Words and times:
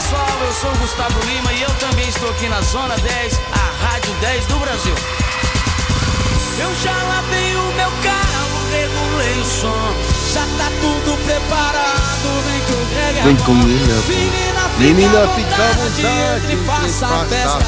Pessoal, 0.00 0.38
eu 0.46 0.52
sou 0.52 0.70
o 0.72 0.78
Gustavo 0.78 1.20
Lima 1.26 1.52
e 1.52 1.62
eu 1.62 1.70
também 1.74 2.08
estou 2.08 2.30
aqui 2.30 2.48
na 2.48 2.60
Zona 2.62 2.96
10, 2.96 3.40
a 3.52 3.84
Rádio 3.84 4.14
10 4.20 4.46
do 4.46 4.58
Brasil. 4.58 4.94
Eu 6.58 6.74
já 6.82 6.96
lavei 7.02 7.54
o 7.54 7.72
meu 7.74 7.90
carro, 8.02 8.70
regulei 8.72 9.40
o 9.40 9.44
som, 9.44 9.94
já 10.32 10.40
tá 10.56 10.70
tudo 10.80 11.18
preparado, 11.24 12.28
vem 12.46 12.60
que 12.60 12.72
o 12.72 12.86
Greg 12.94 13.20
Vem 13.24 13.36
comigo, 13.44 13.92
Menina, 14.08 14.68
Menina, 14.78 15.28
fica 15.34 15.54
à 15.54 15.72
vontade, 15.72 16.06
entre 16.36 16.56
faça 16.64 17.06
a 17.06 17.24
festa. 17.26 17.58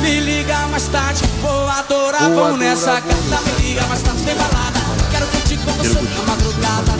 Me 0.00 0.20
liga 0.20 0.56
mais 0.68 0.88
tarde, 0.88 1.22
vou 1.42 1.68
adorar, 1.68 2.22
Vou 2.22 2.36
vamos 2.36 2.58
nessa 2.58 3.00
vamos 3.00 3.28
gata. 3.30 3.42
Me 3.42 3.68
liga 3.68 3.86
mais 3.86 4.02
tarde, 4.02 4.22
tem 4.22 4.34
balada. 4.34 4.80
Quero 5.10 5.26
curtir 5.26 5.56
com 5.58 5.72
você 5.72 6.00
na 6.00 6.22
madrugada, 6.22 6.95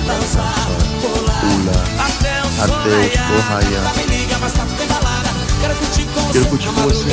tarde, 4.52 4.74
tem 4.77 4.87
balada. 4.87 5.30
Quero 5.60 5.74
curtir 5.77 6.06
com 6.06 6.83
você. 6.83 7.06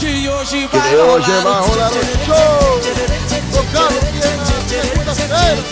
Que 0.00 0.28
hoje 0.28 0.68
vai 0.68 0.94
rolar 0.94 1.90
show. 2.24 2.80
Guillén, 4.12 4.38
segunda-feira. 4.68 5.62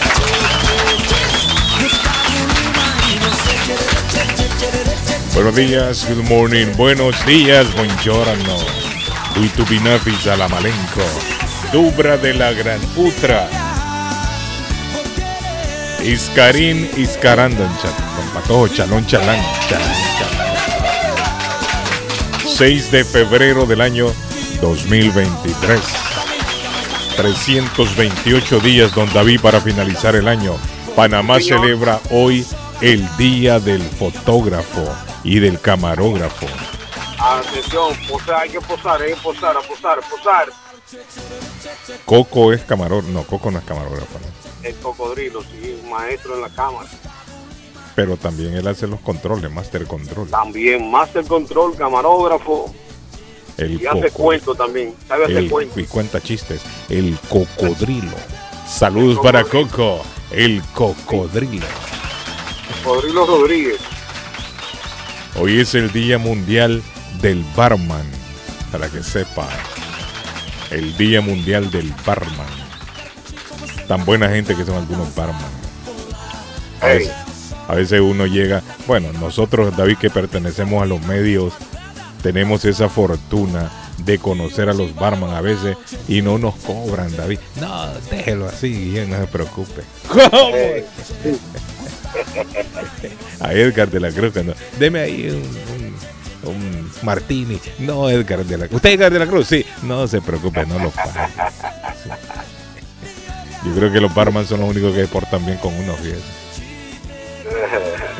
Buenos 5.33 5.55
días, 5.55 6.05
good 6.05 6.29
morning, 6.29 6.67
buenos 6.77 7.25
días, 7.25 7.67
buongiorno. 7.75 8.57
Uitu 9.37 9.65
binafis 9.67 10.27
a 10.27 10.37
la 10.37 10.49
malenco. 10.49 11.03
Dubra 11.73 12.17
de 12.17 12.35
la 12.35 12.53
gran 12.53 12.81
utra. 12.97 13.60
Iscarín, 16.05 16.91
Iscarandan, 16.97 17.71
con 18.17 18.29
patojo, 18.35 18.69
chalón, 18.69 19.07
chalán, 19.07 19.41
chalán, 19.69 19.95
chalán. 20.19 20.57
6 22.47 22.91
de 22.91 23.05
febrero 23.05 23.67
del 23.67 23.81
año 23.81 24.07
2023. 24.61 25.81
328 27.17 28.61
días, 28.61 28.95
don 28.95 29.13
David, 29.13 29.41
para 29.41 29.61
finalizar 29.61 30.17
el 30.17 30.29
año. 30.29 30.55
Panamá 30.97 31.41
celebra 31.41 32.01
hoy 32.11 32.47
el 32.81 33.07
Día 33.17 33.61
del 33.61 33.83
Fotógrafo 33.83 34.89
y 35.23 35.39
del 35.39 35.61
Camarógrafo. 35.61 36.47
Atención, 37.19 37.95
posar, 38.09 38.43
hay 38.43 38.51
que 38.51 38.61
posar, 38.61 39.03
hay 39.03 39.11
que 39.13 39.21
posar, 39.21 39.57
a 39.57 39.61
posar, 39.61 39.99
a 39.99 40.03
posar. 40.03 40.49
Coco 42.07 42.53
es 42.53 42.63
camarógrafo, 42.63 43.13
no, 43.13 43.23
Coco 43.25 43.51
no 43.51 43.59
es 43.59 43.65
camarógrafo, 43.65 44.19
¿no? 44.19 44.40
El 44.63 44.75
cocodrilo, 44.77 45.43
sí, 45.43 45.79
un 45.83 45.91
maestro 45.91 46.35
en 46.35 46.43
la 46.43 46.49
cámara. 46.51 46.89
pero 47.95 48.17
también 48.17 48.55
él 48.55 48.67
hace 48.67 48.87
los 48.87 49.01
controles, 49.01 49.51
Master 49.51 49.85
Control. 49.87 50.29
También 50.29 50.91
Master 50.91 51.25
Control, 51.27 51.77
camarógrafo 51.77 52.73
El 53.59 53.81
y 53.83 53.87
hace 53.87 54.11
cuento 54.11 54.55
también. 54.55 54.95
Sabe 55.09 55.25
hacer 55.25 55.37
El- 55.39 55.51
cuento. 55.51 55.79
y 55.81 55.85
cuenta 55.85 56.21
chistes. 56.21 56.63
El 56.89 57.19
cocodrilo. 57.29 58.17
Saludos 58.67 59.19
para 59.23 59.45
Coco. 59.45 60.01
El 60.31 60.63
cocodrilo. 60.75 61.67
Cocodrilo 62.85 63.27
Rodríguez. 63.27 63.81
Hoy 65.39 65.61
es 65.61 65.75
el 65.75 65.93
Día 65.93 66.19
Mundial 66.19 66.83
del 67.21 67.45
Barman. 67.57 68.07
Para 68.73 68.89
que 68.89 69.03
sepa. 69.03 69.49
El 70.71 70.97
Día 70.97 71.21
Mundial 71.21 71.71
del 71.71 71.93
Barman. 72.07 72.47
Tan 73.91 74.05
buena 74.05 74.29
gente 74.29 74.55
que 74.55 74.65
son 74.65 74.77
algunos 74.77 75.13
barman. 75.17 75.43
A 76.81 76.87
veces, 76.87 77.13
a 77.67 77.75
veces 77.75 78.01
uno 78.01 78.25
llega. 78.25 78.63
Bueno, 78.87 79.13
nosotros, 79.15 79.77
David, 79.77 79.97
que 79.99 80.11
pertenecemos 80.11 80.81
a 80.81 80.87
los 80.87 81.03
medios, 81.07 81.53
tenemos 82.23 82.65
esa 82.65 82.89
fortuna 82.89 83.69
de 83.99 84.19
conocer 84.21 84.69
a 84.69 84.75
los 84.75 84.95
barman 84.95 85.35
a 85.35 85.41
veces 85.41 85.77
y 86.07 86.23
no 86.23 86.39
nos 86.39 86.55
cobran, 86.55 87.17
David. 87.17 87.41
No, 87.61 87.89
déjelo 88.13 88.47
así, 88.49 88.95
no 89.09 89.19
se 89.19 89.27
preocupe. 89.27 89.83
Eh, 90.55 90.87
a 93.41 93.53
Edgar 93.53 93.91
de 93.91 93.99
la 93.99 94.13
Cruz. 94.13 94.33
cuando, 94.33 94.55
Deme 94.79 95.01
ahí 95.01 95.31
un, 95.31 96.49
un- 96.49 96.55
un 96.55 96.91
martini. 97.03 97.59
No, 97.81 98.09
Edgar 98.09 98.45
de 98.45 98.57
la 98.57 98.67
Cruz. 98.69 98.77
¿Usted 98.77 98.91
Edgar 98.91 99.13
de 99.13 99.19
la 99.19 99.27
Cruz? 99.27 99.49
Sí. 99.49 99.67
No 99.83 100.07
se 100.07 100.21
preocupe, 100.23 100.65
no 100.65 100.79
lo 100.79 100.91
pague. 100.91 101.11
Sí. 102.05 102.11
Yo 103.65 103.75
creo 103.75 103.93
que 103.93 104.01
los 104.01 104.15
barman 104.15 104.47
son 104.47 104.61
los 104.61 104.71
únicos 104.71 104.95
que 104.95 105.07
portan 105.07 105.45
bien 105.45 105.59
con 105.59 105.75
unos 105.75 105.97
fíjese. 105.99 106.23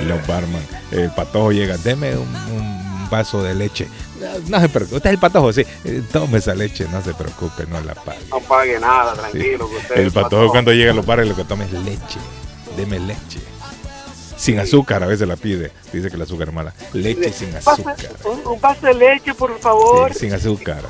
Los 0.07 0.27
barman. 0.27 0.63
El 0.91 1.11
patojo 1.11 1.53
llega, 1.53 1.77
deme 1.79 2.17
un, 2.17 2.29
un 2.53 3.09
vaso 3.11 3.43
de 3.43 3.55
leche. 3.55 3.89
No, 4.21 4.29
no 4.49 4.61
se 4.61 4.69
preocupe. 4.69 4.97
Usted 4.97 5.11
es 5.11 5.15
el 5.15 5.21
patojo, 5.21 5.53
sí. 5.53 5.65
Eh, 5.85 6.03
Tome 6.13 6.39
esa 6.39 6.55
leche, 6.55 6.87
no 6.91 7.03
se 7.03 7.15
preocupe, 7.15 7.67
no 7.67 7.81
la 7.81 7.95
pague. 7.95 8.19
no 8.31 8.41
pague 8.41 8.79
nada, 8.79 9.15
tranquilo. 9.15 9.69
Que 9.69 9.77
usted 9.77 9.97
El 9.99 10.13
patojo 10.13 10.51
cuando 10.51 10.73
llega 10.73 10.93
a 10.93 10.95
los 10.95 11.07
bares 11.07 11.27
lo 11.29 11.37
que 11.37 11.45
toma 11.45 11.65
es 11.65 11.73
leche. 11.73 12.19
Deme 12.77 12.99
leche. 13.01 13.41
Sin 14.37 14.59
azúcar 14.59 15.03
a 15.03 15.07
veces 15.07 15.29
la 15.29 15.37
pide. 15.37 15.71
Dice 15.93 16.09
que 16.09 16.17
el 16.17 16.23
azúcar 16.23 16.49
es 16.49 16.55
mala. 16.55 16.73
Leche 16.95 17.33
sin 17.33 17.55
azúcar. 17.55 17.97
Un, 18.25 18.47
un 18.47 18.61
vaso 18.61 18.87
de 18.87 18.95
leche, 18.95 19.35
por 19.35 19.59
favor. 19.61 20.13
Sí, 20.15 20.21
sin 20.21 20.33
azúcar. 20.35 20.83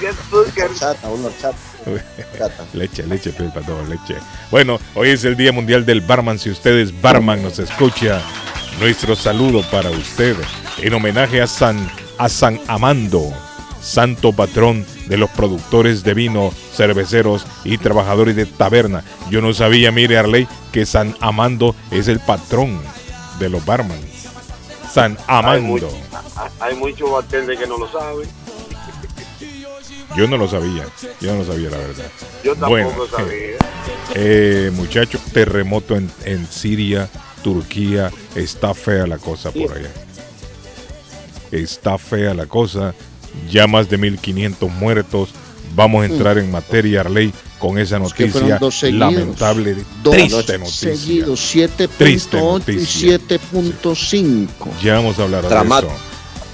Y 0.00 0.06
azúcar. 0.06 0.68
Chata, 0.78 1.08
una 1.08 1.28
chata. 1.40 1.56
Leche, 2.74 3.04
leche, 3.06 3.32
el 3.38 3.52
patojo, 3.52 3.82
leche. 3.88 4.16
Bueno, 4.50 4.78
hoy 4.94 5.10
es 5.10 5.24
el 5.24 5.36
Día 5.36 5.52
Mundial 5.52 5.84
del 5.86 6.00
Barman. 6.00 6.38
Si 6.38 6.50
usted 6.50 6.76
es 6.78 7.00
barman, 7.00 7.42
nos 7.42 7.58
escucha. 7.58 8.20
Nuestro 8.80 9.16
saludo 9.16 9.62
para 9.70 9.90
usted. 9.90 10.36
En 10.78 10.94
homenaje 10.94 11.40
a 11.42 11.46
San, 11.46 11.90
a 12.18 12.28
San 12.28 12.60
Amando, 12.68 13.32
santo 13.80 14.32
patrón 14.32 14.86
de 15.06 15.16
los 15.16 15.30
productores 15.30 16.04
de 16.04 16.14
vino, 16.14 16.52
cerveceros 16.74 17.44
y 17.64 17.78
trabajadores 17.78 18.36
de 18.36 18.46
taberna. 18.46 19.02
Yo 19.30 19.40
no 19.40 19.52
sabía, 19.54 19.90
mire 19.90 20.18
Arley, 20.18 20.46
que 20.72 20.86
San 20.86 21.16
Amando 21.20 21.74
es 21.90 22.06
el 22.08 22.20
patrón 22.20 22.80
de 23.40 23.48
los 23.48 23.64
barman. 23.64 23.98
San 24.92 25.16
Hay, 25.26 25.38
Amando. 25.38 25.62
mucho- 25.62 25.90
hay 26.60 26.74
muchos 26.76 27.10
bartenders 27.10 27.58
que 27.58 27.66
no 27.66 27.78
lo 27.78 27.90
saben. 27.90 28.28
Yo 30.18 30.26
no 30.26 30.36
lo 30.36 30.48
sabía. 30.48 30.84
Yo 31.20 31.32
no 31.32 31.44
lo 31.44 31.52
sabía, 31.52 31.70
la 31.70 31.76
verdad. 31.78 32.04
Yo 32.42 32.50
tampoco 32.52 32.70
Bueno, 32.70 32.90
sabía. 33.16 33.56
Eh, 34.14 34.70
muchachos, 34.74 35.20
terremoto 35.32 35.94
en, 35.94 36.10
en 36.24 36.46
Siria, 36.50 37.08
Turquía, 37.44 38.10
está 38.34 38.72
fea 38.74 39.06
la 39.06 39.18
cosa 39.18 39.50
por 39.52 39.70
allá. 39.76 39.90
Está 41.52 41.98
fea 41.98 42.34
la 42.34 42.46
cosa, 42.46 42.94
ya 43.50 43.66
más 43.66 43.88
de 43.90 43.98
1500 43.98 44.70
muertos. 44.72 45.30
Vamos 45.74 46.02
a 46.02 46.06
entrar 46.06 46.38
en 46.38 46.50
materia, 46.50 47.02
Arley, 47.02 47.32
con 47.58 47.78
esa 47.78 47.98
Es 47.98 48.12
que 48.14 48.26
noticia 48.28 48.58
dos 48.58 48.78
seguidos. 48.78 49.12
lamentable, 49.12 49.76
Dos 50.02 50.14
triste 50.16 50.58
noticia. 50.58 50.96
seguidos, 50.96 51.40
Triste 51.98 52.38
7.8 52.38 52.38
y 52.38 52.76
noticia. 52.76 53.18
7.5. 53.18 54.48
Ya 54.82 54.94
vamos 54.94 55.18
a 55.18 55.22
hablar 55.24 55.44
Dramat- 55.44 55.82
de 55.82 55.86
eso. 55.88 55.96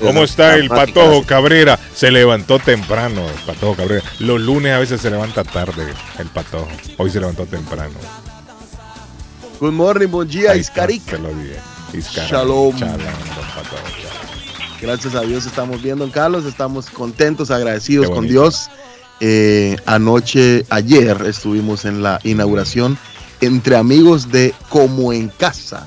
¿Cómo 0.06 0.24
está 0.24 0.54
el. 0.56 0.68
Patojo 0.68 1.24
Cabrera? 1.24 1.78
Se 1.94 2.10
levantó 2.10 2.58
temprano 2.58 3.26
el 3.28 3.40
Patojo 3.46 3.74
Cabrera. 3.76 4.02
Los 4.20 4.40
lunes 4.40 4.72
a 4.72 4.78
veces 4.78 5.00
se 5.00 5.10
levanta 5.10 5.44
tarde 5.44 5.86
el 6.18 6.26
Patojo. 6.28 6.68
Hoy 6.98 7.10
se 7.10 7.20
levantó 7.20 7.46
temprano. 7.46 7.94
Good 9.60 9.72
morning, 9.72 10.08
buen 10.08 10.28
día, 10.28 10.52
está, 10.52 10.56
Iscarica. 10.56 11.12
Se 11.16 11.18
lo 11.22 11.28
dije. 11.34 11.56
Iscara- 11.92 12.28
Shalom. 12.28 12.76
Shalom. 12.76 12.98
Gracias 14.80 15.14
a 15.14 15.20
Dios 15.22 15.46
estamos 15.46 15.82
bien, 15.82 15.98
don 15.98 16.10
Carlos. 16.10 16.44
Estamos 16.44 16.90
contentos, 16.90 17.50
agradecidos 17.50 18.10
con. 18.10 18.26
Dios. 18.26 18.68
Eh, 19.20 19.76
anoche, 19.86 20.66
ayer, 20.70 21.16
estuvimos 21.26 21.84
en 21.84 22.02
la 22.02 22.20
inauguración 22.24 22.98
entre 23.40 23.76
amigos 23.76 24.30
de 24.30 24.52
Como 24.68 25.12
en 25.12 25.28
Casa. 25.28 25.86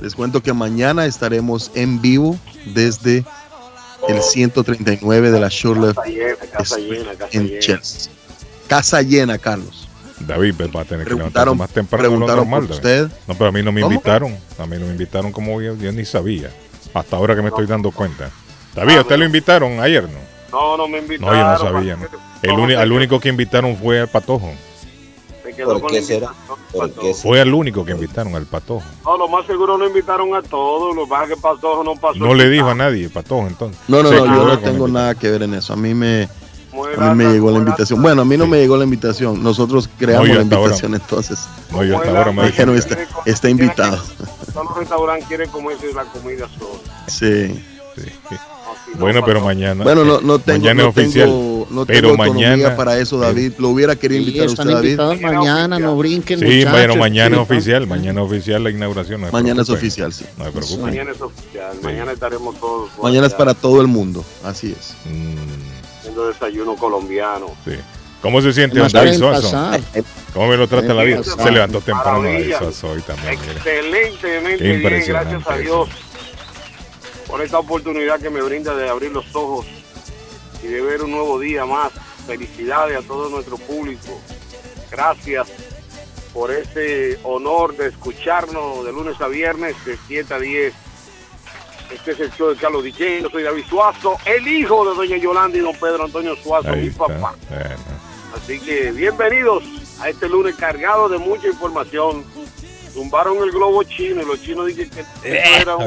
Les 0.00 0.14
cuento 0.14 0.42
que 0.42 0.52
mañana 0.52 1.06
estaremos 1.06 1.70
en 1.74 2.00
vivo 2.00 2.36
desde 2.74 3.24
el 4.08 4.22
139 4.22 5.30
de 5.30 5.40
la 5.40 5.48
casa 5.48 6.76
en 7.32 7.48
llena. 7.48 7.60
Chelsea. 7.60 8.12
Casa 8.66 9.02
llena, 9.02 9.38
Carlos. 9.38 9.88
David 10.20 10.54
pues, 10.56 10.70
va 10.74 10.82
a 10.82 10.84
tener 10.84 11.06
que 11.06 11.14
levantarse 11.14 11.54
más 11.54 11.70
temprano 11.70 12.02
preguntaron 12.02 12.48
normal. 12.48 12.68
por 12.68 12.80
David. 12.82 13.02
usted. 13.04 13.18
No, 13.26 13.34
pero 13.34 13.48
a 13.48 13.52
mí 13.52 13.62
no 13.62 13.72
me 13.72 13.80
¿Cómo? 13.82 13.92
invitaron. 13.94 14.36
A 14.58 14.66
mí 14.66 14.76
no 14.78 14.86
me 14.86 14.92
invitaron 14.92 15.32
como 15.32 15.60
yo, 15.60 15.74
yo 15.76 15.92
ni 15.92 16.04
sabía. 16.04 16.50
Hasta 16.94 17.16
ahora 17.16 17.34
que 17.34 17.42
me 17.42 17.48
estoy 17.48 17.66
dando 17.66 17.90
cuenta. 17.90 18.30
¿Sabía? 18.74 19.00
¿Usted 19.00 19.16
lo 19.18 19.24
invitaron 19.24 19.80
ayer, 19.80 20.04
no? 20.04 20.18
No, 20.52 20.76
no 20.76 20.88
me 20.88 20.98
No, 20.98 21.02
invitaron. 21.02 21.36
yo 21.58 21.64
no 21.64 21.72
sabía. 21.72 21.96
no. 21.96 22.02
El 22.42 22.56
No, 22.56 22.66
quedó- 22.66 22.94
único 22.96 23.20
que 23.20 23.28
invitaron 23.28 23.76
fue 23.76 24.00
al 24.00 24.08
Patojo. 24.08 24.52
Quedó 25.54 25.78
¿Por 25.80 25.90
qué 25.90 26.02
será? 26.02 26.26
invitación, 26.26 26.58
¿Por 26.72 26.88
Patojo. 26.88 27.06
qué 27.06 27.14
Fue 27.14 27.40
al 27.40 27.54
único 27.54 27.84
que 27.84 27.92
invitaron, 27.92 28.34
al 28.34 28.46
Patojo. 28.46 28.82
No, 29.04 29.16
lo 29.16 29.28
más 29.28 29.46
seguro 29.46 29.76
lo 29.78 29.86
invitaron 29.86 30.34
a 30.34 30.42
todos. 30.42 30.94
Lo 30.94 31.04
es 31.04 31.28
que 31.28 31.36
Patojo 31.36 31.82
no 31.84 31.94
pasó. 31.96 32.18
No 32.18 32.34
le 32.34 32.48
dijo 32.48 32.68
a 32.68 32.74
nadie, 32.74 33.08
Patojo, 33.08 33.46
entonces. 33.46 33.78
No, 33.88 34.02
no, 34.02 34.10
no, 34.10 34.24
yo 34.26 34.44
no 34.46 34.58
tengo 34.58 34.88
nada 34.88 35.14
que 35.14 35.30
ver 35.30 35.42
en 35.44 35.54
eso. 35.54 35.72
A 35.72 35.76
mí 35.76 35.94
me, 35.94 36.28
Muy 36.72 36.88
a 36.98 37.14
mí 37.14 37.24
me 37.24 37.32
llegó 37.32 37.50
la 37.50 37.58
invitación. 37.58 38.02
Bueno, 38.02 38.22
a 38.22 38.24
mí 38.24 38.36
no 38.36 38.44
Sí. 38.44 38.50
me 38.50 38.58
llegó 38.58 38.76
la 38.76 38.84
invitación. 38.84 39.42
Nosotros 39.42 39.88
creamos 39.98 40.28
la 40.28 40.34
ahora- 40.34 40.42
invitación 40.42 40.94
entonces. 40.94 41.38
No, 41.70 41.84
yo 41.84 41.96
hasta 41.98 42.10
ahora 42.18 42.32
me. 42.32 42.46
Dijeron, 42.46 42.74
dije, 42.76 42.88
está, 42.92 43.06
está 43.24 43.48
invitado. 43.50 44.02
Todos 44.52 44.66
los 44.66 44.76
restaurantes 44.78 45.26
quieren 45.28 45.50
comerse 45.50 45.92
la 45.92 46.04
comida 46.04 46.48
sola. 46.58 47.06
Sí. 47.08 47.64
sí. 47.96 48.36
Bueno, 48.94 49.24
pero 49.24 49.40
mañana. 49.40 49.82
Bueno, 49.82 50.04
no, 50.04 50.20
no 50.20 50.38
tengo, 50.38 50.58
mañana 50.58 50.82
no 50.84 50.88
es 50.90 50.96
oficial. 50.96 51.26
tengo, 51.28 51.66
no 51.70 51.86
pero 51.86 52.08
tengo 52.12 52.16
mañana. 52.16 52.76
para 52.76 52.98
eso, 52.98 53.18
David. 53.18 53.54
Lo 53.58 53.70
hubiera 53.70 53.96
querido 53.96 54.22
Sí, 54.22 54.28
invitar 54.28 54.48
a 54.48 54.50
usted, 54.52 54.96
David. 54.96 55.20
mañana, 55.20 55.78
no 55.78 55.96
brinquen. 55.96 56.38
Sí, 56.38 56.44
muchachos, 56.44 56.72
pero 56.74 56.96
mañana 56.96 57.36
es 57.40 57.48
sí, 57.48 57.52
oficial. 57.54 57.86
Mañana 57.86 58.20
es 58.20 58.26
oficial 58.26 58.62
la 58.64 58.70
inauguración. 58.70 59.20
No 59.22 59.30
Mañana 59.32 59.62
es 59.62 59.70
oficial, 59.70 60.12
sí. 60.12 60.24
No 60.38 60.62
se. 60.62 60.78
Mañana 60.78 61.10
es 61.12 61.20
oficial. 61.20 61.72
Sí. 61.72 61.78
Mañana 61.84 62.12
estaremos 62.12 62.60
todos. 62.60 62.90
Mañana 63.02 63.26
es 63.26 63.34
para 63.34 63.54
todo 63.54 63.80
el 63.80 63.86
mundo. 63.88 64.24
Así 64.44 64.74
es. 64.78 64.94
Mm, 65.06 65.98
Haciendo 65.98 66.28
desayuno 66.28 66.76
colombiano. 66.76 67.46
sí. 67.64 67.72
¿Cómo 68.22 68.40
se 68.40 68.54
siente 68.54 68.78
David 68.78 69.18
Suazo? 69.18 69.52
¿Cómo 70.32 70.46
me 70.48 70.56
lo 70.56 70.66
trata 70.66 70.94
la 70.94 71.02
vida? 71.04 71.22
Se 71.22 71.50
levantó 71.50 71.82
temprano 71.82 72.22
David. 72.22 72.54
Suazo 72.58 72.92
hoy 72.92 73.02
también. 73.02 73.34
Excelentemente 73.34 74.64
bien, 74.64 74.82
gracias 74.82 75.46
a 75.46 75.58
eso. 75.58 75.62
Dios 75.62 75.88
por 77.34 77.42
esta 77.42 77.58
oportunidad 77.58 78.20
que 78.20 78.30
me 78.30 78.40
brinda 78.42 78.76
de 78.76 78.88
abrir 78.88 79.10
los 79.10 79.34
ojos 79.34 79.66
y 80.62 80.68
de 80.68 80.80
ver 80.80 81.02
un 81.02 81.10
nuevo 81.10 81.40
día 81.40 81.64
más. 81.66 81.90
Felicidades 82.28 82.96
a 82.96 83.02
todo 83.02 83.28
nuestro 83.28 83.56
público. 83.58 84.20
Gracias 84.88 85.48
por 86.32 86.52
ese 86.52 87.18
honor 87.24 87.76
de 87.76 87.88
escucharnos 87.88 88.84
de 88.84 88.92
lunes 88.92 89.20
a 89.20 89.26
viernes 89.26 89.74
de 89.84 89.98
7 90.06 90.32
a 90.32 90.38
10. 90.38 90.74
Este 91.92 92.12
es 92.12 92.20
el 92.20 92.30
show 92.34 92.50
de 92.50 92.56
Carlos 92.56 92.84
DJ. 92.84 93.22
Yo 93.22 93.30
soy 93.30 93.42
David 93.42 93.64
Suazo, 93.68 94.16
el 94.26 94.46
hijo 94.46 94.88
de 94.88 94.94
doña 94.94 95.16
Yolanda 95.16 95.58
y 95.58 95.60
don 95.62 95.74
Pedro 95.74 96.04
Antonio 96.04 96.36
Suazo, 96.36 96.70
Ahí 96.70 96.82
mi 96.82 96.86
está. 96.86 97.06
papá. 97.08 97.34
Bueno. 97.48 97.74
Así 98.36 98.60
que 98.60 98.92
bienvenidos 98.92 99.64
a 99.98 100.08
este 100.08 100.28
lunes 100.28 100.54
cargado 100.54 101.08
de 101.08 101.18
mucha 101.18 101.48
información. 101.48 102.24
Tumbaron 102.94 103.38
el 103.42 103.50
globo 103.50 103.82
chino 103.82 104.22
y 104.22 104.24
los 104.24 104.40
chinos 104.40 104.66
dijeron 104.68 104.90
que 105.20 105.32
Eh, 105.32 105.42
era 105.62 105.74
un-. 105.74 105.84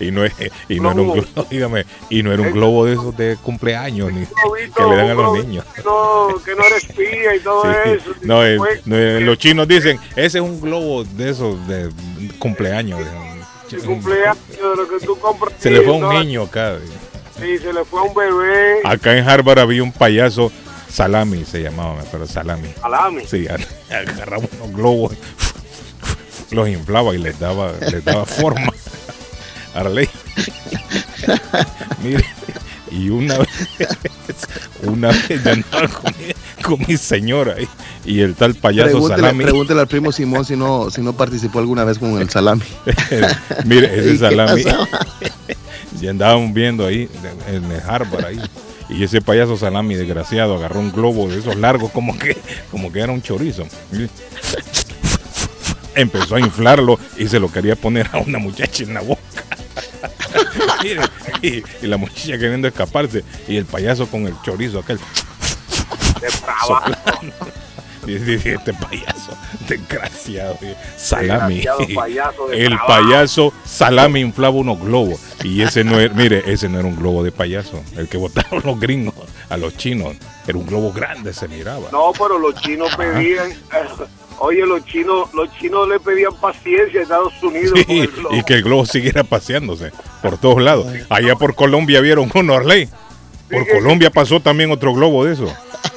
Y 0.00 0.10
no, 0.10 0.24
es, 0.24 0.32
y 0.68 0.80
no 0.80 0.90
era 0.92 1.00
un 1.00 1.12
Globo. 1.12 1.46
dígame, 1.50 1.86
y 2.10 2.22
no 2.22 2.32
era 2.32 2.42
un 2.42 2.52
globo 2.52 2.84
de 2.86 2.92
esos 2.94 3.16
de 3.16 3.36
cumpleaños 3.42 4.12
ni 4.12 4.26
que 4.26 4.82
le 4.82 4.96
dan 4.96 5.10
a 5.10 5.14
los 5.14 5.38
niños. 5.44 5.64
No, 5.84 6.28
que 6.44 6.54
no 6.54 6.64
era 6.64 6.76
espía 6.76 7.34
y 7.36 7.40
todo 7.40 7.62
Sí. 7.62 7.90
eso. 7.90 8.10
No, 8.22 8.44
eh, 8.44 8.58
no, 8.84 8.96
eh, 8.96 9.20
los 9.20 9.38
chinos 9.38 9.68
dicen, 9.68 9.98
ese 10.16 10.38
es 10.38 10.44
un 10.44 10.60
globo 10.60 11.04
de 11.04 11.30
esos 11.30 11.66
de 11.68 11.90
cumpleaños. 12.38 13.00
de 13.70 13.78
cumpleaños 13.78 14.36
de 14.50 14.76
lo 14.76 14.88
que 14.88 15.04
tú 15.04 15.18
compras. 15.18 15.54
Se 15.58 15.70
le 15.70 15.80
fue 15.82 15.92
a 15.94 15.96
un 15.96 16.00
¿no? 16.02 16.12
niño 16.12 16.42
acá. 16.42 16.76
Sí, 17.40 17.58
se 17.58 17.72
le 17.72 17.84
fue 17.84 18.00
a 18.00 18.02
un 18.04 18.14
bebé. 18.14 18.80
Acá 18.84 19.16
en 19.18 19.28
Harvard 19.28 19.58
había 19.58 19.82
un 19.82 19.92
payaso, 19.92 20.52
Salami 20.88 21.44
se 21.44 21.60
llamaba, 21.62 22.02
pero 22.12 22.26
Salami. 22.26 22.68
Salami. 22.80 23.24
Sí, 23.26 23.46
agarraba 23.90 24.44
unos 24.60 24.76
globos, 24.76 25.12
los 26.52 26.68
inflaba 26.68 27.14
y 27.14 27.18
les 27.18 27.38
daba, 27.40 27.72
les 27.90 28.04
daba 28.04 28.24
forma. 28.24 28.72
Arley. 29.74 30.08
Mire, 32.02 32.24
y 32.90 33.08
una 33.10 33.38
vez, 33.38 33.48
una 34.82 35.08
vez 35.08 35.42
yo 35.44 35.50
andaba 35.50 35.88
con 35.88 36.12
mi, 36.18 36.62
con 36.62 36.84
mi 36.86 36.96
señora 36.96 37.56
y, 37.60 37.68
y 38.04 38.20
el 38.20 38.34
tal 38.34 38.54
payaso 38.54 38.90
Pregúntele, 38.90 39.20
Salami. 39.20 39.44
pregúntele 39.44 39.80
al 39.80 39.88
primo 39.88 40.12
Simón 40.12 40.44
si 40.44 40.56
no, 40.56 40.90
si 40.90 41.00
no 41.00 41.12
participó 41.14 41.58
alguna 41.58 41.84
vez 41.84 41.98
con 41.98 42.20
el 42.20 42.30
salami. 42.30 42.62
Mire, 43.64 43.90
¿Y 43.96 44.00
ese 44.00 44.18
salami. 44.18 44.62
y 46.00 46.06
andábamos 46.06 46.52
viendo 46.52 46.86
ahí, 46.86 47.08
en 47.48 47.70
el 47.70 47.80
Harvard 47.80 48.26
ahí. 48.26 48.40
Y 48.90 49.02
ese 49.02 49.22
payaso 49.22 49.56
salami 49.56 49.94
desgraciado 49.94 50.54
agarró 50.54 50.78
un 50.78 50.92
globo 50.92 51.26
de 51.28 51.38
esos 51.38 51.56
largos 51.56 51.90
como 51.90 52.16
que, 52.18 52.36
como 52.70 52.92
que 52.92 53.00
era 53.00 53.12
un 53.12 53.22
chorizo. 53.22 53.66
Empezó 55.94 56.36
a 56.36 56.40
inflarlo 56.40 56.98
y 57.16 57.28
se 57.28 57.38
lo 57.40 57.50
quería 57.50 57.76
poner 57.76 58.08
a 58.12 58.18
una 58.18 58.38
muchacha 58.38 58.82
en 58.82 58.94
la 58.94 59.00
boca. 59.00 59.20
Mire, 60.82 61.00
y, 61.42 61.62
y 61.82 61.86
la 61.86 61.96
muchacha 61.96 62.32
queriendo 62.38 62.68
escaparse 62.68 63.24
y 63.48 63.56
el 63.56 63.64
payaso 63.64 64.06
con 64.06 64.26
el 64.26 64.34
chorizo 64.42 64.80
aquel. 64.80 64.98
Dice, 68.06 68.34
este 68.52 68.74
payaso, 68.74 69.34
desgraciado, 69.66 70.58
salami. 70.98 71.54
Desgraciado 71.54 71.94
payaso 71.94 72.46
de 72.48 72.60
El 72.60 72.68
trabajo. 72.68 72.86
payaso 72.86 73.52
salami 73.64 74.20
inflaba 74.20 74.56
unos 74.56 74.78
globos. 74.78 75.20
Y 75.42 75.62
ese 75.62 75.84
no 75.84 75.98
era, 75.98 76.12
mire, 76.12 76.42
ese 76.46 76.68
no 76.68 76.78
era 76.78 76.86
un 76.86 76.96
globo 76.96 77.22
de 77.22 77.32
payaso. 77.32 77.82
El 77.96 78.08
que 78.08 78.18
botaron 78.18 78.60
los 78.62 78.78
gringos 78.78 79.14
a 79.48 79.56
los 79.56 79.74
chinos. 79.78 80.16
Era 80.46 80.58
un 80.58 80.66
globo 80.66 80.92
grande, 80.92 81.32
se 81.32 81.48
miraba. 81.48 81.88
No, 81.92 82.12
pero 82.12 82.38
los 82.38 82.54
chinos 82.60 82.94
pedían. 82.94 83.54
Oye, 84.38 84.66
los 84.66 84.84
chinos, 84.84 85.32
los 85.34 85.50
chinos 85.58 85.88
le 85.88 86.00
pedían 86.00 86.34
paciencia 86.40 87.00
a 87.00 87.02
Estados 87.02 87.32
Unidos. 87.42 87.72
con 87.72 87.84
Sí, 87.84 88.00
el 88.00 88.08
globo. 88.08 88.36
y 88.36 88.42
que 88.44 88.54
el 88.54 88.62
globo 88.62 88.86
siguiera 88.86 89.24
paseándose 89.24 89.92
por 90.22 90.38
todos 90.38 90.62
lados. 90.62 90.86
Allá 91.08 91.36
por 91.36 91.54
Colombia 91.54 92.00
vieron 92.00 92.30
uno, 92.34 92.54
Arley. 92.54 92.88
Por 93.50 93.68
Colombia 93.68 94.10
pasó 94.10 94.40
también 94.40 94.70
otro 94.70 94.92
globo 94.94 95.24
de 95.24 95.34
eso. 95.34 95.52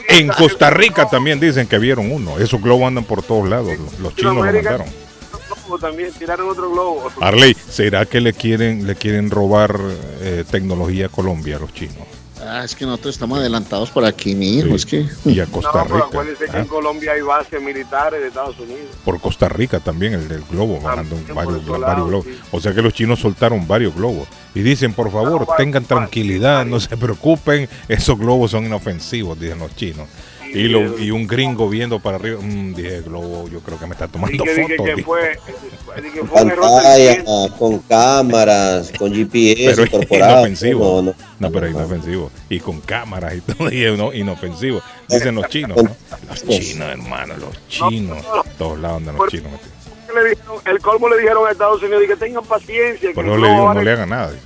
En 0.09 0.27
Costa 0.27 0.69
Rica 0.69 1.09
también 1.09 1.39
dicen 1.39 1.67
que 1.67 1.77
vieron 1.79 2.11
uno. 2.11 2.39
Esos 2.39 2.61
globos 2.61 2.87
andan 2.87 3.03
por 3.03 3.23
todos 3.23 3.47
lados. 3.49 3.73
Los, 4.01 4.15
chinos 4.15 4.35
lo 4.35 4.43
mandaron. 4.43 4.87
También 5.81 6.11
tiraron 6.13 6.49
otro 6.49 6.71
globo. 6.71 7.09
Arley, 7.19 7.53
¿será 7.53 8.05
que 8.05 8.21
le 8.21 8.31
quieren 8.33 8.87
le 8.87 8.95
quieren 8.95 9.29
robar 9.29 9.77
eh, 10.21 10.45
tecnología 10.49 11.07
a 11.07 11.09
Colombia 11.09 11.57
a 11.57 11.59
los 11.59 11.73
chinos? 11.73 11.97
Ah, 12.49 12.63
es 12.63 12.75
que 12.75 12.85
nosotros 12.85 13.15
estamos 13.15 13.39
adelantados 13.39 13.89
por 13.91 14.05
aquí, 14.05 14.33
mi 14.35 14.57
hijo. 14.57 14.69
Sí. 14.69 14.75
Es 14.75 14.85
que. 14.85 15.05
Y 15.25 15.39
a 15.39 15.45
No, 15.45 15.51
Costa 15.51 15.83
pero 15.83 15.95
Rica. 15.95 16.07
acuérdense 16.07 16.45
que 16.45 16.57
¿ah? 16.57 16.59
en 16.61 16.65
Colombia 16.67 17.11
hay 17.11 17.21
bases 17.21 17.61
militares 17.61 18.21
de 18.21 18.27
Estados 18.27 18.57
Unidos. 18.59 18.95
Por 19.03 19.19
Costa 19.19 19.49
Rica 19.49 19.79
también, 19.79 20.13
el 20.13 20.27
del 20.27 20.44
globo, 20.49 20.79
bajando 20.79 21.15
También 21.15 21.35
por 21.65 21.79
varios, 21.79 22.07
globos. 22.07 22.25
sí. 22.25 22.39
O 22.51 22.59
sea 22.61 22.73
que 22.73 22.81
los 22.81 22.94
chinos 22.94 23.19
soltaron 23.19 23.67
varios 23.67 23.94
globos. 23.95 24.27
Y 24.55 24.61
dicen, 24.61 24.94
por 24.94 25.11
favor, 25.11 25.47
tengan 25.57 25.83
tranquilidad, 25.85 26.65
no 26.65 26.79
se 26.79 26.95
preocupen, 26.97 27.69
esos 27.87 28.18
globos 28.18 28.51
son 28.51 28.66
inofensivos, 28.66 29.39
dicen 29.39 29.59
los 29.59 29.75
chinos. 29.75 30.07
Y, 30.59 30.68
lo- 30.68 30.80
el- 30.95 31.04
y 31.04 31.11
un 31.11 31.28
gringo 31.28 31.69
viendo 31.69 31.99
para 31.99 32.18
arriba, 32.18 32.40
mm, 32.42 32.73
dije, 32.73 33.02
globo, 33.02 33.47
yo 33.49 33.59
creo 33.61 33.78
que 33.80 33.85
me 33.85 33.94
está 33.94 34.07
tomando 34.07 34.44
fotos. 34.45 34.56
que 34.56 35.04
fue, 35.04 35.40
que 36.14 36.23
fue 36.23 36.45
del 36.45 36.54
Pantalla, 36.56 37.23
con 37.57 37.80
cámaras, 37.80 38.92
con 38.97 39.14
GPS 39.14 39.56
Pero 39.71 39.83
incorporado. 39.85 40.37
inofensivo. 40.40 40.83
No, 40.83 41.02
no. 41.02 41.14
No, 41.40 41.52
pero 41.52 41.68
es 41.68 41.73
inofensivo. 41.73 42.31
Y 42.49 42.59
con 42.59 42.81
cámaras 42.81 43.35
y 43.35 43.42
todo, 43.42 43.71
y 43.71 43.97
no, 43.97 44.14
inofensivo. 44.14 44.81
Dicen 45.09 45.35
los 45.35 45.47
chinos, 45.49 45.78
¿no? 45.83 45.95
Los 46.30 46.44
chinos, 46.44 46.90
hermano, 46.90 47.35
los 47.37 47.68
chinos. 47.68 48.23
Todos 48.57 48.80
lados 48.80 48.97
andan 48.97 49.16
los 49.18 49.28
chinos 49.30 49.52
metidos. 49.52 49.71
Le 50.16 50.30
dijeron- 50.30 50.61
el 50.66 50.80
colmo 50.80 51.09
le 51.09 51.18
dijeron 51.18 51.47
a 51.47 51.52
Estados 51.52 51.81
Unidos 51.83 52.04
que 52.07 52.16
tengan 52.16 52.44
paciencia. 52.44 53.09
que 53.09 53.16
Por 53.16 53.26
el 53.26 53.31
eso 53.31 53.40
le 53.42 53.49
digo, 53.49 53.73
no 53.73 53.81
le 53.81 53.92
hagan 53.92 54.09
nada. 54.09 54.31
dice. 54.31 54.44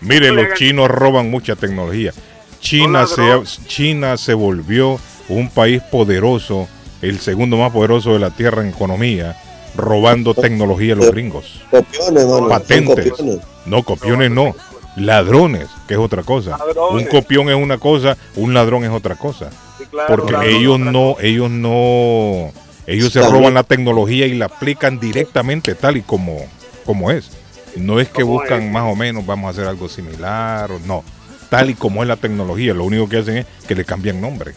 Mire, 0.00 0.28
No 0.28 0.34
le 0.34 0.42
los 0.44 0.54
chinos 0.58 0.88
roban 0.90 1.30
mucha 1.30 1.56
tecnología. 1.56 2.12
China 2.60 3.06
se. 3.06 3.22
China 3.66 4.16
se 4.16 4.34
volvió 4.34 4.98
un 5.28 5.50
país 5.50 5.82
poderoso, 5.82 6.68
el 7.02 7.20
segundo 7.20 7.56
más 7.56 7.72
poderoso 7.72 8.12
de 8.12 8.18
la 8.18 8.30
Tierra 8.30 8.62
en 8.62 8.68
economía, 8.68 9.36
robando 9.76 10.34
tecnología 10.34 10.94
a 10.94 10.96
los 10.96 11.10
gringos. 11.10 11.60
Copiones, 11.70 12.22
son 12.24 12.48
Patentes. 12.48 13.10
copiones. 13.10 13.38
No, 13.66 13.82
copiones 13.82 14.30
no. 14.30 14.54
Ladrones, 14.96 15.68
que 15.86 15.94
es 15.94 16.00
otra 16.00 16.22
cosa. 16.22 16.58
Ladrones. 16.58 17.04
Un 17.04 17.10
copión 17.10 17.48
es 17.48 17.56
una 17.56 17.78
cosa, 17.78 18.16
un 18.34 18.52
ladrón 18.52 18.84
es 18.84 18.90
otra 18.90 19.14
cosa. 19.14 19.50
Sí, 19.78 19.84
claro, 19.86 20.08
Porque 20.08 20.32
ladrón, 20.32 20.50
ellos 20.50 20.80
no, 20.80 21.16
ellos 21.20 21.50
no, 21.50 22.52
ellos 22.86 23.12
se 23.12 23.22
roban 23.22 23.54
la 23.54 23.62
tecnología 23.62 24.26
y 24.26 24.34
la 24.34 24.46
aplican 24.46 24.98
directamente 24.98 25.74
tal 25.74 25.96
y 25.98 26.02
como, 26.02 26.38
como 26.84 27.10
es. 27.10 27.30
No 27.76 28.00
es 28.00 28.08
que 28.08 28.22
buscan 28.22 28.62
es. 28.62 28.72
más 28.72 28.90
o 28.90 28.96
menos, 28.96 29.24
vamos 29.24 29.46
a 29.46 29.50
hacer 29.50 29.66
algo 29.68 29.88
similar, 29.88 30.72
o 30.72 30.80
no. 30.80 31.04
Tal 31.48 31.70
y 31.70 31.74
como 31.74 32.02
es 32.02 32.08
la 32.08 32.16
tecnología, 32.16 32.74
lo 32.74 32.84
único 32.84 33.08
que 33.08 33.18
hacen 33.18 33.36
es 33.38 33.46
que 33.66 33.74
le 33.74 33.84
cambian 33.84 34.20
nombre. 34.20 34.52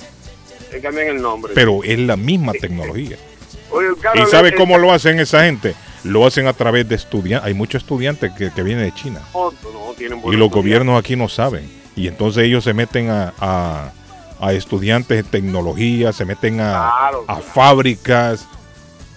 Le 0.72 0.80
cambian 0.82 1.08
el 1.08 1.22
nombre. 1.22 1.52
Pero 1.56 1.84
es 1.84 2.00
la 2.00 2.16
misma 2.18 2.54
tecnología. 2.54 3.18
Oye, 3.72 3.88
¿Y 4.16 4.26
sabe 4.30 4.50
el- 4.50 4.56
cómo 4.56 4.78
lo 4.78 4.92
hacen 4.92 5.20
esa 5.20 5.44
gente? 5.46 5.76
Lo 6.04 6.26
hacen 6.26 6.48
a 6.48 6.54
través 6.54 6.88
de 6.90 6.96
estudiantes. 6.96 7.48
Hay 7.48 7.54
muchos 7.54 7.84
estudiantes 7.84 8.32
que, 8.34 8.52
que 8.52 8.64
vienen 8.64 8.86
de 8.86 8.94
China. 8.94 9.22
No, 9.34 9.52
no, 9.52 9.94
tienen 9.98 10.18
Y 10.20 10.22
los 10.22 10.26
estudiantes. 10.32 10.52
gobiernos 10.52 11.00
aquí 11.00 11.16
no 11.16 11.30
saben. 11.30 11.70
Y 11.96 12.08
entonces 12.08 12.44
ellos 12.44 12.64
se 12.64 12.74
meten 12.74 13.10
a, 13.10 13.34
a- 13.40 13.92
a 14.40 14.54
estudiantes 14.54 15.18
de 15.18 15.24
tecnología, 15.24 16.12
se 16.14 16.26
meten 16.26 16.60
a, 16.62 16.72
Claro, 16.72 17.22
a 17.28 17.36
claro. 17.36 17.42
fábricas. 17.54 18.48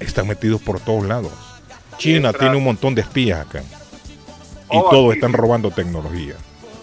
Están 0.00 0.26
metidos 0.28 0.60
por 0.60 0.80
todos 0.80 1.04
lados. 1.06 1.32
China 1.96 2.20
Mientras- 2.30 2.40
tiene 2.40 2.56
un 2.56 2.64
montón 2.64 2.94
de 2.94 3.00
espías 3.00 3.40
acá. 3.46 3.62
Y 4.70 4.76
Oh, 4.76 4.88
todos 4.90 5.10
aquí 5.10 5.18
están 5.20 5.32
robando 5.32 5.70
tecnología. 5.70 6.34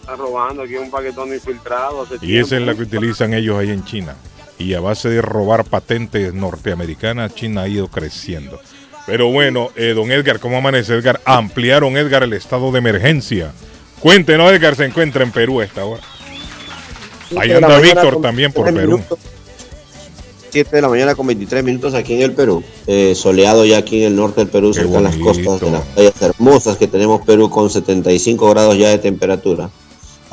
Están 0.01 0.17
robando 0.17 0.63
aquí 0.63 0.75
un 0.75 0.89
paquetón 0.89 1.31
infiltrado. 1.33 2.07
Y 2.21 2.37
esa 2.37 2.55
es 2.57 2.63
la 2.63 2.73
que 2.73 2.81
utilizan 2.83 3.33
ellos 3.33 3.57
ahí 3.59 3.69
en 3.69 3.83
China. 3.85 4.15
Y 4.61 4.75
a 4.75 4.79
base 4.79 5.09
de 5.09 5.23
robar 5.23 5.65
patentes 5.65 6.35
norteamericanas, 6.35 7.33
China 7.33 7.63
ha 7.63 7.67
ido 7.67 7.87
creciendo. 7.87 8.59
Pero 9.07 9.31
bueno, 9.31 9.69
eh, 9.75 9.93
don 9.95 10.11
Edgar, 10.11 10.39
¿cómo 10.39 10.57
amanece 10.57 10.93
Edgar? 10.93 11.19
Ampliaron 11.25 11.97
Edgar 11.97 12.21
el 12.21 12.33
estado 12.33 12.71
de 12.71 12.77
emergencia. 12.77 13.51
Cuéntenos, 13.99 14.51
Edgar 14.51 14.75
se 14.75 14.85
encuentra 14.85 15.23
en 15.23 15.31
Perú 15.31 15.61
a 15.61 15.65
esta 15.65 15.83
hora. 15.83 16.03
Ahí 17.35 17.51
anda 17.51 17.79
Víctor 17.79 18.21
también 18.21 18.51
por 18.51 18.65
23 18.65 18.85
Perú. 18.85 18.97
minutos. 18.97 19.19
7 20.51 20.75
de 20.75 20.81
la 20.81 20.89
mañana 20.89 21.15
con 21.15 21.25
23 21.25 21.63
minutos 21.63 21.93
aquí 21.95 22.13
en 22.13 22.21
el 22.21 22.33
Perú. 22.33 22.63
Eh, 22.85 23.15
soleado 23.15 23.65
ya 23.65 23.79
aquí 23.79 24.03
en 24.03 24.07
el 24.11 24.15
norte 24.15 24.41
del 24.41 24.49
Perú, 24.49 24.71
Qué 24.73 24.81
cerca 24.81 24.97
de 24.97 25.03
las 25.03 25.15
costas 25.15 25.59
de 25.59 25.71
las 25.71 25.81
playas 25.81 26.21
hermosas 26.21 26.77
que 26.77 26.87
tenemos 26.87 27.21
Perú 27.25 27.49
con 27.49 27.69
75 27.69 28.49
grados 28.51 28.77
ya 28.77 28.89
de 28.89 28.99
temperatura. 28.99 29.71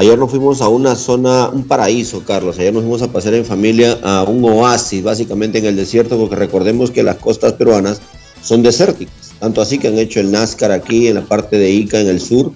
Ayer 0.01 0.17
nos 0.17 0.31
fuimos 0.31 0.63
a 0.63 0.69
una 0.69 0.95
zona, 0.95 1.49
un 1.49 1.65
paraíso, 1.65 2.23
Carlos. 2.25 2.57
Ayer 2.61 2.73
nos 2.73 2.83
fuimos 2.83 3.03
a 3.03 3.09
pasear 3.09 3.35
en 3.35 3.45
familia 3.45 3.99
a 4.05 4.23
un 4.23 4.45
oasis, 4.45 5.03
básicamente 5.03 5.59
en 5.59 5.67
el 5.67 5.75
desierto, 5.75 6.17
porque 6.17 6.37
recordemos 6.37 6.93
que 6.93 7.03
las 7.03 7.17
costas 7.17 7.55
peruanas 7.55 8.01
son 8.41 8.63
desérticas. 8.63 9.35
Tanto 9.41 9.61
así 9.61 9.77
que 9.77 9.89
han 9.89 9.99
hecho 9.99 10.21
el 10.21 10.31
NASCAR 10.31 10.71
aquí 10.71 11.09
en 11.09 11.17
la 11.17 11.23
parte 11.23 11.59
de 11.59 11.73
Ica, 11.73 11.99
en 11.99 12.07
el 12.07 12.21
sur. 12.21 12.53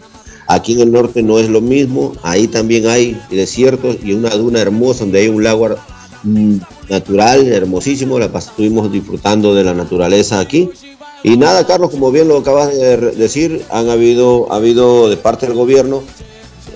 Aquí 0.46 0.74
en 0.74 0.82
el 0.82 0.92
norte 0.92 1.20
no 1.24 1.40
es 1.40 1.48
lo 1.48 1.60
mismo. 1.60 2.12
Ahí 2.22 2.46
también 2.46 2.86
hay 2.86 3.20
desiertos 3.28 3.96
y 4.04 4.12
una 4.12 4.30
duna 4.30 4.60
hermosa 4.60 5.00
donde 5.00 5.22
hay 5.22 5.28
un 5.28 5.42
lago 5.42 5.68
mm, 6.22 6.58
natural, 6.90 7.48
hermosísimo. 7.48 8.20
Estuvimos 8.20 8.92
disfrutando 8.92 9.52
de 9.52 9.64
la 9.64 9.74
naturaleza 9.74 10.38
aquí. 10.38 10.70
Y 11.24 11.36
nada, 11.36 11.66
Carlos, 11.66 11.90
como 11.90 12.12
bien 12.12 12.28
lo 12.28 12.38
acabas 12.38 12.72
de 12.72 12.98
decir, 12.98 13.64
han 13.68 13.90
habido, 13.90 14.52
ha 14.52 14.56
habido 14.56 15.10
de 15.10 15.16
parte 15.16 15.46
del 15.46 15.56
gobierno 15.56 16.04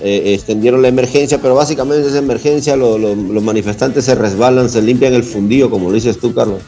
eh, 0.03 0.33
extendieron 0.33 0.81
la 0.81 0.87
emergencia, 0.87 1.39
pero 1.41 1.55
básicamente 1.55 2.07
esa 2.07 2.17
emergencia 2.19 2.75
lo- 2.75 2.97
lo- 2.97 3.15
los 3.15 3.43
manifestantes 3.43 4.05
se 4.05 4.15
resbalan, 4.15 4.69
se 4.69 4.81
limpian 4.81 5.13
el 5.13 5.23
fundillo, 5.23 5.69
como 5.69 5.89
lo 5.89 5.95
dices 5.95 6.19
tú, 6.19 6.33
Carlos. 6.33 6.61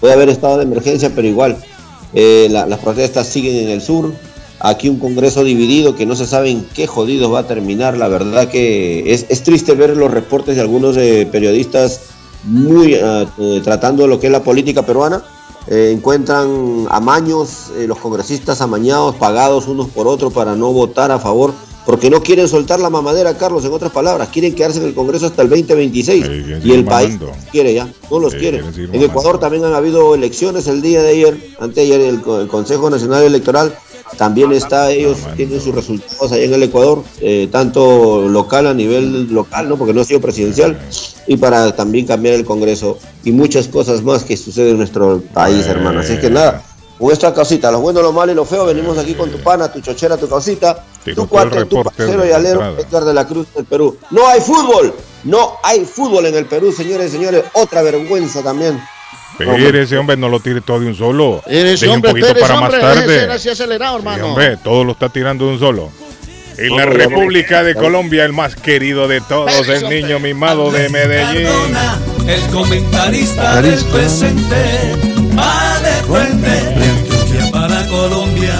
Puede 0.00 0.14
haber 0.14 0.28
estado 0.28 0.56
de 0.58 0.64
emergencia, 0.64 1.10
pero 1.14 1.26
igual 1.28 1.56
eh, 2.14 2.48
la- 2.50 2.66
las 2.66 2.80
protestas 2.80 3.26
siguen 3.28 3.56
en 3.56 3.68
el 3.70 3.80
sur. 3.82 4.12
Aquí 4.58 4.88
un 4.88 4.98
Congreso 4.98 5.42
dividido 5.44 5.94
que 5.94 6.04
no 6.06 6.14
se 6.16 6.26
sabe 6.26 6.50
en 6.50 6.64
qué 6.74 6.86
jodidos 6.86 7.32
va 7.32 7.40
a 7.40 7.46
terminar. 7.46 7.96
La 7.96 8.08
verdad 8.08 8.48
que 8.48 9.12
es, 9.12 9.42
triste 9.42 9.74
ver 9.74 9.96
los 9.96 10.10
reportes 10.10 10.56
de 10.56 10.60
algunos 10.60 10.96
eh, 10.96 11.26
periodistas 11.30 12.00
muy 12.44 12.98
tratando 13.64 14.06
lo 14.06 14.18
que 14.18 14.26
es 14.26 14.32
la 14.32 14.42
política 14.42 14.84
peruana. 14.84 15.22
Encuentran 15.68 16.86
amaños, 16.90 17.70
los 17.86 17.98
congresistas 17.98 18.60
amañados, 18.60 19.14
pagados 19.16 19.68
unos 19.68 19.88
por 19.88 20.06
otros 20.08 20.32
para 20.32 20.56
no 20.56 20.72
votar 20.72 21.10
a 21.12 21.18
favor, 21.18 21.52
porque 21.86 22.10
no 22.10 22.22
quieren 22.22 22.46
soltar 22.48 22.80
la 22.80 22.90
mamadera, 22.90 23.36
Carlos, 23.36 23.64
en 23.64 23.72
otras 23.72 23.90
palabras, 23.92 24.28
quieren 24.28 24.54
quedarse 24.54 24.78
en 24.78 24.86
el 24.86 24.94
Congreso 24.94 25.26
hasta 25.26 25.42
el 25.42 25.48
2026 25.48 26.24
Sí, 26.24 26.30
quieren 26.30 26.60
y 26.64 26.72
el 26.72 26.84
país 26.84 27.14
mamando. 27.20 27.32
quiere 27.50 27.74
ya, 27.74 27.88
no 28.10 28.18
los 28.18 28.34
quiere. 28.34 28.58
En 28.58 28.64
mamando. 28.64 29.04
Ecuador 29.06 29.40
también 29.40 29.64
han 29.64 29.74
habido 29.74 30.14
elecciones 30.14 30.66
el 30.66 30.82
día 30.82 31.02
de 31.02 31.08
ayer, 31.10 31.50
anteayer 31.58 32.00
el, 32.00 32.20
el 32.40 32.48
Consejo 32.48 32.90
Nacional 32.90 33.24
Electoral 33.24 33.74
también 34.16 34.50
está, 34.52 34.90
ellos 34.90 35.18
Mamando. 35.18 35.36
tienen 35.36 35.60
sus 35.60 35.72
resultados 35.74 36.32
ahí 36.32 36.44
en 36.44 36.52
el 36.54 36.62
Ecuador, 36.64 37.04
eh, 37.20 37.48
tanto 37.50 38.28
local 38.28 38.66
a 38.66 38.74
nivel 38.74 39.32
local, 39.32 39.68
¿no? 39.68 39.76
porque 39.76 39.94
no 39.94 40.00
ha 40.00 40.04
sido 40.04 40.20
presidencial, 40.20 40.78
y 41.28 41.36
para 41.36 41.76
también 41.76 42.06
cambiar 42.06 42.34
el 42.34 42.44
Congreso 42.44 42.98
y 43.24 43.30
muchas 43.30 43.68
cosas 43.68 44.02
más 44.02 44.24
que 44.24 44.36
suceden 44.36 44.72
en 44.72 44.78
nuestro 44.78 45.22
país, 45.32 45.64
hermano. 45.66 46.00
Así 46.00 46.16
que 46.18 46.28
nada, 46.28 46.60
con 47.00 47.10
esta 47.12 47.32
causita, 47.32 47.70
lo 47.70 47.80
bueno, 47.80 48.02
lo 48.02 48.12
malo 48.12 48.30
y 48.30 48.34
lo 48.34 48.44
feo, 48.44 48.66
venimos 48.66 48.98
aquí 48.98 49.14
con 49.14 49.30
tu 49.30 49.38
pana, 49.38 49.72
tu 49.72 49.80
chochera, 49.80 50.18
tu 50.18 50.28
causita, 50.28 50.84
Te 51.02 51.14
tu 51.14 51.26
cuate, 51.26 51.64
tu 51.64 51.82
de 51.96 52.28
y 52.28 52.32
alero. 52.32 52.76
Edgar 52.78 53.04
de 53.04 53.14
la 53.14 53.26
Cruz 53.26 53.46
del 53.54 53.64
Perú. 53.64 53.96
No 54.10 54.28
hay 54.28 54.40
fútbol, 54.40 54.94
no 55.24 55.56
hay 55.62 55.86
fútbol 55.86 56.26
en 56.26 56.34
el 56.36 56.44
Perú, 56.44 56.70
señores 56.72 57.08
y 57.08 57.12
señores, 57.16 57.44
otra 57.54 57.80
vergüenza 57.80 58.42
también. 58.42 58.78
Pero 59.38 59.56
ese 59.56 59.96
hombre 59.96 60.18
no 60.18 60.28
lo 60.28 60.40
tire 60.40 60.60
todo 60.60 60.80
de 60.80 60.88
un 60.88 60.94
solo. 60.94 61.42
Eres 61.46 61.80
Deje 61.80 61.88
un 61.90 61.96
hombre, 61.96 62.10
poquito 62.10 62.28
Pérez, 62.28 62.42
para 62.42 62.54
hombre, 62.60 62.82
más 62.82 62.94
tarde. 62.94 63.32
así 63.32 63.48
acelerado, 63.48 63.94
Sí, 63.96 63.98
hermano. 64.00 64.26
hombre, 64.26 64.56
todo 64.58 64.84
lo 64.84 64.92
está 64.92 65.08
tirando 65.08 65.46
de 65.46 65.52
un 65.52 65.58
solo. 65.58 65.88
En 66.58 66.76
la. 66.76 66.84
República 66.84 67.62
de 67.62 67.74
Colombia, 67.74 68.26
el 68.26 68.34
más 68.34 68.54
querido 68.56 69.08
de 69.08 69.22
todos, 69.22 69.66
el 69.68 69.88
niño 69.88 70.18
mimado 70.18 70.70
de 70.70 70.90
Medellín. 70.90 71.48
El 72.26 72.42
comentarista 72.52 73.62
del 73.62 73.82
presente, 73.86 74.94
de 76.08 76.84
Antioquia 76.84 77.50
para 77.52 77.86
Colombia, 77.86 78.54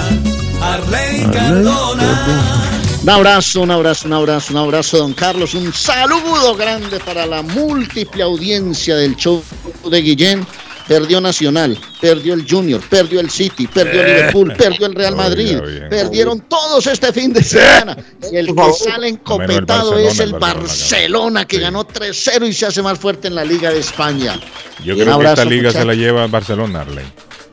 Arley 0.61 1.25
Cardona. 1.33 2.71
Un 3.01 3.09
abrazo, 3.09 3.61
un 3.61 3.71
abrazo, 3.71 4.07
un 4.07 4.13
abrazo, 4.13 4.53
un 4.53 4.59
abrazo, 4.59 4.97
don 4.99 5.13
Carlos. 5.13 5.53
Un 5.55 5.73
saludo 5.73 6.55
grande 6.55 6.99
para 6.99 7.25
la 7.25 7.41
múltiple 7.41 8.23
audiencia 8.23 8.95
del 8.95 9.15
show 9.15 9.43
de 9.89 10.01
Guillén. 10.01 10.45
Perdió 10.87 11.21
Nacional, 11.21 11.79
perdió 12.01 12.33
el 12.33 12.45
Junior, 12.49 12.81
perdió 12.89 13.21
el 13.21 13.29
City, 13.29 13.65
perdió 13.67 14.01
Eh. 14.01 14.07
Liverpool, 14.07 14.53
perdió 14.57 14.87
el 14.87 14.95
Real 14.95 15.15
Madrid. 15.15 15.57
Perdieron 15.89 16.41
todos 16.41 16.85
este 16.87 17.13
fin 17.13 17.31
de 17.31 17.41
semana. 17.41 17.95
Y 18.29 18.35
el 18.35 18.47
que 18.47 18.73
sale 18.73 19.07
el 19.07 19.13
encopetado 19.13 19.97
es 19.97 20.19
el 20.19 20.33
el 20.33 20.39
Barcelona, 20.39 21.45
que 21.45 21.59
ganó 21.59 21.85
3-0 21.85 22.45
y 22.47 22.53
se 22.53 22.65
hace 22.65 22.81
más 22.81 22.99
fuerte 22.99 23.29
en 23.29 23.35
la 23.35 23.45
Liga 23.45 23.71
de 23.71 23.79
España. 23.79 24.37
Yo 24.83 24.95
creo 24.95 25.17
que 25.19 25.25
esta 25.27 25.45
liga 25.45 25.71
se 25.71 25.85
la 25.85 25.93
lleva 25.93 26.27
Barcelona, 26.27 26.81
Arley. 26.81 27.05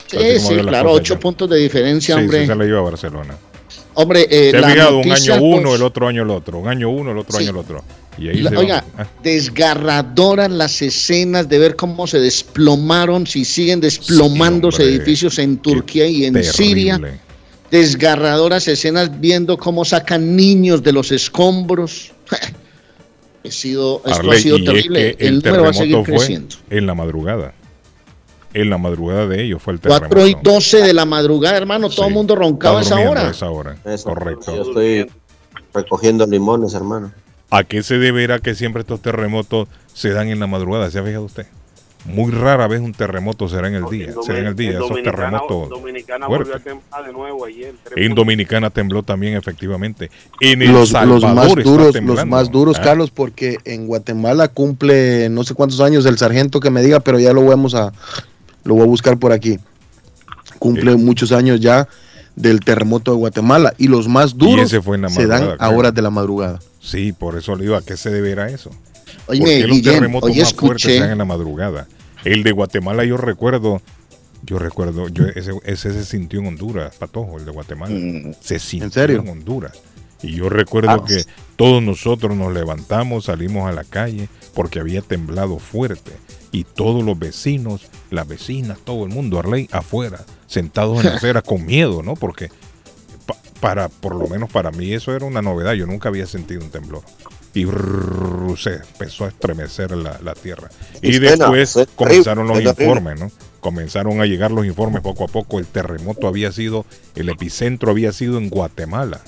Sí, 0.09 0.39
sí, 0.39 0.55
claro, 0.55 0.91
ocho 0.93 1.19
puntos 1.19 1.49
de 1.49 1.57
diferencia, 1.57 2.15
Sí, 2.15 2.21
hombre. 2.21 2.41
sí, 2.41 2.47
se 2.47 2.55
la 2.55 2.63
lleva 2.65 2.81
Barcelona. 2.81 3.35
Hombre, 3.93 4.27
eh, 4.29 4.51
Se 4.51 4.57
ha 4.57 4.61
la 4.61 4.69
fijado 4.69 4.97
un 4.99 5.11
año 5.11 5.35
uno, 5.41 5.61
pues, 5.63 5.75
el 5.75 5.83
otro 5.83 6.07
año 6.07 6.23
el 6.23 6.29
otro. 6.29 6.57
Un 6.59 6.67
año 6.67 6.89
uno, 6.89 7.11
el 7.11 7.17
otro 7.17 7.37
Sí. 7.37 7.43
año 7.43 7.51
el 7.51 7.57
otro. 7.57 7.83
Y 8.17 8.29
ahí 8.29 8.37
La- 8.41 8.51
oiga. 8.59 8.83
Ah, 8.97 9.05
desgarradoras 9.23 10.49
las 10.51 10.81
escenas 10.81 11.47
de 11.49 11.59
ver 11.59 11.75
cómo 11.75 12.07
se 12.07 12.19
desplomaron, 12.19 13.27
si 13.27 13.45
siguen 13.45 13.81
desplomándose 13.81 14.83
Sí, 14.83 14.89
edificios 14.95 15.37
en 15.39 15.57
Turquía 15.57 16.07
y 16.07 16.25
en 16.25 16.33
terrible. 16.33 16.53
Siria. 16.53 16.99
Desgarradoras 17.71 18.67
escenas 18.67 19.19
viendo 19.19 19.57
cómo 19.57 19.85
sacan 19.85 20.35
niños 20.35 20.81
de 20.81 20.91
los 20.93 21.11
escombros. 21.11 22.11
He 23.43 23.51
sido, 23.51 24.01
esto 24.05 24.31
ha 24.31 24.35
sido 24.35 24.57
es 24.57 24.65
terrible. 24.65 25.15
que 25.15 25.27
El 25.27 25.35
número 25.35 25.63
va 25.63 25.69
a 25.69 25.73
seguir 25.73 25.97
creciendo. 26.03 26.55
En 26.69 26.85
la 26.85 26.93
madrugada. 26.93 27.53
En 28.53 28.69
la 28.69 28.77
madrugada 28.77 29.27
de 29.27 29.43
ellos 29.43 29.61
fue 29.61 29.73
el 29.73 29.79
4 29.79 30.07
y 30.07 30.09
terremoto. 30.33 30.51
12 30.53 30.81
de 30.81 30.93
la 30.93 31.05
madrugada, 31.05 31.57
hermano. 31.57 31.89
Todo 31.89 32.03
Sí, 32.03 32.07
el 32.07 32.13
mundo 32.13 32.35
roncaba 32.35 32.79
a 32.79 32.81
esa 32.81 32.95
hora. 32.99 33.27
a 33.27 33.31
esa 33.31 33.49
hora. 33.49 33.75
Eso, 33.85 34.09
Correcto. 34.09 34.55
Yo 34.55 34.61
estoy 34.63 35.11
recogiendo 35.73 36.25
limones, 36.25 36.73
hermano. 36.73 37.11
¿A 37.51 37.63
qué 37.63 37.83
se 37.83 37.97
deberá 37.99 38.39
que 38.39 38.55
siempre 38.55 38.81
estos 38.81 39.01
terremotos 39.01 39.67
se 39.93 40.09
dan 40.09 40.27
en 40.29 40.39
la 40.39 40.47
madrugada? 40.47 40.89
¿Se 40.91 40.99
ha 40.99 41.03
fijado 41.03 41.23
usted? 41.25 41.45
Muy 42.05 42.31
rara 42.31 42.65
vez 42.67 42.79
un 42.79 42.93
terremoto 42.93 43.49
será 43.49 43.67
en 43.67 43.73
el 43.75 43.85
día. 43.89 44.05
En 44.05 44.23
Será 44.23 44.39
en 44.39 44.45
el 44.47 44.55
día, 44.55 44.69
esos 44.71 44.87
Dominicana- 44.89 45.17
terremotos 45.41 45.69
Dominicana 45.69 46.27
volvió 46.27 46.55
a 46.55 46.59
fuertes. 46.59 46.63
temblar 46.73 47.05
de 47.05 47.11
nuevo 47.13 47.45
ayer. 47.45 47.73
tres 47.83 48.05
En. 48.05 48.15
Dominicana 48.15 48.69
tembló 48.69 49.03
también, 49.03 49.35
efectivamente. 49.35 50.09
En 50.39 50.61
El 50.61 50.71
Los, 50.71 50.89
Salvador 50.89 51.21
los 51.21 51.35
más 51.35 51.47
está 51.49 51.61
duros, 51.63 51.95
los 52.01 52.25
más 52.25 52.49
duros, 52.51 52.77
Ah, 52.79 52.83
Carlos, 52.83 53.11
porque 53.11 53.57
en 53.65 53.85
Guatemala 53.85 54.47
cumple 54.47 55.27
no 55.29 55.43
sé 55.43 55.53
cuántos 55.55 55.81
años 55.81 56.05
el 56.05 56.17
sargento 56.17 56.59
que 56.61 56.69
me 56.69 56.81
diga, 56.81 57.01
pero 57.01 57.19
ya 57.19 57.33
lo 57.33 57.43
vamos 57.45 57.75
a, 57.75 57.91
lo 58.69 58.75
voy 58.75 58.83
a 58.83 58.87
buscar 58.87 59.17
por 59.17 59.33
aquí. 59.33 59.59
Cumple 60.59 60.95
muchos 60.95 61.31
años 61.31 61.59
ya 61.59 61.87
del 62.35 62.59
terremoto 62.61 63.11
de 63.11 63.17
Guatemala 63.17 63.73
y 63.77 63.87
los 63.87 64.07
más 64.07 64.37
duros 64.37 64.65
ese 64.65 64.81
fue 64.81 64.95
en 64.95 65.01
la 65.03 65.09
se 65.09 65.25
dan 65.27 65.55
a 65.59 65.69
horas 65.69 65.93
de 65.93 66.01
la 66.01 66.09
madrugada. 66.09 66.59
Sí, 66.79 67.11
por 67.11 67.37
eso 67.37 67.55
le 67.55 67.63
digo, 67.63 67.75
¿a 67.75 67.81
qué 67.81 67.97
se 67.97 68.09
deberá 68.11 68.49
eso? 68.49 68.71
Oye, 69.27 69.39
¿Por 69.41 69.49
qué 69.49 69.59
los 69.67 69.77
Guillén, 69.77 69.93
terremotos 69.95 70.35
más 70.37 70.53
fuertes 70.53 70.83
se 70.83 70.99
dan 70.99 71.11
en 71.11 71.17
la 71.17 71.25
madrugada? 71.25 71.87
El 72.23 72.43
de 72.43 72.51
Guatemala 72.51 73.03
yo 73.03 73.17
recuerdo, 73.17 73.81
yo 74.43 74.59
recuerdo, 74.59 75.07
yo, 75.09 75.25
ese, 75.35 75.51
ese 75.65 75.91
se 75.93 76.05
sintió 76.05 76.39
en 76.39 76.47
Honduras, 76.47 76.95
Patojo, 76.97 77.37
el 77.37 77.45
de 77.45 77.51
Guatemala. 77.51 77.93
Mm, 77.95 78.33
Se 78.39 78.59
sintió 78.59 78.85
en, 78.85 78.91
serio? 78.91 79.23
Honduras. 79.27 79.73
Y 80.21 80.33
yo 80.35 80.49
recuerdo 80.49 80.91
Ah. 80.91 81.03
que 81.05 81.23
todos 81.55 81.81
nosotros 81.81 82.35
nos 82.35 82.53
levantamos, 82.53 83.25
salimos 83.25 83.69
a 83.69 83.71
la 83.73 83.83
calle 83.85 84.27
porque 84.53 84.79
había 84.79 85.01
temblado 85.01 85.59
fuerte. 85.59 86.11
Y 86.51 86.63
todos 86.63 87.03
los 87.03 87.17
vecinos, 87.19 87.81
las 88.09 88.27
vecinas, 88.27 88.79
todo 88.83 89.05
el 89.05 89.09
mundo, 89.11 89.37
Arley, 89.39 89.69
afuera, 89.71 90.25
sentados 90.47 90.99
en 90.99 91.05
la 91.11 91.13
acera 91.17 91.41
con 91.41 91.65
miedo, 91.65 92.01
¿no? 92.01 92.15
Porque 92.15 92.49
pa- 93.25 93.37
para, 93.59 93.89
por 93.89 94.15
lo 94.15 94.27
menos 94.27 94.49
para 94.51 94.71
mí 94.71 94.93
eso 94.93 95.15
era 95.15 95.25
una 95.25 95.41
novedad. 95.41 95.73
Yo 95.73 95.85
nunca 95.85 96.09
había 96.09 96.25
sentido 96.25 96.61
un 96.63 96.69
temblor. 96.71 97.03
Y 97.53 97.65
brrr, 97.65 98.57
se 98.59 98.75
empezó 98.75 99.25
a 99.25 99.29
estremecer 99.29 99.91
la, 99.91 100.19
la 100.23 100.33
tierra. 100.35 100.69
Y 101.01 101.11
después 101.11 101.29
suena 101.39 101.47
comenzaron 101.95 102.47
los 102.47 102.57
informes, 102.87 103.19
¿no? 103.19 103.31
Comenzaron 103.59 104.21
a 104.21 104.25
llegar 104.25 104.51
los 104.51 104.65
informes 104.65 105.01
poco 105.01 105.25
a 105.25 105.27
poco. 105.27 105.59
El 105.59 105.65
terremoto 105.65 106.27
había 106.27 106.51
sido, 106.51 106.85
el 107.15 107.27
epicentro 107.29 107.91
había 107.91 108.11
sido 108.13 108.37
en 108.37 108.49
Guatemala. 108.49 109.21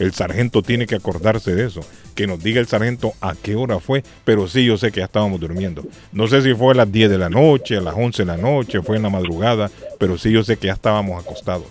El 0.00 0.12
sargento 0.12 0.62
tiene 0.62 0.86
que 0.88 0.96
acordarse 0.96 1.54
de 1.54 1.66
eso. 1.66 1.80
Que 2.16 2.26
nos 2.26 2.42
diga 2.42 2.60
el 2.60 2.66
sargento 2.66 3.12
a 3.20 3.34
qué 3.40 3.54
hora 3.54 3.78
fue. 3.78 4.02
Pero 4.24 4.48
sí, 4.48 4.64
yo 4.64 4.76
sé 4.76 4.90
que 4.90 4.98
ya 5.00 5.04
estábamos 5.06 5.38
durmiendo. 5.40 5.84
No 6.12 6.26
sé 6.26 6.42
si 6.42 6.52
fue 6.54 6.72
a 6.72 6.76
las 6.78 6.90
10 6.90 7.08
de 7.10 7.18
la 7.18 7.28
noche, 7.30 7.76
a 7.76 7.80
las 7.80 7.94
11 7.96 8.22
de 8.22 8.26
la 8.26 8.36
noche, 8.36 8.82
fue 8.82 8.96
en 8.96 9.04
la 9.04 9.10
madrugada. 9.10 9.70
Pero 9.98 10.18
sí, 10.18 10.32
yo 10.32 10.42
sé 10.42 10.56
que 10.56 10.66
ya 10.66 10.72
estábamos 10.72 11.22
acostados. 11.22 11.68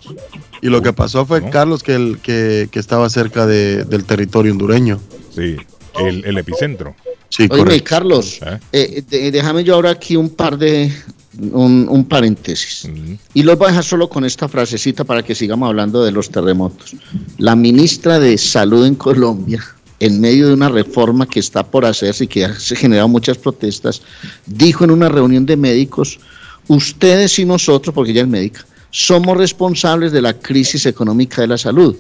Y 0.62 0.68
lo 0.70 0.82
que 0.82 0.94
pasó 0.94 1.26
fue, 1.26 1.42
¿No? 1.42 1.50
Carlos, 1.50 1.84
que, 1.84 1.96
el, 1.96 2.20
que, 2.22 2.70
que 2.72 2.80
estaba 2.80 3.10
cerca 3.10 3.46
de- 3.46 3.84
del 3.84 4.06
territorio 4.06 4.52
hondureño. 4.54 5.00
Sí, 5.36 5.58
el, 6.00 6.26
el 6.26 6.38
epicentro. 6.38 6.96
Sí, 7.30 7.48
Oye, 7.52 7.82
Carlos, 7.84 8.40
¿Eh? 8.72 9.04
Eh, 9.12 9.32
déjame 9.32 9.64
yo 9.64 9.76
ahora 9.76 9.92
aquí 9.92 10.16
un 10.16 10.30
par 10.30 10.58
de, 10.58 10.92
un, 11.40 12.06
paréntesis. 12.06 12.90
Y 13.34 13.44
los 13.44 13.58
voy 13.58 13.68
a 13.68 13.70
dejar 13.70 13.84
solo 13.84 14.10
con 14.10 14.26
esta 14.26 14.48
frasecita 14.48 15.04
para 15.04 15.24
que 15.24 15.36
sigamos 15.36 15.68
hablando 15.68 16.04
de 16.04 16.12
los 16.12 16.30
terremotos. 16.30 16.96
La 17.38 17.56
ministra 17.56 18.20
de 18.20 18.38
Salud 18.38 18.86
en 18.86 18.96
Colombia, 18.96 19.64
en 20.00 20.20
medio 20.20 20.48
de 20.48 20.54
una 20.54 20.70
reforma 20.70 21.28
que 21.28 21.40
está 21.40 21.64
por 21.64 21.86
hacerse 21.86 22.24
y 22.24 22.28
que 22.28 22.46
ha 22.46 22.54
generado 22.54 23.08
muchas 23.08 23.38
protestas, 23.38 24.02
dijo 24.46 24.84
en 24.84 24.92
una 24.92 25.10
reunión 25.10 25.46
de 25.46 25.56
médicos, 25.56 26.20
ustedes 26.68 27.38
y 27.40 27.46
nosotros, 27.46 27.94
porque 27.94 28.12
ella 28.12 28.22
es 28.22 28.28
médica, 28.28 28.66
somos 28.92 29.38
responsables 29.38 30.12
de 30.12 30.22
la 30.22 30.34
crisis 30.34 30.86
económica 30.88 31.42
de 31.42 31.48
la 31.48 31.58
salud, 31.58 31.96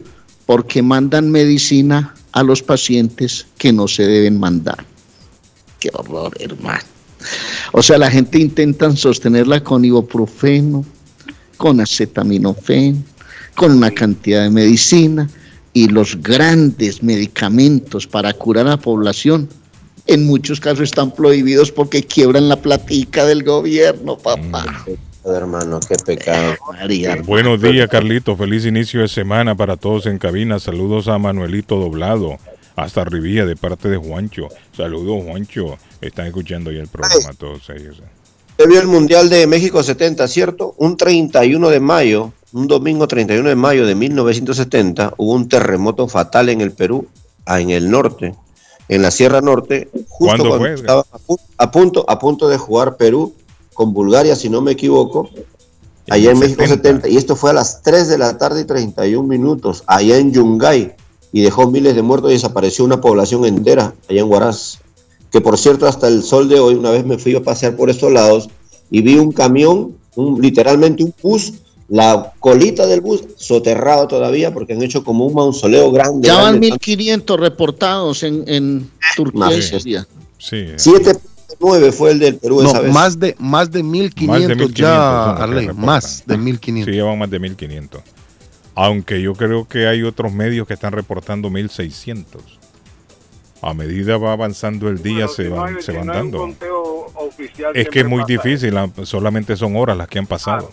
porque 0.45 0.81
mandan 0.81 1.29
medicina 1.29 2.15
a 2.31 2.43
los 2.43 2.61
pacientes 2.61 3.47
que 3.57 3.73
no 3.73 3.87
se 3.87 4.05
deben 4.05 4.39
mandar. 4.39 4.85
Qué 5.79 5.89
horror, 5.93 6.35
hermano. 6.39 6.83
O 7.73 7.83
sea, 7.83 7.97
la 7.97 8.09
gente 8.09 8.39
intenta 8.39 8.95
sostenerla 8.95 9.63
con 9.63 9.83
ibuprofeno, 9.83 10.85
con 11.57 11.79
acetaminofén, 11.81 13.03
con 13.55 13.71
una 13.71 13.91
cantidad 13.91 14.43
de 14.43 14.49
medicina 14.49 15.29
y 15.73 15.87
los 15.87 16.21
grandes 16.21 17.03
medicamentos 17.03 18.07
para 18.07 18.33
curar 18.33 18.67
a 18.67 18.71
la 18.71 18.77
población 18.77 19.49
en 20.09 20.25
muchos 20.25 20.59
casos 20.59 20.85
están 20.85 21.13
prohibidos 21.13 21.71
porque 21.71 22.03
quiebran 22.03 22.49
la 22.49 22.59
platica 22.59 23.25
del 23.25 23.43
gobierno, 23.43 24.17
papá. 24.17 24.65
Mm. 24.87 25.08
Hermano, 25.25 25.79
qué 25.81 25.95
pecado. 25.95 26.55
Buenos 27.25 27.61
días, 27.61 27.89
Carlito. 27.89 28.37
Feliz 28.37 28.65
inicio 28.65 29.01
de 29.01 29.07
semana 29.07 29.55
para 29.55 29.75
todos 29.75 30.05
en 30.05 30.17
cabina. 30.17 30.59
Saludos 30.59 31.07
a 31.07 31.17
Manuelito 31.17 31.75
Doblado, 31.75 32.37
hasta 32.75 33.03
Rivía, 33.03 33.45
de 33.45 33.55
parte 33.55 33.89
de 33.89 33.97
Juancho. 33.97 34.47
Saludos, 34.75 35.23
Juancho. 35.25 35.77
Están 35.99 36.27
escuchando 36.27 36.71
ya 36.71 36.81
el 36.81 36.87
programa 36.87 37.33
todos 37.37 37.69
ellos. 37.69 38.01
Se 38.57 38.67
vio 38.67 38.79
el 38.79 38.87
Mundial 38.87 39.29
de 39.29 39.45
México 39.47 39.83
70, 39.83 40.27
¿cierto? 40.27 40.73
Un 40.77 40.95
31 40.95 41.69
de 41.69 41.79
mayo, 41.79 42.33
un 42.53 42.67
domingo 42.67 43.07
31 43.07 43.47
de 43.47 43.55
mayo 43.55 43.85
de 43.85 43.95
1970, 43.95 45.13
hubo 45.17 45.33
un 45.33 45.47
terremoto 45.47 46.07
fatal 46.07 46.49
en 46.49 46.61
el 46.61 46.71
Perú, 46.71 47.07
en 47.45 47.69
el 47.69 47.89
norte, 47.89 48.35
en 48.89 49.01
la 49.01 49.11
Sierra 49.11 49.39
Norte, 49.41 49.89
justo 50.09 50.49
cuando 50.49 50.65
estaba 50.65 51.05
a 51.57 51.71
punto, 51.71 52.05
a 52.07 52.19
punto 52.19 52.49
de 52.49 52.57
jugar 52.57 52.97
Perú 52.97 53.33
con 53.79 53.93
Bulgaria, 53.93 54.35
si 54.35 54.49
no 54.49 54.59
me 54.59 54.73
equivoco, 54.73 55.29
allá 56.09 56.31
en 56.31 56.39
México 56.39 56.67
70, 56.67 57.07
y 57.07 57.15
esto 57.15 57.37
fue 57.37 57.51
a 57.51 57.53
las 57.53 57.81
3 57.81 58.09
de 58.09 58.17
la 58.17 58.37
tarde 58.37 58.59
y 58.59 58.65
31 58.65 59.25
minutos, 59.25 59.85
allá 59.87 60.17
en 60.17 60.33
Yungay, 60.33 60.97
y 61.31 61.39
dejó 61.39 61.71
miles 61.71 61.95
de 61.95 62.01
muertos 62.01 62.29
y 62.31 62.33
desapareció 62.33 62.83
una 62.83 62.99
población 62.99 63.45
entera, 63.45 63.93
allá 64.09 64.19
en 64.19 64.29
Huaraz 64.29 64.79
que 65.31 65.39
por 65.39 65.57
cierto 65.57 65.87
hasta 65.87 66.09
el 66.09 66.23
sol 66.23 66.49
de 66.49 66.59
hoy, 66.59 66.75
una 66.75 66.91
vez 66.91 67.05
me 67.05 67.17
fui 67.17 67.33
a 67.37 67.41
pasear 67.41 67.77
por 67.77 67.89
estos 67.89 68.11
lados 68.11 68.49
y 68.91 69.01
vi 69.01 69.15
un 69.15 69.31
camión, 69.31 69.95
un, 70.15 70.41
literalmente 70.41 71.05
un 71.05 71.13
bus, 71.23 71.53
la 71.87 72.33
colita 72.37 72.85
del 72.85 72.99
bus 72.99 73.23
soterrado 73.37 74.09
todavía 74.09 74.53
porque 74.53 74.73
han 74.73 74.83
hecho 74.83 75.05
como 75.05 75.25
un 75.25 75.35
mausoleo 75.35 75.89
grande. 75.89 76.27
Ya 76.27 76.41
van 76.41 76.61
1.500 76.61 77.37
reportados 77.37 78.23
en, 78.23 78.43
en 78.45 78.91
Turquía 79.15 79.47
día. 79.85 80.05
Sí. 80.37 80.65
7.9 81.59 81.91
fue 81.91 82.11
el 82.11 82.19
del 82.19 82.37
Perú 82.37 82.61
esa 82.61 82.81
vez. 82.81 82.93
Más 82.93 83.19
de, 83.19 83.35
más 83.39 83.71
de 83.71 83.83
1.500 83.83 84.73
ya, 84.73 85.31
Arley, 85.31 85.69
más 85.73 86.23
de 86.25 86.37
1.500. 86.37 86.85
Sí, 86.85 86.91
llevan 86.91 87.19
más 87.19 87.29
de 87.29 87.39
1.500. 87.39 88.01
Aunque 88.75 89.21
yo 89.21 89.33
creo 89.33 89.67
que 89.67 89.87
hay 89.87 90.03
otros 90.03 90.31
medios 90.31 90.67
que 90.67 90.73
están 90.73 90.93
reportando 90.93 91.49
1.600 91.49 92.59
a 93.61 93.73
medida 93.73 94.17
va 94.17 94.33
avanzando 94.33 94.89
el 94.89 95.01
día 95.01 95.27
se, 95.27 95.49
van, 95.49 95.81
se 95.81 95.91
van 95.91 96.07
dando. 96.07 96.49
Es 97.73 97.89
que 97.89 97.99
es 98.01 98.07
muy 98.07 98.23
difícil, 98.25 98.73
solamente 99.03 99.55
son 99.55 99.75
horas 99.75 99.97
las 99.97 100.07
que 100.07 100.19
han 100.19 100.27
pasado. 100.27 100.71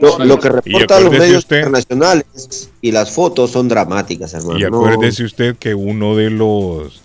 Lo, 0.00 0.38
que 0.38 0.48
reportan 0.48 1.04
los 1.04 1.12
medios 1.12 1.42
internacionales 1.44 2.70
y 2.80 2.92
las 2.92 3.10
fotos 3.10 3.50
son 3.50 3.68
dramáticas, 3.68 4.34
hermano. 4.34 4.58
Y 4.58 4.64
acuérdese 4.64 5.24
usted 5.24 5.56
que 5.56 5.74
uno 5.74 6.16
de 6.16 6.30
los 6.30 7.02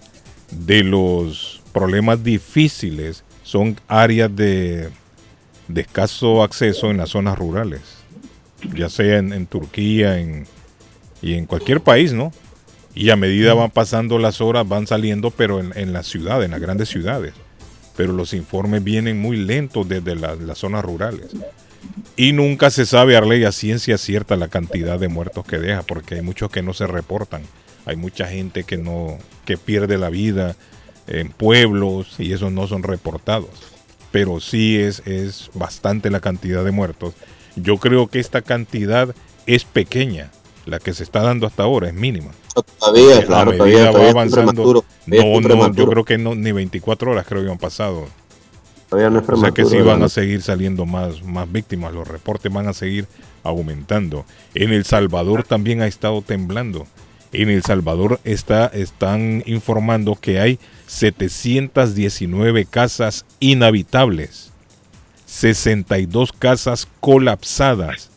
de 0.51 0.83
los 0.83 1.54
problemas 1.75 2.23
difíciles 2.23 3.25
son 3.43 3.77
áreas 3.89 4.33
de, 4.33 4.89
escaso 5.75 6.41
acceso 6.41 6.89
en 6.89 6.95
las 6.95 7.09
zonas 7.09 7.37
rurales, 7.37 7.81
ya 8.73 8.87
sea 8.87 9.17
en, 9.17 9.45
Turquía 9.45 10.17
y 11.21 11.33
en 11.33 11.45
cualquier 11.45 11.81
país, 11.81 12.13
¿no? 12.13 12.31
Y 12.95 13.09
a 13.09 13.17
medida 13.17 13.53
van 13.53 13.71
pasando 13.71 14.17
las 14.19 14.39
horas, 14.39 14.65
van 14.65 14.87
saliendo, 14.87 15.31
pero 15.31 15.59
en, 15.59 15.77
en 15.77 15.91
la 15.91 16.03
ciudad, 16.03 16.41
en 16.45 16.51
las 16.51 16.61
grandes 16.61 16.87
ciudades. 16.87 17.33
Pero 17.97 18.13
los 18.13 18.33
informes 18.33 18.81
vienen 18.81 19.19
muy 19.19 19.35
lentos 19.35 19.87
desde 19.87 20.15
las 20.15 20.57
zonas 20.57 20.85
rurales. 20.85 21.27
Y 22.15 22.31
nunca 22.31 22.69
se 22.69 22.85
sabe, 22.85 23.17
Arley, 23.17 23.43
a 23.43 23.51
ciencia 23.51 23.97
cierta 23.97 24.37
la 24.37 24.47
cantidad 24.47 24.97
de 24.97 25.09
muertos 25.09 25.45
que 25.45 25.59
deja, 25.59 25.83
porque 25.83 26.15
hay 26.15 26.21
muchos 26.21 26.49
que 26.49 26.61
no 26.61 26.73
se 26.73 26.87
reportan. 26.87 27.41
Hay 27.85 27.97
mucha 27.97 28.27
gente 28.27 28.63
que 28.63 28.77
no, 28.77 29.17
que 29.43 29.57
pierde 29.57 29.97
la 29.97 30.09
vida 30.09 30.55
en 31.07 31.29
pueblos 31.29 32.15
y 32.19 32.33
esos 32.33 32.51
no 32.51 32.67
son 32.67 32.83
reportados. 32.83 33.49
Pero 34.11 34.39
sí 34.39 34.77
es, 34.77 35.01
es 35.05 35.49
bastante 35.53 36.09
la 36.09 36.19
cantidad 36.19 36.63
de 36.63 36.71
muertos. 36.71 37.13
Yo 37.55 37.77
creo 37.77 38.07
que 38.07 38.19
esta 38.19 38.41
cantidad 38.41 39.13
es 39.45 39.65
pequeña. 39.65 40.31
La 40.65 40.79
que 40.79 40.93
se 40.93 41.03
está 41.03 41.21
dando 41.21 41.45
hasta 41.45 41.63
ahora 41.63 41.89
es 41.89 41.93
mínima. 41.93 42.31
Todavía, 42.79 43.23
claro, 43.23 43.51
todavía, 43.51 43.91
va 43.91 44.09
avanzando. 44.09 44.53
No, 45.05 45.39
no, 45.41 45.73
yo 45.73 45.87
creo 45.87 46.05
que 46.05 46.17
no, 46.17 46.33
ni 46.33 46.51
24 46.51 47.11
horas 47.11 47.25
creo 47.27 47.43
que 47.43 47.51
han 47.51 47.57
pasado. 47.59 48.07
Todavía 48.89 49.11
no 49.11 49.19
es 49.19 49.25
prematuro. 49.25 49.51
O 49.51 49.55
sea 49.55 49.63
que 49.63 49.69
sí 49.69 49.81
van 49.83 50.01
a 50.01 50.09
seguir 50.09 50.41
saliendo 50.41 50.85
más, 50.85 51.21
más 51.23 51.51
víctimas, 51.51 51.93
los 51.93 52.07
reportes 52.07 52.51
van 52.51 52.67
a 52.67 52.73
seguir 52.73 53.07
aumentando. 53.43 54.25
En 54.55 54.71
El 54.71 54.85
Salvador 54.85 55.43
también 55.43 55.81
ha 55.81 55.87
estado 55.87 56.21
temblando. 56.21 56.87
En 57.41 57.49
El 57.49 57.63
Salvador 57.63 58.21
está, 58.23 58.67
están 58.67 59.43
informando 59.45 60.15
que 60.15 60.39
hay 60.39 60.57
719 60.87 62.63
casas 62.63 63.25
inhabitables, 63.41 64.51
62 65.25 66.31
casas 66.31 66.87
colapsadas. 67.01 68.09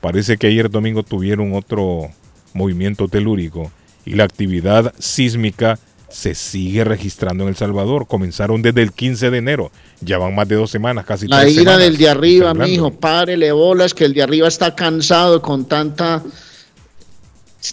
Parece 0.00 0.38
que 0.38 0.46
ayer 0.46 0.70
domingo 0.70 1.02
tuvieron 1.02 1.52
otro 1.52 2.10
movimiento 2.54 3.08
telúrico 3.08 3.70
y 4.06 4.14
la 4.14 4.24
actividad 4.24 4.94
sísmica 4.98 5.78
se 6.08 6.34
sigue 6.34 6.82
registrando 6.84 7.44
en 7.44 7.50
El 7.50 7.56
Salvador. 7.56 8.06
Comenzaron 8.06 8.62
desde 8.62 8.80
el 8.80 8.92
15 8.92 9.30
de 9.30 9.36
enero. 9.36 9.70
Ya 10.00 10.16
van 10.16 10.34
más 10.34 10.48
de 10.48 10.54
dos 10.54 10.70
semanas, 10.70 11.04
casi 11.04 11.28
La 11.28 11.46
ira 11.46 11.76
del 11.76 11.98
de 11.98 12.08
arriba, 12.08 12.54
mi 12.54 12.70
hijo, 12.70 12.90
párele 12.90 13.52
bolas, 13.52 13.92
que 13.92 14.06
el 14.06 14.14
de 14.14 14.22
arriba 14.22 14.48
está 14.48 14.74
cansado 14.74 15.42
con 15.42 15.66
tanta 15.66 16.22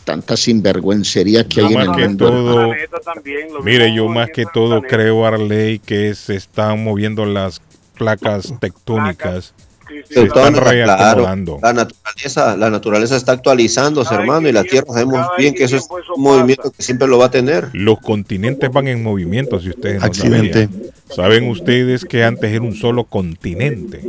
tanta 0.04 0.38
sinvergüencería 0.38 1.48
que 1.48 1.62
hay 1.62 1.74
en 1.74 1.82
el 1.82 1.90
mundo. 1.90 2.72
mire, 3.64 3.94
yo 3.94 4.08
más 4.08 4.30
que 4.32 4.46
todo 4.52 4.82
creo, 4.82 5.26
Arley, 5.26 5.80
que 5.80 6.16
se 6.16 6.36
están 6.36 6.84
moviendo 6.84 7.26
las 7.26 7.62
placas 7.96 8.54
tectónicas 8.60 9.54
se 10.10 10.24
están 10.24 10.54
la 10.56 11.74
naturaleza, 11.74 12.58
la 12.58 12.70
naturaleza 12.70 13.16
está 13.16 13.34
actualizándose, 13.34 14.14
hermano, 14.14 14.48
y 14.48 14.52
la 14.52 14.64
Tierra 14.64 14.88
sabemos 14.88 15.28
bien 15.38 15.54
que 15.54 15.64
eso 15.64 15.78
es 15.78 15.88
un 16.16 16.24
movimiento 16.24 16.72
que 16.72 16.84
siempre 16.84 17.08
lo 17.08 17.18
va 17.18 17.26
a 17.26 17.32
tener. 17.32 17.70
Los 17.74 18.00
continentes 18.00 18.72
van 18.72 18.88
en 18.88 19.04
movimiento, 19.04 19.60
si 19.60 19.70
ustedes 19.70 20.00
no 20.00 20.06
Accidente. 20.06 20.70
Saben 21.10 21.48
ustedes 21.48 22.06
que 22.06 22.24
antes 22.24 22.52
era 22.52 22.64
un 22.64 22.76
solo 22.76 23.04
continente, 23.04 24.02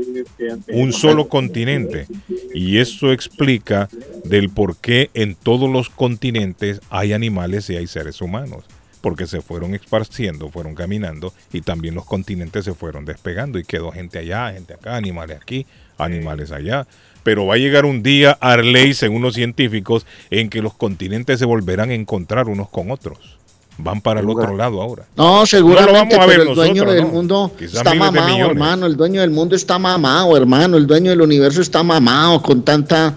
un 0.69 0.93
solo 0.93 1.29
continente, 1.29 2.07
y 2.55 2.79
eso 2.79 3.13
explica 3.13 3.89
del 4.25 4.51
por 4.51 4.77
qué 4.77 5.11
en 5.15 5.35
todos 5.35 5.71
los 5.71 5.91
continentes 5.91 6.81
hay 6.91 7.13
animales 7.13 7.69
y 7.69 7.77
hay 7.77 7.87
seres 7.87 8.21
humanos 8.21 8.65
porque 9.05 9.27
se 9.27 9.43
fueron 9.43 9.75
esparciendo, 9.75 10.49
fueron 10.49 10.75
caminando 10.75 11.35
y 11.53 11.61
también 11.61 11.95
los 11.95 12.07
continentes 12.07 12.65
se 12.65 12.73
fueron 12.73 13.05
despegando 13.05 13.59
y 13.59 13.65
quedó 13.65 13.93
gente 13.93 14.19
allá, 14.19 14.51
gente 14.51 14.73
acá, 14.73 14.97
animales 14.97 15.37
aquí, 15.43 15.67
animales 15.99 16.51
allá. 16.53 16.87
Pero 17.23 17.45
va 17.45 17.57
a 17.57 17.59
llegar 17.59 17.85
un 17.85 18.03
día, 18.03 18.39
Arley, 18.41 18.95
según 18.95 19.21
los 19.21 19.35
científicos, 19.35 20.07
en 20.31 20.49
que 20.49 20.63
los 20.63 20.73
continentes 20.73 21.39
se 21.39 21.45
volverán 21.45 21.91
a 21.91 21.95
encontrar 21.95 22.49
unos 22.49 22.71
con 22.71 22.91
otros. 22.91 23.37
Van 23.77 24.01
para 24.01 24.21
el 24.21 24.31
otro 24.31 24.57
lado 24.57 24.81
ahora. 24.81 25.05
No, 25.17 25.45
seguramente, 25.45 26.17
pero 26.27 26.43
el 26.45 26.55
dueño 26.55 26.85
del 26.87 27.05
mundo 27.05 27.53
está 27.61 27.93
mamado, 27.93 28.39
hermano. 28.39 28.87
El 28.87 28.97
dueño 28.97 29.21
del 29.21 29.31
mundo 29.33 29.55
está 29.55 29.79
mamado, 29.79 30.35
hermano. 30.35 30.79
El 30.79 30.87
dueño 30.87 31.11
del 31.11 31.21
universo 31.21 31.61
está 31.61 31.83
mamado 31.83 32.41
con 32.41 32.63
tanta 32.63 33.15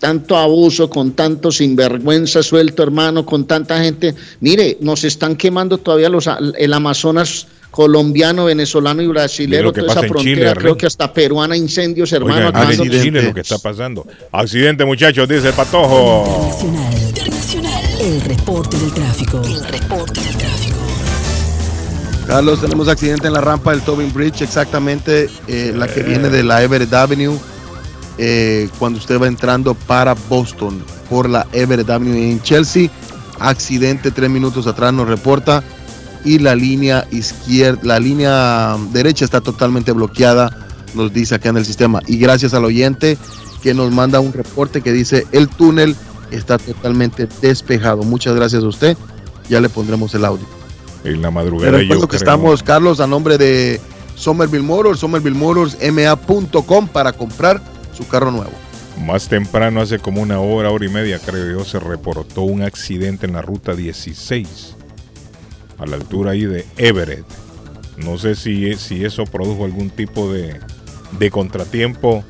tanto 0.00 0.36
abuso, 0.36 0.88
con 0.88 1.12
tanto 1.12 1.50
sinvergüenza 1.50 2.42
suelto, 2.42 2.82
hermano, 2.82 3.24
con 3.24 3.46
tanta 3.46 3.82
gente. 3.82 4.14
Mire, 4.40 4.78
nos 4.80 5.04
están 5.04 5.36
quemando 5.36 5.78
todavía 5.78 6.08
los, 6.08 6.28
el 6.56 6.72
Amazonas 6.72 7.46
colombiano, 7.74 8.44
venezolano 8.44 9.02
y 9.02 9.08
brasileño, 9.08 9.72
toda 9.72 9.90
esa 9.90 10.02
frontera, 10.02 10.54
creo 10.54 10.76
que 10.76 10.86
hasta 10.86 11.12
peruana, 11.12 11.56
incendios, 11.56 12.12
hermano. 12.12 12.46
Oiga, 12.46 12.70
Chile 12.70 13.22
lo 13.22 13.34
que 13.34 13.40
está 13.40 13.58
pasando. 13.58 14.06
Accidente, 14.30 14.84
muchachos, 14.84 15.28
dice 15.28 15.48
el 15.48 15.54
patojo. 15.54 16.24
Internacional, 16.24 16.94
internacional. 17.08 17.82
El 18.00 18.20
reporte 18.20 18.78
del 18.78 18.94
tráfico. 18.94 19.42
El 19.42 19.64
reporte 19.64 20.20
del 20.20 20.36
tráfico. 20.36 20.76
Carlos, 22.28 22.60
tenemos 22.60 22.86
accidente 22.86 23.26
en 23.26 23.32
la 23.32 23.40
rampa 23.40 23.72
del 23.72 23.82
Tobin 23.82 24.12
Bridge, 24.12 24.42
exactamente 24.42 25.28
eh, 25.48 25.72
la 25.74 25.88
que 25.88 26.04
viene 26.04 26.30
de 26.30 26.44
la 26.44 26.62
Everett 26.62 26.92
Avenue, 26.94 27.36
eh, 28.18 28.68
cuando 28.78 28.98
usted 28.98 29.20
va 29.20 29.26
entrando 29.26 29.74
para 29.74 30.14
Boston 30.28 30.82
por 31.10 31.28
la 31.28 31.46
Everett 31.52 31.90
Avenue 31.90 32.30
en 32.30 32.40
Chelsea. 32.42 32.90
Accidente 33.40 34.10
tres 34.10 34.30
minutos 34.30 34.66
atrás 34.66 34.92
nos 34.92 35.08
reporta 35.08 35.62
y 36.24 36.38
la 36.38 36.54
línea 36.54 37.06
izquierda, 37.10 37.80
la 37.82 37.98
línea 37.98 38.76
derecha 38.92 39.24
está 39.24 39.40
totalmente 39.40 39.92
bloqueada, 39.92 40.66
nos 40.94 41.12
dice 41.12 41.34
acá 41.34 41.50
en 41.50 41.58
el 41.58 41.66
sistema. 41.66 42.00
Y 42.06 42.16
gracias 42.18 42.54
al 42.54 42.64
oyente 42.64 43.18
que 43.62 43.74
nos 43.74 43.92
manda 43.92 44.20
un 44.20 44.32
reporte 44.32 44.80
que 44.80 44.92
dice 44.92 45.26
el 45.32 45.48
túnel 45.48 45.96
está 46.30 46.58
totalmente 46.58 47.28
despejado. 47.42 48.02
Muchas 48.02 48.34
gracias 48.34 48.62
a 48.62 48.66
usted. 48.66 48.96
Ya 49.48 49.60
le 49.60 49.68
pondremos 49.68 50.14
el 50.14 50.24
audio. 50.24 50.46
En 51.04 51.20
la 51.20 51.30
madrugada 51.30 51.82
yo 51.82 52.08
que 52.08 52.16
estamos, 52.16 52.62
Carlos, 52.62 53.00
a 53.00 53.06
nombre 53.06 53.36
de 53.36 53.80
Somerville 54.14 54.64
Motors, 54.64 55.00
Somerville 55.00 55.36
Motors, 55.36 55.76
ma.com 55.92 56.88
para 56.88 57.12
comprar 57.12 57.60
su 57.94 58.06
carro 58.06 58.30
nuevo. 58.30 58.52
Más 59.04 59.28
temprano, 59.28 59.80
hace 59.80 59.98
como 59.98 60.22
una 60.22 60.40
hora, 60.40 60.70
hora 60.70 60.84
y 60.84 60.88
media, 60.88 61.18
creo 61.18 61.58
yo, 61.58 61.64
se 61.64 61.80
reportó 61.80 62.42
un 62.42 62.62
accidente 62.62 63.26
en 63.26 63.32
la 63.32 63.42
ruta 63.42 63.74
16, 63.74 64.76
a 65.78 65.86
la 65.86 65.96
altura 65.96 66.32
ahí 66.32 66.44
de 66.44 66.64
Everett. 66.76 67.24
No 67.96 68.18
sé 68.18 68.34
si, 68.34 68.74
si 68.76 69.04
eso 69.04 69.24
produjo 69.24 69.64
algún 69.64 69.90
tipo 69.90 70.32
de, 70.32 70.60
de 71.18 71.30
contratiempo, 71.30 72.24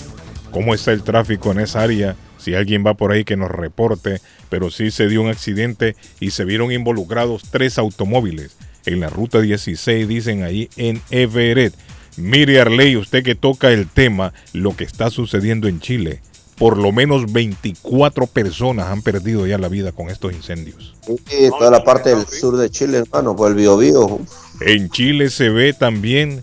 cómo 0.50 0.74
está 0.74 0.92
el 0.92 1.02
tráfico 1.02 1.52
en 1.52 1.60
esa 1.60 1.82
área, 1.82 2.16
si 2.38 2.54
alguien 2.54 2.84
va 2.86 2.94
por 2.94 3.12
ahí 3.12 3.24
que 3.24 3.36
nos 3.36 3.50
reporte, 3.50 4.20
pero 4.50 4.70
sí 4.70 4.90
se 4.90 5.08
dio 5.08 5.22
un 5.22 5.30
accidente 5.30 5.96
y 6.20 6.30
se 6.30 6.44
vieron 6.44 6.72
involucrados 6.72 7.42
tres 7.50 7.78
automóviles 7.78 8.56
en 8.86 9.00
la 9.00 9.08
ruta 9.08 9.40
16, 9.40 10.06
dicen 10.06 10.42
ahí 10.42 10.68
en 10.76 11.00
Everett. 11.10 11.74
Mire 12.16 12.60
Arley, 12.60 12.96
usted 12.96 13.22
que 13.22 13.34
toca 13.34 13.70
el 13.70 13.88
tema, 13.88 14.32
lo 14.52 14.76
que 14.76 14.84
está 14.84 15.10
sucediendo 15.10 15.68
en 15.68 15.80
Chile. 15.80 16.20
Por 16.56 16.78
lo 16.78 16.92
menos 16.92 17.32
24 17.32 18.28
personas 18.28 18.86
han 18.86 19.02
perdido 19.02 19.44
ya 19.46 19.58
la 19.58 19.68
vida 19.68 19.90
con 19.90 20.08
estos 20.08 20.32
incendios. 20.32 20.94
Sí, 21.04 21.50
toda 21.58 21.70
la 21.70 21.82
parte 21.82 22.10
del 22.10 22.26
sur 22.26 22.56
de 22.56 22.70
Chile, 22.70 22.98
hermano, 22.98 23.34
por 23.34 23.50
el 23.50 23.56
Biobío. 23.56 24.20
En 24.60 24.88
Chile 24.90 25.30
se 25.30 25.48
ve 25.48 25.72
también 25.72 26.40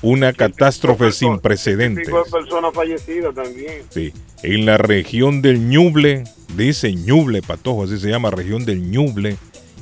una 0.00 0.32
catástrofe 0.32 1.10
sin 1.10 1.40
precedentes. 1.40 2.08
personas 2.30 2.72
fallecidas 2.72 3.34
también. 3.34 3.82
Sí, 3.90 4.12
en 4.44 4.66
la 4.66 4.78
región 4.78 5.42
del 5.42 5.68
Ñuble, 5.68 6.24
dice 6.56 6.94
Ñuble, 6.94 7.42
Patojo, 7.42 7.84
así 7.84 7.98
se 7.98 8.08
llama, 8.08 8.30
región 8.30 8.64
del 8.64 8.88
Ñuble 8.90 9.36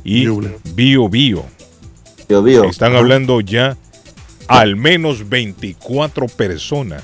y 0.05 0.27
Bio 0.75 1.09
Bio. 1.11 1.45
Están 2.69 2.97
hablando 2.97 3.41
ya, 3.41 3.77
al 4.49 4.77
menos 4.77 5.29
24 5.29 6.27
personas 6.29 7.03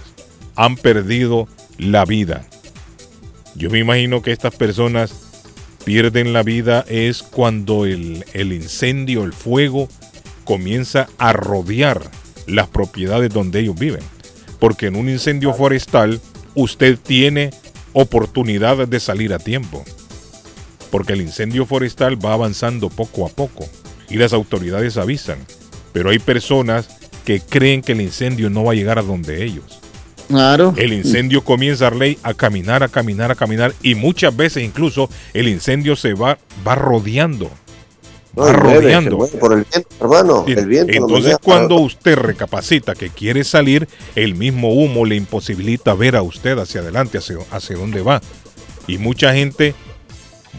han 0.57 0.77
perdido 0.77 1.49
la 1.79 2.05
vida. 2.05 2.47
Yo 3.55 3.71
me 3.71 3.79
imagino 3.79 4.23
que 4.23 4.33
estas 4.33 4.55
personas 4.55 5.13
pierden 5.85 6.33
la 6.33 6.43
vida 6.43 6.85
es 6.89 7.23
cuando 7.23 7.85
el, 7.85 8.25
el 8.33 8.53
incendio, 8.53 9.25
el 9.25 9.33
fuego, 9.33 9.89
comienza 10.45 11.09
a 11.19 11.33
rodear 11.33 12.03
las 12.47 12.69
propiedades 12.69 13.31
donde 13.33 13.61
ellos 13.61 13.79
viven. 13.79 14.03
Porque 14.59 14.87
en 14.87 14.97
un 14.97 15.09
incendio 15.09 15.53
forestal 15.53 16.21
usted 16.55 16.99
tiene 16.99 17.51
oportunidad 17.93 18.87
de 18.87 19.01
salir 19.01 19.33
a 19.35 19.39
tiempo. 19.39 19.85
Porque 20.91 21.15
el 21.15 21.23
incendio 21.23 21.67
forestal 21.67 22.25
va 22.25 22.35
avanzando 22.35 22.89
poco 22.89 23.27
a 23.27 23.29
poco 23.29 23.67
y 24.09 24.17
las 24.17 24.33
autoridades 24.33 24.97
avisan. 24.97 25.39
Pero 25.93 26.11
hay 26.11 26.19
personas 26.19 27.02
que 27.25 27.41
creen 27.41 27.83
que 27.83 27.93
el 27.93 28.01
incendio 28.01 28.51
no 28.51 28.65
va 28.65 28.73
a 28.73 28.75
llegar 28.75 28.99
a 28.99 29.03
donde 29.03 29.45
ellos. 29.45 29.81
Claro. 30.29 30.73
El 30.77 30.93
incendio 30.93 31.45
comienza 31.45 31.91
ley 31.91 32.19
a 32.23 32.33
caminar, 32.33 32.83
a 32.83 32.89
caminar, 32.89 33.31
a 33.31 33.35
caminar 33.35 33.75
y 33.83 33.95
muchas 33.95 34.35
veces 34.35 34.63
incluso 34.63 35.11
el 35.35 35.49
incendio 35.49 35.95
se 35.95 36.15
va, 36.15 36.39
va 36.67 36.75
rodeando 36.75 37.51
rodeando. 38.35 39.19
por 39.19 39.53
el 39.53 39.67
viento, 39.71 39.89
hermano. 40.01 40.45
El 40.47 40.67
viento 40.67 40.93
Entonces, 40.93 41.37
cuando 41.43 41.77
usted 41.77 42.17
recapacita 42.17 42.95
que 42.95 43.11
quiere 43.11 43.45
salir, 43.45 43.89
el 44.15 44.35
mismo 44.35 44.73
humo 44.73 45.05
le 45.05 45.17
imposibilita 45.17 45.95
ver 45.95 46.17
a 46.17 46.23
usted 46.23 46.59
hacia 46.59 46.81
adelante, 46.81 47.19
hacia, 47.19 47.37
hacia 47.51 47.77
dónde 47.77 48.03
va. 48.03 48.21
Y 48.87 48.99
mucha 48.99 49.35
gente 49.35 49.75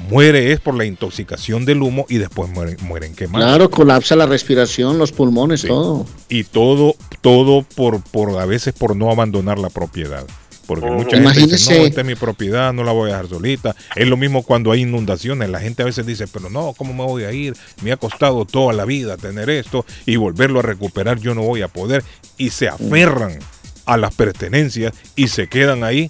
muere 0.09 0.51
es 0.51 0.59
por 0.59 0.75
la 0.75 0.85
intoxicación 0.85 1.65
del 1.65 1.81
humo 1.81 2.05
y 2.09 2.17
después 2.17 2.49
mueren, 2.49 2.77
mueren 2.81 3.15
quemados. 3.15 3.47
Claro, 3.47 3.69
colapsa 3.69 4.15
la 4.15 4.25
respiración, 4.25 4.97
los 4.97 5.11
pulmones, 5.11 5.63
todo. 5.63 6.05
Y 6.29 6.43
todo, 6.43 6.95
todo 7.21 7.63
por, 7.75 8.01
por 8.01 8.39
a 8.39 8.45
veces 8.45 8.73
por 8.73 8.95
no 8.95 9.11
abandonar 9.11 9.59
la 9.59 9.69
propiedad. 9.69 10.25
Porque 10.65 10.89
mucha 10.89 11.17
gente 11.17 11.47
dice, 11.47 11.79
no, 11.79 11.85
esta 11.85 12.01
es 12.01 12.07
mi 12.07 12.15
propiedad, 12.15 12.71
no 12.71 12.83
la 12.83 12.93
voy 12.93 13.09
a 13.09 13.13
dejar 13.15 13.27
solita. 13.27 13.75
Es 13.95 14.07
lo 14.07 14.15
mismo 14.15 14.43
cuando 14.43 14.71
hay 14.71 14.81
inundaciones. 14.81 15.49
La 15.49 15.59
gente 15.59 15.83
a 15.83 15.85
veces 15.85 16.05
dice, 16.05 16.25
pero 16.27 16.49
no, 16.49 16.73
¿cómo 16.77 16.93
me 16.93 17.03
voy 17.03 17.23
a 17.25 17.33
ir? 17.33 17.53
Me 17.81 17.91
ha 17.91 17.97
costado 17.97 18.45
toda 18.45 18.71
la 18.73 18.85
vida 18.85 19.17
tener 19.17 19.49
esto 19.49 19.85
y 20.05 20.15
volverlo 20.15 20.59
a 20.59 20.61
recuperar, 20.61 21.19
yo 21.19 21.35
no 21.35 21.41
voy 21.41 21.61
a 21.61 21.67
poder. 21.67 22.03
Y 22.37 22.51
se 22.51 22.69
aferran 22.69 23.39
a 23.85 23.97
las 23.97 24.15
pertenencias 24.15 24.93
y 25.15 25.27
se 25.27 25.47
quedan 25.47 25.83
ahí, 25.83 26.09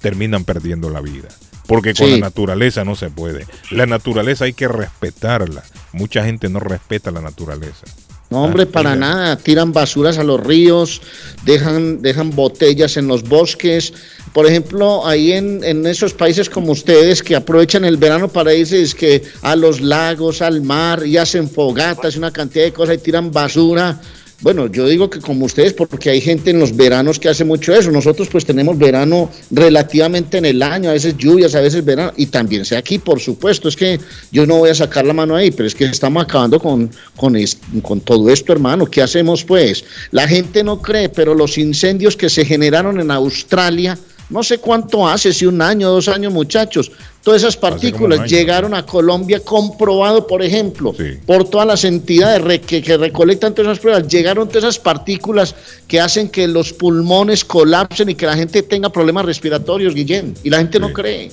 terminan 0.00 0.44
perdiendo 0.44 0.88
la 0.88 1.02
vida. 1.02 1.28
Porque 1.70 1.94
con 1.94 2.10
la 2.10 2.18
naturaleza 2.18 2.84
no 2.84 2.96
se 2.96 3.10
puede. 3.10 3.46
La 3.70 3.86
naturaleza 3.86 4.44
hay 4.44 4.54
que 4.54 4.66
respetarla. 4.66 5.62
Mucha 5.92 6.24
gente 6.24 6.48
no 6.48 6.58
respeta 6.58 7.12
la 7.12 7.20
naturaleza. 7.20 7.86
No, 8.28 8.42
hombre, 8.42 8.66
para 8.66 8.96
nada. 8.96 9.36
Tiran 9.36 9.72
basuras 9.72 10.18
a 10.18 10.24
los 10.24 10.44
ríos, 10.44 11.00
dejan, 11.44 12.02
dejan 12.02 12.34
botellas 12.34 12.96
en 12.96 13.06
los 13.06 13.22
bosques. 13.22 13.92
Por 14.32 14.46
ejemplo, 14.46 15.06
ahí 15.06 15.30
en, 15.30 15.62
en 15.62 15.86
esos 15.86 16.12
países 16.12 16.50
como 16.50 16.72
ustedes 16.72 17.22
que 17.22 17.36
aprovechan 17.36 17.84
el 17.84 17.98
verano 17.98 18.26
para 18.26 18.52
irse 18.52 18.82
es 18.82 18.92
que 18.92 19.22
a 19.42 19.54
los 19.54 19.80
lagos, 19.80 20.42
al 20.42 20.62
mar, 20.62 21.06
y 21.06 21.18
hacen 21.18 21.48
fogatas, 21.48 22.16
una 22.16 22.32
cantidad 22.32 22.64
de 22.64 22.72
cosas 22.72 22.96
y 22.96 22.98
tiran 22.98 23.30
basura 23.30 24.00
bueno, 24.42 24.66
yo 24.68 24.86
digo 24.86 25.10
que 25.10 25.20
como 25.20 25.44
ustedes, 25.44 25.74
porque 25.74 26.10
hay 26.10 26.20
gente 26.20 26.50
en 26.50 26.58
los 26.58 26.74
veranos 26.74 27.18
que 27.18 27.28
hace 27.28 27.44
mucho 27.44 27.74
eso. 27.74 27.90
Nosotros 27.90 28.28
pues 28.28 28.44
tenemos 28.44 28.78
verano 28.78 29.30
relativamente 29.50 30.38
en 30.38 30.46
el 30.46 30.62
año, 30.62 30.88
a 30.90 30.94
veces 30.94 31.16
lluvias, 31.16 31.54
a 31.54 31.60
veces 31.60 31.84
verano, 31.84 32.12
y 32.16 32.26
también 32.26 32.64
sea 32.64 32.78
aquí, 32.78 32.98
por 32.98 33.20
supuesto. 33.20 33.68
Es 33.68 33.76
que 33.76 34.00
yo 34.32 34.46
no 34.46 34.58
voy 34.58 34.70
a 34.70 34.74
sacar 34.74 35.04
la 35.04 35.12
mano 35.12 35.36
ahí, 35.36 35.50
pero 35.50 35.66
es 35.66 35.74
que 35.74 35.84
estamos 35.84 36.22
acabando 36.22 36.58
con, 36.58 36.90
con, 37.16 37.36
con 37.82 38.00
todo 38.00 38.30
esto, 38.30 38.52
hermano. 38.52 38.86
¿Qué 38.86 39.02
hacemos 39.02 39.44
pues? 39.44 39.84
La 40.10 40.26
gente 40.26 40.64
no 40.64 40.80
cree, 40.80 41.08
pero 41.08 41.34
los 41.34 41.58
incendios 41.58 42.16
que 42.16 42.30
se 42.30 42.44
generaron 42.44 42.98
en 42.98 43.10
Australia, 43.10 43.98
no 44.30 44.44
sé 44.44 44.58
cuánto 44.58 45.06
hace, 45.06 45.32
si 45.32 45.44
un 45.44 45.60
año, 45.60 45.90
dos 45.90 46.08
años, 46.08 46.32
muchachos. 46.32 46.92
Todas 47.22 47.42
esas 47.42 47.56
partículas 47.56 48.30
llegaron 48.30 48.72
a 48.72 48.86
Colombia 48.86 49.40
comprobado, 49.40 50.26
por 50.26 50.42
ejemplo, 50.42 50.94
por 51.26 51.50
todas 51.50 51.66
las 51.66 51.84
entidades 51.84 52.60
que, 52.60 52.96
recolectan 52.96 53.54
todas 53.54 53.72
esas 53.72 53.80
pruebas. 53.80 54.08
Llegaron 54.08 54.48
todas 54.48 54.64
esas 54.64 54.78
partículas 54.78 55.54
que 55.86 56.00
hacen 56.00 56.30
que 56.30 56.48
los 56.48 56.72
pulmones 56.72 57.44
colapsen 57.44 58.08
y 58.08 58.14
que 58.14 58.24
la 58.24 58.36
gente 58.36 58.62
tenga 58.62 58.88
problemas 58.88 59.26
respiratorios, 59.26 59.94
Guillén. 59.94 60.32
Y 60.42 60.48
la 60.48 60.58
gente 60.58 60.78
no 60.78 60.92
cree. 60.92 61.30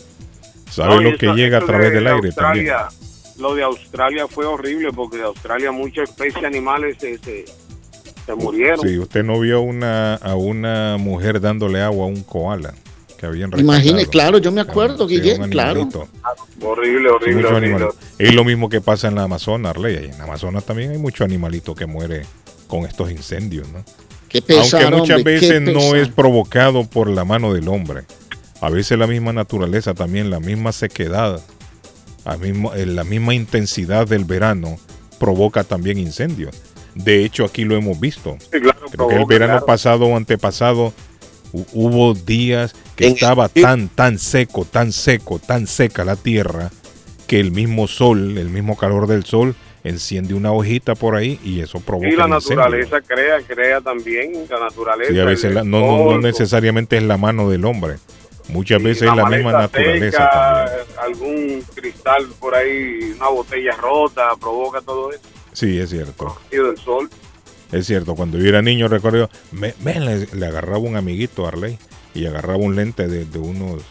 ¿Sabe 0.70 1.02
lo 1.02 1.18
que 1.18 1.28
llega 1.28 1.60
a 1.60 1.66
través 1.66 1.94
del 1.94 2.08
aire 2.08 2.32
también? 2.32 2.74
Lo 3.40 3.54
de 3.54 3.64
Australia 3.64 4.28
fue 4.28 4.46
horrible 4.46 4.90
porque 4.92 5.18
de 5.18 5.24
Australia 5.24 5.72
muchas 5.72 6.10
especies 6.10 6.44
animales 6.44 6.98
se, 7.00 7.20
se, 7.20 7.46
se 8.26 8.36
murieron. 8.36 8.80
Sí, 8.80 8.98
usted 8.98 9.24
no 9.24 9.40
vio 9.40 9.62
una, 9.62 10.16
a 10.16 10.36
una 10.36 10.98
mujer 10.98 11.40
dándole 11.40 11.82
agua 11.82 12.06
a 12.06 12.08
un 12.08 12.24
koala 12.24 12.74
que 13.18 13.26
habían 13.26 13.52
Imagine, 13.58 14.06
claro, 14.06 14.38
yo 14.38 14.52
me 14.52 14.62
acuerdo, 14.62 15.08
Guillermo, 15.08 15.48
claro. 15.50 15.88
Horrible, 16.62 17.10
horrible, 17.10 17.88
Es 18.18 18.34
lo 18.34 18.44
mismo 18.44 18.70
que 18.70 18.82
pasa 18.82 19.08
en 19.08 19.16
la 19.16 19.24
Amazonas, 19.24 19.72
Arley. 19.72 20.10
En 20.12 20.18
la 20.18 20.26
Amazonas 20.26 20.66
también 20.66 20.92
hay 20.92 20.98
mucho 20.98 21.24
animalito 21.24 21.76
que 21.76 21.86
muere 21.86 22.26
con 22.68 22.86
estos 22.86 23.12
incendios, 23.12 23.68
¿no? 23.70 23.84
Qué 24.30 24.42
pesar, 24.42 24.84
Aunque 24.84 25.00
muchas 25.00 25.24
veces 25.24 25.62
no 25.62 25.96
es 25.96 26.10
provocado 26.10 26.86
por 26.86 27.10
la 27.10 27.26
mano 27.26 27.54
del 27.54 27.68
hombre. 27.70 28.04
A 28.60 28.70
veces 28.70 28.98
la 28.98 29.08
misma 29.08 29.34
naturaleza, 29.34 29.94
también 29.94 30.30
la 30.30 30.40
misma 30.40 30.72
sequedad, 30.72 31.42
la 32.26 32.38
misma, 32.38 32.76
eh, 32.76 32.86
la 32.86 33.04
misma 33.04 33.34
intensidad 33.34 34.08
del 34.08 34.26
verano 34.26 34.78
provoca 35.20 35.64
también 35.64 35.98
incendios. 35.98 36.56
De 36.96 37.24
hecho, 37.24 37.46
aquí 37.46 37.64
lo 37.64 37.76
hemos 37.76 38.00
visto. 38.00 38.38
Creo 38.50 39.08
que 39.08 39.16
el 39.16 39.26
verano 39.26 39.64
pasado 39.66 40.06
o 40.06 40.18
antepasado 40.18 40.94
hubo 41.74 42.14
días 42.14 42.76
que 42.98 43.08
estaba 43.08 43.48
tan, 43.48 43.90
tan 43.90 44.18
seco, 44.18 44.66
tan 44.66 44.92
seco, 44.92 45.40
tan 45.40 45.68
seca 45.68 46.04
la 46.04 46.16
tierra, 46.16 46.72
que 47.28 47.40
el 47.40 47.52
mismo 47.52 47.88
sol, 47.88 48.38
el 48.38 48.50
mismo 48.50 48.76
calor 48.76 49.08
del 49.08 49.24
sol, 49.24 49.56
enciende 49.84 50.34
una 50.34 50.52
hojita 50.52 50.96
por 50.96 51.16
ahí 51.16 51.40
y 51.44 51.62
eso 51.62 51.80
provoca. 51.80 52.10
Y 52.10 52.16
la 52.16 52.28
naturaleza 52.28 53.00
crea, 53.02 53.40
crea 53.48 53.82
también, 53.82 54.34
la 54.50 54.60
naturaleza. 54.60 55.22
a 55.22 55.26
veces 55.26 55.54
no, 55.54 55.64
no, 55.64 56.18
necesariamente 56.18 56.98
es 56.98 57.04
la 57.04 57.18
mano 57.18 57.50
del 57.50 57.66
hombre. 57.66 57.98
Muchas 58.50 58.82
veces 58.82 59.10
es 59.10 59.16
la 59.16 59.26
misma 59.30 59.52
naturaleza 59.52 60.30
también. 60.30 60.78
Algún 61.02 61.64
cristal 61.76 62.28
por 62.40 62.56
ahí, 62.56 63.14
una 63.16 63.30
botella 63.30 63.76
rota, 63.76 64.30
provoca 64.40 64.82
todo 64.82 65.12
eso. 65.12 65.22
Sí, 65.54 65.78
es 65.78 65.90
cierto. 65.90 66.38
del 66.50 66.78
sol. 66.78 67.10
Es 67.72 67.86
cierto, 67.86 68.16
cuando 68.16 68.38
yo 68.38 68.48
era 68.48 68.62
niño 68.62 68.88
recuerdo, 68.88 69.30
me, 69.52 69.74
le, 69.84 70.46
agarraba 70.46 70.78
un 70.78 70.96
amiguito 70.96 71.46
a 71.46 71.50
Arley 71.50 71.78
y 72.18 72.26
agarraba 72.26 72.58
un 72.58 72.76
lente 72.76 73.08
de, 73.08 73.40
unos 73.40 73.84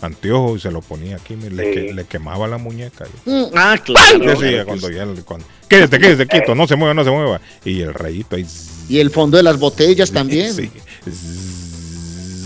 anteojos 0.00 0.58
y 0.58 0.62
se 0.62 0.70
lo 0.70 0.80
ponía 0.80 1.16
aquí, 1.16 1.36
le, 1.36 2.04
quemaba 2.06 2.48
la 2.48 2.56
muñeca. 2.56 3.06
Mm, 3.26 3.44
ah, 3.54 3.76
claro. 3.84 4.18
Decía, 4.18 4.64
cuando 4.64 4.90
ya, 4.90 5.06
cuando, 5.24 5.46
quédate, 5.68 5.98
quédate 5.98 6.26
quieto, 6.26 6.54
no 6.54 6.66
se 6.66 6.76
mueva, 6.76 6.94
no 6.94 7.04
se 7.04 7.10
mueva. 7.10 7.40
Y 7.64 7.82
el 7.82 7.92
rayito 7.92 8.36
ahí. 8.36 8.46
Y 8.88 9.00
el 9.00 9.10
fondo 9.10 9.36
de 9.36 9.42
las 9.42 9.58
botellas 9.58 10.10
también. 10.10 10.54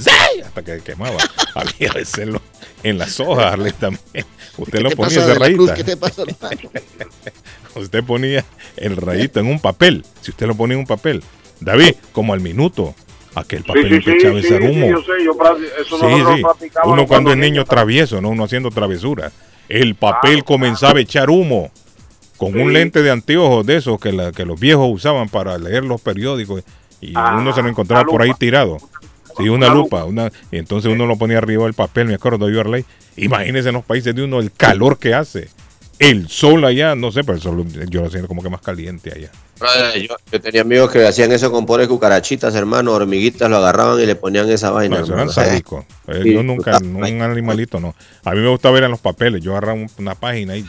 Sí. 0.02 0.40
Hasta 0.44 0.62
que 0.64 0.80
quemaba. 0.80 1.18
Había 1.54 1.92
veces 1.92 2.28
en 2.82 2.98
las 2.98 3.20
hojas, 3.20 3.52
Arley 3.52 3.72
también. 3.72 4.26
Usted 4.58 4.80
lo 4.80 4.90
ponía 4.90 5.20
ese 5.20 5.35
rayita. 5.35 5.74
¿Qué 5.74 5.85
te 5.85 5.96
pasa, 5.96 6.24
usted 7.76 8.02
ponía 8.02 8.44
el 8.76 8.96
rayito 8.96 9.38
en 9.38 9.46
un 9.46 9.61
papel. 9.61 10.04
Si 10.20 10.32
usted 10.32 10.48
lo 10.48 10.56
ponía 10.56 10.74
en 10.74 10.80
un 10.80 10.87
papel. 10.87 11.22
David, 11.61 11.94
como 12.12 12.32
al 12.32 12.40
minuto. 12.40 12.96
Aquel 13.35 13.64
papel 13.64 14.03
que 14.05 14.12
echaba 14.12 14.38
ese 14.38 14.59
humo. 14.59 14.88
Uno 16.85 17.07
cuando 17.07 17.31
es 17.33 17.38
niño 17.38 17.64
travieso, 17.64 18.21
¿no? 18.21 18.31
Uno 18.31 18.45
haciendo 18.45 18.71
travesura. 18.71 19.33
El 19.68 19.95
papel 19.95 20.45
comenzaba 20.45 20.99
a 20.99 21.03
echar 21.03 21.31
humo. 21.31 21.71
Con 22.37 22.61
un 22.61 22.73
lente 22.73 23.03
de 23.03 23.11
anteojos 23.11 23.64
de 23.64 23.77
esos 23.77 24.01
que, 24.01 24.12
la, 24.12 24.33
que 24.33 24.45
los 24.45 24.59
viejos 24.59 24.88
usaban 24.90 25.29
para 25.29 25.57
leer 25.59 25.85
los 25.85 26.01
periódicos. 26.01 26.64
Y 27.01 27.12
ah, 27.14 27.37
uno 27.38 27.53
se 27.55 27.62
lo 27.62 27.68
encontraba 27.68 28.05
por 28.05 28.21
ahí 28.21 28.33
tirado. 28.37 28.79
Sí, 29.37 29.49
una, 29.49 29.73
lupa. 29.73 30.05
Una, 30.05 30.31
y 30.51 30.59
entonces 30.59 30.92
uno 30.92 31.07
lo 31.07 31.16
ponía 31.16 31.38
arriba 31.38 31.64
del 31.64 31.75
papel, 31.75 32.09
me 32.09 32.14
acuerdo 32.14 32.47
de 32.47 32.64
Ley. 32.64 32.85
Imagínense 33.16 33.68
en 33.68 33.77
los 33.77 33.85
países 33.85 34.14
de 34.14 34.25
uno 34.25 34.40
el 34.40 34.53
calor 34.53 34.99
que 34.99 35.14
hace. 35.14 35.49
El 35.99 36.29
sol 36.29 36.64
allá, 36.64 36.95
no 36.95 37.12
sé, 37.12 37.23
pero 37.23 37.37
el 37.37 37.42
sol 37.42 37.64
yo 37.88 38.03
lo 38.03 38.11
siento 38.11 38.29
como 38.29 38.42
que 38.42 38.51
más 38.51 38.61
caliente 38.61 39.12
allá. 39.14 39.31
Yo, 40.31 40.40
tenía 40.40 40.62
amigos 40.62 40.90
que 40.90 41.07
hacían 41.07 41.33
eso 41.33 41.51
con 41.51 41.66
pobres 41.66 41.88
cucarachitas, 41.88 42.55
hermano, 42.55 42.92
hormiguitas, 42.92 43.48
lo 43.51 43.59
agarraban 43.59 44.01
y 44.01 44.07
le 44.07 44.16
ponían 44.16 44.48
esa 44.51 44.70
vaina. 44.70 45.01
No, 45.01 45.29
sádicos. 45.29 45.85
Eh, 46.09 46.33
yo 46.33 46.42
nunca, 46.42 46.79
un 46.79 47.05
animalito 47.05 47.81
no. 47.81 47.94
A 48.25 48.33
mí 48.33 48.40
me 48.40 48.48
gusta 48.48 48.70
ver 48.70 48.85
en 48.85 48.90
los 48.90 49.01
papeles. 49.01 49.42
Yo 49.42 49.53
agarraba 49.53 49.79
una 49.98 50.14
página 50.14 50.57
y 50.57 50.64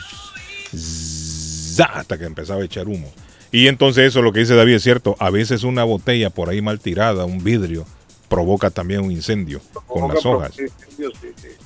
hasta 1.79 2.17
que 2.17 2.25
empezaba 2.25 2.61
a 2.61 2.65
echar 2.65 2.87
humo. 2.87 3.11
Y 3.51 3.67
entonces 3.67 4.05
eso, 4.07 4.21
lo 4.21 4.33
que 4.33 4.41
dice 4.41 4.55
David 4.55 4.75
es 4.75 4.83
cierto. 4.83 5.15
A 5.19 5.29
veces 5.29 5.63
una 5.63 5.83
botella 5.83 6.29
por 6.29 6.49
ahí 6.49 6.61
mal 6.61 6.79
tirada, 6.79 7.25
un 7.25 7.43
vidrio, 7.43 7.85
provoca 8.27 8.71
también 8.71 9.01
un 9.01 9.11
incendio 9.11 9.61
con 9.85 10.11
las 10.11 10.25
hojas. 10.25 10.55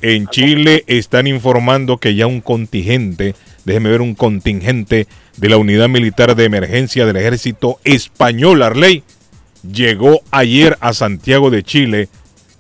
En 0.02 0.28
Chile 0.28 0.84
están 0.88 1.28
informando 1.28 1.98
que 1.98 2.14
ya 2.14 2.28
un 2.28 2.42
contingente, 2.42 3.36
déjeme 3.68 3.90
ver 3.90 4.02
un 4.02 4.16
contingente 4.16 5.08
de 5.36 5.50
la 5.50 5.58
Unidad 5.58 5.90
Militar 5.90 6.36
de 6.36 6.46
Emergencia 6.46 7.06
del 7.06 7.18
Ejército 7.18 7.80
Español, 7.84 8.64
Arley, 8.64 9.04
llegó 9.70 10.22
ayer 10.32 10.78
a 10.80 10.94
Santiago 10.94 11.50
de 11.50 11.64
Chile 11.64 12.08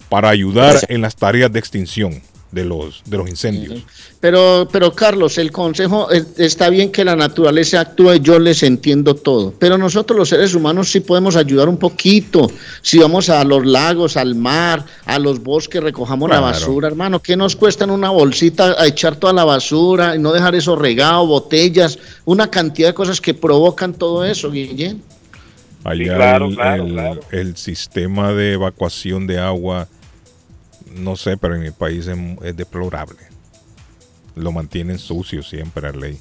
para 0.10 0.28
ayudar 0.30 0.76
en 0.89 1.02
las 1.02 1.15
tareas 1.15 1.52
de 1.52 1.60
extinción 1.60 2.22
de 2.51 2.63
los, 2.63 3.03
de 3.05 3.17
los 3.17 3.29
incendios. 3.29 3.83
Pero, 4.19 4.67
pero 4.71 4.93
Carlos, 4.93 5.38
el 5.38 5.51
consejo 5.51 6.10
está 6.12 6.69
bien 6.69 6.91
que 6.91 7.03
la 7.03 7.15
naturaleza 7.15 7.81
actúe, 7.81 8.15
yo 8.15 8.39
les 8.39 8.63
entiendo 8.63 9.15
todo, 9.15 9.53
pero 9.60 9.77
nosotros 9.77 10.17
los 10.17 10.29
seres 10.29 10.55
humanos 10.55 10.91
sí 10.91 11.01
podemos 11.01 11.36
ayudar 11.36 11.67
un 11.67 11.77
poquito. 11.77 12.49
Si 12.81 12.97
vamos 12.99 13.29
a 13.29 13.43
los 13.43 13.65
lagos, 13.65 14.17
al 14.17 14.36
mar, 14.36 14.86
a 15.05 15.19
los 15.19 15.43
bosques, 15.43 15.83
recojamos 15.83 16.29
la 16.29 16.39
basura, 16.39 16.88
hermano, 16.88 17.21
¿qué 17.21 17.36
nos 17.36 17.55
cuesta 17.55 17.83
en 17.83 17.91
una 17.91 18.10
bolsita 18.10 18.81
a 18.81 18.88
echar 18.88 19.17
toda 19.17 19.33
la 19.33 19.43
basura 19.43 20.15
y 20.15 20.19
no 20.19 20.31
dejar 20.31 20.55
eso 20.55 20.75
regado, 20.75 21.27
botellas, 21.27 21.99
una 22.25 22.49
cantidad 22.49 22.89
de 22.89 22.93
cosas 22.93 23.19
que 23.19 23.33
provocan 23.33 23.93
todo 23.93 24.23
eso, 24.23 24.49
Guillén? 24.51 25.01
Allá 25.83 26.39
el 27.31 27.55
sistema 27.55 28.33
de 28.33 28.53
evacuación 28.53 29.27
de 29.27 29.39
agua 29.39 29.88
no 30.97 31.15
sé, 31.15 31.38
pero 31.38 31.55
en 31.55 31.62
mi 31.62 31.71
país 31.71 32.07
es, 32.07 32.55
deplorable. 32.55 33.17
Lo 34.36 34.51
mantienen 34.51 34.99
sucio 34.99 35.43
siempre, 35.43 35.83
la 35.83 35.91
ley. 35.91 36.19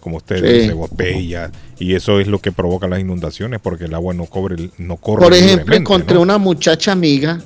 Como 0.00 0.18
usted 0.18 0.42
dice, 0.42 0.72
botellas. 0.74 1.50
Y 1.78 1.94
eso 1.94 2.20
es 2.20 2.26
lo 2.26 2.38
que 2.38 2.52
provoca 2.52 2.86
las 2.86 3.00
inundaciones 3.00 3.60
porque 3.60 3.84
el 3.84 3.94
agua 3.94 4.14
no, 4.14 4.26
cobre, 4.26 4.70
no 4.78 4.96
corre. 4.96 5.22
Por 5.22 5.34
ejemplo, 5.34 5.74
encontré 5.74 6.18
una 6.18 6.38
muchacha 6.38 6.92
amiga 6.92 7.40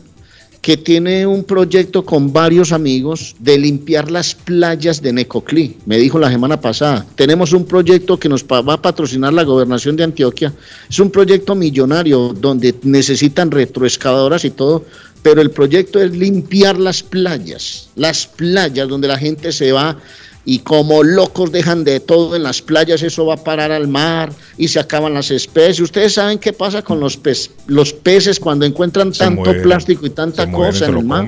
que 0.60 0.76
tiene 0.76 1.26
un 1.26 1.44
proyecto 1.44 2.04
con 2.04 2.32
varios 2.32 2.72
amigos 2.72 3.36
de 3.38 3.58
limpiar 3.58 4.10
las 4.10 4.34
playas 4.34 5.00
de 5.00 5.12
Necoclí. 5.12 5.76
Me 5.86 5.98
dijo 5.98 6.18
la 6.18 6.30
semana 6.30 6.60
pasada, 6.60 7.06
tenemos 7.14 7.52
un 7.52 7.64
proyecto 7.64 8.18
que 8.18 8.28
nos 8.28 8.44
va 8.44 8.74
a 8.74 8.82
patrocinar 8.82 9.32
la 9.32 9.44
gobernación 9.44 9.96
de 9.96 10.04
Antioquia. 10.04 10.52
Es 10.90 10.98
un 10.98 11.10
proyecto 11.10 11.54
millonario 11.54 12.34
donde 12.38 12.74
necesitan 12.82 13.50
retroexcavadoras 13.50 14.44
y 14.44 14.50
todo 14.50 14.84
pero 15.22 15.40
el 15.40 15.50
proyecto 15.50 16.00
es 16.00 16.12
limpiar 16.12 16.78
las 16.78 17.02
playas, 17.02 17.90
las 17.96 18.26
playas 18.26 18.88
donde 18.88 19.08
la 19.08 19.18
gente 19.18 19.52
se 19.52 19.72
va 19.72 19.98
y 20.44 20.60
como 20.60 21.02
locos 21.02 21.52
dejan 21.52 21.84
de 21.84 22.00
todo 22.00 22.34
en 22.34 22.42
las 22.42 22.62
playas, 22.62 23.02
eso 23.02 23.26
va 23.26 23.34
a 23.34 23.44
parar 23.44 23.70
al 23.70 23.86
mar 23.86 24.32
y 24.56 24.68
se 24.68 24.80
acaban 24.80 25.12
las 25.12 25.30
especies. 25.30 25.80
Ustedes 25.80 26.14
saben 26.14 26.38
qué 26.38 26.54
pasa 26.54 26.80
con 26.80 27.00
los, 27.00 27.20
los 27.66 27.92
peces 27.92 28.40
cuando 28.40 28.64
encuentran 28.64 29.12
tanto 29.12 29.52
plástico 29.60 30.06
y 30.06 30.10
tanta 30.10 30.50
cosa 30.50 30.86
en 30.86 30.96
el 30.96 31.04
mar. 31.04 31.26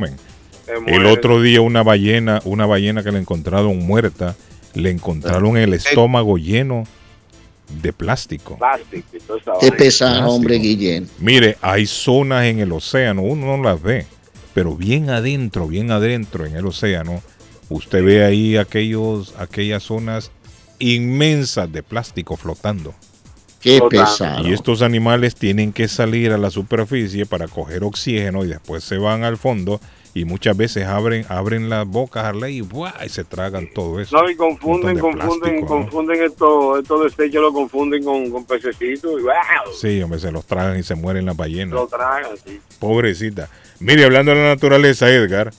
El 0.86 1.04
otro 1.06 1.42
día 1.42 1.60
una 1.60 1.82
ballena, 1.82 2.40
una 2.44 2.64
ballena 2.64 3.02
que 3.02 3.12
le 3.12 3.18
encontraron 3.18 3.78
muerta, 3.78 4.36
le 4.74 4.90
encontraron 4.90 5.56
el 5.56 5.74
estómago 5.74 6.38
lleno 6.38 6.84
de 7.82 7.92
plástico. 7.92 8.58
Qué 9.60 9.72
pesado, 9.72 10.30
hombre, 10.30 10.56
Guillén. 10.58 11.08
Mire, 11.18 11.56
hay 11.60 11.86
zonas 11.86 12.44
en 12.44 12.60
el 12.60 12.72
océano, 12.72 13.22
uno 13.22 13.56
no 13.56 13.62
las 13.62 13.80
ve, 13.80 14.06
pero 14.54 14.76
bien 14.76 15.10
adentro, 15.10 15.66
bien 15.66 15.90
adentro 15.90 16.46
en 16.46 16.56
el 16.56 16.66
océano, 16.66 17.22
usted 17.68 18.04
ve 18.04 18.24
ahí 18.24 18.56
aquellos, 18.56 19.34
aquellas 19.38 19.84
zonas 19.84 20.30
inmensas 20.78 21.72
de 21.72 21.82
plástico 21.82 22.36
flotando. 22.36 22.94
Qué 23.60 23.80
pesado. 23.90 24.48
Y 24.48 24.54
estos 24.54 24.80
animales 24.80 25.34
tienen 25.34 25.72
que 25.72 25.86
salir 25.86 26.32
a 26.32 26.38
la 26.38 26.50
superficie 26.50 27.26
para 27.26 27.46
coger 27.46 27.84
oxígeno 27.84 28.44
y 28.44 28.48
después 28.48 28.82
se 28.82 28.96
van 28.96 29.22
al 29.22 29.36
fondo 29.36 29.80
y 30.14 30.24
muchas 30.24 30.56
veces 30.56 30.86
abren 30.86 31.24
abren 31.28 31.68
las 31.68 31.86
bocas 31.86 32.24
a 32.24 32.48
y, 32.48 32.60
y 32.60 33.08
se 33.08 33.24
tragan 33.24 33.68
todo 33.72 34.00
eso. 34.00 34.16
No, 34.16 34.28
y 34.28 34.34
confunden, 34.34 34.98
confunden, 34.98 35.64
confunden 35.64 36.22
estos 36.22 36.80
esto 36.80 37.04
desechos, 37.04 37.40
lo 37.40 37.52
confunden 37.52 38.02
con, 38.02 38.30
con 38.30 38.44
pececitos 38.44 39.20
y 39.20 39.22
wow. 39.22 39.32
Sí, 39.78 40.02
hombre, 40.02 40.18
se 40.18 40.32
los 40.32 40.44
tragan 40.44 40.78
y 40.78 40.82
se 40.82 40.94
mueren 40.94 41.26
las 41.26 41.36
ballenas. 41.36 41.74
Lo 41.74 41.86
tragan, 41.86 42.36
sí. 42.44 42.60
Pobrecita. 42.78 43.48
Mire, 43.78 44.04
hablando 44.04 44.32
de 44.32 44.38
la 44.38 44.48
naturaleza, 44.48 45.08
Edgar, 45.08 45.52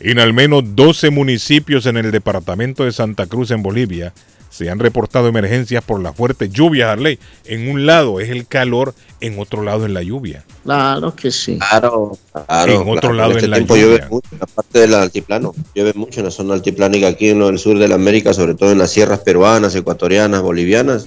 en 0.00 0.18
al 0.18 0.32
menos 0.32 0.62
12 0.76 1.10
municipios 1.10 1.86
en 1.86 1.96
el 1.96 2.10
departamento 2.10 2.84
de 2.84 2.92
Santa 2.92 3.26
Cruz, 3.26 3.50
en 3.50 3.62
Bolivia, 3.62 4.12
se 4.56 4.70
han 4.70 4.78
reportado 4.78 5.28
emergencias 5.28 5.84
por 5.84 6.00
la 6.00 6.14
fuerte 6.14 6.48
lluvia, 6.48 6.92
Harley. 6.92 7.18
En 7.44 7.68
un 7.68 7.84
lado 7.84 8.20
es 8.20 8.30
el 8.30 8.46
calor, 8.46 8.94
en 9.20 9.38
otro 9.38 9.62
lado 9.62 9.84
es 9.84 9.90
la 9.90 10.02
lluvia. 10.02 10.44
Claro 10.64 11.14
que 11.14 11.30
sí. 11.30 11.58
Claro, 11.58 12.16
claro. 12.32 12.82
En 12.82 12.88
otro 12.88 13.12
lado 13.12 13.32
en 13.32 13.36
este 13.36 13.44
es 13.44 13.50
la 13.50 13.58
lluvia. 13.58 13.76
Llueve 13.76 14.06
mucho 14.08 14.28
en 14.32 14.38
la 14.38 14.46
parte 14.46 14.78
del 14.78 14.94
altiplano. 14.94 15.54
Llueve 15.74 15.92
mucho 15.94 16.20
en 16.20 16.24
la 16.26 16.30
zona 16.30 16.54
altiplánica 16.54 17.08
aquí 17.08 17.28
en 17.28 17.42
el 17.42 17.58
sur 17.58 17.78
de 17.78 17.86
la 17.86 17.96
América, 17.96 18.32
sobre 18.32 18.54
todo 18.54 18.72
en 18.72 18.78
las 18.78 18.90
sierras 18.90 19.20
peruanas, 19.20 19.74
ecuatorianas, 19.74 20.40
bolivianas. 20.40 21.06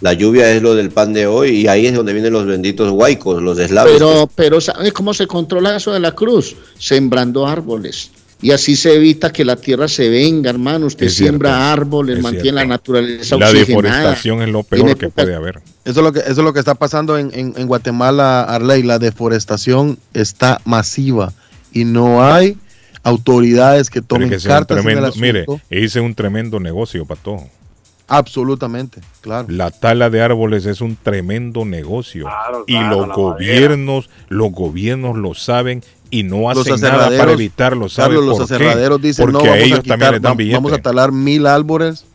La 0.00 0.12
lluvia 0.12 0.52
es 0.52 0.62
lo 0.62 0.76
del 0.76 0.90
pan 0.90 1.12
de 1.12 1.26
hoy 1.26 1.62
y 1.62 1.66
ahí 1.66 1.88
es 1.88 1.94
donde 1.94 2.12
vienen 2.12 2.32
los 2.32 2.46
benditos 2.46 2.92
huaicos, 2.92 3.42
los 3.42 3.58
eslavos. 3.58 3.90
Pero, 3.92 4.30
pero 4.32 4.60
¿sabes 4.60 4.92
cómo 4.92 5.12
se 5.12 5.26
controla 5.26 5.74
eso 5.74 5.92
de 5.92 5.98
la 5.98 6.12
cruz? 6.12 6.54
Sembrando 6.78 7.44
árboles 7.44 8.12
y 8.40 8.52
así 8.52 8.76
se 8.76 8.94
evita 8.94 9.32
que 9.32 9.44
la 9.44 9.56
tierra 9.56 9.88
se 9.88 10.08
venga, 10.08 10.50
hermano. 10.50 10.86
Usted 10.86 11.08
siembra 11.08 11.72
árboles, 11.72 12.20
mantiene 12.22 12.52
la 12.52 12.64
naturaleza. 12.64 13.36
La 13.36 13.52
deforestación 13.52 14.42
es 14.42 14.48
lo 14.48 14.62
peor 14.62 14.96
que 14.96 15.08
puede 15.08 15.34
haber. 15.34 15.60
Eso 15.84 16.00
es 16.00 16.04
lo 16.04 16.12
que, 16.12 16.20
eso 16.20 16.30
es 16.30 16.38
lo 16.38 16.52
que 16.52 16.60
está 16.60 16.74
pasando 16.76 17.18
en, 17.18 17.32
en, 17.34 17.66
Guatemala, 17.66 18.44
Arley. 18.44 18.82
La 18.82 18.98
deforestación 18.98 19.98
está 20.14 20.60
masiva 20.64 21.32
y 21.72 21.84
no 21.84 22.24
hay 22.24 22.56
autoridades 23.02 23.90
que 23.90 24.02
tomen 24.02 24.30
cartas 24.40 24.84
en 24.84 25.04
el 25.04 25.12
Mire, 25.16 25.46
hice 25.70 26.00
un 26.00 26.14
tremendo 26.14 26.60
negocio, 26.60 27.04
Pato. 27.06 27.44
Absolutamente, 28.08 29.02
claro. 29.20 29.48
La 29.50 29.70
tala 29.70 30.08
de 30.08 30.22
árboles 30.22 30.64
es 30.64 30.80
un 30.80 30.96
tremendo 30.96 31.66
negocio 31.66 32.26
y 32.66 32.78
los 32.78 33.08
gobiernos, 33.08 34.08
los 34.28 34.50
gobiernos 34.50 35.16
lo 35.16 35.34
saben 35.34 35.84
y 36.10 36.22
no 36.22 36.48
hacen 36.48 36.80
nada 36.80 37.10
para 37.16 37.32
evitarlo. 37.32 37.90
¿sabe 37.90 38.14
los 38.14 38.40
aserraderos 38.40 39.00
dicen 39.02 39.30
no, 39.30 39.40
vamos 39.40 39.72
a, 39.72 39.82
quitar, 39.82 40.20
vamos 40.20 40.72
a 40.72 40.78
talar 40.78 41.12
mil 41.12 41.46
árboles 41.46 42.06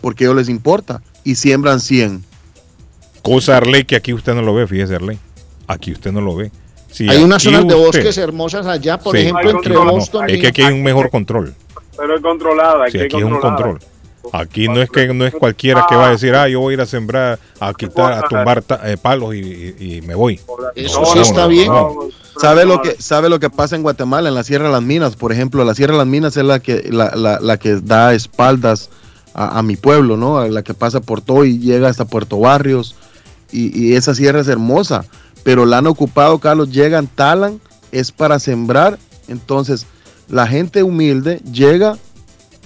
porque 0.00 0.24
a 0.24 0.26
ellos 0.28 0.36
les 0.36 0.48
importa 0.48 1.02
y 1.24 1.34
siembran 1.34 1.80
100. 1.80 2.24
Cosa 3.22 3.58
Arley 3.58 3.84
que 3.84 3.96
aquí 3.96 4.14
usted 4.14 4.34
no 4.34 4.40
lo 4.40 4.54
ve, 4.54 4.66
fíjese 4.66 4.94
Arley. 4.96 5.18
Aquí 5.66 5.92
usted 5.92 6.10
no 6.10 6.22
lo 6.22 6.36
ve. 6.36 6.50
hay 7.00 7.22
unas 7.22 7.42
zonas 7.42 7.66
de 7.66 7.74
bosques 7.74 8.16
hermosas 8.16 8.66
allá, 8.66 8.98
por 8.98 9.14
ejemplo, 9.14 9.50
entre 9.50 9.76
Boston 9.76 10.30
Es 10.30 10.40
que 10.40 10.46
aquí 10.48 10.62
hay 10.62 10.72
un 10.72 10.82
mejor 10.82 11.10
control. 11.10 11.54
Pero 11.96 12.16
es 12.16 12.22
controlada. 12.22 12.86
Sí, 12.90 12.98
aquí, 12.98 13.18
es 13.18 13.24
un 13.24 13.40
control. 13.40 13.78
Aquí 14.32 14.68
no 14.68 14.80
es 14.80 14.90
que 14.90 15.12
no 15.12 15.26
es 15.26 15.34
cualquiera 15.34 15.86
que 15.88 15.96
va 15.96 16.08
a 16.08 16.10
decir, 16.10 16.34
ah, 16.34 16.48
yo 16.48 16.60
voy 16.60 16.72
a 16.72 16.74
ir 16.74 16.80
a 16.80 16.86
sembrar, 16.86 17.38
a 17.60 17.72
quitar, 17.74 18.12
a 18.12 18.22
tumbar 18.22 18.64
eh, 18.84 18.96
palos 19.00 19.34
y, 19.34 20.02
me 20.06 20.14
voy. 20.14 20.40
Eso 20.74 21.04
sí 21.06 21.18
está 21.18 21.46
bien. 21.46 21.70
¿Sabe 22.40 22.64
lo 22.64 22.82
que 22.82 22.96
sabe 22.98 23.28
lo 23.28 23.38
que 23.38 23.48
pasa 23.48 23.76
en 23.76 23.82
Guatemala, 23.82 24.28
en 24.28 24.34
la 24.34 24.42
Sierra 24.42 24.66
de 24.66 24.72
las 24.72 24.82
Minas, 24.82 25.14
por 25.14 25.30
ejemplo? 25.32 25.64
La 25.64 25.74
Sierra 25.74 25.92
de 25.92 25.98
las 25.98 26.06
Minas 26.06 26.36
es 26.36 26.44
la 26.44 26.58
que 26.58 26.88
la, 26.90 27.14
la, 27.14 27.38
la 27.40 27.58
que 27.58 27.76
da 27.76 28.12
espaldas 28.12 28.90
a, 29.34 29.62
mi 29.62 29.76
pueblo, 29.76 30.16
¿no? 30.16 30.46
La 30.46 30.62
que 30.62 30.74
pasa 30.74 31.00
por 31.00 31.20
todo 31.20 31.44
y 31.44 31.58
llega 31.58 31.88
hasta 31.88 32.04
Puerto 32.04 32.38
Barrios 32.38 32.94
y, 33.50 33.76
y 33.76 33.94
esa 33.94 34.14
sierra 34.14 34.40
es 34.40 34.48
hermosa, 34.48 35.04
pero 35.42 35.66
la 35.66 35.78
han 35.78 35.88
ocupado, 35.88 36.38
Carlos, 36.38 36.70
llegan, 36.70 37.08
talan, 37.08 37.60
es 37.90 38.12
para 38.12 38.38
sembrar, 38.38 38.98
entonces 39.26 39.86
la 40.28 40.46
gente 40.46 40.82
humilde 40.82 41.40
llega 41.50 41.98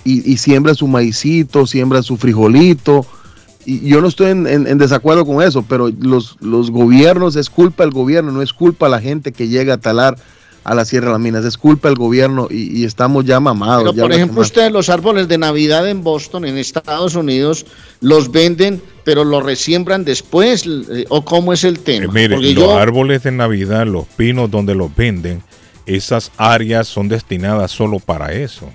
y, 0.05 0.37
siembra 0.39 0.75
su 0.75 0.89
maicito, 0.89 1.67
siembra 1.67 2.03
su 2.03 2.17
frijolito. 2.17 3.05
Y 3.65 3.89
yo 3.89 4.01
no 4.01 4.09
estoy 4.09 4.31
en, 4.31 4.79
desacuerdo 4.79 5.27
con 5.27 5.43
eso, 5.43 5.65
pero 5.69 5.91
los, 6.01 6.37
los 6.41 6.71
gobiernos, 6.71 7.37
es 7.37 7.51
culpa 7.51 7.85
del 7.85 7.93
gobierno, 7.93 8.33
no 8.33 8.41
es 8.41 8.53
culpa 8.53 8.89
la 8.89 9.01
gente 9.01 9.33
que 9.33 9.49
llega 9.49 9.75
a 9.75 9.79
talar 9.79 10.17
a 10.69 10.75
la 10.75 10.85
Sierra 10.85 11.07
de 11.07 11.13
las 11.13 11.21
Minas, 11.21 11.45
es 11.47 11.57
culpa 11.57 11.89
del 11.89 11.97
gobierno 11.97 12.47
y, 12.51 12.85
estamos 12.85 13.25
ya 13.25 13.41
mamados. 13.41 13.93
Pero, 13.95 14.07
por 14.07 14.13
ejemplo, 14.13 14.43
ustedes 14.43 14.71
los 14.71 14.91
árboles 14.91 15.27
de 15.27 15.39
Navidad 15.39 15.89
en 15.89 16.03
Boston, 16.03 16.45
en 16.45 16.59
Estados 16.59 17.15
Unidos, 17.15 17.65
los 18.01 18.31
venden, 18.31 18.83
pero 19.03 19.25
los 19.25 19.43
resiembran 19.43 20.05
después, 20.05 20.67
eh, 20.67 21.07
o 21.09 21.25
cómo 21.25 21.55
es 21.55 21.65
el 21.65 21.79
tema. 21.79 22.05
Eh, 22.05 22.29
mire, 22.29 22.55
los 22.55 22.75
árboles 22.75 23.23
de 23.23 23.33
Navidad, 23.33 23.87
los 23.87 24.07
pinos 24.07 24.51
donde 24.51 24.75
los 24.75 24.95
venden, 24.95 25.43
esas 25.87 26.33
áreas 26.37 26.87
son 26.87 27.09
destinadas 27.09 27.71
solo 27.71 27.99
para 27.99 28.35
eso. 28.35 28.69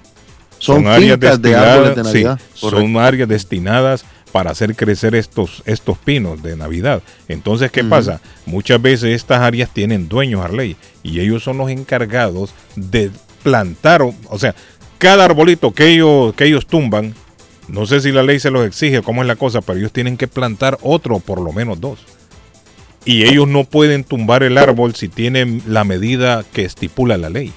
Son, 0.63 0.88
áreas 0.88 1.19
destinadas, 1.19 1.93
de 1.93 2.04
Navidad. 2.04 2.39
son 2.54 2.95
áreas 2.95 3.28
destinadas 3.28 4.06
para 4.32 4.52
hacer 4.52 4.78
crecer 4.78 5.13
estos, 5.13 5.62
estos 5.65 5.97
pinos 5.97 6.41
de 6.41 6.56
Navidad. 6.56 7.04
Entonces, 7.28 7.69
¿qué 7.69 7.84
pasa? 7.84 8.21
Muchas 8.45 8.82
veces 8.82 9.13
estas 9.13 9.41
áreas 9.41 9.69
tienen 9.71 10.08
dueños, 10.08 10.41
Arley, 10.41 10.78
y 11.04 11.19
ellos 11.19 11.43
son 11.43 11.58
los 11.58 11.69
encargados 11.69 12.54
de 12.78 13.12
plantar, 13.43 14.04
o, 14.04 14.39
sea, 14.39 14.56
cada 14.99 15.26
arbolito 15.26 15.73
que 15.73 15.89
ellos, 15.89 16.34
que 16.34 16.45
ellos 16.45 16.65
tumban, 16.65 17.13
no 17.67 17.86
sé 17.86 17.99
si 17.99 18.13
la 18.13 18.23
ley 18.23 18.39
se 18.39 18.49
los 18.49 18.65
exige, 18.65 19.02
cómo 19.02 19.21
es 19.21 19.28
la 19.28 19.36
cosa, 19.36 19.60
pero 19.60 19.80
ellos 19.80 19.91
tienen 19.91 20.15
que 20.15 20.30
plantar 20.30 20.78
otro, 20.82 21.19
por 21.19 21.41
lo 21.41 21.52
menos 21.52 21.82
dos. 21.82 21.99
Y 23.04 23.23
ellos 23.23 23.49
no 23.49 23.65
pueden 23.65 24.06
tumbar 24.06 24.43
el 24.43 24.58
árbol 24.58 24.95
si 24.95 25.10
tienen 25.10 25.62
la 25.67 25.84
medida 25.84 26.45
que 26.54 26.63
estipula 26.63 27.17
la 27.17 27.30
ley. 27.30 27.52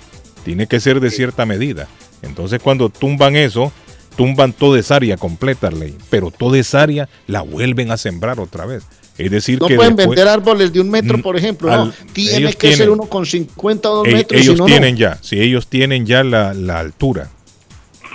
Tiene 0.45 0.66
que 0.66 0.81
ser 0.81 0.99
de 0.99 1.11
cierta 1.11 1.47
medida. 1.47 1.87
Entonces 2.22 2.61
cuando 2.62 2.88
tumban 2.88 3.37
eso, 3.37 3.72
tumban 4.16 4.52
toda 4.52 4.81
esa 4.81 4.96
área 4.96 5.16
completa, 5.16 5.70
ley, 5.70 5.96
pero 6.11 6.31
toda 6.31 6.59
esa 6.59 6.83
área 6.83 7.09
la 7.26 7.42
vuelven 7.42 7.90
a 7.90 7.96
sembrar 7.96 8.40
otra 8.40 8.66
vez. 8.66 8.85
Es 9.18 9.31
decir, 9.31 9.59
no 9.61 9.68
pueden 9.68 9.96
vender 9.96 10.29
árboles 10.29 10.72
de 10.72 10.81
un 10.81 10.90
metro, 10.90 11.22
por 11.22 11.37
ejemplo, 11.37 11.70
no. 11.70 11.92
Tiene 12.12 12.52
que 12.52 12.76
ser 12.76 12.90
uno 12.90 13.05
con 13.05 13.24
50 13.24 13.90
o 13.90 13.96
2 13.96 14.09
metros. 14.09 14.40
Ellos 14.40 14.66
tienen 14.66 14.96
ya, 14.96 15.18
si 15.22 15.40
ellos 15.40 15.68
tienen 15.68 16.05
ya 16.05 16.22
la, 16.22 16.50
altura 16.79 17.31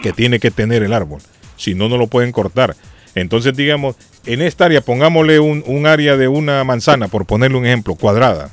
que 0.04 0.12
tiene 0.14 0.40
que 0.40 0.52
tener 0.52 0.84
el 0.84 0.94
árbol, 0.94 1.22
si 1.58 1.74
no, 1.74 1.90
no 1.90 1.98
lo 1.98 2.08
pueden 2.08 2.32
cortar. 2.32 2.76
Entonces, 3.16 3.56
digamos, 3.56 3.96
en 4.26 4.42
esta 4.42 4.66
área, 4.66 4.82
pongámosle 4.82 5.40
un, 5.40 5.64
un 5.66 5.88
área 5.88 6.18
de 6.18 6.28
una 6.28 6.64
manzana, 6.64 7.08
por 7.08 7.26
ponerle 7.26 7.58
un 7.58 7.66
ejemplo, 7.66 7.96
cuadrada 7.96 8.52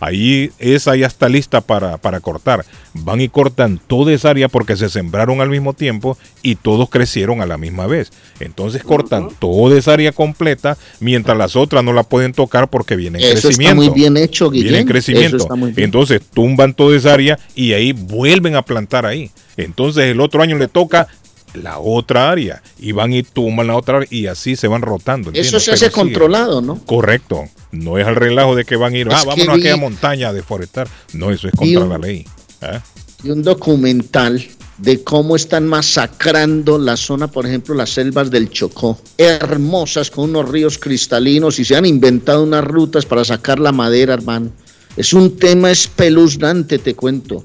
Ahí 0.00 0.50
esa 0.58 0.96
ya 0.96 1.06
está 1.06 1.28
lista 1.28 1.60
para, 1.60 1.98
cortar. 2.20 2.64
Van 2.94 3.20
y 3.20 3.28
cortan 3.28 3.78
toda 3.86 4.12
esa 4.12 4.30
área 4.30 4.48
porque 4.48 4.74
se 4.76 4.88
sembraron 4.88 5.42
al 5.42 5.50
mismo 5.50 5.74
tiempo 5.74 6.16
y 6.42 6.54
todos 6.54 6.88
crecieron 6.88 7.42
a 7.42 7.46
la 7.46 7.58
misma 7.58 7.86
vez. 7.86 8.10
Entonces 8.40 8.82
cortan 8.82 9.28
toda 9.38 9.78
esa 9.78 9.92
área 9.92 10.12
completa 10.12 10.78
mientras 11.00 11.36
las 11.36 11.54
otras 11.54 11.84
no 11.84 11.92
la 11.92 12.02
pueden 12.02 12.32
tocar 12.32 12.68
porque 12.68 12.96
vienen 12.96 13.20
Eso 13.20 13.48
crecimiento. 13.48 13.82
Está 13.82 13.90
muy 13.90 14.00
bien 14.00 14.16
hecho, 14.16 14.50
Guillermo. 14.50 14.70
Vienen 14.70 14.88
crecimiento. 14.88 15.48
Entonces 15.76 16.22
tumban 16.32 16.72
toda 16.72 16.96
esa 16.96 17.12
área 17.12 17.38
y 17.54 17.74
ahí 17.74 17.92
vuelven 17.92 18.56
a 18.56 18.62
plantar 18.62 19.04
ahí. 19.04 19.30
Entonces 19.58 20.04
el 20.04 20.20
otro 20.22 20.42
año 20.42 20.56
le 20.56 20.68
toca 20.68 21.08
la 21.52 21.78
otra 21.78 22.30
área 22.30 22.62
y 22.78 22.92
van 22.92 23.12
y 23.12 23.22
tumban 23.22 23.66
la 23.66 23.76
otra 23.76 23.98
área 23.98 24.08
y 24.10 24.26
así 24.28 24.56
se 24.56 24.66
van 24.66 24.80
rotando. 24.80 25.30
Eso 25.34 25.60
se 25.60 25.72
hace 25.72 25.90
controlado, 25.90 26.62
¿no? 26.62 26.78
Correcto. 26.86 27.48
No 27.72 27.98
es 27.98 28.06
el 28.06 28.16
relajo 28.16 28.56
de 28.56 28.64
que 28.64 28.76
van 28.76 28.94
a 28.94 28.98
ir, 28.98 29.08
ah, 29.10 29.22
vámonos 29.24 29.48
a 29.48 29.52
aquella 29.54 29.76
montaña 29.76 30.28
a 30.28 30.32
deforestar. 30.32 30.88
No, 31.12 31.30
eso 31.30 31.48
es 31.48 31.54
contra 31.54 31.86
la 31.86 31.98
ley. 31.98 32.26
¿eh? 32.62 32.80
Y 33.22 33.30
un 33.30 33.42
documental 33.42 34.44
de 34.78 35.04
cómo 35.04 35.36
están 35.36 35.66
masacrando 35.66 36.78
la 36.78 36.96
zona, 36.96 37.28
por 37.28 37.46
ejemplo, 37.46 37.74
las 37.74 37.90
selvas 37.90 38.30
del 38.30 38.50
Chocó, 38.50 38.98
hermosas 39.18 40.10
con 40.10 40.30
unos 40.30 40.48
ríos 40.48 40.78
cristalinos 40.78 41.58
y 41.58 41.64
se 41.64 41.76
han 41.76 41.84
inventado 41.84 42.42
unas 42.42 42.64
rutas 42.64 43.04
para 43.04 43.24
sacar 43.24 43.58
la 43.58 43.72
madera, 43.72 44.14
hermano. 44.14 44.50
Es 44.96 45.12
un 45.12 45.36
tema 45.36 45.70
espeluznante, 45.70 46.78
te 46.78 46.94
cuento 46.94 47.44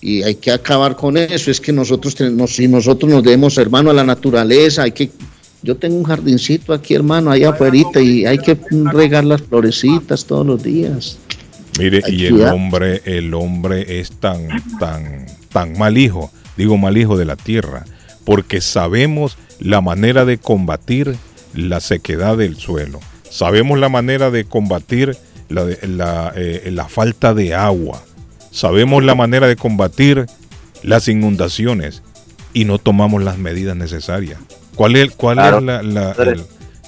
y 0.00 0.22
hay 0.22 0.36
que 0.36 0.52
acabar 0.52 0.96
con 0.96 1.16
eso. 1.16 1.50
Es 1.50 1.60
que 1.60 1.72
nosotros 1.72 2.14
tenemos, 2.14 2.54
si 2.54 2.68
nosotros 2.68 3.10
nos 3.10 3.22
debemos, 3.22 3.58
hermano, 3.58 3.90
a 3.90 3.94
la 3.94 4.04
naturaleza, 4.04 4.84
hay 4.84 4.92
que. 4.92 5.10
Yo 5.66 5.76
tengo 5.76 5.96
un 5.96 6.04
jardincito 6.04 6.72
aquí, 6.72 6.94
hermano, 6.94 7.30
allá 7.30 7.50
afuera, 7.50 7.76
y 8.00 8.24
hay 8.24 8.38
que 8.38 8.56
regar 8.92 9.24
las 9.24 9.42
florecitas 9.42 10.24
todos 10.24 10.46
los 10.46 10.62
días. 10.62 11.18
Mire, 11.78 12.02
y 12.06 12.26
el 12.26 12.40
hombre, 12.42 13.02
el 13.04 13.34
hombre 13.34 14.00
es 14.00 14.12
tan, 14.12 14.48
tan, 14.78 15.26
tan 15.52 15.76
mal 15.76 15.98
hijo, 15.98 16.30
digo 16.56 16.78
mal 16.78 16.96
hijo 16.96 17.18
de 17.18 17.24
la 17.24 17.36
tierra, 17.36 17.84
porque 18.24 18.60
sabemos 18.60 19.36
la 19.58 19.80
manera 19.80 20.24
de 20.24 20.38
combatir 20.38 21.16
la 21.52 21.80
sequedad 21.80 22.38
del 22.38 22.56
suelo, 22.56 23.00
sabemos 23.28 23.78
la 23.78 23.88
manera 23.88 24.30
de 24.30 24.44
combatir 24.44 25.16
la, 25.48 25.66
la, 25.82 26.32
eh, 26.34 26.70
la 26.72 26.88
falta 26.88 27.34
de 27.34 27.54
agua, 27.54 28.02
Sabemos 28.56 29.04
la 29.04 29.14
manera 29.14 29.46
de 29.46 29.56
combatir 29.56 30.24
las 30.82 31.08
inundaciones 31.08 32.02
y 32.54 32.64
no 32.64 32.78
tomamos 32.78 33.22
las 33.22 33.36
medidas 33.36 33.76
necesarias. 33.76 34.38
¿Cuál 34.76 34.94
es, 34.96 35.10
cuál 35.12 35.38
es, 35.38 35.62
la, 35.62 36.14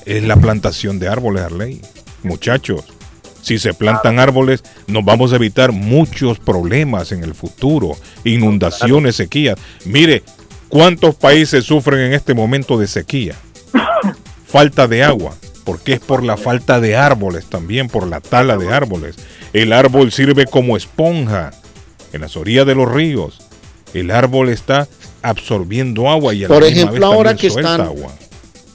es 0.04 0.22
la 0.22 0.36
plantación 0.36 0.98
de 0.98 1.08
árboles, 1.08 1.42
Arley? 1.42 1.80
Muchachos, 2.22 2.84
si 3.40 3.58
se 3.58 3.72
plantan 3.72 4.18
árboles, 4.18 4.62
nos 4.86 5.04
vamos 5.06 5.32
a 5.32 5.36
evitar 5.36 5.72
muchos 5.72 6.38
problemas 6.38 7.12
en 7.12 7.24
el 7.24 7.34
futuro, 7.34 7.96
inundaciones, 8.24 9.16
sequías. 9.16 9.58
Mire, 9.86 10.22
¿cuántos 10.68 11.14
países 11.14 11.64
sufren 11.64 12.00
en 12.00 12.12
este 12.12 12.34
momento 12.34 12.78
de 12.78 12.86
sequía? 12.86 13.34
Falta 14.46 14.86
de 14.86 15.02
agua, 15.02 15.34
porque 15.64 15.94
es 15.94 16.00
por 16.00 16.22
la 16.22 16.36
falta 16.36 16.80
de 16.80 16.96
árboles 16.96 17.46
también, 17.46 17.88
por 17.88 18.06
la 18.06 18.20
tala 18.20 18.58
de 18.58 18.72
árboles. 18.72 19.16
El 19.54 19.72
árbol 19.72 20.12
sirve 20.12 20.44
como 20.44 20.76
esponja 20.76 21.52
en 22.12 22.20
las 22.20 22.36
orillas 22.36 22.66
de 22.66 22.74
los 22.74 22.90
ríos. 22.90 23.40
El 23.94 24.10
árbol 24.10 24.50
está 24.50 24.88
absorbiendo 25.22 26.08
agua 26.08 26.34
y 26.34 26.44
a 26.44 26.48
Por 26.48 26.64
ejemplo, 26.64 27.06
ahora 27.06 27.34
que 27.34 27.48
están 27.48 27.80
agua. 27.80 28.12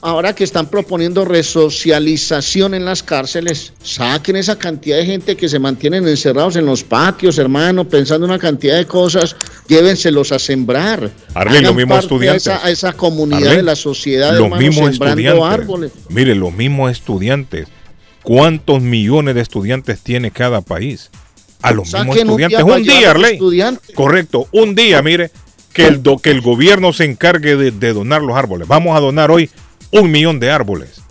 Ahora 0.00 0.34
que 0.34 0.44
están 0.44 0.66
proponiendo 0.66 1.24
resocialización 1.24 2.74
en 2.74 2.84
las 2.84 3.02
cárceles, 3.02 3.72
saquen 3.82 4.36
esa 4.36 4.58
cantidad 4.58 4.98
de 4.98 5.06
gente 5.06 5.34
que 5.34 5.48
se 5.48 5.58
mantienen 5.58 6.06
encerrados 6.06 6.56
en 6.56 6.66
los 6.66 6.84
patios, 6.84 7.38
hermano, 7.38 7.88
pensando 7.88 8.26
una 8.26 8.38
cantidad 8.38 8.76
de 8.76 8.84
cosas, 8.84 9.34
llévenselos 9.66 10.30
a 10.30 10.38
sembrar. 10.38 11.10
Arle, 11.32 11.62
los 11.62 11.74
mismos 11.74 12.00
estudiantes. 12.00 12.48
A 12.48 12.70
esa, 12.70 12.92
comunidad 12.92 13.52
de 13.52 13.62
la 13.62 13.76
sociedad, 13.76 14.36
los 14.38 14.50
mismos 14.58 14.90
estudiantes. 14.90 15.42
árboles. 15.42 15.92
Mire, 16.10 16.34
los 16.34 16.52
mismos 16.52 16.92
estudiantes 16.92 17.68
¿Cuántos 18.24 18.80
millones 18.80 19.34
de 19.34 19.42
estudiantes 19.42 20.00
tiene 20.00 20.30
cada 20.30 20.62
país? 20.62 21.10
A 21.60 21.72
los 21.72 21.92
mismos 21.92 22.16
estudiantes. 22.16 22.62
Un 22.62 22.82
día, 22.82 23.10
Arley. 23.10 23.38
Correcto, 23.94 24.48
un 24.50 24.74
día, 24.74 25.02
mire, 25.02 25.30
que 25.74 25.86
el, 25.86 26.02
que 26.22 26.30
el 26.30 26.40
gobierno 26.40 26.94
se 26.94 27.04
encargue 27.04 27.56
de, 27.56 27.70
de 27.70 27.92
donar 27.92 28.22
los 28.22 28.36
árboles. 28.36 28.66
Vamos 28.66 28.96
a 28.96 29.00
donar 29.00 29.30
hoy 29.30 29.50
un 29.90 30.10
millón 30.10 30.40
de 30.40 30.50
árboles. 30.50 31.02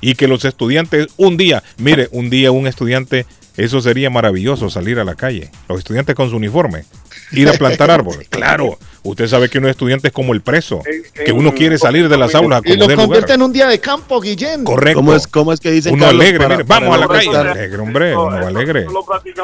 Y 0.00 0.14
que 0.14 0.28
los 0.28 0.44
estudiantes, 0.44 1.08
un 1.16 1.36
día, 1.36 1.62
mire, 1.78 2.08
un 2.12 2.30
día 2.30 2.52
un 2.52 2.66
estudiante, 2.66 3.26
eso 3.56 3.80
sería 3.80 4.08
maravilloso 4.10 4.70
salir 4.70 4.98
a 4.98 5.04
la 5.04 5.14
calle. 5.14 5.50
Los 5.68 5.78
estudiantes 5.78 6.14
con 6.14 6.30
su 6.30 6.36
uniforme 6.36 6.84
ir 7.32 7.48
a 7.48 7.52
plantar 7.52 7.90
árboles. 7.90 8.28
Claro, 8.28 8.78
usted 9.02 9.26
sabe 9.26 9.48
que 9.48 9.58
uno 9.58 9.68
estudiante 9.68 10.08
es 10.08 10.12
como 10.12 10.32
el 10.32 10.40
preso, 10.40 10.82
que 11.24 11.32
uno 11.32 11.54
quiere 11.54 11.78
salir 11.78 12.08
de 12.08 12.16
las 12.16 12.34
aulas. 12.34 12.62
Y 12.64 12.76
lo 12.76 12.94
convierte 12.94 13.34
en 13.34 13.42
un 13.42 13.52
día 13.52 13.66
de 13.66 13.78
campo, 13.78 14.20
Guillén. 14.20 14.64
Correcto. 14.64 14.98
¿Cómo 14.98 15.14
es, 15.14 15.26
cómo 15.26 15.52
es 15.52 15.60
que 15.60 15.70
dicen 15.70 15.94
Uno 15.94 16.06
alegre, 16.06 16.48
mire, 16.48 16.62
vamos 16.64 16.94
a 16.94 16.98
la 16.98 17.08
calle. 17.08 17.36
alegre, 17.36 17.78
hombre, 17.78 18.16
uno 18.16 18.46
alegre. 18.46 18.86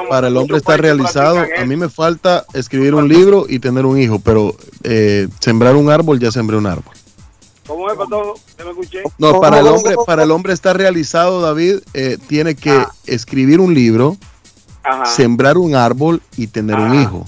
Para 0.08 0.28
el 0.28 0.36
hombre 0.36 0.58
está 0.58 0.76
realizado. 0.76 1.44
A 1.58 1.64
mí 1.64 1.76
me 1.76 1.88
falta 1.88 2.44
escribir 2.54 2.94
un 2.94 3.08
libro 3.08 3.46
y 3.48 3.58
tener 3.58 3.86
un 3.86 4.00
hijo, 4.00 4.18
pero 4.18 4.54
eh, 4.82 5.28
sembrar 5.40 5.76
un 5.76 5.90
árbol, 5.90 6.18
ya 6.18 6.30
sembré 6.30 6.56
un 6.56 6.66
árbol. 6.66 6.94
¿Cómo 7.66 7.90
es, 7.90 7.98
todo? 7.98 8.34
me 8.64 8.70
escuché? 8.70 9.02
No, 9.18 9.40
para 9.40 9.58
el 9.58 9.66
hombre, 9.66 9.96
para 10.06 10.22
el 10.22 10.30
hombre 10.30 10.52
está 10.52 10.72
realizado, 10.72 11.40
David, 11.40 11.78
eh, 11.94 12.16
tiene 12.28 12.54
que 12.54 12.70
ah. 12.70 12.92
escribir 13.06 13.58
un 13.58 13.74
libro 13.74 14.16
sembrar 15.04 15.58
un 15.58 15.74
árbol 15.74 16.22
y 16.36 16.46
tener 16.46 16.76
un 16.76 17.00
hijo. 17.00 17.26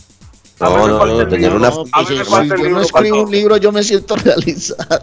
No, 0.60 0.88
no, 0.88 1.06
no, 1.06 1.28
tener 1.28 1.52
una. 1.54 1.70
No, 1.70 1.84
si 2.06 2.16
yo 2.16 2.70
no 2.70 2.80
escribo 2.80 3.22
un 3.22 3.30
libro, 3.30 3.56
yo 3.58 3.70
me 3.72 3.82
siento 3.82 4.16
realizado. 4.16 5.00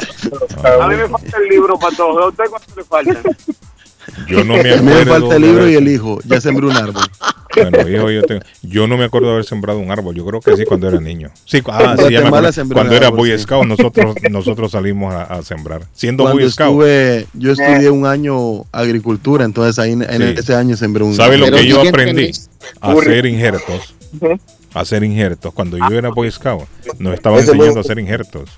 A 0.81 0.87
mí 0.87 0.95
me 0.95 1.07
falta 1.07 1.37
el 1.37 1.49
libro 1.49 1.77
para 1.79 1.95
todos. 1.95 2.23
¿A 2.23 2.27
usted 2.27 2.43
cuánto 2.49 2.75
le 2.75 2.83
falta? 2.83 3.21
Yo 4.27 4.43
no 4.43 4.53
me 4.53 4.59
A 4.73 4.81
mí 4.81 4.91
acuerdo. 4.91 4.99
me 4.99 5.05
falta 5.05 5.35
el 5.37 5.41
libro 5.41 5.69
y 5.69 5.75
el 5.75 5.87
hijo. 5.87 6.19
Ya 6.25 6.41
sembré 6.41 6.65
un 6.67 6.75
árbol. 6.75 7.03
Bueno, 7.55 7.87
hijo, 7.89 8.11
yo, 8.11 8.21
tengo- 8.23 8.41
yo 8.63 8.85
no 8.85 8.97
me 8.97 9.05
acuerdo 9.05 9.27
de 9.27 9.33
haber 9.35 9.45
sembrado 9.45 9.79
un 9.79 9.89
árbol. 9.89 10.13
Yo 10.13 10.25
creo 10.25 10.41
que 10.41 10.57
sí 10.57 10.65
cuando 10.65 10.89
era 10.89 10.99
niño. 10.99 11.29
Sí, 11.45 11.61
ah, 11.67 11.95
sí, 11.97 12.11
ya 12.11 12.19
me 12.23 12.29
Cuando 12.73 12.93
era 12.93 13.07
árbol, 13.07 13.19
Boy 13.19 13.31
sí. 13.31 13.43
Scout, 13.43 13.65
nosotros, 13.65 14.13
nosotros 14.29 14.71
salimos 14.73 15.13
a, 15.15 15.23
a 15.23 15.41
sembrar. 15.41 15.83
Siendo 15.93 16.23
Cuando 16.25 16.41
Boy 16.41 16.51
Scout. 16.51 16.67
estuve, 16.71 17.27
yo 17.33 17.53
estudié 17.53 17.89
un 17.89 18.05
año 18.05 18.65
agricultura, 18.73 19.45
entonces 19.45 19.79
ahí 19.79 19.93
en, 19.93 20.01
Sí. 20.05 20.35
ese 20.37 20.53
año 20.53 20.75
sembré 20.75 21.05
un 21.05 21.15
¿Sabe 21.15 21.37
lo 21.37 21.49
que 21.49 21.65
yo 21.65 21.79
aprendí? 21.81 22.29
A 22.81 22.91
hacer 22.91 23.25
injertos. 23.25 23.95
A 24.75 24.81
hacer 24.81 25.03
injertos. 25.03 25.53
Cuando 25.53 25.77
yo 25.77 25.97
era 25.97 26.09
Boy 26.09 26.29
Scout, 26.29 26.65
nos 26.99 27.13
estaban 27.15 27.39
enseñando 27.39 27.77
a 27.79 27.81
hacer 27.81 27.97
injertos. 27.97 28.49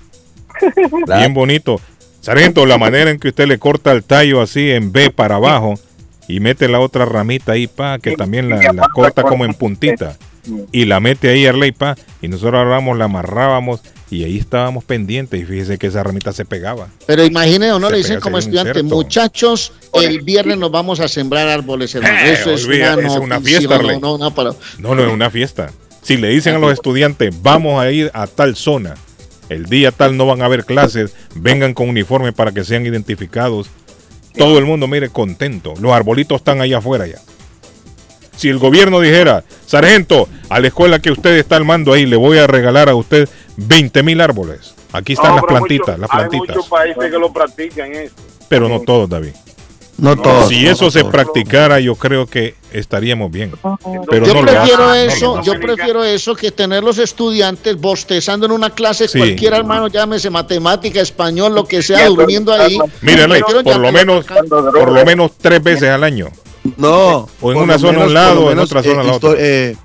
Bien 1.18 1.32
bonito. 1.32 1.80
Sargento, 2.20 2.66
la 2.66 2.76
manera 2.78 3.10
en 3.10 3.18
que 3.18 3.28
usted 3.28 3.46
le 3.46 3.58
corta 3.58 3.92
el 3.92 4.02
tallo 4.02 4.40
así 4.42 4.70
en 4.70 4.92
B 4.92 5.10
para 5.10 5.36
abajo 5.36 5.74
y 6.26 6.40
mete 6.40 6.68
la 6.68 6.80
otra 6.80 7.04
ramita 7.06 7.52
ahí, 7.52 7.66
pa, 7.68 7.98
que 7.98 8.16
también 8.16 8.48
la, 8.50 8.56
la 8.72 8.88
corta 8.92 9.22
como 9.22 9.44
en 9.44 9.54
puntita. 9.54 10.16
Y 10.72 10.86
la 10.86 10.98
mete 11.00 11.28
ahí, 11.28 11.46
Arley, 11.46 11.72
pa, 11.72 11.94
y 12.22 12.28
nosotros 12.28 12.54
agarramos, 12.54 12.96
la 12.98 13.04
amarrábamos 13.04 13.80
y 14.10 14.24
ahí 14.24 14.38
estábamos 14.38 14.82
pendientes. 14.84 15.40
Y 15.40 15.44
fíjese 15.44 15.78
que 15.78 15.86
esa 15.86 16.02
ramita 16.02 16.32
se 16.32 16.44
pegaba. 16.44 16.88
Pero 17.06 17.24
imagine 17.24 17.68
no 17.68 17.80
Se 17.86 17.90
le 17.92 17.96
dicen 17.98 18.20
como 18.20 18.38
estudiante, 18.38 18.80
inserto. 18.80 18.94
muchachos, 18.96 19.72
el 19.94 20.22
viernes 20.22 20.58
nos 20.58 20.70
vamos 20.72 21.00
a 21.00 21.08
sembrar 21.08 21.48
árboles, 21.48 21.94
hermano. 21.94 22.18
Eh, 22.18 22.32
Eso 22.32 22.50
es 22.52 22.64
olvida, 22.64 22.96
una, 22.96 23.06
es 23.06 23.16
una 23.16 23.40
fiesta, 23.40 23.68
no, 23.68 23.74
Arley. 23.74 24.00
no, 24.00 24.18
no, 24.18 24.34
para- 24.34 24.50
No, 24.78 24.94
no 24.94 25.06
es 25.06 25.12
una 25.12 25.30
fiesta. 25.30 25.70
Si 26.08 26.16
le 26.16 26.28
dicen 26.28 26.54
a 26.54 26.58
los 26.58 26.72
estudiantes, 26.72 27.42
vamos 27.42 27.78
a 27.78 27.90
ir 27.90 28.10
a 28.14 28.26
tal 28.26 28.56
zona, 28.56 28.94
el 29.50 29.66
día 29.66 29.92
tal 29.92 30.16
no 30.16 30.24
van 30.24 30.40
a 30.40 30.46
haber 30.46 30.64
clases, 30.64 31.14
vengan 31.34 31.74
con 31.74 31.86
uniforme 31.90 32.32
para 32.32 32.50
que 32.50 32.64
sean 32.64 32.86
identificados. 32.86 33.68
Todo 34.34 34.58
el 34.58 34.64
mundo, 34.64 34.86
mire, 34.88 35.10
contento. 35.10 35.74
Los 35.78 35.92
arbolitos 35.92 36.38
están 36.38 36.62
allá 36.62 36.78
afuera 36.78 37.06
ya. 37.06 37.18
Si 38.38 38.48
el 38.48 38.56
gobierno 38.58 39.00
dijera, 39.00 39.44
sargento, 39.66 40.30
a 40.48 40.60
la 40.60 40.68
escuela 40.68 40.98
que 40.98 41.10
usted 41.10 41.36
está 41.36 41.56
armando 41.56 41.92
ahí, 41.92 42.06
le 42.06 42.16
voy 42.16 42.38
a 42.38 42.46
regalar 42.46 42.88
a 42.88 42.94
usted 42.94 43.28
20 43.58 44.02
mil 44.02 44.22
árboles. 44.22 44.74
Aquí 44.92 45.12
están 45.12 45.32
No, 45.32 45.36
las 45.36 45.44
plantitas, 45.44 45.88
mucho- 45.88 46.00
las 46.00 46.10
Hay 46.10 46.16
plantitas. 46.30 46.56
muchos 46.56 46.70
países 46.70 47.04
que 47.10 47.18
lo 47.18 47.30
practican 47.34 47.92
eso. 47.94 48.14
Pero 48.48 48.66
no 48.70 48.80
todos, 48.80 49.10
David. 49.10 49.32
No 49.98 50.16
todos. 50.16 50.48
Si 50.48 50.62
no 50.64 50.70
eso 50.70 50.90
se 50.90 51.00
todos. 51.00 51.12
practicara, 51.12 51.80
yo 51.80 51.96
creo 51.96 52.26
que 52.26 52.54
estaríamos 52.72 53.30
bien. 53.32 53.52
Pero 54.08 54.26
yo 54.26 54.40
prefiero 54.42 54.94
eso, 54.94 55.42
yo 55.42 55.58
prefiero 55.58 56.04
eso 56.04 56.36
que 56.36 56.52
tener 56.52 56.84
los 56.84 56.98
estudiantes 56.98 57.76
bostezando 57.80 58.46
en 58.46 58.52
una 58.52 58.70
clase, 58.70 59.08
Sí. 59.08 59.18
cualquier 59.18 59.54
hermano, 59.54 59.88
llámese 59.88 60.30
matemática, 60.30 61.00
español, 61.00 61.54
lo 61.54 61.64
que 61.64 61.82
sea, 61.82 62.06
durmiendo 62.06 62.52
ahí. 62.52 62.78
Mire, 63.02 63.26
Rey, 63.26 63.40
Prefiero 63.42 63.64
por 63.64 63.76
lo 63.80 63.90
menos, 63.92 64.24
por 64.48 64.92
lo 64.92 65.04
menos 65.04 65.32
tres 65.40 65.62
veces 65.62 65.88
al 65.90 66.04
año. 66.04 66.28
No. 66.76 67.28
O 67.40 67.52
en 67.52 67.58
una 67.58 67.78
zona 67.78 68.02
a 68.02 68.06
un 68.06 68.14
lado, 68.14 68.52
en 68.52 68.58
otra 68.58 68.82
zona 68.82 69.00
a 69.00 69.04
la 69.04 69.12
histo- 69.14 69.30
otra. 69.30 69.40
eh, 69.40 69.76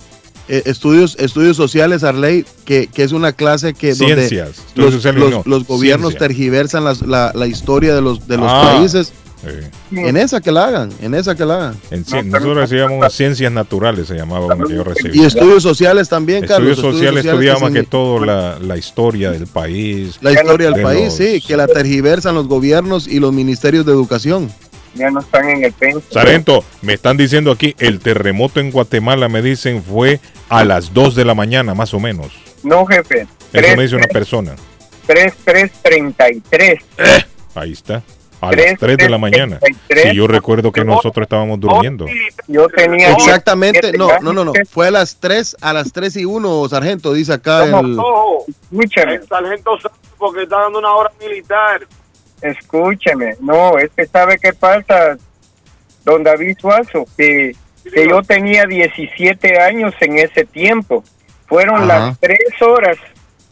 eh, 0.50 0.62
estudios, 0.66 1.16
estudios 1.20 1.56
sociales, 1.58 2.04
Arley, 2.04 2.46
que, 2.66 2.88
que 2.88 3.04
es 3.04 3.14
una 3.14 3.32
clase 3.32 3.74
que 3.74 3.96
Ciencias, 3.96 4.58
donde 4.76 4.82
los, 4.84 4.94
sociales 4.94 5.20
los- 5.22 5.32
no, 5.32 5.44
los 5.46 5.66
gobiernos 5.66 6.12
ciencia. 6.12 6.28
tergiversan 6.28 6.84
las- 6.84 7.02
la, 7.02 7.32
la 7.34 7.48
historia 7.48 7.96
de 7.96 8.02
los, 8.02 8.28
de 8.28 8.38
los 8.38 8.48
Ah. 8.52 8.74
países. 8.76 9.14
Sí. 9.44 9.98
En 9.98 10.16
esa 10.18 10.40
que 10.40 10.52
la 10.52 10.66
hagan, 10.68 10.90
en 11.02 11.14
esa 11.14 11.36
que 11.36 11.44
la 11.46 11.56
hagan. 11.56 11.76
En 11.92 12.06
cien- 12.06 12.26
nosotros 12.28 12.56
recibíamos 12.58 13.14
ciencias 13.14 13.52
naturales, 13.52 14.08
se 14.08 14.16
llamaba 14.16 14.46
una 14.46 14.66
que 14.66 14.74
yo 14.74 14.84
recibí. 14.84 15.20
Y 15.22 15.26
estudios 15.26 15.62
sociales 15.62 16.08
también, 16.08 16.46
Carlos. 16.46 16.72
Estudios 16.72 16.94
sociales 16.96 17.26
estudiaba 17.26 17.60
más 17.60 17.68
son 17.68 17.74
que 17.74 17.84
todo 17.84 18.24
la, 18.26 18.58
la 18.60 18.78
historia 18.78 19.32
del 19.32 19.48
país. 19.48 20.18
La 20.22 20.32
historia 20.32 20.68
del 20.68 20.76
de 20.78 20.84
país, 20.84 21.04
los- 21.06 21.14
sí, 21.16 21.42
que 21.46 21.58
la 21.58 21.68
tergiversan 21.68 22.36
los 22.36 22.48
gobiernos 22.48 23.08
y 23.08 23.20
los 23.20 23.34
ministerios 23.34 23.86
de 23.86 23.92
educación. 23.92 24.50
Ya 24.96 25.10
no 25.10 25.20
están 25.22 25.50
en 25.50 25.64
el 25.66 25.74
pen. 25.74 26.00
Sargento, 26.12 26.64
me 26.84 26.94
están 26.94 27.18
diciendo 27.18 27.52
aquí, 27.52 27.76
el 27.80 28.00
terremoto 28.00 28.60
en 28.60 28.70
Guatemala, 28.72 29.28
me 29.28 29.42
dicen, 29.42 29.84
fue 29.84 30.20
a 30.50 30.64
las 30.64 30.94
2 30.94 31.16
de 31.16 31.26
la 31.26 31.34
mañana, 31.34 31.74
más 31.74 31.94
o 31.94 32.00
menos. 32.00 32.28
No, 32.64 32.86
jefe. 32.86 33.28
Eso 33.52 33.76
me 33.76 33.84
dice 33.84 33.96
una 33.96 34.08
persona. 34.08 34.56
3333. 35.08 36.80
Ahí 37.56 37.72
está. 37.72 38.02
A 38.48 38.50
Tres, 38.52 38.72
las 38.72 38.80
3 38.80 38.98
de 38.98 39.04
la 39.04 39.08
tres, 39.10 39.20
mañana. 39.20 39.60
tres. 39.88 40.04
Si 40.04 40.16
yo 40.16 40.28
recuerdo 40.28 40.72
que 40.72 40.84
nosotros 40.84 41.24
estábamos 41.24 41.60
durmiendo. 41.60 42.06
Yo 42.48 42.68
tenía. 42.68 43.12
Exactamente, 43.14 43.92
17 43.92 43.98
no, 43.98 44.20
no, 44.20 44.34
no, 44.34 44.46
no. 44.46 44.54
Fue 44.70 44.88
a 44.88 44.92
las 44.92 45.18
3, 45.20 45.58
a 45.62 45.72
las 45.74 45.92
3 45.94 46.18
y 46.18 46.26
1, 46.26 46.70
sargento, 46.70 47.14
dice 47.14 47.34
acá 47.34 47.64
el... 47.66 47.98
Ojo, 48.00 48.46
Escúchame, 48.72 49.16
el 49.16 49.28
sargento 49.28 49.78
porque 50.18 50.44
está 50.44 50.60
dando 50.62 50.80
una 50.80 50.94
hora 50.94 51.12
militar. 51.20 51.88
escúchame. 52.42 53.36
No, 53.40 53.78
es 53.78 53.90
que 53.96 54.06
sabe 54.06 54.38
qué 54.38 54.54
pasa, 54.54 55.18
don 56.04 56.24
David 56.24 56.58
Suazo, 56.60 57.06
que, 57.18 57.56
que 57.94 58.08
yo 58.10 58.22
tenía 58.24 58.66
17 58.66 59.60
años 59.62 59.94
en 60.02 60.18
ese 60.20 60.46
tiempo. 60.46 61.04
Fueron 61.48 61.76
Ajá. 61.78 61.86
las 61.86 62.20
3 62.20 62.38
horas, 62.62 62.98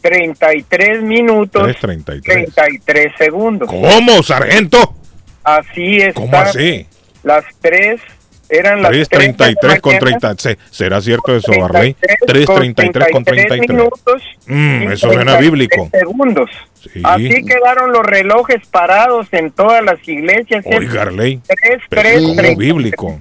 33 0.02 1.02
minutos, 1.02 1.62
3.33. 1.80 2.22
33 2.22 3.12
segundos. 3.16 3.68
¿Cómo, 3.68 4.22
sargento? 4.22 4.94
Así 5.42 5.96
es. 5.98 6.14
¿Cómo 6.14 6.36
así? 6.36 6.86
Las 7.22 7.44
3 7.60 8.00
eran 8.48 8.82
las 8.82 8.92
3.33 8.92 9.80
con 9.80 9.98
30. 9.98 10.34
¿Se- 10.36 10.58
¿Será 10.70 11.00
cierto 11.00 11.34
eso, 11.34 11.52
Barley? 11.58 11.96
3.33 12.26 13.10
con 13.10 13.24
33. 13.24 13.68
minutos 13.68 14.22
Mm, 14.46 14.90
eso 14.92 15.06
suena 15.06 15.36
33 15.38 15.40
bíblico. 15.40 15.88
segundos. 15.92 16.50
Sí. 16.92 17.00
Así 17.04 17.44
quedaron 17.44 17.92
los 17.92 18.02
relojes 18.04 18.66
parados 18.66 19.28
en 19.32 19.52
todas 19.52 19.82
las 19.84 20.06
iglesias. 20.06 20.64
Oiga, 20.66 21.02
Arley. 21.02 21.40
3, 21.46 21.80
Pero 21.88 22.02
3, 22.02 22.22
como 22.22 22.34
3. 22.34 22.56
bíblico. 22.58 23.18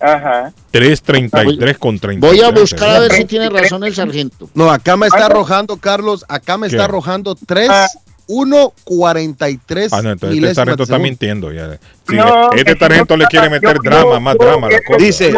Ajá. 0.00 0.52
3.33 0.72 1.76
con 1.78 1.98
33. 1.98 2.20
Voy 2.20 2.40
a 2.40 2.50
buscar 2.50 2.88
a 2.96 2.98
ver 3.00 3.12
si 3.12 3.24
tiene 3.24 3.48
razón 3.50 3.84
el 3.84 3.94
sargento. 3.94 4.48
No, 4.54 4.70
acá 4.70 4.96
me 4.96 5.06
está 5.06 5.26
arrojando, 5.26 5.76
Carlos, 5.76 6.24
acá 6.28 6.56
me 6.56 6.68
¿Qué? 6.68 6.76
está 6.76 6.84
arrojando 6.86 7.34
3, 7.46 7.68
Ah. 7.70 7.86
1, 8.32 8.72
43 8.84 9.92
Ah, 9.92 10.02
no, 10.02 10.12
entonces 10.12 10.38
este 10.38 10.54
sargento 10.54 10.84
está 10.84 10.98
mintiendo. 11.00 11.52
Ya. 11.52 11.78
Sí, 12.08 12.14
No, 12.14 12.52
este 12.52 12.78
sargento 12.78 13.16
le 13.16 13.26
quiere 13.26 13.50
meter 13.50 13.74
yo- 13.76 13.90
drama, 13.90 14.14
yo- 14.14 14.20
más 14.20 14.36
yo- 14.40 14.46
drama 14.46 14.68
la 14.70 14.80
cosa. 14.86 14.98
Dice, 15.04 15.34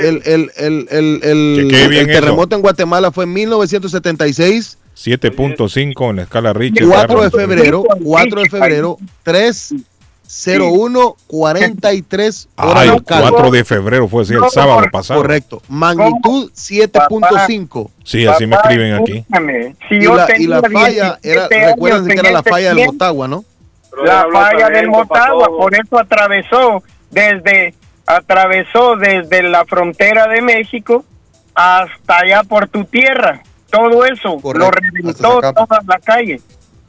el, 0.00 0.22
el, 0.24 0.50
el, 0.56 0.88
el, 0.90 1.20
el 1.22 1.70
eso. 1.94 2.06
terremoto 2.06 2.56
en 2.56 2.62
Guatemala 2.62 3.12
fue 3.12 3.24
en 3.24 3.32
1976, 3.34 4.78
7.5 4.96 6.10
en 6.10 6.16
la 6.16 6.22
escala 6.22 6.52
Richter. 6.52 6.86
4 6.86 7.22
de 7.24 7.30
febrero, 7.30 7.84
4 8.02 8.42
de 8.42 8.48
febrero, 8.48 8.96
3, 9.22 9.74
01, 10.26 11.16
43 11.26 12.48
hora 12.56 12.80
Ay, 12.80 12.88
local. 12.88 13.30
4 13.30 13.50
de 13.50 13.64
febrero 13.64 14.08
fue 14.08 14.22
así, 14.22 14.34
el 14.34 14.48
sábado 14.50 14.86
pasado. 14.90 15.20
Correcto. 15.20 15.62
Magnitud 15.68 16.50
7.5. 16.52 17.90
Sí, 18.04 18.26
así 18.26 18.46
me 18.46 18.56
escriben 18.56 18.94
aquí. 18.94 19.24
Si 19.88 19.96
Y 19.96 20.02
yo 20.02 20.14
la, 20.14 20.26
y 20.36 20.46
la 20.46 20.62
falla, 20.62 21.18
era, 21.22 21.48
17 21.48 21.66
recuerden 21.66 21.98
años 21.98 22.08
que 22.08 22.20
era 22.20 22.30
la 22.32 22.40
ese 22.40 22.50
falla 22.50 22.74
del 22.74 22.86
Motagua, 22.86 23.28
¿no? 23.28 23.44
La 24.04 24.26
falla 24.32 24.70
del 24.70 24.88
Motagua, 24.88 25.46
por 25.48 25.74
eso 25.74 25.98
atravesó 25.98 26.82
desde 27.10 27.74
atravesó 28.06 28.96
desde 28.96 29.42
la 29.42 29.64
frontera 29.64 30.26
de 30.26 30.42
México 30.42 31.04
hasta 31.54 32.18
allá 32.18 32.42
por 32.42 32.68
tu 32.68 32.84
tierra. 32.84 33.42
Todo 33.70 34.04
eso 34.04 34.38
Correcto, 34.40 34.58
lo 34.58 34.70
reventó 34.70 35.40
toda 35.40 35.80
la 35.86 35.98
calle. 35.98 36.40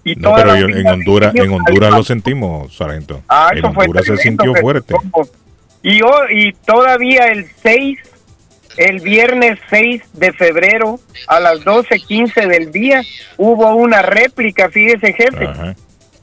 Y 0.08 0.16
No, 0.16 0.30
toda 0.30 0.36
pero 0.44 0.54
la 0.54 0.60
yo- 0.60 0.68
en 0.68 0.88
Honduras, 0.88 1.34
en 1.36 1.52
Honduras 1.52 1.92
lo 1.92 2.04
sentimos, 2.04 2.74
sargento. 2.78 3.22
Ah, 3.28 3.50
En 3.52 3.58
eso 3.58 3.74
fue 3.74 3.86
Honduras 3.86 4.06
se 4.06 4.18
sintió 4.18 4.54
fuerte. 4.56 4.94
Y, 5.82 6.00
y 6.30 6.54
todavía 6.66 7.26
el 7.30 7.48
6, 7.64 7.98
el 8.78 9.00
viernes 9.00 9.58
6 9.70 10.04
de 10.14 10.32
febrero 10.34 11.00
a 11.28 11.40
las 11.40 11.60
12.15 11.66 12.48
del 12.48 12.72
día 12.72 13.02
hubo 13.38 13.74
una 13.76 14.04
réplica, 14.04 14.70
fíjese 14.70 15.14
jefe, 15.14 15.46
Ajá. 15.48 15.76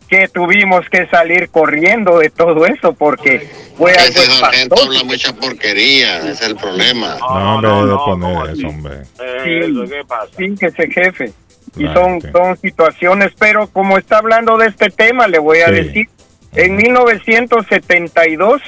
que 0.09 0.28
tuvimos 0.28 0.89
que 0.89 1.07
salir 1.07 1.49
corriendo 1.49 2.18
de 2.20 2.30
todo 2.30 2.66
eso 2.66 2.93
porque 2.93 3.49
fue 3.76 3.93
algo 3.95 4.05
Ese 4.20 4.30
sargento 4.30 4.76
habla 4.80 5.03
mucha 5.05 5.33
porquería, 5.33 6.18
ese 6.18 6.30
es 6.33 6.43
el 6.43 6.55
problema. 6.57 7.16
No, 7.18 7.55
hombre, 7.57 7.70
no, 7.70 7.87
no, 7.87 8.05
poner 8.05 8.28
¿cómo 8.33 8.47
eso, 8.47 8.68
hombre. 8.68 8.95
Eh, 9.20 9.41
Sí. 9.45 9.70
eso, 9.70 9.85
¿Qué 9.91 10.05
pasa? 10.07 10.28
Fíjese 10.37 10.89
jefe. 10.91 11.33
Y 11.77 11.87
son, 11.87 12.20
son 12.33 12.57
situaciones, 12.59 13.33
pero 13.39 13.66
como 13.66 13.97
está 13.97 14.18
hablando 14.18 14.59
de 14.59 14.66
este 14.68 14.91
tema, 14.91 15.27
le 15.27 15.39
voy 15.39 15.61
a 15.61 15.68
Sí. 15.68 15.73
decir, 15.75 16.09
en 16.55 16.77
1972 16.77 18.61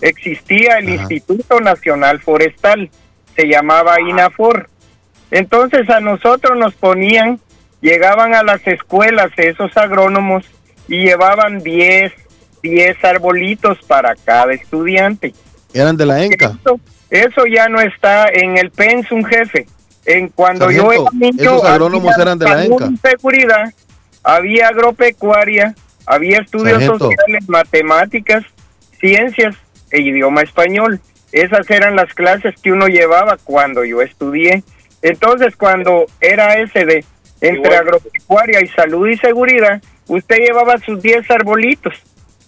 existía 0.00 0.78
el 0.78 0.88
Ajá. 0.94 1.02
Instituto 1.02 1.60
Nacional 1.60 2.20
Forestal, 2.20 2.90
se 3.36 3.46
llamaba 3.46 4.00
INAFOR. 4.00 4.68
Entonces 5.30 5.88
a 5.90 6.00
nosotros 6.00 6.56
nos 6.58 6.74
ponían, 6.74 7.38
llegaban 7.80 8.34
a 8.34 8.42
las 8.42 8.66
escuelas 8.66 9.30
esos 9.36 9.76
agrónomos 9.76 10.44
y 10.88 11.04
llevaban 11.04 11.58
10, 11.58 12.12
10 12.62 13.04
arbolitos 13.04 13.78
para 13.86 14.14
cada 14.16 14.54
estudiante. 14.54 15.34
Eran 15.74 15.96
de 15.98 16.06
la 16.06 16.24
ENCA. 16.24 16.56
Eso, 16.60 16.80
eso 17.10 17.42
ya 17.46 17.68
no 17.68 17.78
está 17.80 18.28
en 18.32 18.56
el 18.56 18.70
pensum, 18.70 19.22
jefe. 19.22 19.66
En 20.08 20.28
cuando 20.28 20.70
yo 20.70 20.90
era 20.90 21.02
niño, 21.12 21.36
esos 21.38 21.64
agrónomos 21.64 22.14
había 22.14 22.22
eran 22.22 22.38
de 22.38 22.44
la 22.46 22.62
salud 22.62 22.82
ENCA. 22.82 22.90
y 22.90 22.96
seguridad, 22.96 23.74
había 24.24 24.68
agropecuaria, 24.68 25.74
había 26.06 26.38
estudios 26.38 26.82
Sargento. 26.82 27.10
sociales, 27.10 27.46
matemáticas, 27.46 28.44
ciencias 28.98 29.54
e 29.90 30.00
idioma 30.00 30.40
español. 30.40 30.98
Esas 31.30 31.70
eran 31.70 31.94
las 31.94 32.14
clases 32.14 32.54
que 32.62 32.72
uno 32.72 32.86
llevaba 32.86 33.36
cuando 33.44 33.84
yo 33.84 34.00
estudié. 34.00 34.62
Entonces, 35.02 35.54
cuando 35.56 36.06
era 36.22 36.58
ese 36.58 36.86
de 36.86 37.04
entre 37.42 37.70
Igual. 37.70 37.78
agropecuaria 37.80 38.62
y 38.62 38.68
salud 38.68 39.08
y 39.08 39.18
seguridad, 39.18 39.82
usted 40.06 40.36
llevaba 40.36 40.78
sus 40.78 41.02
10 41.02 41.30
arbolitos 41.30 41.94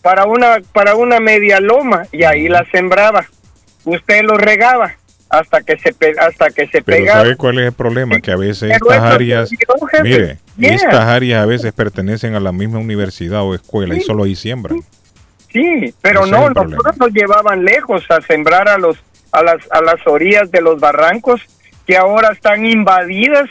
para 0.01 0.25
una 0.25 0.61
para 0.73 0.95
una 0.95 1.21
media 1.21 1.61
loma 1.61 2.07
y 2.11 2.25
ahí 2.25 2.49
la 2.49 2.65
sembraba. 2.73 3.27
Usted 3.85 4.23
los 4.25 4.39
regaba 4.39 4.95
hasta 5.31 5.63
que 5.63 5.79
se 5.79 5.95
hasta 6.19 6.51
que 6.51 6.67
se 6.67 6.83
Pero. 6.83 7.07
¿sabe 7.13 7.37
cuál 7.37 7.59
es 7.61 7.67
el 7.67 7.73
problema? 7.73 8.21
Que 8.21 8.33
a 8.33 8.37
veces 8.37 8.71
Pero 8.73 8.91
estas 8.93 9.03
áreas, 9.15 9.51
mire, 10.03 10.39
Yeah. 10.59 10.75
estas 10.75 11.07
áreas 11.07 11.43
a 11.43 11.47
veces 11.47 11.73
pertenecen 11.73 12.35
a 12.35 12.41
la 12.41 12.53
misma 12.53 12.79
universidad 12.81 13.43
o 13.43 13.55
escuela 13.55 13.95
y 13.97 14.01
solo 14.03 14.25
ahí 14.25 14.37
siembran. 14.37 14.83
Sí, 15.51 15.95
pero 16.03 16.23
Ese 16.25 16.33
no, 16.33 16.51
nosotros 16.51 16.99
nos 16.99 17.13
llevaban 17.13 17.65
lejos 17.65 18.05
a 18.11 18.21
sembrar 18.21 18.69
a 18.69 18.77
los 18.77 18.99
a 19.33 19.43
las 19.43 19.57
a 19.71 19.81
las 19.81 20.07
orillas 20.07 20.51
de 20.51 20.61
los 20.61 20.79
barrancos 20.81 21.41
que 21.87 21.97
ahora 21.97 22.31
están 22.33 22.67
invadidas 22.67 23.49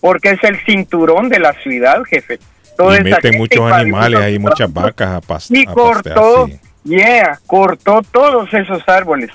porque 0.00 0.30
es 0.30 0.44
el 0.44 0.58
cinturón 0.64 1.28
de 1.28 1.38
la 1.38 1.52
ciudad, 1.54 2.02
jefe. 2.04 2.38
Toda 2.76 2.98
Y 3.00 3.04
meten 3.04 3.38
muchos 3.38 3.72
animales 3.72 4.20
ahí, 4.20 4.38
muchas 4.38 4.72
vacas 4.72 5.08
a, 5.08 5.20
pas 5.20 5.50
y 5.50 5.64
pastear, 5.64 5.74
cortó, 5.74 6.46
sí. 6.46 6.60
yeah, 6.84 7.38
cortó 7.46 8.02
todos 8.10 8.52
esos 8.54 8.82
árboles. 8.88 9.30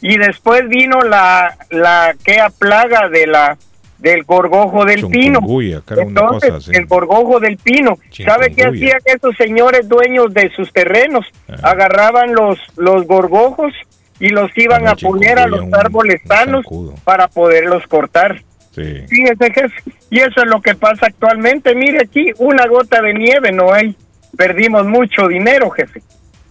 Y 0.00 0.16
después 0.18 0.68
vino 0.68 1.00
la 1.00 1.56
la 1.70 2.14
quea 2.24 2.50
plaga 2.50 3.08
de 3.08 3.26
la 3.26 3.58
del 3.98 4.22
gorgojo 4.24 4.84
del 4.84 5.06
pino. 5.08 5.40
Entonces, 5.40 6.50
cosa 6.50 6.56
así. 6.56 6.70
el 6.74 6.86
gorgojo 6.86 7.40
del 7.40 7.56
pino. 7.58 7.98
¿Sabe 8.24 8.54
qué 8.54 8.64
hacían 8.64 9.00
esos 9.04 9.36
señores 9.36 9.88
dueños 9.88 10.32
de 10.32 10.50
sus 10.54 10.72
terrenos? 10.72 11.26
Ah. 11.48 11.70
Agarraban 11.70 12.34
los, 12.34 12.58
los 12.76 13.06
gorgojos 13.06 13.72
y 14.20 14.28
los 14.28 14.56
iban 14.56 14.86
a 14.88 14.94
poner 14.94 15.38
a 15.38 15.46
los 15.46 15.72
árboles 15.72 16.20
sanos 16.26 16.64
para 17.04 17.28
poderlos 17.28 17.86
cortar. 17.86 18.42
Sí. 18.74 19.04
Fíjese, 19.08 19.52
jefe. 19.52 19.82
Y 20.10 20.20
eso 20.20 20.42
es 20.42 20.46
lo 20.46 20.60
que 20.60 20.74
pasa 20.74 21.06
actualmente. 21.06 21.74
Mire 21.74 22.02
aquí, 22.02 22.32
una 22.38 22.66
gota 22.66 23.02
de 23.02 23.14
nieve 23.14 23.52
no 23.52 23.72
hay. 23.72 23.96
Perdimos 24.36 24.86
mucho 24.86 25.26
dinero, 25.26 25.70
jefe. 25.70 26.02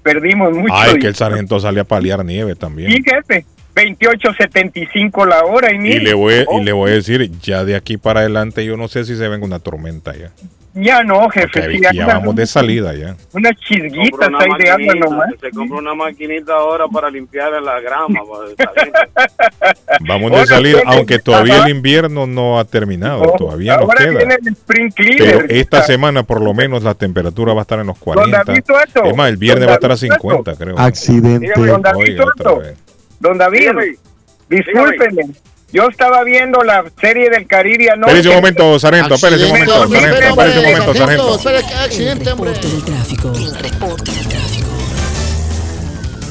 Perdimos 0.08 0.54
mucho 0.54 0.74
Ay, 0.74 1.00
que 1.00 1.08
el 1.08 1.16
sargento 1.16 1.60
sale 1.60 1.82
a 1.82 1.84
paliar 1.84 2.24
nieve 2.24 2.56
también. 2.56 2.94
Sí, 2.94 3.04
jefe. 3.04 3.46
28.75 3.78 5.28
la 5.28 5.44
hora 5.46 5.74
y. 5.74 5.78
Y 5.78 6.00
le, 6.00 6.14
voy, 6.14 6.46
y 6.52 6.64
le 6.64 6.72
voy 6.72 6.92
a 6.92 6.94
decir, 6.96 7.32
ya 7.40 7.64
de 7.64 7.76
aquí 7.76 7.98
para 7.98 8.22
adelante, 8.22 8.66
yo 8.66 8.76
no 8.78 8.88
sé 8.88 9.06
si 9.06 9.16
se 9.16 9.28
venga 9.28 9.46
una 9.46 9.60
tormenta 9.60 10.14
ya. 10.16 10.32
Ya 10.80 11.04
no, 11.04 11.28
jefe. 11.30 11.72
Sí, 11.72 11.82
ya 11.82 11.92
ya 11.92 12.06
vamos 12.06 12.36
de 12.36 12.46
salida 12.46 12.94
ya. 12.94 13.16
Unas 13.34 13.54
chisguitas 13.56 14.28
una 14.30 14.38
ahí 14.38 14.50
de 14.60 14.70
agua 14.70 14.94
nomás. 14.94 15.30
Se 15.42 15.50
compra 15.50 15.80
una 15.80 15.96
maquinita 15.96 16.54
ahora 16.54 16.86
para 16.88 17.10
limpiar 17.10 17.52
la 17.64 17.80
grama. 17.82 18.20
Vamos 20.08 20.32
de 20.32 20.38
Ahora 20.38 20.46
salida, 20.46 20.82
aunque 20.86 21.18
todavía 21.18 21.64
el 21.66 21.70
invierno 21.72 22.28
no 22.28 22.60
ha 22.60 22.66
terminado, 22.66 23.24
Oh, 23.24 23.36
todavía 23.36 23.74
nos 23.78 23.86
ahora 23.86 24.06
queda. 24.06 24.18
viene 24.20 24.36
el 24.40 24.48
spring 24.54 24.94
Pero 24.96 25.18
cleaner. 25.18 25.46
esta 25.50 25.82
semana 25.82 26.22
por 26.22 26.42
lo 26.42 26.54
menos 26.54 26.84
la 26.84 26.94
temperatura 26.94 27.54
va 27.54 27.62
a 27.62 27.64
estar 27.64 27.80
en 27.80 27.88
los 27.88 27.98
40. 27.98 28.44
David 28.46 28.64
Soto, 28.68 29.04
Es 29.10 29.16
más, 29.18 29.30
el 29.30 29.38
viernes 29.38 29.68
va 29.68 29.72
a 29.72 29.76
estar 29.76 29.92
a 29.92 29.96
David 29.96 30.10
Soto. 30.12 30.22
50, 30.30 30.56
creo. 30.58 30.78
Accidente. 30.78 31.40
Dígame, 31.48 31.68
don 31.68 31.82
David 31.82 32.00
Oiga, 32.02 32.26
otra 32.26 32.54
vez. 32.54 32.78
Don 33.20 33.38
David, 33.38 33.60
Dígame. 33.60 33.98
discúlpeme. 34.50 35.24
Yo 35.74 35.90
estaba 35.90 36.24
viendo 36.24 36.62
la 36.64 36.86
serie 37.00 37.30
del 37.30 37.46
Caribe 37.46 37.90
anoche. 37.92 38.14
Espérese 38.14 38.30
un 38.30 38.36
momento, 38.36 38.80
sargento, 38.80 39.16
espérese 39.16 39.44
un 39.44 39.50
momento, 39.50 39.74
sargento, 39.74 40.28
espérese 40.30 40.60
un 40.60 40.66
momento, 40.66 41.40
sargento. 41.40 41.78
Accidente, 41.84 42.32
hombre. 42.32 42.52
tráfico. 42.86 43.34
El 43.36 43.56
reporte 43.56 44.12
del 44.12 44.28
tráfico. 44.28 44.68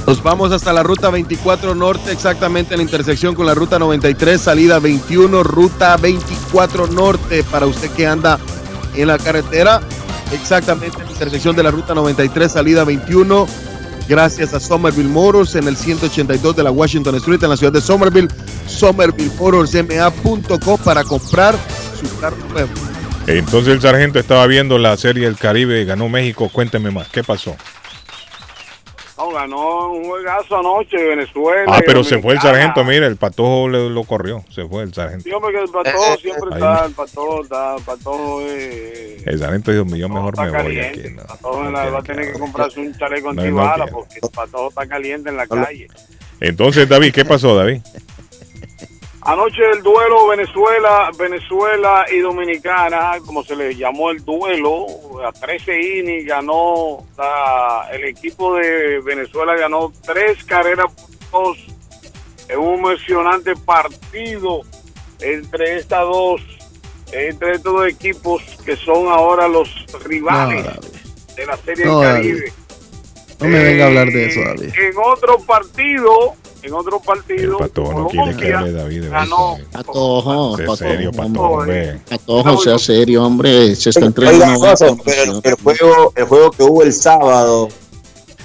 Nos 0.07 0.23
vamos 0.23 0.53
hasta 0.53 0.73
la 0.73 0.83
ruta 0.85 1.11
24 1.11 1.75
norte, 1.75 2.13
exactamente 2.13 2.75
en 2.75 2.79
la 2.79 2.85
intersección 2.85 3.35
con 3.35 3.45
la 3.45 3.55
ruta 3.55 3.79
93, 3.79 4.41
salida 4.41 4.79
21, 4.79 5.43
ruta 5.43 5.97
24 5.97 6.87
norte, 6.87 7.43
para 7.43 7.67
usted 7.67 7.91
que 7.91 8.07
anda 8.07 8.39
en 8.95 9.09
la 9.09 9.19
carretera, 9.19 9.81
exactamente 10.33 10.99
en 11.01 11.07
la 11.07 11.13
intersección 11.13 11.57
de 11.57 11.65
la 11.65 11.73
ruta 11.73 11.93
93, 11.93 12.53
salida 12.53 12.85
21, 12.85 13.47
gracias 14.09 14.55
a 14.55 14.61
Somerville 14.61 15.09
Motors 15.09 15.55
en 15.55 15.69
el 15.69 15.77
182 15.77 16.57
de 16.57 16.63
la 16.63 16.71
Washington 16.71 17.15
Street 17.17 17.43
en 17.43 17.51
la 17.51 17.57
ciudad 17.57 17.73
de 17.73 17.81
Somerville, 17.81 18.29
somervillemotorsma.com 18.67 20.79
para 20.85 21.03
comprar 21.05 21.55
su 22.01 22.21
carro 22.21 22.37
nuevo. 22.53 22.71
Entonces 23.27 23.75
el 23.75 23.81
sargento 23.81 24.21
estaba 24.21 24.47
viendo 24.47 24.79
la 24.79 24.97
serie 24.97 25.25
del 25.25 25.37
Caribe, 25.37 25.85
ganó 25.85 26.09
México, 26.09 26.49
cuénteme 26.53 26.91
más, 26.91 27.09
¿qué 27.09 27.25
pasó? 27.25 27.57
No, 29.19 29.31
ganó 29.31 29.93
un 29.93 30.05
juegazo 30.05 30.59
anoche 30.59 30.97
Venezuela. 30.97 31.65
Ah, 31.75 31.81
pero 31.87 32.05
se 32.05 32.21
fue 32.21 32.35
el 32.35 32.41
sargento, 32.41 32.85
mira, 32.85 33.07
el 33.07 33.17
patojo 33.17 33.69
le- 33.69 33.89
lo 33.89 34.05
corrió, 34.05 34.45
se 34.51 34.67
fue 34.67 34.83
el 34.83 34.93
sargento. 34.93 35.25
Sí, 35.25 35.33
hombre, 35.33 35.53
que 35.53 35.63
el 35.63 35.69
patojo 35.71 36.17
siempre 36.19 36.49
Ahí. 36.51 36.55
está, 36.55 36.85
el 36.87 36.93
patojo 36.93 37.43
está, 37.43 37.77
el 37.77 37.83
patojo 37.83 38.41
eh, 38.43 39.23
El 39.25 39.39
sargento 39.39 39.73
dijo, 39.73 39.97
yo 39.97 40.09
mejor 40.11 40.37
me 40.39 40.45
voy 40.45 40.53
caliente. 40.53 40.87
aquí. 40.89 41.01
El 41.09 41.17
no, 41.17 41.23
patojo 41.25 41.63
no 41.65 41.71
la- 41.71 41.91
va 41.91 41.99
a 41.99 42.03
tener 42.03 42.27
que 42.27 42.33
que- 42.35 42.39
comprarse 42.39 42.81
un 42.81 42.95
chaleco 42.95 43.29
No, 43.29 43.35
no 43.35 43.41
antibala 43.43 43.75
quiero. 43.85 43.93
porque 43.93 44.15
el 44.23 44.31
patojo 44.31 44.69
está 44.69 44.87
caliente 44.87 45.31
en 45.31 45.37
la 45.39 45.47
calle. 45.47 45.89
Entonces, 46.41 46.87
David, 46.87 47.15
¿qué 47.15 47.25
pasó, 47.25 47.57
David? 47.57 47.81
Anoche 49.27 49.61
el 49.73 49.83
duelo 49.83 50.29
Venezuela, 50.29 51.11
Venezuela 51.19 52.05
y 52.13 52.19
Dominicana, 52.21 53.15
como 53.27 53.43
se 53.43 53.57
le 53.57 53.75
llamó 53.75 54.11
el 54.11 54.25
duelo, 54.25 54.87
a 55.27 55.33
13 55.33 55.99
innings 55.99 56.27
ganó 56.27 57.05
la- 57.19 57.89
el 57.93 58.05
equipo 58.05 58.55
de 58.55 59.01
Venezuela 59.01 59.57
ganó 59.57 59.93
tres 60.05 60.45
carreras 60.45 60.87
por 61.31 61.43
dos 61.57 61.59
en 62.49 62.59
un 62.61 62.75
emocionante 62.79 63.57
partido 63.57 64.61
entre 65.21 65.77
estas 65.79 66.03
dos, 66.03 66.41
entre 67.11 67.53
estos 67.57 67.73
dos 67.73 67.89
equipos 67.89 68.43
que 68.65 68.77
son 68.77 69.09
ahora 69.09 69.49
los 69.49 69.69
rivales 70.05 70.65
No, 70.65 71.35
de 71.35 71.47
la 71.47 71.57
Serie 71.57 71.85
No, 71.85 72.01
del. 72.01 72.13
Caribe. 72.13 72.53
No 73.41 73.49
me 73.49 73.59
venga 73.65 73.85
a 73.85 73.87
hablar 73.89 74.07
de 74.07 74.27
eso, 74.27 74.41
Eh, 74.41 74.45
David. 74.45 74.73
En 74.79 74.93
otro 75.05 75.39
partido, 75.41 76.35
en 76.67 76.75
otro 76.75 77.01
partido, 77.01 77.53
El 77.53 77.69
patojo 77.69 77.93
no 78.01 78.09
quiere 78.09 78.37
que 78.37 78.55
hable 78.55 78.73
David 78.73 79.03
de 79.03 79.09
ganó. 79.09 79.57
Patojo, 79.73 80.57
patojo, 80.57 80.77
serio, 80.77 81.11
hombre. 81.11 81.29
patojo, 81.29 81.55
hombre. 81.55 82.01
Patojo, 82.09 82.61
sea 82.61 82.79
serio, 82.79 83.25
hombre. 83.25 83.77
Se 83.77 83.91
está 83.91 84.07
entregando 84.07 84.61
pero 85.05 85.41
el, 85.43 85.55
juego, 85.55 86.13
el 86.15 86.25
juego 86.25 86.51
que 86.51 86.63
hubo 86.63 86.83
el 86.83 86.93
sábado. 86.93 87.69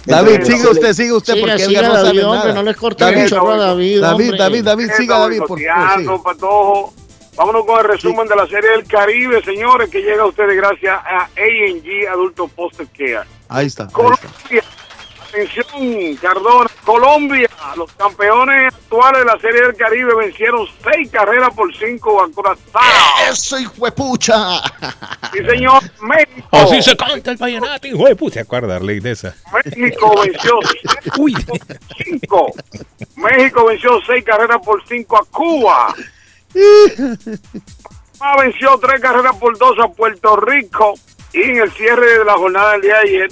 David, 0.06 0.42
siga 0.44 0.72
usted, 0.72 0.94
siga 0.94 1.16
usted, 1.16 1.34
Siga, 1.36 1.48
porque 1.48 1.64
siga, 1.64 1.80
Edgar 1.80 1.92
no 1.92 2.04
David, 2.04 2.08
sabe 2.22 2.24
hombre, 2.26 2.50
nada. 2.50 2.54
no 2.54 2.64
le 2.64 2.76
corte 2.76 3.04
David, 3.04 3.18
el 3.20 3.30
chorro 3.30 3.52
a 3.52 3.58
David, 3.58 4.02
David. 4.02 4.34
David, 4.36 4.64
David, 4.64 4.90
siga, 4.98 5.20
David, 5.20 5.42
por. 5.48 5.60
Patojo. 6.24 6.94
Vámonos 7.38 7.66
con 7.66 7.80
el 7.80 7.86
resumen 7.86 8.28
de 8.28 8.36
la 8.36 8.46
Serie 8.46 8.72
del 8.72 8.86
Caribe, 8.86 9.42
señores, 9.44 9.90
que 9.90 10.02
llega 10.02 10.24
a 10.24 10.28
ustedes 10.28 10.56
gracias 10.56 10.94
a 10.94 11.24
A&G 11.26 12.08
Adulto 12.12 12.48
Poster 12.50 12.88
Care. 12.88 13.22
Ahí 13.48 13.68
está, 13.68 13.84
ahí 13.84 13.88
está. 13.88 13.88
Colombia, 13.92 14.64
atención, 15.32 16.16
Cardona, 16.22 16.70
Colombia, 16.84 17.50
los 17.76 17.92
campeones 17.94 18.74
actuales 18.74 19.20
de 19.20 19.26
la 19.26 19.40
Serie 19.40 19.62
del 19.62 19.76
Caribe 19.76 20.16
vencieron 20.16 20.68
seis 20.84 21.10
carreras 21.12 21.54
por 21.56 21.74
cinco 21.76 22.22
a 22.22 22.30
Curazao. 22.32 22.82
Eso, 23.30 23.60
hijo 23.60 23.86
de 23.86 23.92
pucha. 23.92 24.62
Sí, 25.32 25.40
señor, 25.46 25.82
México. 26.02 26.48
Así 26.52 26.82
se 26.82 26.96
canta 26.96 27.32
el 27.32 27.38
vallenato, 27.38 27.88
hijo 27.88 28.06
de 28.06 28.16
puta. 28.16 28.34
¿Se 28.36 28.40
acuerda, 28.42 28.80
ley 28.80 29.00
de 29.00 29.12
esa? 29.12 29.36
México 29.66 30.22
venció 30.22 30.60
Uy. 31.18 31.36
5. 32.04 32.54
México 33.16 33.66
venció 33.66 34.00
seis 34.06 34.24
carreras 34.24 34.60
por 34.64 34.86
cinco 34.88 35.18
a 35.18 35.26
Cuba. 35.26 35.96
Panamá 38.20 38.42
venció 38.44 38.78
tres 38.80 39.02
carreras 39.02 39.36
por 39.38 39.58
dos 39.58 39.78
a 39.80 39.88
Puerto 39.88 40.36
Rico. 40.38 40.94
Y 41.34 41.42
en 41.42 41.58
el 41.58 41.72
cierre 41.72 42.20
de 42.20 42.26
la 42.26 42.34
jornada 42.34 42.74
del 42.74 42.82
día 42.82 42.96
de 42.96 43.00
ayer, 43.00 43.30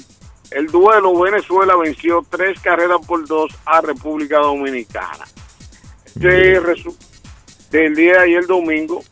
el 0.51 0.67
duelo 0.67 1.17
Venezuela 1.19 1.75
venció 1.75 2.25
tres 2.29 2.59
carreras 2.59 2.99
por 3.05 3.27
dos 3.27 3.51
a 3.65 3.81
República 3.81 4.37
Dominicana. 4.39 5.25
Este 6.05 6.59
resu- 6.61 6.95
del 7.71 7.95
día 7.95 8.13
de 8.13 8.19
ayer 8.19 8.45
domingo. 8.47 9.03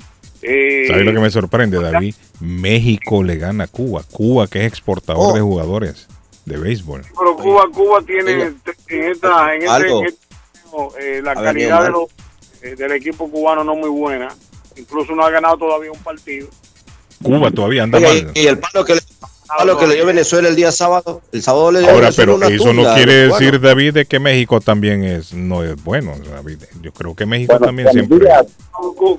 eh, 0.41 0.85
¿Sabes 0.87 1.05
lo 1.05 1.13
que 1.13 1.19
me 1.19 1.29
sorprende, 1.29 1.79
David? 1.79 2.13
México 2.39 3.23
le 3.23 3.37
gana 3.37 3.63
a 3.65 3.67
Cuba. 3.67 4.03
Cuba, 4.11 4.47
que 4.47 4.59
es 4.61 4.67
exportador 4.67 5.31
Oh. 5.31 5.33
de 5.33 5.41
jugadores 5.41 6.07
de 6.45 6.57
béisbol. 6.57 7.01
Pero 7.17 7.35
Cuba, 7.35 7.65
Cuba 7.73 8.01
tiene 8.01 8.33
Oiga. 8.33 8.45
en 8.89 9.03
esta, 9.11 9.53
en 9.55 9.61
este, 9.63 9.89
en 9.89 10.05
este- 10.05 10.17
eh, 10.99 11.21
la 11.23 11.31
A 11.31 11.35
ver, 11.35 11.43
calidad 11.43 11.83
de 11.85 11.89
los, 11.91 12.03
eh, 12.61 12.75
del 12.75 12.91
equipo 12.93 13.29
cubano 13.31 13.63
no 13.63 13.75
muy 13.75 13.89
buena. 13.89 14.27
Incluso 14.75 15.15
no 15.15 15.23
ha 15.23 15.29
ganado 15.31 15.57
todavía 15.57 15.91
un 15.91 15.99
partido. 16.03 16.47
Cuba 17.23 17.49
todavía 17.51 17.83
anda 17.83 17.99
mal. 17.99 18.31
y, 18.35 18.41
y 18.41 18.47
el 18.47 18.59
palo 18.59 18.85
que 18.85 18.95
le, 18.95 19.01
a 19.49 19.65
lo 19.65 19.77
que 19.77 19.87
le 19.87 19.95
dio 19.95 20.05
Venezuela 20.05 20.47
el 20.49 20.55
día 20.55 20.71
sábado. 20.71 21.21
El 21.31 21.41
sábado 21.41 21.71
le 21.71 21.79
dio 21.79 21.89
Ahora, 21.89 22.01
Venezuela 22.09 22.33
pero 22.33 22.35
una 22.35 22.47
eso 22.55 22.73
no 22.73 22.93
quiere 22.95 23.27
bueno. 23.27 23.37
decir, 23.45 23.61
David, 23.61 23.93
de 23.93 24.05
que 24.05 24.19
México 24.19 24.59
también 24.61 25.03
es 25.03 25.33
no 25.33 25.63
es 25.63 25.81
bueno. 25.83 26.13
David. 26.29 26.63
Yo 26.81 26.91
creo 26.91 27.15
que 27.15 27.25
México 27.25 27.53
Bueno, 27.53 27.65
también 27.67 27.89
siempre 27.91 28.27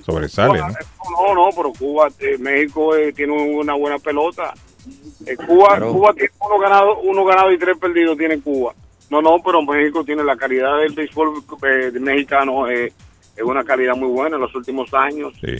sobresale, 0.05 0.59
¿no? 0.61 0.67
No, 0.69 1.35
no, 1.35 1.49
pero 1.57 1.73
Cuba, 1.73 2.09
eh, 2.21 2.37
México 2.39 2.95
eh, 2.97 3.13
tiene 3.13 3.33
una 3.33 3.75
buena 3.75 3.99
pelota. 3.99 4.55
Eh, 5.27 5.37
Cuba, 5.37 5.69
Claro. 5.77 5.93
Cuba 5.93 6.13
tiene 6.15 6.31
uno 6.41 6.59
ganado, 6.59 6.99
uno 7.01 7.25
ganado 7.25 7.53
y 7.53 7.59
tres 7.59 7.77
perdidos 7.79 8.17
tiene 8.17 8.41
Cuba. 8.41 8.75
No, 9.11 9.23
no, 9.23 9.37
pero 9.45 9.63
México 9.63 10.05
tiene 10.05 10.23
la 10.23 10.37
calidad 10.37 10.79
del 10.79 10.93
béisbol 10.93 11.43
eh, 11.63 11.91
mexicano, 11.99 12.69
eh, 12.69 12.93
es 13.37 13.43
una 13.43 13.65
calidad 13.65 13.95
muy 13.97 14.09
buena 14.09 14.37
en 14.37 14.43
los 14.43 14.55
últimos 14.55 14.93
años. 14.93 15.33
Sí. 15.41 15.57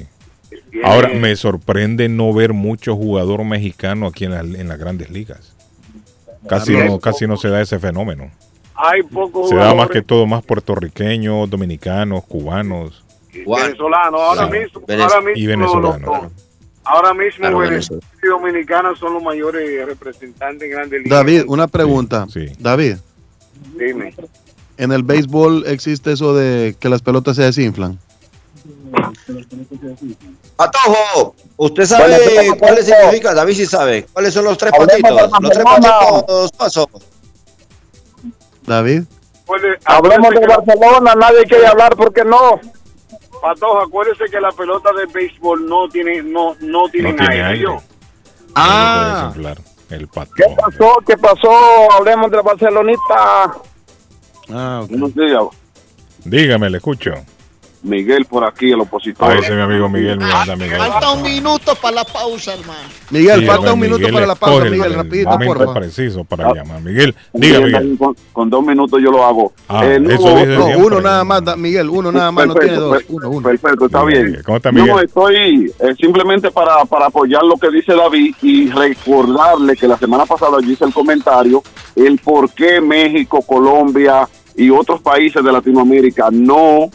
Ahora, 0.85 1.09
me 1.15 1.35
sorprende 1.37 2.09
no 2.09 2.33
ver 2.33 2.53
mucho 2.53 2.97
jugador 2.97 3.45
mexicano 3.45 4.07
aquí 4.07 4.25
en, 4.25 4.31
la- 4.33 4.41
en 4.41 4.69
las 4.69 4.79
grandes 4.79 5.11
ligas. 5.11 5.55
Casi 6.49 6.75
no, 6.77 6.99
casi 7.01 7.27
no 7.27 7.37
se 7.37 7.49
da 7.49 7.61
ese 7.61 7.79
fenómeno. 7.79 8.31
hay 8.75 9.03
pocos 9.03 9.49
Se 9.49 9.57
da 9.57 9.75
más 9.75 9.89
que 9.91 10.03
todo 10.03 10.25
más 10.27 10.43
puertorriqueños, 10.45 11.51
dominicanos, 11.51 12.25
cubanos. 12.25 13.05
venezolanos. 13.35 14.21
Ahora 14.21 14.47
Sí. 14.47 14.59
mismo, 14.59 14.81
Venez- 14.87 15.03
ahora 15.03 15.21
mismo, 15.21 15.33
y 15.43 15.47
venezolanos, 15.47 16.01
los- 16.01 16.23
los- 16.23 16.33
ahora 16.85 17.13
mismo 17.15 17.39
Claro, 17.41 17.59
Venezuela 17.59 18.03
y 18.23 18.27
Dominicana 18.29 18.91
son 18.99 19.15
los 19.15 19.23
mayores 19.23 19.85
representantes 19.87 20.63
en 20.63 20.71
grandes 20.71 21.03
ligas. 21.03 21.19
David, 21.19 21.43
una 21.49 21.67
pregunta. 21.67 22.27
David, 22.59 22.97
Dime. 23.77 24.15
¿en 24.77 24.93
el 24.93 25.03
béisbol 25.03 25.65
existe 25.67 26.13
eso 26.13 26.35
de 26.35 26.77
que 26.79 26.89
las 26.89 27.03
pelotas 27.03 27.37
se 27.37 27.43
desinflan? 27.43 27.99
Patojo, 30.57 31.35
¿usted 31.57 31.85
sabe 31.87 32.09
Bueno, 32.17 32.25
¿qué 32.53 32.59
cuál 32.59 32.75
pasó? 32.77 32.87
significa? 32.87 33.35
David 33.35 33.55
sí 33.55 33.67
sabe. 33.67 34.07
¿Cuáles 34.13 34.35
son 34.35 34.45
los 34.45 34.59
tres 34.59 34.73
patitos? 34.73 35.31
Los 35.41 35.51
tres 35.51 35.65
patitos, 35.65 36.53
paso. 36.53 36.89
David. 38.67 39.03
Hablemos 39.85 40.31
de 40.31 40.47
Barcelona, 40.47 41.15
nadie 41.15 41.45
quiere 41.45 41.67
hablar 41.67 41.97
porque 41.97 42.25
no. 42.25 42.61
Patoja, 43.41 43.85
acuérdese 43.85 44.25
que 44.31 44.41
la 44.41 44.51
pelota 44.53 44.91
de 44.93 45.07
béisbol 45.07 45.67
no 45.67 45.89
tiene, 45.89 46.23
no, 46.23 46.55
no 46.61 46.89
tiene, 46.91 47.13
No 47.13 47.19
tiene 47.19 47.35
aire. 47.35 47.45
aire. 47.47 47.61
yo. 47.63 47.83
Ah, 48.55 49.33
El 49.91 50.09
pato. 50.09 50.33
¿Qué 50.35 50.45
pasó? 50.57 50.95
¿Qué 51.07 51.17
pasó? 51.17 51.51
Hablemos 51.97 52.31
de 52.31 52.37
la 52.37 52.43
Barcelonita. 52.43 53.53
Ah. 54.51 54.85
Dígame, 56.25 56.69
le 56.69 56.79
escucho. 56.79 57.13
Miguel 57.89 58.25
por 58.27 58.45
aquí, 58.45 58.71
el 58.71 58.81
opositor. 58.81 59.31
Ahí 59.31 59.39
ese 59.41 59.55
mi 59.55 59.63
amigo 59.63 59.89
Miguel, 59.89 60.21
anda, 60.23 60.55
Miguel. 60.57 60.79
Falta 60.79 61.11
un 61.13 61.23
minuto 61.23 61.75
para 61.81 61.97
la 61.97 62.05
pausa, 62.05 62.55
hermano. 62.55 62.79
Miguel, 63.11 63.41
Sí, 63.41 63.47
falta 63.47 63.73
un 63.73 63.81
Miguel 63.81 63.97
minuto 63.99 64.13
para 64.15 64.27
la 64.27 64.35
pausa, 64.35 64.65
Miguel, 64.65 64.83
el 64.85 64.95
rapidito, 64.95 65.31
momento 65.31 65.55
porfa. 65.55 65.75
preciso 65.81 66.25
para 66.25 66.53
llamar. 66.55 66.81
Miguel, 66.83 67.15
diga, 67.33 67.61
Miguel. 67.61 67.97
Con, 67.99 68.15
con 68.33 68.51
dos 68.51 68.65
minutos 68.65 69.01
yo 69.03 69.11
lo 69.11 69.25
hago. 69.25 69.53
Ah, 69.69 69.85
Eh, 69.87 69.99
no, 69.99 70.11
eso 70.11 70.29
dice 70.37 70.47
No, 70.47 70.65
siempre. 70.67 70.87
uno 70.87 71.01
nada 71.01 71.25
más, 71.25 71.45
da- 71.45 71.57
Miguel, 71.57 71.89
uno 71.89 72.13
nada 72.13 72.31
más, 72.31 72.47
no 72.47 72.55
tiene 72.55 72.69
Perfecto, 72.77 72.89
dos. 72.89 73.03
per- 73.03 73.07
Uno, 73.17 73.31
uno. 73.31 73.49
Perfecto, 73.49 73.87
está 73.87 74.05
Miguel, 74.05 74.27
bien. 74.31 74.43
¿Cómo 74.45 74.57
está 74.59 74.73
Miguel? 74.73 74.89
No, 74.91 75.01
estoy 75.01 75.73
eh, 75.81 75.95
simplemente 75.99 76.51
para, 76.51 76.85
para 76.85 77.07
apoyar 77.07 77.43
lo 77.45 77.57
que 77.57 77.71
dice 77.71 77.95
David 77.95 78.35
y 78.43 78.69
recordarle 78.71 79.77
que 79.77 79.89
la 79.89 79.97
semana 79.99 80.27
pasada 80.27 80.59
yo 80.63 80.71
hice 80.71 80.85
el 80.85 80.93
comentario 80.93 81.63
el 81.97 82.19
por 82.19 82.51
qué 82.53 82.81
México, 82.81 83.43
Colombia 83.43 84.29
y 84.57 84.71
otros 84.71 85.01
países 85.01 85.43
de 85.43 85.53
Latinoamérica 85.53 86.29
no 86.31 86.91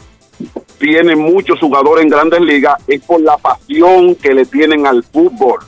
tienen 0.78 1.18
muchos 1.18 1.58
jugadores 1.60 2.04
en 2.04 2.10
grandes 2.10 2.40
ligas 2.40 2.74
es 2.86 3.00
por 3.02 3.20
la 3.20 3.36
pasión 3.38 4.14
que 4.16 4.34
le 4.34 4.44
tienen 4.46 4.86
al 4.86 5.02
fútbol. 5.04 5.60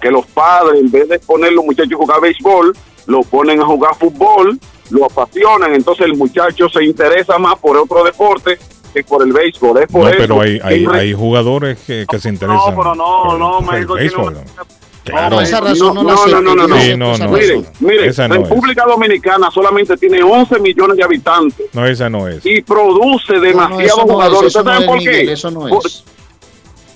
Que 0.00 0.10
los 0.10 0.26
padres, 0.26 0.80
en 0.80 0.90
vez 0.90 1.08
de 1.08 1.18
poner 1.18 1.52
los 1.52 1.64
muchachos 1.64 1.92
a 1.92 1.96
jugar 1.96 2.20
béisbol, 2.20 2.76
lo 3.06 3.22
ponen 3.22 3.60
a 3.60 3.66
jugar 3.66 3.94
fútbol, 3.96 4.58
lo 4.90 5.04
apasionan, 5.04 5.74
entonces 5.74 6.06
el 6.06 6.16
muchacho 6.16 6.68
se 6.68 6.84
interesa 6.84 7.38
más 7.38 7.56
por 7.58 7.76
otro 7.76 8.02
deporte 8.04 8.58
que 8.92 9.04
por 9.04 9.22
el 9.22 9.32
béisbol. 9.32 9.78
Es 9.82 9.86
por 9.88 10.02
No, 10.02 10.08
eso 10.08 10.18
pero 10.18 10.40
hay, 10.40 10.58
hay, 10.64 10.86
hay 10.92 11.12
jugadores 11.12 11.78
que, 11.86 12.06
que 12.10 12.18
se 12.18 12.28
interesan. 12.28 12.74
pero 12.76 12.94
no, 12.94 13.22
por- 13.24 13.38
no, 13.38 13.58
por 13.58 13.74
el 13.74 13.80
México 13.80 13.94
tiene 13.94 14.08
béisbol, 14.10 14.32
una- 14.32 14.40
¿no? 14.40 14.66
Claro. 15.10 15.36
No, 15.36 15.42
esa 15.42 15.60
razón 15.60 15.94
no, 15.94 16.02
la 16.02 16.12
no, 16.14 16.26
no, 16.40 16.54
no, 16.54 16.66
no. 16.68 16.76
Sí, 16.80 16.96
no, 16.96 17.06
no, 17.06 17.12
razón. 17.12 17.32
Mire, 17.32 17.62
mire, 17.80 18.06
Esa 18.08 18.28
no 18.28 18.34
es. 18.36 18.42
República 18.48 18.84
Dominicana 18.86 19.50
solamente 19.50 19.96
tiene 19.96 20.22
11 20.22 20.58
millones 20.60 20.96
de 20.96 21.04
habitantes 21.04 21.66
No, 21.72 21.86
esa 21.86 22.08
no 22.10 22.28
es. 22.28 22.44
y 22.44 22.62
produce 22.62 23.38
demasiados 23.40 24.02
jugadores. 24.02 24.48
eso 24.54 24.60
¿Ustedes 24.60 24.64
no 24.64 24.70
saben 24.72 24.82
es, 24.82 24.86
por 24.88 24.98
Miguel, 24.98 25.26
qué? 25.26 25.32
eso 25.32 25.50
no 25.50 25.68
es. 25.68 26.04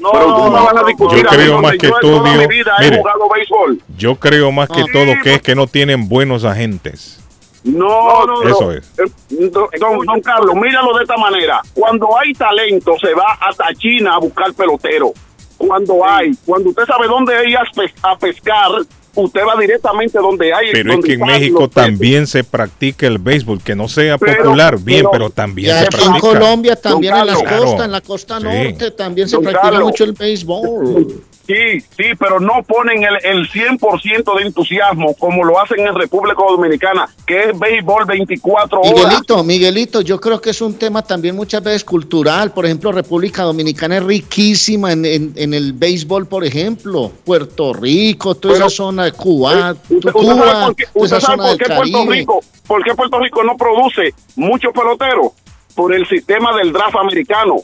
No, 0.01 0.11
Pero 0.13 0.29
no, 0.29 0.37
tú 0.37 0.43
no 0.43 0.51
no 0.51 0.65
van 0.65 0.79
a 0.79 0.83
discutir. 0.85 1.23
Yo 1.23 1.29
creo 1.31 1.63
más 1.63 1.73
que 1.73 1.87
yo 1.87 1.95
todo, 2.01 2.19
toda 2.19 2.31
mi 2.33 2.39
Dios- 2.39 2.49
vida 2.49 2.73
mire. 2.81 2.97
he 2.97 2.99
jugado 2.99 3.21
béisbol. 3.35 3.83
Yo 3.97 4.17
creo 4.17 4.53
más 4.53 4.69
que 4.69 4.81
Ah. 4.83 4.87
todo 4.93 5.13
que 5.23 5.35
es 5.35 5.43
que 5.43 5.55
no 5.55 5.67
tienen 5.67 6.09
buenos 6.09 6.45
agentes. 6.45 7.21
No, 7.63 8.27
no, 8.27 8.43
no. 8.43 8.49
Eso 8.51 8.73
es. 8.73 8.85
Eh, 8.99 9.51
don- 9.51 10.05
don 10.05 10.21
Carlos, 10.21 10.55
míralo 10.57 10.95
de 10.99 11.05
esta 11.05 11.17
manera. 11.17 11.63
Cuando 11.73 12.09
hay 12.19 12.35
talento, 12.35 12.93
se 13.01 13.15
va 13.15 13.39
hasta 13.41 13.73
China 13.75 14.17
a 14.17 14.19
buscar 14.19 14.53
pelotero. 14.53 15.13
Cuando 15.57 16.05
hay, 16.07 16.33
cuando 16.45 16.71
usted 16.71 16.85
sabe 16.85 17.07
dónde 17.07 17.33
ir 17.49 17.57
a, 17.57 17.63
pes- 17.75 17.93
a 18.03 18.19
pescar, 18.19 18.71
usted 19.15 19.41
va 19.47 19.61
directamente 19.61 20.19
donde 20.19 20.53
hay. 20.53 20.73
Pero 20.73 20.93
es 20.95 21.05
que 21.05 21.13
en 21.15 21.21
México 21.21 21.69
también 21.69 22.27
se 22.27 22.43
practica 22.45 23.07
el 23.07 23.19
béisbol, 23.19 23.63
que 23.63 23.75
no 23.75 23.89
sea 23.89 24.19
Pero- 24.19 24.43
popular, 24.45 24.79
bien, 24.81 25.07
pero- 25.13 25.31
también 25.31 25.71
se 25.77 25.85
aquí 25.87 25.97
en 25.97 26.01
practica. 26.03 26.21
Colombia, 26.21 26.77
también 26.77 27.15
en 27.17 27.27
las 27.27 27.43
costas, 27.43 27.85
en 27.87 27.93
la 27.93 28.01
costa 28.01 28.39
Sí. 28.41 28.45
norte, 28.45 28.91
también 28.91 29.29
se 29.29 29.37
Don 29.37 29.45
practica 29.45 29.63
Carlos. 29.71 29.85
mucho 29.85 30.05
el 30.05 30.13
béisbol. 30.13 31.23
Sí, 31.47 31.81
sí, 31.97 32.05
pero 32.19 32.41
no 32.41 32.63
ponen 32.67 33.03
el, 33.05 33.17
el 33.23 33.49
100% 33.51 34.37
de 34.39 34.43
entusiasmo 34.47 35.15
como 35.19 35.45
lo 35.45 35.61
hacen 35.61 35.81
en 35.81 35.95
República 35.95 36.43
Dominicana, 36.49 37.07
que 37.27 37.51
es 37.51 37.59
béisbol 37.59 38.07
24 38.07 38.81
horas. 38.81 38.93
Miguelito, 38.95 39.45
Miguelito, 39.45 40.01
yo 40.01 40.19
creo 40.21 40.41
que 40.41 40.51
es 40.51 40.61
un 40.63 40.75
tema 40.79 41.03
también 41.03 41.37
muchas 41.37 41.63
veces 41.63 41.85
cultural. 41.85 42.53
Por 42.53 42.65
ejemplo, 42.65 42.93
República 42.93 43.43
Dominicana 43.43 43.99
es 43.99 44.05
riquísima 44.05 44.93
en, 44.93 45.05
en- 45.05 45.33
en 45.37 45.53
el 45.53 45.75
béisbol, 45.75 46.27
por 46.27 46.45
ejemplo. 46.45 47.13
Puerto 47.25 47.75
Rico, 47.75 48.35
toda 48.35 48.55
Pero- 48.55 48.67
esa 48.67 48.75
zona 48.77 49.05
de 49.05 49.13
Cuba, 49.13 49.73
Usted, 49.73 49.97
usted 49.97 50.13
Cuba, 50.13 50.35
sabe 50.35 50.65
por 50.65 50.77
qué, 50.77 50.85
usted 50.95 51.21
sabe 51.21 51.37
por 51.37 51.67
Puerto. 51.77 52.11
Rico, 52.11 52.41
por 52.67 52.85
qué 52.85 52.95
Puerto 52.95 53.19
Rico 53.21 53.45
no 53.45 53.57
produce 53.57 54.15
muchos 54.37 54.73
peloteros 54.73 55.33
por 55.75 55.93
el 55.95 56.07
sistema 56.09 56.57
del 56.57 56.73
draft 56.73 56.95
americano, 56.97 57.57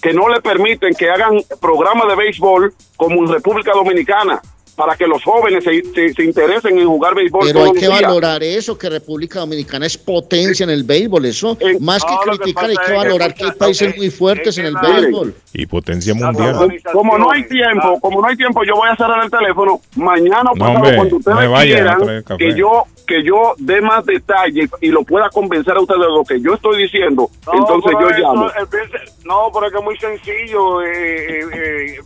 que 0.00 0.12
no 0.12 0.28
le 0.28 0.40
permiten 0.40 0.94
que 0.94 1.10
hagan 1.10 1.38
programas 1.60 2.08
de 2.08 2.16
béisbol 2.16 2.74
como 2.96 3.22
en 3.22 3.32
República 3.32 3.72
Dominicana 3.72 4.40
para 4.78 4.94
que 4.96 5.08
los 5.08 5.24
jóvenes 5.24 5.64
se, 5.64 5.82
se- 5.92 6.14
se 6.14 6.24
interesen 6.24 6.78
en 6.78 6.86
jugar 6.86 7.12
béisbol. 7.12 7.40
Pero 7.44 7.64
hay 7.64 7.72
que 7.72 7.88
valorar 7.88 8.40
eso, 8.44 8.78
que 8.78 8.88
República 8.88 9.40
Dominicana 9.40 9.86
es 9.86 9.98
potencia 9.98 10.62
en 10.62 10.70
el 10.70 10.84
béisbol. 10.84 11.24
Eso, 11.24 11.58
más 11.80 12.04
que 12.04 12.12
que 12.14 12.30
criticar, 12.38 12.54
pasa 12.54 12.68
hay 12.68 12.76
que 12.76 12.92
que 12.92 12.96
valorar 12.96 13.34
que 13.34 13.44
hay 13.44 13.50
países 13.50 13.88
es- 13.88 13.96
muy 13.96 14.08
fuertes 14.10 14.56
es 14.56 14.58
en 14.58 14.62
que 14.62 14.68
el 14.68 14.76
béisbol. 15.02 15.34
Y 15.52 15.66
potencia 15.66 16.14
mundial. 16.14 16.78
Como 16.92 17.18
no 17.18 17.32
hay 17.32 17.42
tiempo, 17.48 17.98
como 18.00 18.22
no 18.22 18.28
hay 18.28 18.36
tiempo, 18.36 18.62
yo 18.62 18.76
voy 18.76 18.88
a 18.88 18.94
cerrar 18.94 19.24
el 19.24 19.30
teléfono 19.30 19.80
mañana 19.96 20.52
o 20.52 20.54
No, 20.54 20.60
pasado 20.60 20.76
hombre, 20.76 20.94
cuando 20.96 21.16
ustedes 21.16 21.50
vaya 21.50 21.74
quieran 21.74 22.24
que 22.38 22.54
yo 22.54 22.84
que 23.04 23.24
yo 23.24 23.54
dé 23.58 23.80
más 23.80 24.04
detalle 24.04 24.68
y 24.82 24.88
lo 24.88 25.02
pueda 25.02 25.28
convencer 25.30 25.74
a 25.76 25.80
ustedes 25.80 26.02
de 26.02 26.06
lo 26.08 26.22
que 26.24 26.40
yo 26.40 26.54
estoy 26.54 26.82
diciendo. 26.82 27.28
entonces 27.52 27.90
yo 28.00 28.08
eso, 28.10 28.18
llamo. 28.20 28.46
el 28.50 29.24
no, 29.24 29.50
pero 29.52 29.66
es 29.66 29.72
que 29.72 29.78
es 29.78 29.84
muy 29.84 29.96
sencillo. 29.98 30.82
eh, 30.82 31.40
eh, 31.40 31.44
eh, 31.54 31.96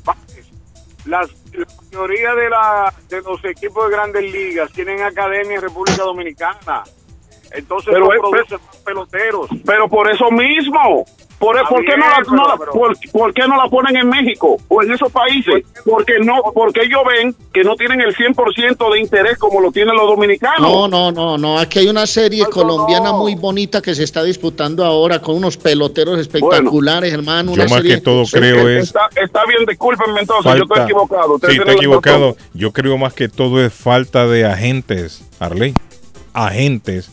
las, 1.04 1.28
la 1.28 1.41
mayoría 1.92 2.34
de, 2.34 2.48
la, 2.48 2.94
de 3.08 3.20
los 3.22 3.44
equipos 3.44 3.88
de 3.88 3.96
grandes 3.96 4.32
ligas 4.32 4.72
tienen 4.72 5.02
academia 5.02 5.56
en 5.56 5.62
República 5.62 6.02
Dominicana. 6.02 6.82
Entonces 7.50 7.92
Pero 7.92 8.06
no 8.06 8.20
producen 8.20 8.58
más 8.66 8.76
peloteros. 8.78 9.50
Pero 9.64 9.88
por 9.88 10.10
eso 10.10 10.30
mismo, 10.30 11.04
por, 11.42 11.56
Está 11.56 11.68
¿por 11.68 11.84
qué 11.84 11.96
no 11.96 12.06
la, 12.08 12.20
no 12.30 12.48
la- 12.48 12.56
por, 12.56 12.96
por 13.12 13.34
qué 13.34 13.42
no 13.48 13.56
la 13.56 13.68
ponen 13.68 13.96
en 13.96 14.08
México 14.08 14.56
o 14.68 14.82
en 14.82 14.92
esos 14.92 15.10
países? 15.10 15.64
Porque 15.84 16.14
no, 16.20 16.40
porque 16.54 16.82
ellos 16.84 17.00
ven 17.06 17.34
que 17.52 17.64
no 17.64 17.74
tienen 17.76 18.00
el 18.00 18.14
100% 18.14 18.92
de 18.92 19.00
interés 19.00 19.36
como 19.38 19.60
lo 19.60 19.72
tienen 19.72 19.94
los 19.96 20.06
dominicanos. 20.06 20.60
No, 20.60 20.86
no, 20.88 21.10
no, 21.10 21.36
no. 21.36 21.58
Aquí 21.58 21.80
hay 21.80 21.88
una 21.88 22.06
serie 22.06 22.46
colombiana 22.46 23.12
muy 23.12 23.34
bonita 23.34 23.82
que 23.82 23.94
se 23.94 24.04
está 24.04 24.22
disputando 24.22 24.84
ahora 24.84 25.18
con 25.20 25.34
unos 25.36 25.56
peloteros 25.56 26.18
espectaculares, 26.18 27.12
hermano. 27.12 27.50
Yo 27.50 27.54
una 27.54 27.64
más 27.64 27.72
serie 27.82 27.96
que 27.96 28.00
todo 28.00 28.20
cosas. 28.22 28.40
creo 28.40 28.68
es 28.68 28.84
Está, 28.84 29.08
está 29.20 29.44
bien, 29.46 29.66
discúlpenme 29.66 30.20
entonces, 30.20 30.44
yo 30.44 30.62
estoy 30.62 30.68
falta- 30.68 30.84
equivocado. 30.84 31.34
Ustedes 31.34 31.54
Sí, 31.54 31.60
la 31.64 31.72
equivocado. 31.72 32.36
Yo 32.54 32.72
creo 32.72 32.96
más 32.98 33.12
que 33.14 33.28
todo 33.28 33.64
es 33.64 33.72
falta 33.72 34.26
de 34.28 34.44
agentes, 34.46 35.24
Arley. 35.40 35.74
Agentes 36.34 37.10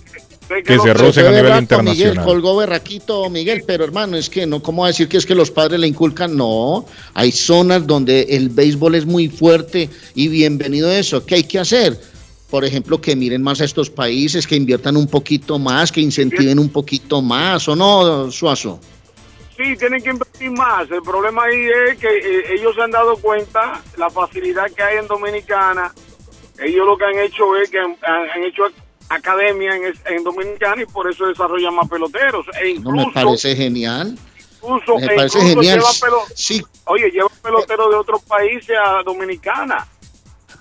que 0.64 0.80
se 0.80 0.94
rocen 0.94 1.26
a 1.26 1.30
nivel 1.30 1.44
berraco, 1.44 1.84
Miguel, 1.84 2.10
internacional. 2.10 2.26
colgó 2.26 2.58
berraquito 2.58 3.30
Miguel, 3.30 3.64
pero 3.66 3.84
hermano, 3.84 4.18
es 4.18 4.30
que 4.30 4.46
no, 4.46 4.62
¿cómo 4.62 4.86
decir 4.86 5.08
que 5.08 5.18
es 5.18 5.26
que 5.26 5.36
los 5.36 5.52
padres 5.52 5.80
le 5.80 5.88
inculcan? 5.88 6.36
No, 6.36 6.86
hay 7.14 7.32
zonas 7.32 7.86
donde 7.86 8.22
el 8.30 8.50
béisbol 8.50 8.96
es 8.96 9.06
muy 9.06 9.30
fuerte 9.30 9.90
y 10.16 10.28
bienvenido 10.28 10.92
eso. 10.92 11.26
¿Qué 11.26 11.36
hay 11.36 11.44
que 11.44 11.60
hacer? 11.60 12.00
Por 12.50 12.66
ejemplo, 12.66 13.00
que 13.00 13.16
miren 13.16 13.44
más 13.44 13.62
a 13.62 13.66
estos 13.66 13.90
países, 13.90 14.48
que 14.48 14.56
inviertan 14.56 14.98
un 14.98 15.08
poquito 15.08 15.60
más, 15.60 15.92
que 15.92 16.02
incentiven 16.02 16.58
un 16.58 16.70
poquito 16.70 17.22
más, 17.22 17.68
¿o 17.68 17.76
no, 17.76 18.32
Suazo? 18.32 18.80
Sí, 19.56 19.76
tienen 19.78 20.02
que 20.02 20.10
invertir 20.10 20.50
más. 20.52 20.90
El 20.90 21.02
problema 21.02 21.44
ahí 21.44 21.68
es 21.90 21.98
que 21.98 22.08
eh, 22.08 22.54
ellos 22.56 22.74
se 22.76 22.82
han 22.82 22.92
dado 22.92 23.18
cuenta 23.18 23.84
la 23.98 24.10
facilidad 24.10 24.72
que 24.72 24.82
hay 24.82 24.98
en 24.98 25.08
Dominicana 25.08 25.94
ellos 26.62 26.86
lo 26.86 26.98
que 26.98 27.06
han 27.06 27.18
hecho 27.20 27.56
es 27.58 27.70
que 27.70 27.80
han, 27.80 27.96
han 28.04 28.44
hecho 28.44 28.64
academia 29.10 29.76
en, 29.76 29.94
en 30.06 30.24
Dominicana 30.24 30.82
y 30.82 30.86
por 30.86 31.10
eso 31.10 31.26
desarrollan 31.28 31.74
más 31.76 31.90
peloteros. 31.90 32.46
E 32.62 32.76
No 32.80 32.92
me 32.92 33.02
incluso, 33.04 33.12
parece 33.14 33.56
genial. 33.56 34.18
incluso, 34.62 34.98
me 35.00 35.08
parece 35.08 35.38
incluso 35.40 35.40
genial. 35.62 35.80
llevan 35.80 35.94
pelo- 36.00 36.24
Sí. 36.36 36.64
Oye, 36.86 37.10
llevan 37.12 37.32
peloteros 37.42 37.90
de 37.90 37.96
otros 37.96 38.22
países 38.24 38.76
a 38.84 39.02
Dominicana. 39.04 39.88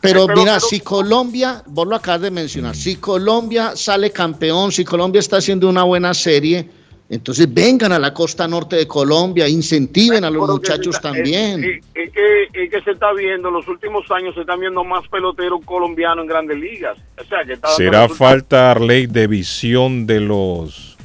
Pero 0.00 0.26
Pero- 0.26 0.38
mira, 0.40 0.60
si 0.60 0.80
Colombia, 0.80 1.62
vos 1.66 1.86
lo 1.86 1.96
acabas 1.96 2.20
de 2.22 2.30
mencionar, 2.30 2.76
si 2.76 2.96
Colombia 2.96 3.74
sale 3.74 4.12
campeón, 4.12 4.70
si 4.70 4.84
Colombia 4.84 5.18
está 5.18 5.38
haciendo 5.38 5.68
una 5.68 5.82
buena 5.82 6.14
serie, 6.14 6.70
entonces 7.10 7.52
vengan 7.52 7.92
a 7.92 7.98
la 7.98 8.12
costa 8.12 8.46
norte 8.46 8.76
de 8.76 8.86
Colombia, 8.86 9.48
incentiven 9.48 10.24
a 10.24 10.30
los 10.30 10.42
Pero 10.42 10.52
muchachos 10.54 10.96
está- 10.96 11.12
también. 11.12 11.64
Es, 11.64 11.70
es- 11.70 11.84
es 11.94 12.12
que, 12.12 12.64
es 12.64 12.70
que 12.70 12.80
se 12.82 12.90
está 12.92 13.12
viendo, 13.14 13.48
en 13.48 13.54
los 13.54 13.66
últimos 13.68 14.10
años 14.10 14.34
se 14.34 14.42
están 14.42 14.60
viendo 14.60 14.84
más 14.84 15.06
peloteros 15.08 15.60
colombianos 15.64 16.22
en 16.24 16.28
grandes 16.28 16.58
ligas. 16.58 16.98
O 17.18 17.24
sea, 17.24 17.44
que 17.46 17.54
está 17.54 17.68
¿Será 17.68 18.08
falta, 18.08 18.70
Arley, 18.72 19.06
de 19.06 19.26
visión 19.26 20.06
de 20.06 20.20
los 20.20 20.96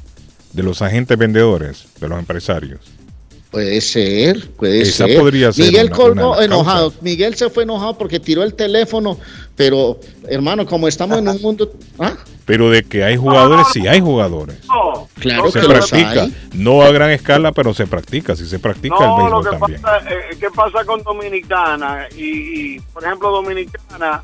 de 0.51 0.61
los 0.61 0.81
agentes 0.83 1.17
vendedores, 1.17 1.87
de 1.99 2.07
los 2.09 2.19
empresarios? 2.19 2.92
Puede 3.53 3.79
ser, 3.81 4.49
puede 4.57 4.81
Esa 4.81 5.05
ser. 5.05 5.19
podría 5.19 5.51
ser 5.53 5.65
Miguel 5.67 5.91
una- 5.95 6.43
enojado. 6.43 6.91
Miguel 7.01 7.35
se 7.35 7.49
fue 7.51 7.63
enojado 7.63 7.95
porque 7.97 8.19
tiró 8.19 8.41
el 8.43 8.55
teléfono, 8.55 9.19
pero 9.55 9.99
hermano, 10.27 10.65
como 10.65 10.87
estamos 10.87 11.19
en 11.19 11.27
un 11.27 11.39
mundo, 11.39 11.71
¿ah? 11.99 12.13
Pero 12.45 12.69
de 12.71 12.83
que 12.83 13.03
hay 13.03 13.15
jugadores, 13.15 13.67
sí 13.71 13.87
hay 13.87 14.01
jugadores. 14.01 14.57
No, 14.67 15.07
Claro 15.19 15.51
se 15.51 15.61
que 15.61 15.67
los 15.67 15.89
practica. 15.91 16.23
hay. 16.23 16.35
No 16.55 16.81
a 16.81 16.89
gran 16.91 17.11
escala, 17.11 17.51
pero 17.51 17.73
se 17.75 17.85
practica. 17.85 18.35
Si 18.35 18.47
se 18.47 18.57
practica 18.57 18.95
el 18.97 19.01
No, 19.05 19.29
lo 19.29 19.41
béisbol 19.43 19.43
que 19.43 19.57
también. 19.59 19.81
pasa, 19.83 20.09
eh, 20.09 20.35
¿qué 20.39 20.47
pasa 20.49 20.83
con 20.83 21.03
Dominicana? 21.03 22.07
Y, 22.17 22.23
y, 22.75 22.79
por 22.91 23.03
ejemplo, 23.05 23.29
Dominicana, 23.29 24.23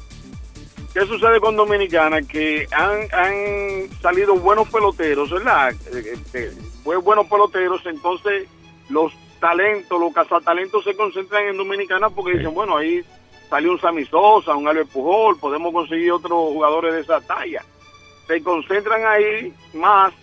¿qué 0.93 1.01
sucede 1.05 1.39
con 1.39 1.55
Dominicana? 1.55 2.21
Que 2.23 2.65
han, 2.75 2.97
han 3.13 4.01
salido 4.01 4.36
buenos 4.36 4.67
peloteros, 4.69 5.30
¿verdad? 5.30 5.71
Eh, 5.93 6.15
eh, 6.34 6.51
bu- 6.84 7.01
buenos 7.03 7.27
peloteros, 7.27 7.80
entonces 7.86 8.47
los 8.90 9.14
talentos, 9.40 10.00
los 10.00 10.14
cazatalentos 10.14 10.84
se 10.84 10.96
concentran 10.96 11.46
en 11.46 11.58
Dominicana 11.58 12.10
porque 12.10 12.38
dicen, 12.38 12.54
bueno, 12.54 12.78
ahí 12.78 13.04
salió 13.50 13.72
un 13.72 13.80
Sammy 13.80 14.06
Sosa, 14.06 14.56
un 14.56 14.68
Albert 14.68 14.90
Pujol, 14.90 15.40
podemos 15.40 15.74
conseguir 15.74 16.12
otros 16.12 16.32
jugadores 16.32 16.94
de 16.94 17.02
esa 17.02 17.22
talla. 17.22 17.64
Se 18.28 18.44
concentran 18.44 19.06
ahí 19.06 19.54
más 19.74 20.14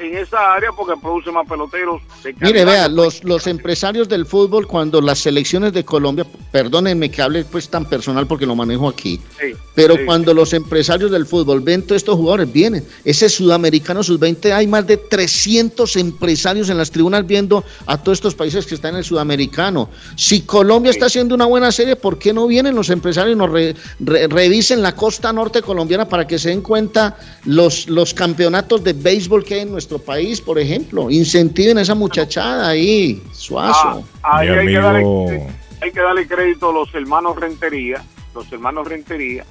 en 0.00 0.16
esa 0.16 0.54
área 0.54 0.70
porque 0.72 0.94
produce 1.00 1.30
más 1.30 1.46
peloteros. 1.48 2.00
de 2.22 2.34
Mire, 2.40 2.64
vea, 2.64 2.88
los, 2.88 3.24
los 3.24 3.46
empresarios 3.46 4.08
del 4.08 4.26
fútbol, 4.26 4.66
cuando 4.66 5.00
las 5.00 5.18
selecciones 5.20 5.72
de 5.72 5.84
Colombia, 5.84 6.26
perdónenme 6.52 7.10
que 7.10 7.22
hable 7.22 7.44
pues 7.44 7.68
tan 7.68 7.84
personal 7.84 8.26
porque 8.26 8.46
lo 8.46 8.54
manejo 8.56 8.88
aquí, 8.88 9.20
Sí, 9.40 9.54
pero 9.74 9.96
sí. 9.96 10.04
cuando 10.04 10.32
los 10.34 10.52
empresarios 10.52 11.10
del 11.10 11.26
fútbol 11.26 11.60
ven 11.60 11.82
todos 11.82 11.96
estos 11.96 12.16
jugadores, 12.16 12.52
vienen. 12.52 12.84
Ese 13.04 13.28
sudamericano 13.28 14.02
sub-20, 14.02 14.52
hay 14.52 14.66
más 14.66 14.86
de 14.86 14.96
300 14.96 15.96
empresarios 15.96 16.68
en 16.70 16.78
las 16.78 16.90
tribunas 16.90 17.26
viendo 17.26 17.64
a 17.86 17.96
todos 18.02 18.18
estos 18.18 18.34
países 18.34 18.66
que 18.66 18.74
están 18.74 18.92
en 18.92 18.98
el 18.98 19.04
sudamericano. 19.04 19.88
Si 20.16 20.42
Colombia 20.42 20.90
está 20.90 21.06
haciendo 21.06 21.34
una 21.34 21.46
buena 21.46 21.72
serie, 21.72 21.96
¿por 21.96 22.18
qué 22.18 22.32
no 22.32 22.46
vienen 22.46 22.74
los 22.74 22.90
empresarios 22.90 23.34
y 23.34 23.38
nos 23.38 23.50
re- 23.50 23.74
re- 24.00 24.26
revisen 24.28 24.82
la 24.82 24.94
costa 24.94 25.32
norte 25.32 25.62
colombiana 25.62 26.08
para 26.08 26.26
que 26.26 26.38
se 26.38 26.50
den 26.50 26.60
cuenta 26.62 27.16
los, 27.44 27.88
los 27.88 28.14
campeonatos 28.14 28.82
de 28.84 28.92
béisbol 28.92 29.44
que 29.44 29.54
hay 29.54 29.60
en 29.60 29.70
nuestro 29.72 29.87
país, 29.98 30.40
por 30.42 30.58
ejemplo? 30.58 31.10
Incentiven 31.10 31.78
a 31.78 31.82
esa 31.82 31.94
muchachada 31.94 32.68
ahí, 32.68 33.22
suazo. 33.32 34.04
Ah, 34.22 34.38
ahí 34.40 34.48
Mi 34.50 34.54
hay 34.58 34.66
que, 34.66 34.72
darle, 34.74 34.98
amigo- 34.98 35.46
hay 35.80 35.90
que 35.92 36.00
darle 36.00 36.26
crédito 36.28 36.68
a 36.68 36.72
los 36.74 36.94
hermanos 36.94 37.36
Rentería, 37.40 38.02
los 38.34 38.52
hermanos 38.52 38.86
Rentería, 38.86 39.46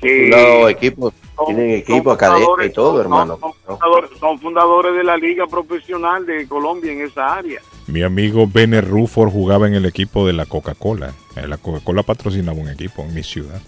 que 0.00 0.28
No, 0.30 0.68
equipo, 0.68 1.12
son- 1.36 1.46
tienen 1.46 1.70
equipo, 1.72 2.10
academia 2.12 2.46
y 2.66 2.70
todo, 2.70 2.92
son- 2.92 3.00
hermano. 3.00 3.38
Son, 3.40 3.52
fundadores, 3.66 4.10
son 4.20 4.38
fundadores 4.40 4.96
de 4.96 5.04
la 5.04 5.16
liga 5.16 5.46
profesional 5.46 6.24
de 6.26 6.46
Colombia 6.46 6.92
en 6.92 7.02
esa 7.02 7.34
área. 7.34 7.60
Mi 7.86 8.02
amigo 8.02 8.46
Bene 8.46 8.80
Ruford 8.80 9.30
jugaba 9.30 9.66
en 9.66 9.74
el 9.74 9.86
equipo 9.86 10.26
de 10.26 10.32
la 10.32 10.46
Coca-Cola. 10.46 11.12
Eh, 11.36 11.46
La 11.46 11.56
Coca-Cola 11.56 12.02
patrocinaba 12.02 12.58
un 12.58 12.68
equipo 12.68 13.02
en 13.02 13.14
mi 13.14 13.22
ciudad. 13.22 13.60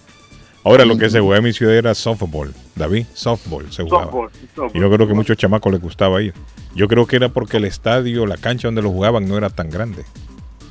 Ahora 0.68 0.84
lo 0.84 0.98
que 0.98 1.08
se 1.08 1.20
jugaba 1.20 1.38
en 1.38 1.44
mi 1.44 1.52
ciudad 1.52 1.74
era 1.74 1.94
softball. 1.94 2.52
David, 2.76 3.06
softball 3.14 3.72
se 3.72 3.82
jugaba. 3.84 4.04
Softball, 4.04 4.30
softball. 4.54 4.70
Y 4.74 4.80
yo 4.80 4.90
creo 4.90 5.08
que 5.08 5.14
muchos 5.14 5.36
chamacos 5.36 5.72
les 5.72 5.80
gustaba 5.80 6.20
ir. 6.22 6.34
Yo 6.74 6.88
creo 6.88 7.06
que 7.06 7.16
era 7.16 7.30
porque 7.30 7.56
el 7.56 7.64
estadio, 7.64 8.26
la 8.26 8.36
cancha 8.36 8.68
donde 8.68 8.82
lo 8.82 8.90
jugaban 8.90 9.26
no 9.26 9.38
era 9.38 9.48
tan 9.50 9.70
grande. 9.70 10.04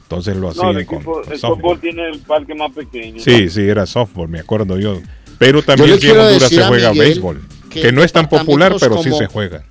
Entonces 0.04 0.36
lo 0.36 0.44
No, 0.44 0.50
hacían 0.50 0.78
el, 0.78 0.86
con, 0.86 0.96
equipo, 0.98 1.22
con 1.24 1.34
el 1.34 1.40
softball. 1.40 1.58
softball 1.58 1.80
tiene 1.82 2.10
el 2.10 2.20
parque 2.20 2.54
más 2.56 2.72
pequeño. 2.72 3.20
Sí, 3.20 3.50
sí, 3.50 3.62
era 3.62 3.86
softball, 3.86 4.30
me 4.30 4.40
acuerdo 4.40 4.78
yo. 4.80 5.02
Pero 5.40 5.62
también 5.64 5.94
aquí 5.94 6.08
en 6.10 6.20
Honduras 6.20 6.50
se 6.50 6.64
a 6.64 6.68
juega 6.68 6.92
Miguel 6.92 7.08
béisbol. 7.08 7.42
que 7.70 7.82
Que 7.82 7.92
no 7.92 8.04
es 8.04 8.12
tan 8.14 8.30
popular, 8.30 8.76
pero 8.80 9.02
sí 9.02 9.12
se 9.12 9.26
juega. 9.26 9.66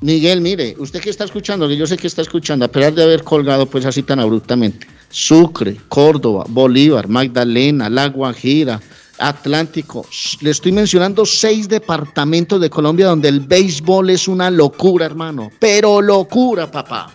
Miguel, 0.00 0.40
mire, 0.40 0.74
usted 0.78 1.00
que 1.00 1.10
está 1.10 1.24
escuchando, 1.24 1.68
que 1.68 1.76
yo 1.76 1.86
sé 1.86 1.96
que 1.96 2.08
está 2.08 2.22
escuchando, 2.22 2.64
a 2.64 2.68
pesar 2.68 2.92
de 2.92 3.04
haber 3.04 3.22
colgado 3.22 3.66
pues 3.66 3.86
así 3.86 4.02
tan 4.02 4.18
abruptamente, 4.18 4.86
Sucre, 5.10 5.76
Córdoba, 5.88 6.44
Bolívar, 6.48 7.06
Magdalena, 7.06 7.88
La 7.88 8.08
Guajira, 8.08 8.80
Atlántico, 9.28 10.04
le 10.40 10.50
estoy 10.50 10.72
mencionando 10.72 11.24
seis 11.24 11.68
departamentos 11.68 12.60
de 12.60 12.68
Colombia 12.68 13.06
donde 13.06 13.28
el 13.28 13.40
béisbol 13.40 14.10
es 14.10 14.26
una 14.28 14.50
locura, 14.50 15.06
hermano, 15.06 15.50
pero 15.58 16.00
locura, 16.02 16.70
papá. 16.70 17.10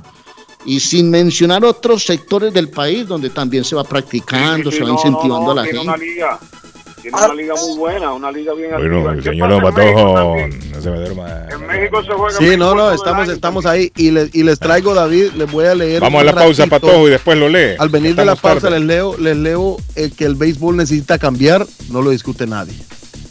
Y 0.66 0.80
sin 0.80 1.10
mencionar 1.10 1.64
otros 1.64 2.04
sectores 2.04 2.54
del 2.54 2.70
país 2.70 3.08
donde 3.08 3.30
también 3.30 3.64
se 3.64 3.76
va 3.76 3.84
practicando, 3.84 4.70
Sí, 4.72 4.78
se 4.78 4.84
va 4.84 4.90
no, 4.90 4.96
incentivando 4.96 5.46
no, 5.46 5.52
a 5.52 5.56
la 5.56 5.64
gente. 5.66 5.80
una 5.80 5.96
liga, 5.98 6.40
tiene 7.12 7.26
una 7.26 7.34
liga 7.36 7.54
muy 7.56 7.78
buena, 7.78 8.14
una 8.14 8.32
liga 8.32 8.54
bien 8.54 8.72
Bueno, 8.72 8.98
activa. 8.98 9.12
el 9.12 9.18
¿Qué 9.18 9.30
señor 9.30 9.74
también? 9.74 10.72
no 10.72 10.82
se 10.82 10.90
me 10.92 10.98
duerma. 11.00 11.46
En 11.52 11.68
México 11.68 12.04
se 12.04 12.12
juega 12.14 12.38
Sí, 12.38 12.58
no, 12.58 12.76
no, 12.76 12.92
estamos, 12.92 13.30
estamos 13.30 13.66
ahí 13.66 13.92
y, 13.96 14.12
les, 14.12 14.34
y 14.36 14.44
les 14.44 14.60
traigo, 14.60 14.94
David, 14.94 15.32
les 15.36 15.52
voy 15.52 15.66
a 15.66 15.76
leer. 15.76 16.02
Vamos 16.02 16.22
a 16.22 16.26
la 16.26 16.34
pausa. 16.34 16.68
Patojo, 16.68 17.08
y 17.08 17.12
después 17.12 17.38
lo 17.38 17.50
lee. 17.50 17.76
Al 17.80 17.90
venir 17.90 18.16
de 18.16 18.26
la 18.26 18.36
pausa 18.36 18.62
tarde. 18.62 18.80
les 18.80 18.88
leo, 18.88 19.18
les 19.18 19.38
leo 19.38 19.78
eh, 19.96 20.12
que 20.16 20.26
el 20.26 20.36
béisbol 20.36 20.76
necesita 20.78 21.18
cambiar, 21.18 21.66
no 21.90 22.02
lo 22.02 22.10
discute 22.12 22.46
nadie. 22.46 22.74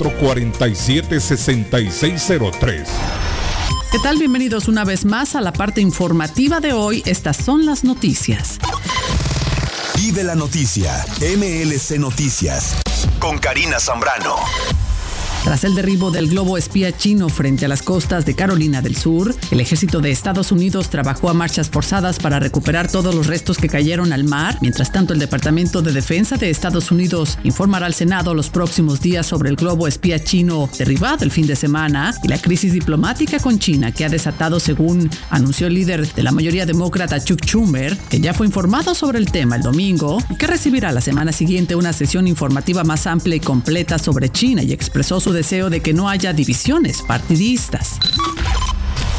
617-447-6603. 0.00 2.86
¿Qué 3.92 3.98
tal? 4.02 4.18
Bienvenidos 4.18 4.66
una 4.68 4.84
vez 4.84 5.04
más 5.04 5.34
a 5.34 5.40
la 5.40 5.52
parte 5.52 5.80
informativa 5.80 6.60
de 6.60 6.72
hoy. 6.72 7.02
Estas 7.06 7.36
son 7.36 7.66
las 7.66 7.82
noticias. 7.84 8.58
Vive 9.96 10.22
la 10.24 10.34
noticia. 10.34 11.04
MLC 11.20 11.98
Noticias. 11.98 12.76
Con 13.18 13.38
Karina 13.38 13.80
Zambrano. 13.80 14.36
Tras 15.44 15.64
el 15.64 15.74
derribo 15.74 16.10
del 16.10 16.28
globo 16.28 16.58
espía 16.58 16.94
chino 16.94 17.30
frente 17.30 17.64
a 17.64 17.68
las 17.68 17.82
costas 17.82 18.26
de 18.26 18.36
Carolina 18.36 18.82
del 18.82 18.94
Sur, 18.94 19.34
el 19.50 19.60
ejército 19.60 20.00
de 20.00 20.10
Estados 20.10 20.52
Unidos 20.52 20.90
trabajó 20.90 21.30
a 21.30 21.34
marchas 21.34 21.70
forzadas 21.70 22.18
para 22.18 22.38
recuperar 22.38 22.90
todos 22.90 23.14
los 23.14 23.26
restos 23.26 23.56
que 23.56 23.68
cayeron 23.68 24.12
al 24.12 24.24
mar. 24.24 24.58
Mientras 24.60 24.92
tanto, 24.92 25.14
el 25.14 25.18
Departamento 25.18 25.80
de 25.80 25.92
Defensa 25.92 26.36
de 26.36 26.50
Estados 26.50 26.90
Unidos 26.90 27.38
informará 27.42 27.86
al 27.86 27.94
Senado 27.94 28.34
los 28.34 28.50
próximos 28.50 29.00
días 29.00 29.26
sobre 29.26 29.48
el 29.48 29.56
globo 29.56 29.88
espía 29.88 30.22
chino 30.22 30.68
derribado 30.76 31.24
el 31.24 31.30
fin 31.30 31.46
de 31.46 31.56
semana 31.56 32.14
y 32.22 32.28
la 32.28 32.38
crisis 32.38 32.74
diplomática 32.74 33.38
con 33.38 33.58
China 33.58 33.92
que 33.92 34.04
ha 34.04 34.10
desatado, 34.10 34.60
según 34.60 35.08
anunció 35.30 35.68
el 35.68 35.74
líder 35.74 36.12
de 36.12 36.22
la 36.22 36.32
mayoría 36.32 36.66
demócrata 36.66 37.18
Chuck 37.18 37.44
Schumer, 37.46 37.96
que 38.10 38.20
ya 38.20 38.34
fue 38.34 38.46
informado 38.46 38.94
sobre 38.94 39.18
el 39.18 39.32
tema 39.32 39.56
el 39.56 39.62
domingo 39.62 40.18
y 40.28 40.36
que 40.36 40.46
recibirá 40.46 40.92
la 40.92 41.00
semana 41.00 41.32
siguiente 41.32 41.74
una 41.74 41.94
sesión 41.94 42.28
informativa 42.28 42.84
más 42.84 43.06
amplia 43.06 43.36
y 43.36 43.40
completa 43.40 43.98
sobre 43.98 44.28
China 44.28 44.62
y 44.62 44.72
expresó 44.72 45.18
su 45.18 45.29
deseo 45.32 45.70
de 45.70 45.80
que 45.80 45.92
no 45.92 46.08
haya 46.08 46.32
divisiones 46.32 47.02
partidistas. 47.02 47.98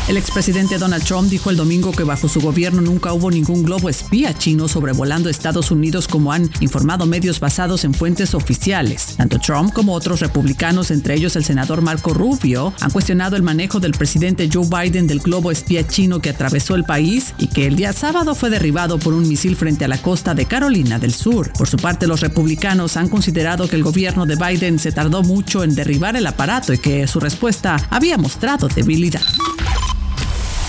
El 0.08 0.18
expresidente 0.18 0.78
Donald 0.78 1.06
Trump 1.06 1.30
dijo 1.30 1.52
el 1.52 1.56
domingo 1.56 1.92
que 1.92 2.04
bajo 2.04 2.28
su 2.28 2.42
gobierno 2.42 2.82
nunca 2.82 3.14
hubo 3.14 3.30
ningún 3.30 3.64
globo 3.64 3.88
espía 3.88 4.34
chino 4.34 4.68
sobrevolando 4.68 5.30
Estados 5.30 5.72
Unidos 5.72 6.08
como 6.08 6.34
han 6.34 6.50
informado 6.60 7.06
medios 7.06 7.40
basados 7.40 7.86
en 7.86 7.94
fuentes 7.94 8.34
oficiales. 8.34 9.14
Tanto 9.16 9.40
Trump 9.40 9.72
como 9.72 9.94
otros 9.94 10.20
republicanos, 10.20 10.92
entre 10.92 11.14
ellos 11.14 11.36
el 11.36 11.46
senador 11.46 11.82
Marco 11.82 12.14
Rubio, 12.14 12.74
han 12.82 12.92
cuestionado 12.92 13.36
el 13.36 13.44
manejo 13.44 13.80
del 13.80 13.92
presidente 13.92 14.50
Joe 14.52 14.68
Biden 14.68 15.08
del 15.08 15.20
globo 15.20 15.52
espía 15.52 15.88
chino 15.88 16.20
que 16.20 16.32
atravesó 16.32 16.76
el 16.76 16.84
país 16.84 17.34
y 17.38 17.48
que 17.48 17.68
el 17.68 17.76
día 17.76 17.94
sábado 17.94 18.36
fue 18.36 18.50
derribado 18.50 18.98
por 18.98 19.14
un 19.14 19.28
misil 19.28 19.56
frente 19.56 19.86
a 19.86 19.88
la 19.88 20.02
costa 20.02 20.34
de 20.34 20.46
Carolina 20.46 21.00
del 21.00 21.14
Sur. 21.14 21.54
Por 21.54 21.70
su 21.70 21.78
parte, 21.78 22.08
los 22.08 22.22
republicanos 22.22 22.98
han 22.98 23.08
considerado 23.08 23.70
que 23.70 23.76
el 23.76 23.84
gobierno 23.84 24.26
de 24.26 24.36
Biden 24.36 24.80
se 24.80 24.92
tardó 24.92 25.22
mucho 25.22 25.64
en 25.64 25.76
derribar 25.76 26.18
el 26.18 26.28
aparato 26.28 26.74
y 26.74 26.80
que 26.80 27.08
su 27.08 27.20
respuesta 27.20 27.78
había 27.90 28.18
mostrado 28.18 28.68
debilidad. 28.68 29.22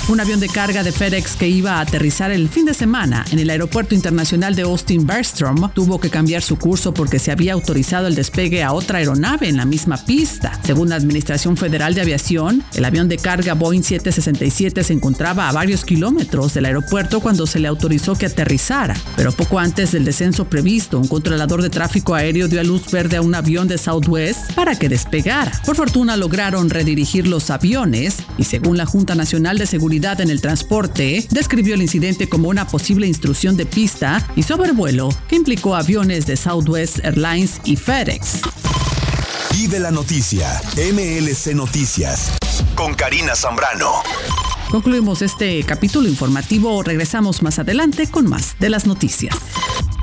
Un 0.09 0.19
avión 0.19 0.41
de 0.41 0.49
carga 0.49 0.83
de 0.83 0.91
FedEx 0.91 1.37
que 1.37 1.49
iba 1.49 1.75
a 1.75 1.81
aterrizar 1.81 2.33
el 2.33 2.49
fin 2.49 2.65
de 2.65 2.75
semana 2.75 3.25
en 3.31 3.39
el 3.39 3.49
Aeropuerto 3.49 3.95
Internacional 3.95 4.57
de 4.57 4.63
Austin 4.63 5.07
Bergstrom 5.07 5.71
tuvo 5.73 6.01
que 6.01 6.11
cambiar 6.11 6.43
su 6.43 6.59
curso 6.59 6.93
porque 6.93 7.21
se 7.21 7.31
había 7.31 7.53
autorizado 7.53 8.09
el 8.09 8.17
despegue 8.17 8.65
a 8.65 8.73
otra 8.73 8.99
aeronave 8.99 9.49
en 9.49 9.57
la 9.57 9.65
misma 9.65 9.97
pista. 10.05 10.59
Según 10.65 10.89
la 10.89 10.97
Administración 10.97 11.57
Federal 11.57 11.95
de 11.95 12.01
Aviación, 12.01 12.65
el 12.75 12.85
avión 12.85 13.09
de 13.09 13.17
carga 13.17 13.55
Boeing 13.55 13.85
767 13.85 14.83
se 14.83 14.93
encontraba 14.93 15.49
a 15.49 15.53
varios 15.53 15.85
kilómetros 15.85 16.53
del 16.53 16.67
aeropuerto 16.67 17.21
cuando 17.21 17.47
se 17.47 17.61
le 17.61 17.69
autorizó 17.69 18.17
que 18.17 18.27
aterrizara, 18.27 18.97
pero 19.17 19.31
poco 19.31 19.61
antes 19.61 19.93
del 19.93 20.05
descenso 20.05 20.47
previsto, 20.47 20.99
un 20.99 21.07
controlador 21.07 21.63
de 21.63 21.71
tráfico 21.71 22.17
aéreo 22.17 22.49
dio 22.49 22.61
a 22.61 22.65
luz 22.65 22.91
verde 22.91 23.19
a 23.19 23.23
un 23.23 23.37
avión 23.37 23.69
de 23.69 23.79
Southwest 23.79 24.53
para 24.55 24.77
que 24.77 24.89
despegara. 24.89 25.53
Por 25.65 25.77
fortuna 25.77 26.17
lograron 26.17 26.71
redirigir 26.71 27.29
los 27.29 27.51
aviones 27.51 28.17
y 28.37 28.45
según 28.45 28.77
la 28.77 28.85
Junta 28.85 29.15
Nacional 29.15 29.59
de 29.59 29.67
Seguridad 29.67 29.92
en 29.93 30.31
el 30.31 30.41
Transporte, 30.41 31.27
describió 31.31 31.75
el 31.75 31.83
incidente 31.83 32.27
como 32.27 32.49
una 32.49 32.67
posible 32.67 33.07
instrucción 33.07 33.59
de 33.59 33.67
pista 33.67 34.27
y 34.37 34.43
sobrevuelo 34.43 35.11
que 35.29 35.37
implicó 35.37 35.77
aviones 35.77 36.25
de 36.25 36.37
Southwest 36.37 37.05
Airlines 37.05 37.61
y 37.65 37.77
FedEx. 37.77 38.41
Vive 39.53 39.79
la 39.81 39.91
noticia, 39.91 40.49
MLC 40.77 41.55
Noticias, 41.55 42.33
con 42.75 42.95
Karina 42.95 43.37
Zambrano. 43.37 44.03
Concluimos 44.73 45.21
este 45.21 45.63
capítulo 45.65 46.09
informativo. 46.09 46.83
Regresamos 46.83 47.43
más 47.43 47.59
adelante 47.59 48.11
con 48.11 48.27
más 48.27 48.59
de 48.59 48.71
las 48.71 48.87
noticias. 48.87 49.37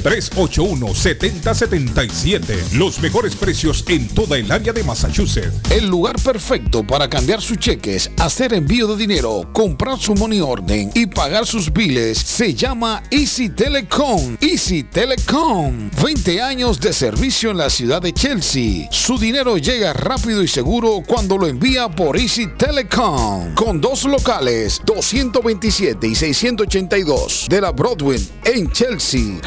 381-7077. 0.00 2.72
Los 2.72 3.00
mejores 3.00 3.36
precios 3.36 3.84
en 3.88 4.08
toda 4.08 4.38
el 4.38 4.50
área 4.50 4.72
de 4.72 4.82
Massachusetts. 4.84 5.52
El 5.70 5.88
lugar 5.88 6.16
perfecto 6.20 6.86
para 6.86 7.08
cambiar 7.08 7.42
sus 7.42 7.58
cheques, 7.58 8.10
hacer 8.18 8.54
envío 8.54 8.86
de 8.86 8.96
dinero, 8.96 9.48
comprar 9.52 9.98
su 9.98 10.14
money 10.14 10.40
orden 10.40 10.90
y 10.94 11.06
pagar 11.06 11.46
sus 11.46 11.72
biles 11.72 12.18
se 12.18 12.54
llama 12.54 13.02
Easy 13.10 13.48
Telecom. 13.48 14.36
Easy 14.40 14.84
Telecom. 14.84 15.90
20 16.02 16.40
años 16.40 16.80
de 16.80 16.92
servicio 16.92 17.50
en 17.50 17.58
la 17.58 17.70
ciudad 17.70 18.00
de 18.00 18.12
Chelsea. 18.12 18.88
Su 18.90 19.18
dinero 19.18 19.58
llega 19.58 19.92
rápido 19.92 20.42
y 20.42 20.48
seguro 20.48 21.02
cuando 21.06 21.38
lo 21.38 21.46
envía 21.46 21.88
por 21.88 22.16
Easy 22.16 22.46
Telecom. 22.56 23.54
Con 23.54 23.80
dos 23.80 24.04
locales, 24.04 24.80
227 24.84 26.06
y 26.06 26.14
682 26.14 27.46
de 27.48 27.60
la 27.60 27.72
Broadway 27.72 28.18
en 28.44 28.70
Chelsea. 28.70 29.40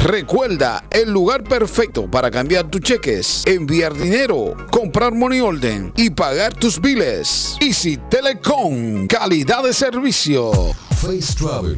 El 0.91 1.11
lugar 1.11 1.45
perfecto 1.45 2.11
para 2.11 2.29
cambiar 2.29 2.69
tus 2.69 2.81
cheques, 2.81 3.43
enviar 3.45 3.93
dinero, 3.93 4.53
comprar 4.69 5.13
money 5.13 5.39
order 5.39 5.93
y 5.95 6.09
pagar 6.09 6.53
tus 6.53 6.81
biles. 6.81 7.55
Easy 7.61 7.97
Telecom, 8.09 9.07
calidad 9.07 9.63
de 9.63 9.73
servicio. 9.73 10.51
Face 11.01 11.33
Travel. 11.37 11.77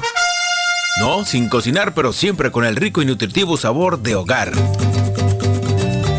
No, 0.99 1.23
sin 1.25 1.47
cocinar, 1.47 1.93
pero 1.93 2.11
siempre 2.11 2.51
con 2.51 2.65
el 2.65 2.75
rico 2.75 3.01
y 3.01 3.05
nutritivo 3.05 3.55
sabor 3.57 3.99
de 3.99 4.15
hogar. 4.15 4.51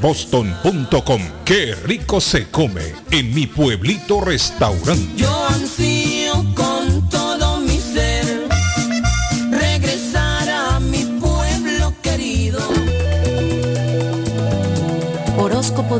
boston.com. 0.00 1.22
Qué 1.44 1.74
rico 1.74 2.20
se 2.20 2.46
come 2.48 2.94
en 3.10 3.34
mi 3.34 3.48
pueblito 3.48 4.20
restaurante. 4.20 5.24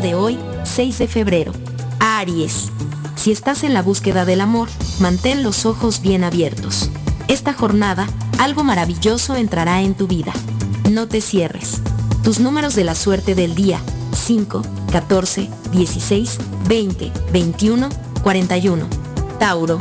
De 0.01 0.15
hoy, 0.15 0.39
6 0.65 0.99
de 0.99 1.09
febrero. 1.09 1.53
Aries. 2.01 2.71
Si 3.15 3.33
estás 3.33 3.65
en 3.65 3.73
la 3.73 3.81
búsqueda 3.81 4.27
del 4.27 4.43
amor, 4.43 4.69
mantén 5.01 5.43
los 5.43 5.65
ojos 5.65 6.03
bien 6.03 6.23
abiertos. 6.23 6.91
Esta 7.29 7.55
jornada, 7.55 8.07
algo 8.39 8.63
maravilloso 8.63 9.37
entrará 9.37 9.81
en 9.81 9.95
tu 9.95 10.07
vida. 10.07 10.33
No 10.91 11.09
te 11.09 11.23
cierres. 11.23 11.81
Tus 12.23 12.41
números 12.41 12.75
de 12.75 12.85
la 12.85 12.95
suerte 12.95 13.35
del 13.35 13.55
día, 13.55 13.81
5, 14.13 14.63
14, 14.93 15.49
16, 15.73 16.39
20, 16.69 17.13
21, 17.33 17.89
41. 18.23 18.87
Tauro. 19.39 19.79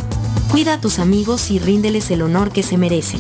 Cuida 0.50 0.76
a 0.76 0.82
tus 0.82 1.00
amigos 1.00 1.52
y 1.52 1.60
ríndeles 1.60 2.10
el 2.10 2.22
honor 2.22 2.52
que 2.52 2.64
se 2.64 2.78
merecen. 2.78 3.20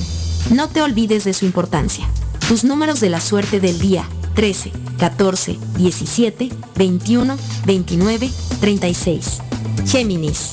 No 0.50 0.70
te 0.70 0.82
olvides 0.82 1.26
de 1.26 1.34
su 1.34 1.44
importancia. 1.44 2.08
Tus 2.48 2.64
números 2.64 3.02
de 3.02 3.10
la 3.10 3.20
suerte 3.20 3.60
del 3.60 3.80
día, 3.80 4.08
13, 4.36 4.72
14, 5.00 5.58
17, 5.78 6.50
21, 6.76 7.38
29, 7.66 8.30
36. 8.60 9.40
Géminis. 9.88 10.52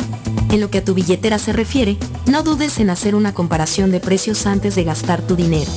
En 0.50 0.60
lo 0.60 0.70
que 0.70 0.78
a 0.78 0.84
tu 0.84 0.94
billetera 0.94 1.38
se 1.38 1.52
refiere, 1.52 1.98
no 2.26 2.42
dudes 2.42 2.78
en 2.78 2.90
hacer 2.90 3.14
una 3.14 3.34
comparación 3.34 3.90
de 3.90 4.00
precios 4.00 4.46
antes 4.46 4.74
de 4.74 4.84
gastar 4.84 5.20
tu 5.20 5.36
dinero. 5.36 5.70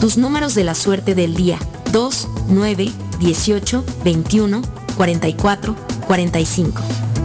Tus 0.00 0.16
números 0.16 0.54
de 0.54 0.64
la 0.64 0.74
suerte 0.74 1.14
del 1.14 1.34
día, 1.34 1.58
2, 1.92 2.28
9, 2.48 2.90
18, 3.20 3.84
21, 4.04 4.62
44, 4.96 5.76
45. 6.06 6.82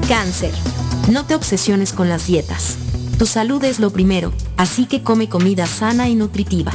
Cáncer. 0.07 0.53
No 1.09 1.25
te 1.25 1.35
obsesiones 1.35 1.93
con 1.93 2.09
las 2.09 2.27
dietas. 2.27 2.77
Tu 3.17 3.25
salud 3.25 3.63
es 3.63 3.79
lo 3.79 3.89
primero, 3.89 4.31
así 4.57 4.85
que 4.85 5.01
come 5.01 5.27
comida 5.27 5.65
sana 5.65 6.09
y 6.09 6.15
nutritiva. 6.15 6.73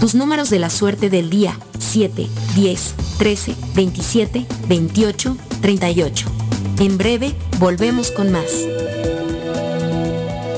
Tus 0.00 0.14
números 0.14 0.48
de 0.48 0.58
la 0.58 0.70
suerte 0.70 1.10
del 1.10 1.28
día, 1.28 1.58
7, 1.92 2.26
10, 2.54 2.94
13, 3.18 3.54
27, 3.74 4.46
28, 4.66 5.36
38. 5.60 6.26
En 6.80 6.96
breve, 6.96 7.34
volvemos 7.58 8.10
con 8.10 8.32
más. 8.32 8.50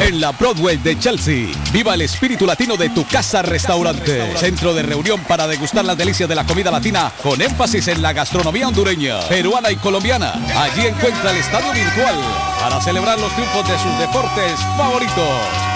En 0.00 0.20
la 0.20 0.32
Broadway 0.32 0.76
de 0.76 0.98
Chelsea, 0.98 1.48
viva 1.72 1.94
el 1.94 2.02
espíritu 2.02 2.46
latino 2.46 2.76
de 2.76 2.90
tu 2.90 3.06
casa 3.06 3.42
restaurante. 3.42 4.36
Centro 4.36 4.74
de 4.74 4.82
reunión 4.82 5.20
para 5.20 5.46
degustar 5.46 5.84
las 5.84 5.96
delicias 5.96 6.28
de 6.28 6.34
la 6.34 6.44
comida 6.44 6.70
latina 6.70 7.10
con 7.22 7.40
énfasis 7.40 7.88
en 7.88 8.02
la 8.02 8.12
gastronomía 8.12 8.68
hondureña, 8.68 9.20
peruana 9.28 9.70
y 9.70 9.76
colombiana. 9.76 10.32
Allí 10.54 10.86
encuentra 10.86 11.30
el 11.30 11.38
estadio 11.38 11.72
virtual 11.72 12.14
para 12.60 12.80
celebrar 12.82 13.18
los 13.18 13.32
triunfos 13.34 13.68
de 13.68 13.78
sus 13.78 13.98
deportes 13.98 14.60
favoritos. 14.76 15.75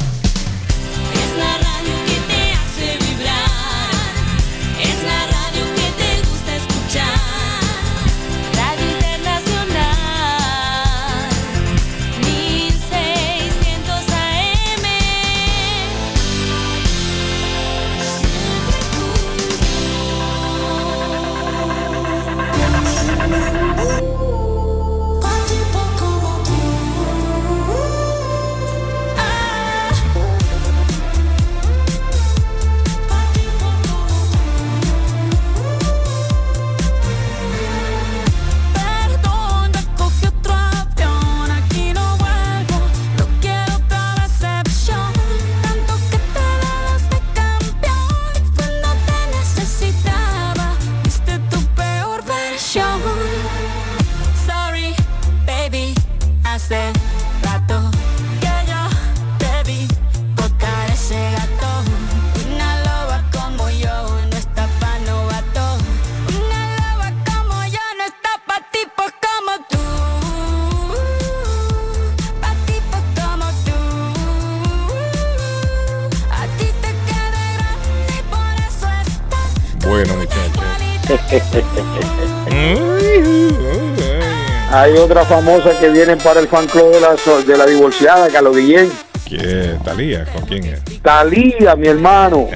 Otra 85.01 85.25
famosa 85.25 85.77
que 85.79 85.89
viene 85.89 86.15
para 86.17 86.39
el 86.39 86.47
fan 86.47 86.67
club 86.67 86.91
de 86.93 87.01
la, 87.01 87.15
de 87.41 87.57
la 87.57 87.65
divorciada, 87.65 88.29
Carlos 88.29 88.55
Guillén. 88.55 88.91
¿Qué? 89.27 89.77
¿Talía? 89.83 90.25
¿Con 90.25 90.45
quién 90.45 90.63
es? 90.65 90.83
Talía, 91.01 91.75
mi 91.75 91.87
hermano. 91.87 92.47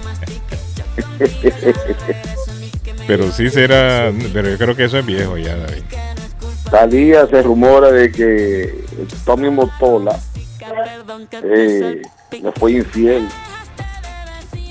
Pero 3.08 3.32
sí 3.32 3.50
será. 3.50 4.12
Pero 4.34 4.50
yo 4.50 4.58
creo 4.58 4.76
que 4.76 4.86
eso 4.86 5.00
es 5.00 5.06
viejo 5.06 5.38
ya, 5.38 5.56
David. 5.56 5.84
Talía 6.70 7.28
se 7.28 7.42
rumora 7.42 7.92
de 7.92 8.12
que 8.12 8.86
Tommy 9.24 9.50
Motola 9.50 10.20
eh, 11.44 12.02
le 12.32 12.52
fue 12.54 12.74
infiel. 12.74 13.28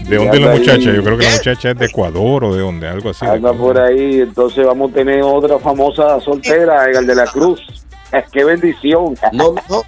¿De 0.09 0.17
dónde 0.17 0.37
es 0.39 0.43
la 0.45 0.51
ahí. 0.53 0.59
muchacha? 0.59 0.93
Yo 0.93 1.03
creo 1.03 1.19
que 1.19 1.25
la 1.25 1.31
muchacha 1.33 1.71
es 1.71 1.79
de 1.79 1.87
Ecuador 1.87 2.45
o 2.45 2.55
de 2.55 2.61
dónde, 2.63 2.89
algo 2.89 3.11
así. 3.11 3.25
Anda 3.27 3.53
por 3.53 3.79
ahí, 3.79 4.21
entonces 4.21 4.67
vamos 4.67 4.91
a 4.91 4.95
tener 4.95 5.23
otra 5.23 5.59
famosa 5.59 6.21
soltera, 6.21 6.85
el 6.87 7.07
de 7.07 7.15
la 7.15 7.25
Cruz. 7.27 7.61
¡Qué 8.33 8.45
bendición! 8.45 9.15
No, 9.33 9.55
no. 9.69 9.83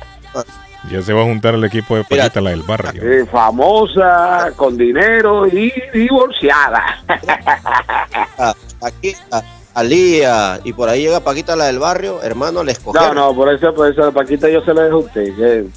Ya 0.91 1.03
se 1.03 1.13
va 1.13 1.23
a 1.23 1.25
juntar 1.25 1.55
el 1.55 1.65
equipo 1.65 1.97
de 1.97 2.05
Paquita, 2.05 2.41
la 2.41 2.51
del 2.51 2.63
barrio. 2.63 3.03
Eh, 3.03 3.27
famosa, 3.27 4.53
con 4.55 4.77
dinero 4.77 5.47
y 5.49 5.73
divorciada. 5.93 6.83
Ah, 8.39 8.53
Aquí, 8.83 9.15
a- 9.33 9.43
Alía, 9.75 10.59
y 10.65 10.73
por 10.73 10.89
ahí 10.89 11.03
llega 11.03 11.21
Paquita 11.21 11.55
la 11.57 11.67
del 11.67 11.79
barrio, 11.79 12.23
hermano, 12.23 12.61
le 12.65 12.73
No, 12.73 12.79
escogieron. 12.79 13.15
no, 13.15 13.35
por 13.35 13.53
eso, 13.53 13.75
por 13.75 13.91
eso, 13.91 14.11
Paquita 14.13 14.49
yo 14.49 14.63
se 14.63 14.73
la 14.73 14.83
dejo 14.85 14.97
a 14.97 15.01
usted. 15.01 15.33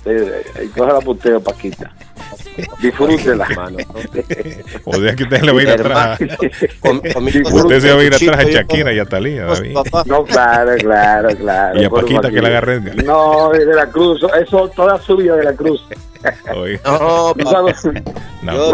Eh, 0.06 0.70
coja 0.78 0.94
la 0.94 1.40
Paquita. 1.41 1.91
Disfrútela. 2.81 3.47
O 4.85 4.93
sea 4.95 5.15
que 5.15 5.23
usted 5.23 5.41
le 5.41 5.51
va 5.51 5.60
a 5.60 5.64
ir 5.64 5.69
atrás. 5.69 6.19
Usted 6.22 7.80
se 7.80 7.93
va 7.93 7.99
a 7.99 8.03
ir 8.03 8.14
atrás 8.14 8.39
a 8.39 8.43
Shakira 8.43 8.93
y 8.93 8.99
a 8.99 9.06
Talía, 9.06 9.45
David. 9.45 9.77
No, 10.06 10.23
claro, 10.26 10.72
claro, 10.77 11.30
claro. 11.38 11.81
Y 11.81 11.85
a 11.85 11.89
Paquita 11.89 12.30
que 12.30 12.41
la 12.41 12.47
agarre. 12.49 12.80
No, 13.06 13.49
de 13.51 13.65
la 13.65 13.85
Cruz, 13.88 14.22
eso 14.41 14.68
toda 14.76 14.99
su 15.01 15.15
vida 15.18 15.35
de 15.35 15.43
la 15.43 15.53
Cruz. 15.53 15.85
No, 16.85 17.31
un 17.31 17.45
saludo, 17.45 17.73
No. 18.41 18.72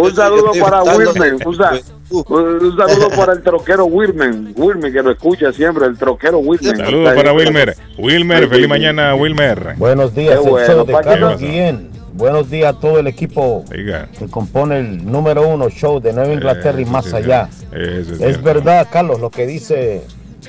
un 0.00 0.14
saludo 0.14 0.46
estoy 0.52 0.60
para 0.60 0.82
Wilmer, 0.84 1.34
un, 1.44 1.56
sa- 1.56 1.72
un- 2.10 2.24
un 2.28 2.76
saludo 2.76 3.08
para 3.16 3.32
el 3.32 3.42
troquero 3.42 3.86
Wilmer, 3.86 4.32
Wilmer 4.54 4.92
que 4.92 5.02
lo 5.02 5.10
escucha 5.10 5.52
siempre, 5.52 5.86
el 5.86 5.98
troquero 5.98 6.38
Wilmer. 6.38 6.76
Saludos 6.76 7.14
para 7.14 7.32
Wilmer. 7.32 7.74
Wilmer, 7.98 8.48
feliz 8.48 8.68
mañana, 8.68 9.12
Wilmer. 9.16 9.74
Buenos 9.76 10.14
días, 10.14 10.38
bueno, 10.40 10.66
show 10.72 10.86
de 10.86 10.92
Paquito. 10.92 11.10
Carlos 11.10 11.40
Guillén. 11.40 11.90
Buenos 12.14 12.48
días 12.48 12.76
a 12.76 12.78
todo 12.78 13.00
el 13.00 13.08
equipo 13.08 13.64
que 13.68 14.26
compone 14.30 14.78
el 14.78 15.04
número 15.04 15.48
uno 15.48 15.68
show 15.68 15.98
de 15.98 16.12
Nueva 16.12 16.32
Inglaterra 16.32 16.80
y 16.80 16.84
más 16.84 17.06
sí, 17.06 17.16
allá. 17.16 17.48
Es 17.72 18.08
Es 18.08 18.40
verdad, 18.40 18.86
Carlos, 18.88 19.20
lo 19.20 19.30
que 19.30 19.48
dice 19.48 20.04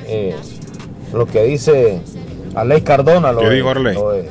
eh, 0.07 0.35
lo 1.11 1.25
que 1.25 1.43
dice 1.43 2.01
Aley 2.53 2.81
Cardona. 2.81 3.33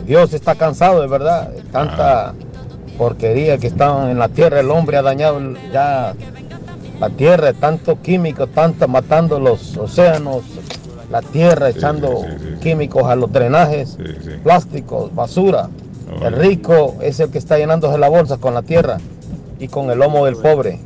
Dios 0.06 0.32
está 0.32 0.54
cansado, 0.54 1.00
de 1.00 1.08
verdad. 1.08 1.50
Tanta 1.72 2.34
porquería 2.96 3.58
que 3.58 3.66
está 3.66 4.08
en 4.12 4.18
la 4.20 4.28
tierra. 4.28 4.60
El 4.60 4.70
hombre 4.70 4.96
ha 4.96 5.02
dañado 5.02 5.40
ya 5.72 6.14
la 7.00 7.10
tierra, 7.10 7.52
tanto 7.52 8.00
químico, 8.00 8.46
tanto 8.46 8.86
matando 8.86 9.40
los 9.40 9.76
océanos, 9.76 10.44
la 11.10 11.20
tierra, 11.20 11.70
echando 11.70 12.24
químicos 12.62 13.04
a 13.06 13.16
los 13.16 13.32
drenajes, 13.32 13.98
plásticos, 14.44 15.12
basura. 15.12 15.68
El 16.22 16.32
rico 16.34 16.96
es 17.02 17.20
el 17.20 17.30
que 17.30 17.38
está 17.38 17.58
llenándose 17.58 17.98
la 17.98 18.08
bolsa 18.08 18.38
con 18.38 18.54
la 18.54 18.62
tierra 18.62 18.98
y 19.58 19.68
con 19.68 19.90
el 19.90 19.98
lomo 19.98 20.24
del 20.26 20.36
pobre. 20.36 20.80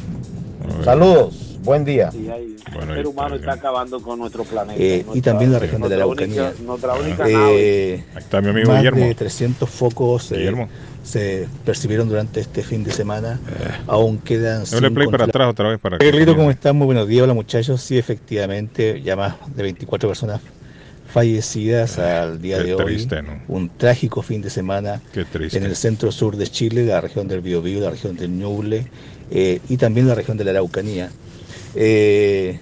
Saludos, 0.84 1.56
buen 1.64 1.84
día. 1.84 2.10
El 2.12 2.56
ser 2.94 3.06
humano 3.06 3.36
está 3.36 3.52
acabando 3.54 4.00
con 4.00 4.18
nuestro 4.18 4.44
planeta. 4.44 4.80
Eh, 4.80 4.98
y 5.00 5.04
Nuestra- 5.04 5.32
también 5.32 5.52
la 5.52 5.58
región 5.58 5.82
de 5.82 5.96
la 5.96 6.04
nuestra 6.04 6.26
única- 6.26 6.42
Araucanía. 6.42 6.66
Nuestra 6.66 6.94
única 6.94 7.28
Eh, 7.28 7.32
nave. 7.32 8.04
Ahí 8.14 8.18
está 8.18 8.40
mi 8.40 8.48
amigo 8.50 8.68
más 8.68 8.78
Guillermo. 8.78 9.04
de 9.06 9.14
300 9.14 9.68
focos 9.70 10.30
eh, 10.32 10.36
Guillermo. 10.36 10.68
se 11.02 11.48
percibieron 11.64 12.08
durante 12.08 12.40
este 12.40 12.62
fin 12.62 12.84
de 12.84 12.92
semana. 12.92 13.40
Aún 13.86 14.18
quedan 14.18 14.64
Dale 14.70 14.90
play 14.90 15.08
para 15.08 15.24
atrás 15.24 15.48
otra 15.48 15.70
vez 15.70 15.78
para 15.80 15.96
que 15.98 16.10
Carlito, 16.10 16.36
¿cómo 16.36 16.50
están? 16.50 16.76
Muy 16.76 16.84
buenos 16.86 17.08
días. 17.08 17.22
Hola 17.24 17.32
muchachos. 17.34 17.80
Sí, 17.80 17.96
efectivamente, 17.96 19.00
ya 19.02 19.16
más 19.16 19.34
de 19.56 19.62
24 19.62 20.08
personas 20.08 20.40
fallecidas 21.12 21.98
al 21.98 22.40
día 22.40 22.58
qué 22.58 22.64
de 22.64 22.74
hoy. 22.74 22.84
triste, 22.84 23.22
¿no? 23.22 23.40
Un 23.48 23.68
trágico 23.70 24.22
fin 24.22 24.42
de 24.42 24.50
semana 24.50 25.00
en 25.14 25.64
el 25.64 25.76
centro 25.76 26.12
sur 26.12 26.36
de 26.36 26.46
Chile, 26.46 26.84
la 26.84 27.00
región 27.00 27.28
del 27.28 27.40
Biobío, 27.40 27.80
la 27.80 27.90
región 27.90 28.16
del 28.16 28.30
Ñuble 28.30 28.86
eh, 29.30 29.60
y 29.68 29.76
también 29.76 30.06
la 30.08 30.14
región 30.14 30.36
de 30.36 30.44
la 30.44 30.50
Araucanía. 30.50 31.10
Eh, 31.74 32.58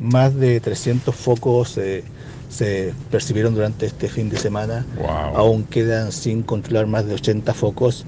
más 0.00 0.34
de 0.34 0.60
300 0.60 1.14
focos 1.14 1.76
eh, 1.78 2.04
se 2.48 2.92
percibieron 3.10 3.54
durante 3.54 3.86
este 3.86 4.08
fin 4.08 4.30
de 4.30 4.38
semana. 4.38 4.86
Aún 5.34 5.64
quedan 5.64 6.12
sin 6.12 6.42
controlar 6.42 6.86
más 6.86 7.06
de 7.06 7.14
80 7.14 7.52
focos. 7.54 8.04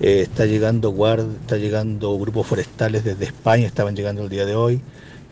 Eh, 0.00 0.20
está 0.22 0.46
llegando 0.46 0.90
guard, 0.90 1.26
está 1.40 1.56
llegando 1.56 2.16
grupos 2.18 2.46
forestales 2.46 3.04
desde 3.04 3.24
España, 3.24 3.66
estaban 3.66 3.96
llegando 3.96 4.22
el 4.22 4.28
día 4.28 4.46
de 4.46 4.54
hoy. 4.54 4.80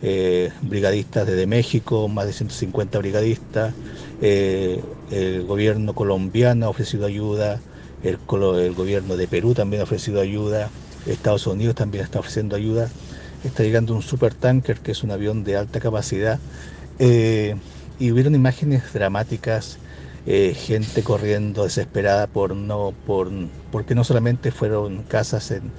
Eh, 0.01 0.51
brigadistas 0.61 1.25
desde 1.25 1.47
México, 1.47 2.07
más 2.07 2.27
de 2.27 2.33
150 2.33 2.99
brigadistas. 2.99 3.73
eh, 4.21 4.83
el 5.11 5.43
gobierno 5.45 5.93
colombiano 5.93 6.67
ha 6.67 6.69
ofrecido 6.69 7.05
ayuda. 7.05 7.59
El, 8.03 8.17
gobierno 8.75 9.17
de 9.17 9.27
Perú 9.27 9.53
también 9.53 9.81
ha 9.81 9.83
ofrecido 9.83 10.21
ayuda. 10.21 10.69
Estados 11.07 11.47
Unidos 11.47 11.75
también 11.75 12.03
está 12.03 12.19
ofreciendo 12.19 12.55
ayuda. 12.55 12.89
Está 13.43 13.63
llegando 13.63 13.95
un 13.95 14.01
supertanker, 14.01 14.79
que 14.79 14.91
es 14.91 15.03
un 15.03 15.11
avión 15.11 15.43
de 15.43 15.57
alta 15.57 15.79
capacidad. 15.79 16.39
Eh, 16.99 17.55
y 17.99 18.11
hubieron 18.11 18.35
imágenes 18.35 18.93
dramáticas, 18.93 19.79
gente 20.25 21.03
corriendo 21.03 21.63
desesperada 21.63 22.27
por 22.27 22.53
no, 22.55 22.93
por, 23.05 23.31
porque 23.71 23.95
no 23.95 24.03
solamente 24.03 24.51
fueron 24.51 25.03
casas 25.03 25.51
en, 25.51 25.71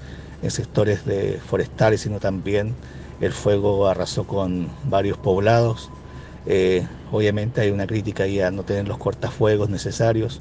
en 0.42 0.50
sectores 0.50 1.04
de 1.04 1.38
forestales, 1.46 2.00
sino 2.00 2.18
también 2.18 2.74
el 3.20 3.32
fuego 3.32 3.88
arrasó 3.88 4.24
con 4.24 4.68
varios 4.84 5.18
poblados. 5.18 5.90
Eh, 6.46 6.86
obviamente 7.12 7.60
hay 7.60 7.70
una 7.70 7.86
crítica 7.86 8.24
ahí 8.24 8.40
a 8.40 8.50
no 8.50 8.62
tener 8.62 8.88
los 8.88 8.98
cortafuegos 8.98 9.68
necesarios, 9.68 10.40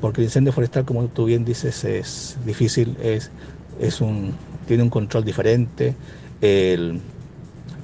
porque 0.00 0.20
el 0.20 0.26
incendio 0.26 0.52
forestal, 0.52 0.84
como 0.84 1.06
tú 1.08 1.26
bien 1.26 1.44
dices, 1.44 1.84
es 1.84 2.36
difícil, 2.44 2.96
es, 3.02 3.30
es 3.80 4.00
un, 4.00 4.34
tiene 4.66 4.82
un 4.82 4.90
control 4.90 5.24
diferente. 5.24 5.94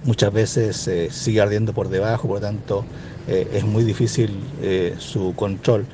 muchas 0.05 0.33
veces 0.33 0.89
eh, 0.89 1.09
sigue 1.11 1.41
ardiendo 1.41 1.73
por 1.73 1.89
debajo, 1.89 2.29
por 2.29 2.39
lo 2.39 2.47
tanto 2.47 2.85
eh, 3.29 3.49
es 3.53 3.65
muy 3.65 3.85
difícil 3.85 4.31
eh, 4.63 4.97
su 4.99 5.35
control. 5.35 5.87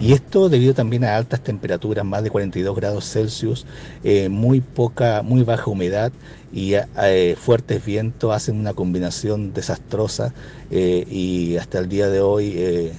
Y 0.00 0.12
esto 0.12 0.48
debido 0.48 0.74
también 0.74 1.04
a 1.04 1.16
altas 1.16 1.40
temperaturas, 1.40 2.04
más 2.04 2.22
de 2.22 2.30
42 2.30 2.76
grados 2.76 3.10
Celsius, 3.10 3.66
eh, 4.04 4.28
muy 4.28 4.60
poca, 4.60 5.22
muy 5.22 5.42
baja 5.42 5.70
humedad 5.70 6.12
y 6.52 6.74
fuertes 7.36 7.84
vientos 7.84 8.34
hacen 8.34 8.58
una 8.58 8.72
combinación 8.72 9.52
desastrosa 9.52 10.32
y 10.70 11.56
hasta 11.56 11.80
el 11.80 11.88
día 11.88 12.08
de 12.08 12.20
hoy 12.20 12.92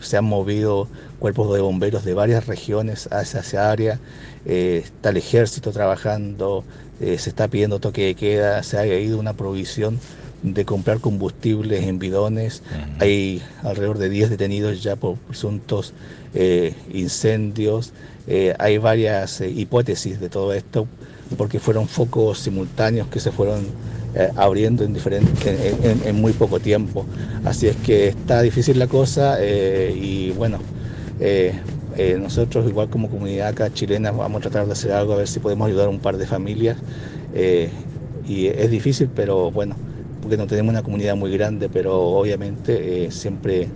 se 0.00 0.16
han 0.18 0.24
movido 0.24 0.88
cuerpos 1.18 1.54
de 1.54 1.60
bomberos 1.60 2.04
de 2.04 2.12
varias 2.12 2.46
regiones 2.46 3.08
hacia 3.10 3.40
esa 3.40 3.70
área, 3.70 3.98
está 4.44 5.08
el 5.08 5.16
ejército 5.16 5.70
trabajando, 5.70 6.64
se 7.00 7.14
está 7.14 7.48
pidiendo 7.48 7.78
toque 7.78 8.04
de 8.04 8.14
queda, 8.14 8.62
se 8.62 8.76
ha 8.76 8.98
ido 8.98 9.18
una 9.18 9.32
provisión 9.32 9.98
de 10.42 10.64
comprar 10.64 11.00
combustibles 11.00 11.84
en 11.84 11.98
bidones. 11.98 12.62
Hay 13.00 13.42
alrededor 13.62 13.98
de 13.98 14.08
10 14.08 14.30
detenidos 14.30 14.82
ya 14.82 14.96
por 14.96 15.16
presuntos 15.16 15.92
eh, 16.34 16.74
incendios. 16.92 17.92
Eh, 18.26 18.54
hay 18.58 18.78
varias 18.78 19.40
eh, 19.40 19.50
hipótesis 19.50 20.20
de 20.20 20.28
todo 20.28 20.52
esto 20.52 20.86
porque 21.36 21.58
fueron 21.60 21.88
focos 21.88 22.38
simultáneos 22.38 23.08
que 23.08 23.20
se 23.20 23.30
fueron 23.32 23.66
abriendo 24.36 24.84
en, 24.84 24.94
diferente, 24.94 25.28
en, 25.50 25.84
en- 25.90 26.08
en 26.08 26.16
muy 26.20 26.32
poco 26.32 26.58
tiempo. 26.58 27.04
Así 27.44 27.68
es 27.68 27.76
que 27.76 28.08
está 28.08 28.40
difícil 28.42 28.78
la 28.78 28.86
cosa 28.88 29.38
y 29.44 30.30
bueno, 30.32 30.58
eh, 31.96 32.16
nosotros 32.20 32.66
igual 32.68 32.88
como 32.88 33.08
comunidad 33.10 33.48
acá 33.48 33.72
chilena 33.72 34.10
vamos 34.10 34.38
a 34.38 34.42
tratar 34.42 34.66
de 34.66 34.72
hacer 34.72 34.92
algo 34.92 35.12
a 35.12 35.16
ver 35.16 35.28
si 35.28 35.40
podemos 35.40 35.66
ayudar 35.68 35.86
a 35.86 35.90
un 35.90 35.98
par 36.00 36.16
de 36.16 36.26
familias. 36.26 36.76
eh, 37.34 37.70
y 38.26 38.46
es 38.46 38.70
difícil, 38.70 39.08
pero 39.14 39.50
bueno, 39.50 39.74
porque 40.28 40.36
no 40.36 40.46
tenemos 40.46 40.72
una 40.74 40.82
comunidad 40.82 41.16
muy 41.16 41.32
grande, 41.32 41.70
pero 41.70 41.98
obviamente 41.98 43.06
eh, 43.06 43.10
siempre 43.10 43.66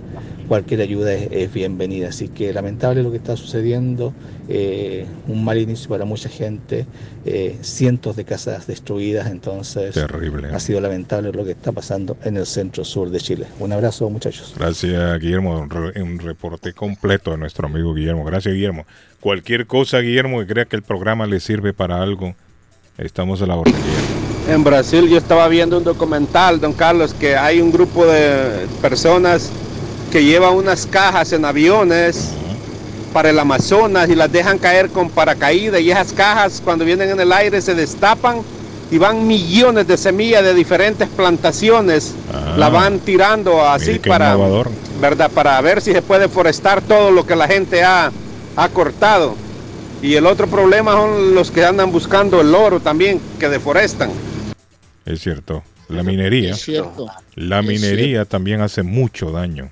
cualquier 0.48 0.82
ayuda 0.82 1.14
es, 1.14 1.28
es 1.32 1.50
bienvenida. 1.50 2.08
Así 2.08 2.28
que 2.28 2.52
lamentable 2.52 3.02
lo 3.02 3.10
que 3.10 3.16
está 3.16 3.38
sucediendo, 3.38 4.12
eh, 4.50 5.06
un 5.28 5.42
mal 5.42 5.56
inicio 5.56 5.88
para 5.88 6.04
mucha 6.04 6.28
gente, 6.28 6.84
eh, 7.24 7.56
cientos 7.62 8.16
de 8.16 8.26
casas 8.26 8.66
destruidas, 8.66 9.30
entonces 9.30 9.94
Terrible. 9.94 10.48
ha 10.48 10.60
sido 10.60 10.82
lamentable 10.82 11.32
lo 11.32 11.42
que 11.42 11.52
está 11.52 11.72
pasando 11.72 12.18
en 12.22 12.36
el 12.36 12.44
centro 12.44 12.84
sur 12.84 13.08
de 13.08 13.18
Chile. 13.18 13.46
Un 13.58 13.72
abrazo 13.72 14.10
muchachos. 14.10 14.52
Gracias, 14.58 15.18
Guillermo. 15.20 15.58
Un, 15.58 15.70
re- 15.70 16.02
un 16.02 16.18
reporte 16.18 16.74
completo 16.74 17.30
de 17.30 17.38
nuestro 17.38 17.66
amigo 17.66 17.94
Guillermo. 17.94 18.24
Gracias, 18.26 18.52
Guillermo. 18.52 18.84
Cualquier 19.20 19.66
cosa, 19.66 20.00
Guillermo, 20.00 20.40
que 20.40 20.46
crea 20.48 20.64
que 20.66 20.76
el 20.76 20.82
programa 20.82 21.26
le 21.26 21.40
sirve 21.40 21.72
para 21.72 22.02
algo, 22.02 22.34
estamos 22.98 23.40
a 23.40 23.46
la 23.46 23.56
orden. 23.56 23.72
En 24.48 24.64
Brasil 24.64 25.08
yo 25.08 25.18
estaba 25.18 25.46
viendo 25.48 25.78
un 25.78 25.84
documental, 25.84 26.60
don 26.60 26.72
Carlos, 26.72 27.14
que 27.14 27.36
hay 27.36 27.60
un 27.60 27.70
grupo 27.70 28.04
de 28.06 28.66
personas 28.80 29.50
que 30.10 30.24
llevan 30.24 30.54
unas 30.54 30.84
cajas 30.84 31.32
en 31.32 31.44
aviones 31.44 32.30
para 33.12 33.30
el 33.30 33.38
Amazonas 33.38 34.08
y 34.08 34.14
las 34.14 34.32
dejan 34.32 34.58
caer 34.58 34.90
con 34.90 35.10
paracaídas 35.10 35.80
y 35.80 35.90
esas 35.90 36.12
cajas 36.12 36.60
cuando 36.64 36.84
vienen 36.84 37.10
en 37.10 37.20
el 37.20 37.32
aire 37.32 37.60
se 37.60 37.74
destapan 37.74 38.38
y 38.90 38.98
van 38.98 39.26
millones 39.26 39.86
de 39.86 39.96
semillas 39.96 40.42
de 40.42 40.54
diferentes 40.54 41.08
plantaciones, 41.08 42.12
la 42.56 42.68
van 42.68 42.98
tirando 42.98 43.66
así 43.66 43.98
para, 43.98 44.34
innovador. 44.34 44.70
¿verdad? 45.00 45.30
para 45.30 45.58
ver 45.60 45.80
si 45.80 45.92
se 45.92 46.02
puede 46.02 46.28
forestar 46.28 46.82
todo 46.82 47.10
lo 47.10 47.24
que 47.24 47.36
la 47.36 47.46
gente 47.46 47.84
ha, 47.84 48.10
ha 48.56 48.68
cortado. 48.68 49.34
Y 50.02 50.16
el 50.16 50.26
otro 50.26 50.48
problema 50.48 50.92
son 50.92 51.34
los 51.34 51.50
que 51.50 51.64
andan 51.64 51.92
buscando 51.92 52.40
el 52.40 52.54
oro 52.54 52.80
también, 52.80 53.20
que 53.38 53.48
deforestan. 53.48 54.10
Es 55.06 55.20
cierto. 55.20 55.62
La 55.88 56.02
minería. 56.02 56.52
es 56.52 56.62
cierto. 56.62 57.06
La 57.34 57.60
minería 57.62 58.24
también 58.24 58.60
hace 58.60 58.82
mucho 58.82 59.30
daño. 59.30 59.70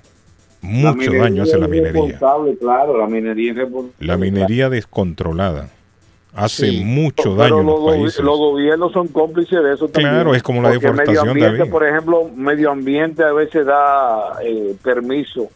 Mucho 0.61 1.11
daño 1.13 1.43
hace 1.43 1.57
la 1.57 1.67
minería. 1.67 2.19
claro, 2.59 2.97
la 2.99 3.07
minería 3.07 3.51
es 3.51 3.57
responsable. 3.57 3.93
La 4.07 4.17
minería 4.17 4.69
descontrolada 4.69 5.69
hace 6.33 6.67
Sí. 6.69 6.83
mucho 6.85 7.35
daño 7.35 7.59
en 7.61 7.65
los, 7.65 7.79
los 7.81 7.91
países. 7.91 8.19
los 8.23 8.37
gobiernos 8.37 8.93
son 8.93 9.07
cómplices 9.07 9.63
de 9.63 9.73
eso 9.73 9.87
también. 9.87 10.13
Claro, 10.13 10.35
es 10.35 10.43
como 10.43 10.61
la 10.61 10.69
deforestación, 10.69 11.15
medio 11.15 11.31
ambiente, 11.31 11.57
David. 11.57 11.71
por 11.71 11.85
ejemplo, 11.87 12.29
medio 12.35 12.71
ambiente 12.71 13.23
a 13.23 13.33
veces 13.33 13.65
da 13.65 14.37
eh, 14.43 14.75
permiso 14.83 15.49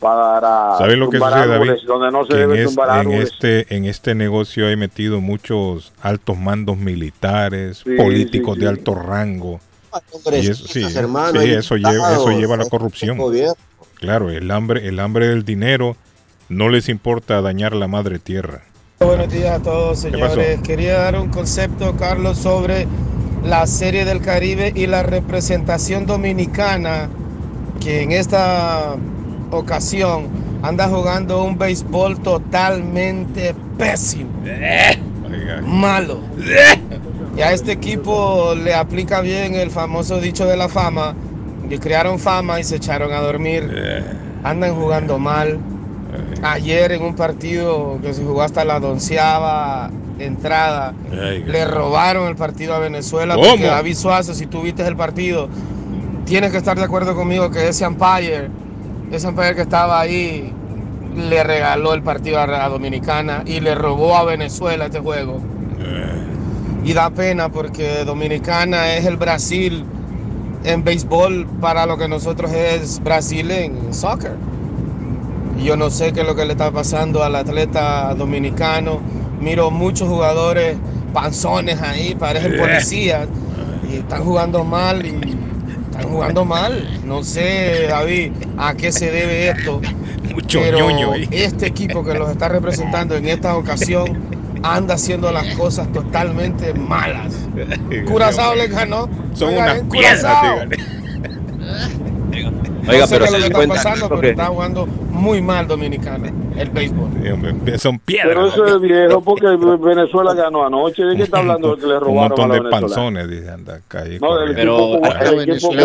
para 0.00 0.76
¿Sabes 0.78 0.96
lo 0.96 1.10
que 1.10 1.18
sucede, 1.18 1.46
David? 1.46 1.70
donde 1.86 2.10
no 2.10 2.22
se 2.24 2.28
Que 2.30 2.34
en, 2.42 2.48
debe 2.48 2.62
es- 2.62 2.66
tumbar 2.68 2.88
en 2.88 2.94
árboles. 2.94 3.30
este, 3.32 3.76
en 3.76 3.84
este 3.84 4.14
negocio 4.14 4.66
hay 4.66 4.76
metido 4.76 5.20
muchos 5.20 5.92
altos 6.00 6.38
mandos 6.38 6.78
militares, 6.78 7.82
Sí, 7.84 7.90
políticos 7.96 8.54
sí, 8.56 8.62
de 8.62 8.68
alto 8.68 8.94
rango. 8.94 9.60
Y 10.32 10.46
eso, 10.48 10.66
sí, 10.68 10.84
hermano, 10.96 11.40
eso 11.40 11.76
lleva, 11.76 12.12
eso 12.14 12.30
lleva 12.30 12.54
a 12.54 12.58
la 12.58 12.68
corrupción. 12.68 13.18
Claro, 13.96 14.30
el 14.30 14.50
hambre, 14.50 14.88
el 14.88 14.98
hambre 15.00 15.28
del 15.28 15.44
dinero 15.44 15.96
no 16.48 16.68
les 16.70 16.88
importa 16.88 17.42
dañar 17.42 17.74
la 17.74 17.86
madre 17.88 18.18
tierra. 18.18 18.62
Buenos 19.00 19.30
días 19.30 19.58
a 19.58 19.62
todos, 19.62 19.98
señores. 19.98 20.60
Quería 20.62 20.94
dar 20.98 21.16
un 21.18 21.28
concepto, 21.28 21.94
Carlos, 21.96 22.38
sobre 22.38 22.86
la 23.44 23.66
Serie 23.66 24.04
del 24.04 24.20
Caribe 24.20 24.72
y 24.74 24.86
la 24.86 25.02
representación 25.02 26.06
dominicana, 26.06 27.08
que 27.80 28.02
en 28.02 28.12
esta 28.12 28.94
ocasión 29.50 30.28
anda 30.62 30.88
jugando 30.88 31.44
un 31.44 31.56
béisbol 31.58 32.20
totalmente 32.20 33.54
pésimo, 33.78 34.30
malo. 35.64 36.20
Y 37.36 37.42
a 37.42 37.52
este 37.52 37.72
equipo 37.72 38.54
le 38.54 38.74
aplica 38.74 39.20
bien 39.20 39.54
el 39.54 39.70
famoso 39.70 40.20
dicho 40.20 40.46
de 40.46 40.56
la 40.56 40.68
fama, 40.68 41.14
que 41.68 41.78
crearon 41.78 42.18
fama 42.18 42.60
y 42.60 42.64
se 42.64 42.76
echaron 42.76 43.12
a 43.12 43.20
dormir. 43.20 43.70
Andan 44.42 44.74
jugando 44.74 45.18
mal. 45.18 45.58
Ayer 46.42 46.92
en 46.92 47.02
un 47.02 47.14
partido 47.14 47.98
que 48.02 48.12
se 48.14 48.24
jugó 48.24 48.42
hasta 48.42 48.64
la 48.64 48.80
donceava 48.80 49.90
entrada, 50.18 50.92
le 51.46 51.64
robaron 51.64 52.28
el 52.28 52.36
partido 52.36 52.74
a 52.74 52.78
Venezuela 52.78 53.36
porque 53.36 53.64
David 53.64 53.94
Suazo, 53.94 54.34
si 54.34 54.46
tú 54.46 54.62
viste 54.62 54.86
el 54.86 54.96
partido, 54.96 55.48
tienes 56.24 56.50
que 56.50 56.58
estar 56.58 56.76
de 56.76 56.84
acuerdo 56.84 57.14
conmigo 57.14 57.50
que 57.50 57.68
ese 57.68 57.86
umpire, 57.86 58.48
ese 59.10 59.28
umpire 59.28 59.54
que 59.54 59.62
estaba 59.62 60.00
ahí, 60.00 60.52
le 61.16 61.42
regaló 61.42 61.94
el 61.94 62.02
partido 62.02 62.38
a, 62.38 62.68
Dominicana 62.68 63.42
y 63.44 63.60
le 63.60 63.74
robó 63.74 64.16
a 64.16 64.24
Venezuela 64.24 64.86
este 64.86 65.00
juego. 65.00 65.40
Y 66.84 66.92
da 66.94 67.10
pena 67.10 67.50
porque 67.50 68.04
Dominicana 68.04 68.94
es 68.94 69.04
el 69.04 69.16
Brasil 69.16 69.84
en 70.64 70.84
béisbol 70.84 71.46
para 71.60 71.86
lo 71.86 71.98
que 71.98 72.08
nosotros 72.08 72.52
es 72.52 73.02
Brasil 73.02 73.50
en 73.50 73.92
soccer. 73.92 74.32
Y 75.58 75.64
yo 75.64 75.76
no 75.76 75.90
sé 75.90 76.12
qué 76.12 76.20
es 76.20 76.26
lo 76.26 76.34
que 76.34 76.46
le 76.46 76.52
está 76.52 76.70
pasando 76.70 77.22
al 77.22 77.34
atleta 77.34 78.14
dominicano. 78.14 79.00
Miro 79.40 79.70
muchos 79.70 80.08
jugadores 80.08 80.76
panzones 81.12 81.80
ahí, 81.82 82.14
parecen 82.14 82.54
Eh. 82.54 82.58
policías. 82.58 83.28
Y 83.90 83.96
están 83.96 84.24
jugando 84.24 84.64
mal 84.64 85.04
y 85.04 85.39
están 85.90 86.10
jugando 86.10 86.44
mal. 86.44 87.00
No 87.04 87.22
sé, 87.22 87.86
David, 87.88 88.32
a 88.58 88.74
qué 88.74 88.92
se 88.92 89.10
debe 89.10 89.48
esto. 89.50 89.80
Mucho 90.34 90.60
pero 90.60 90.78
ñoño 90.78 91.14
este 91.30 91.66
equipo 91.66 92.04
que 92.04 92.14
los 92.14 92.30
está 92.30 92.48
representando 92.48 93.16
en 93.16 93.26
esta 93.26 93.56
ocasión 93.56 94.40
anda 94.62 94.94
haciendo 94.94 95.32
las 95.32 95.54
cosas 95.56 95.90
totalmente 95.92 96.74
malas. 96.74 97.34
Curazao 98.06 98.54
le 98.54 98.68
ganó. 98.68 99.08
Son 99.34 99.54
unas 99.54 99.80
piedras. 99.90 100.68
Oiga, 102.88 103.00
no 103.00 103.06
sé 103.06 103.14
pero 103.14 103.24
qué 103.26 103.30
lo 103.30 103.36
se 103.36 103.42
que 103.42 103.46
está 103.46 103.56
cuenta 103.58 104.08
pero 104.08 104.28
está 104.28 104.46
jugando 104.46 104.86
muy 105.10 105.42
mal 105.42 105.66
Dominicana, 105.66 106.32
el 106.56 106.70
béisbol. 106.70 107.08
Son 107.78 107.98
Pero 107.98 108.04
piedras. 108.04 108.52
eso 108.54 108.66
es 108.66 108.80
viejo 108.80 109.20
porque 109.20 109.46
Venezuela 109.46 110.34
ganó 110.34 110.64
anoche. 110.66 111.02
¿De 111.04 111.16
qué 111.16 111.22
está 111.24 111.38
hablando 111.38 111.74
de 111.76 111.80
que 111.82 111.86
le 111.86 111.94
Un 111.94 112.00
robaron 112.00 112.28
montón 112.28 112.50
a 112.50 112.54
de 112.54 112.60
los 112.60 112.70
venezolanos? 112.70 112.92
panzones, 112.94 113.30
dice, 113.30 113.50
anda 113.50 113.80
ahí 114.02 114.18
No, 114.20 114.28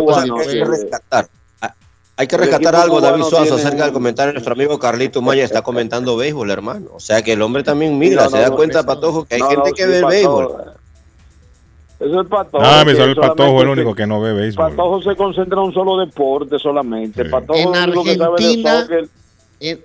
cubano, 0.01 0.37
hay 0.39 0.47
que 0.47 0.65
rescatar. 0.65 1.27
Hay 2.17 2.27
que 2.27 2.35
el 2.37 2.41
rescatar 2.43 2.73
equipo 2.75 2.83
algo, 2.83 3.01
David 3.01 3.23
Suazo, 3.23 3.43
tiene 3.55 3.59
acerca 3.61 3.77
del 3.83 3.89
un- 3.89 3.93
comentario 3.93 4.27
de 4.29 4.33
nuestro 4.35 4.53
amigo 4.53 4.79
Carlito 4.79 5.21
Maya. 5.21 5.43
Está 5.43 5.63
comentando 5.63 6.15
béisbol, 6.15 6.49
hermano. 6.49 6.91
O 6.93 6.99
sea 7.01 7.21
que 7.21 7.33
el 7.33 7.41
hombre 7.41 7.61
también 7.63 7.99
mira, 7.99 8.23
No, 8.23 8.29
se 8.29 8.37
da 8.39 8.47
no, 8.47 8.55
cuenta, 8.55 8.83
Patojo, 8.83 9.25
que 9.25 9.35
hay 9.35 9.41
no, 9.41 9.49
gente 9.49 9.69
no, 9.71 9.75
que 9.75 9.83
sí, 9.83 9.89
ve 9.89 9.99
el 9.99 10.05
béisbol. 10.05 10.55
Eso 11.99 12.21
es 12.21 12.27
Patojo. 12.27 12.63
Ah, 12.65 12.83
me 12.85 12.93
sale 12.93 13.11
el 13.11 13.15
Patojo, 13.15 13.61
el 13.61 13.69
único 13.69 13.95
que 13.95 14.05
no 14.05 14.19
ve 14.19 14.33
béisbol. 14.33 14.71
Patojo 14.71 15.01
se 15.01 15.15
concentra 15.15 15.59
en 15.59 15.67
un 15.67 15.73
solo 15.73 15.97
deporte 15.97 16.59
solamente. 16.59 17.25
Patojo 17.25 17.59
En 17.75 17.93
lo 17.93 18.01
único 18.01 18.03
que 18.03 18.15
sabe 18.15 18.35
de 18.37 18.45
Argentina, 18.45 18.81
soccer. 18.81 19.07
en, 19.59 19.79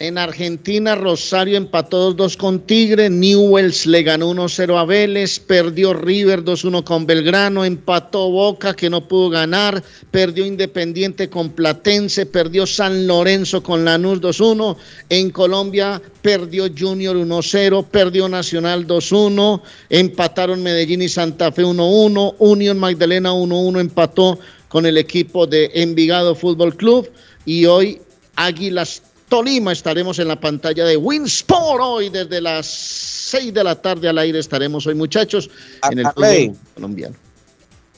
en 0.00 0.16
Argentina, 0.16 0.94
Rosario 0.94 1.58
empató 1.58 2.16
2-2 2.16 2.38
con 2.38 2.60
Tigre, 2.60 3.10
Newells 3.10 3.84
le 3.84 4.02
ganó 4.02 4.32
1-0 4.32 4.78
a 4.80 4.86
Vélez, 4.86 5.38
perdió 5.38 5.92
River 5.92 6.42
2-1 6.42 6.84
con 6.84 7.04
Belgrano, 7.04 7.66
empató 7.66 8.30
Boca 8.30 8.74
que 8.74 8.88
no 8.88 9.06
pudo 9.06 9.28
ganar, 9.28 9.84
perdió 10.10 10.46
Independiente 10.46 11.28
con 11.28 11.50
Platense, 11.50 12.24
perdió 12.24 12.66
San 12.66 13.06
Lorenzo 13.06 13.62
con 13.62 13.84
Lanús 13.84 14.22
2-1, 14.22 14.78
en 15.10 15.30
Colombia 15.30 16.00
perdió 16.22 16.64
Junior 16.76 17.14
1-0, 17.16 17.84
perdió 17.84 18.26
Nacional 18.26 18.86
2-1, 18.86 19.60
empataron 19.90 20.62
Medellín 20.62 21.02
y 21.02 21.10
Santa 21.10 21.52
Fe 21.52 21.62
1-1, 21.62 22.36
Unión 22.38 22.78
Magdalena 22.78 23.34
1-1 23.34 23.78
empató 23.78 24.38
con 24.68 24.86
el 24.86 24.96
equipo 24.96 25.46
de 25.46 25.70
Envigado 25.74 26.34
Fútbol 26.34 26.74
Club 26.74 27.10
y 27.44 27.66
hoy 27.66 28.00
Águilas 28.36 29.02
Tolima 29.30 29.70
estaremos 29.70 30.18
en 30.18 30.26
la 30.26 30.38
pantalla 30.38 30.84
de 30.84 30.96
Winsport 30.96 31.80
hoy 31.80 32.08
desde 32.10 32.40
las 32.40 32.66
6 32.66 33.54
de 33.54 33.62
la 33.62 33.80
tarde 33.80 34.08
al 34.08 34.18
aire 34.18 34.40
estaremos 34.40 34.88
hoy 34.88 34.96
muchachos 34.96 35.48
en 35.88 36.00
el 36.00 36.06
Arley. 36.06 36.48
fútbol 36.48 36.58
colombiano. 36.74 37.16